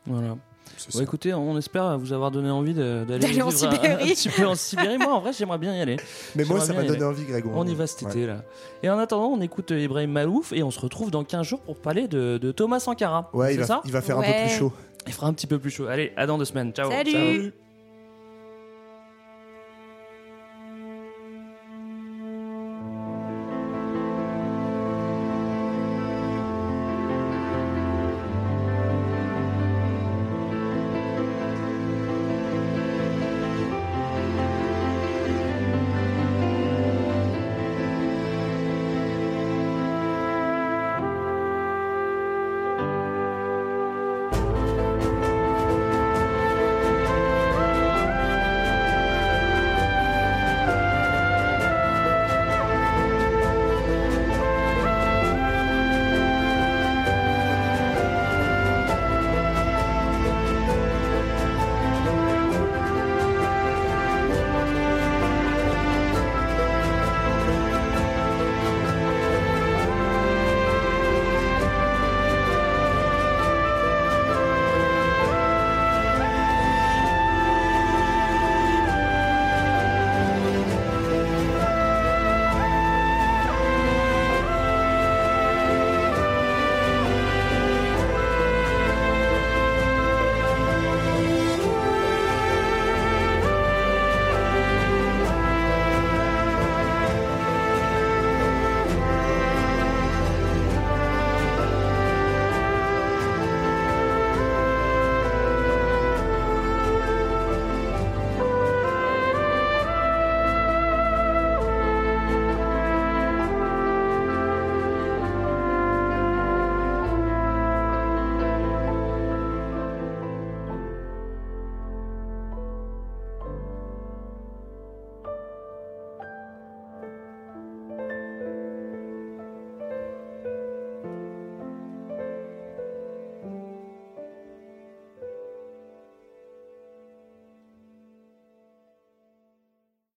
Voilà. 0.07 0.37
Bon, 0.93 1.01
écoutez, 1.01 1.33
on 1.33 1.57
espère 1.57 1.99
vous 1.99 2.12
avoir 2.12 2.31
donné 2.31 2.51
envie 2.51 2.75
d'aller 2.75 3.25
en 3.25 3.29
vivre 3.29 3.47
un- 3.49 3.51
Sibérie. 3.51 3.87
Un 3.89 3.97
petit 3.99 4.29
peu 4.29 4.47
en 4.47 4.55
Sibérie. 4.55 4.99
Moi, 4.99 5.12
en 5.15 5.21
vrai, 5.21 5.33
j'aimerais 5.33 5.59
bien 5.59 5.75
y 5.77 5.81
aller. 5.81 5.97
mais 6.35 6.45
moi, 6.45 6.61
ça 6.61 6.73
m'a 6.73 6.83
donné 6.85 7.03
envie, 7.05 7.25
Greg. 7.25 7.45
On 7.47 7.67
y 7.67 7.75
va 7.75 7.87
cet 7.87 8.03
Ouais. 8.03 8.11
été 8.11 8.27
là. 8.27 8.43
Et 8.83 8.91
en 8.91 8.99
attendant, 8.99 9.29
on 9.29 9.41
écoute 9.41 9.71
Ibrahim 9.71 10.11
Malouf 10.11 10.53
et 10.53 10.62
on 10.62 10.71
se 10.71 10.81
retrouve 10.81 11.11
dans 11.11 11.25
15 11.25 11.47
jours 11.47 11.61
pour 11.61 11.77
parler 11.77 12.09
de, 12.09 12.39
de 12.39 12.53
Thomas 12.53 12.81
Sankara. 12.81 13.31
Ouais, 13.33 13.49
C'est 13.49 13.55
il 13.55 13.61
va, 13.61 13.67
ça 13.67 13.81
il 13.85 13.93
va 13.93 14.03
faire 14.03 14.19
un 14.19 14.23
peu 14.23 14.33
plus 14.47 14.59
chaud. 14.59 14.73
Il 15.07 15.12
fera 15.12 15.27
un 15.27 15.33
petit 15.33 15.47
peu 15.47 15.59
plus 15.59 15.71
chaud. 15.71 15.87
Allez, 15.87 16.12
à 16.17 16.27
dans 16.27 16.39
deux 16.39 16.45
semaines. 16.45 16.73
Ciao. 16.73 16.91
Salut. 16.91 17.11
Ciao. 17.12 17.64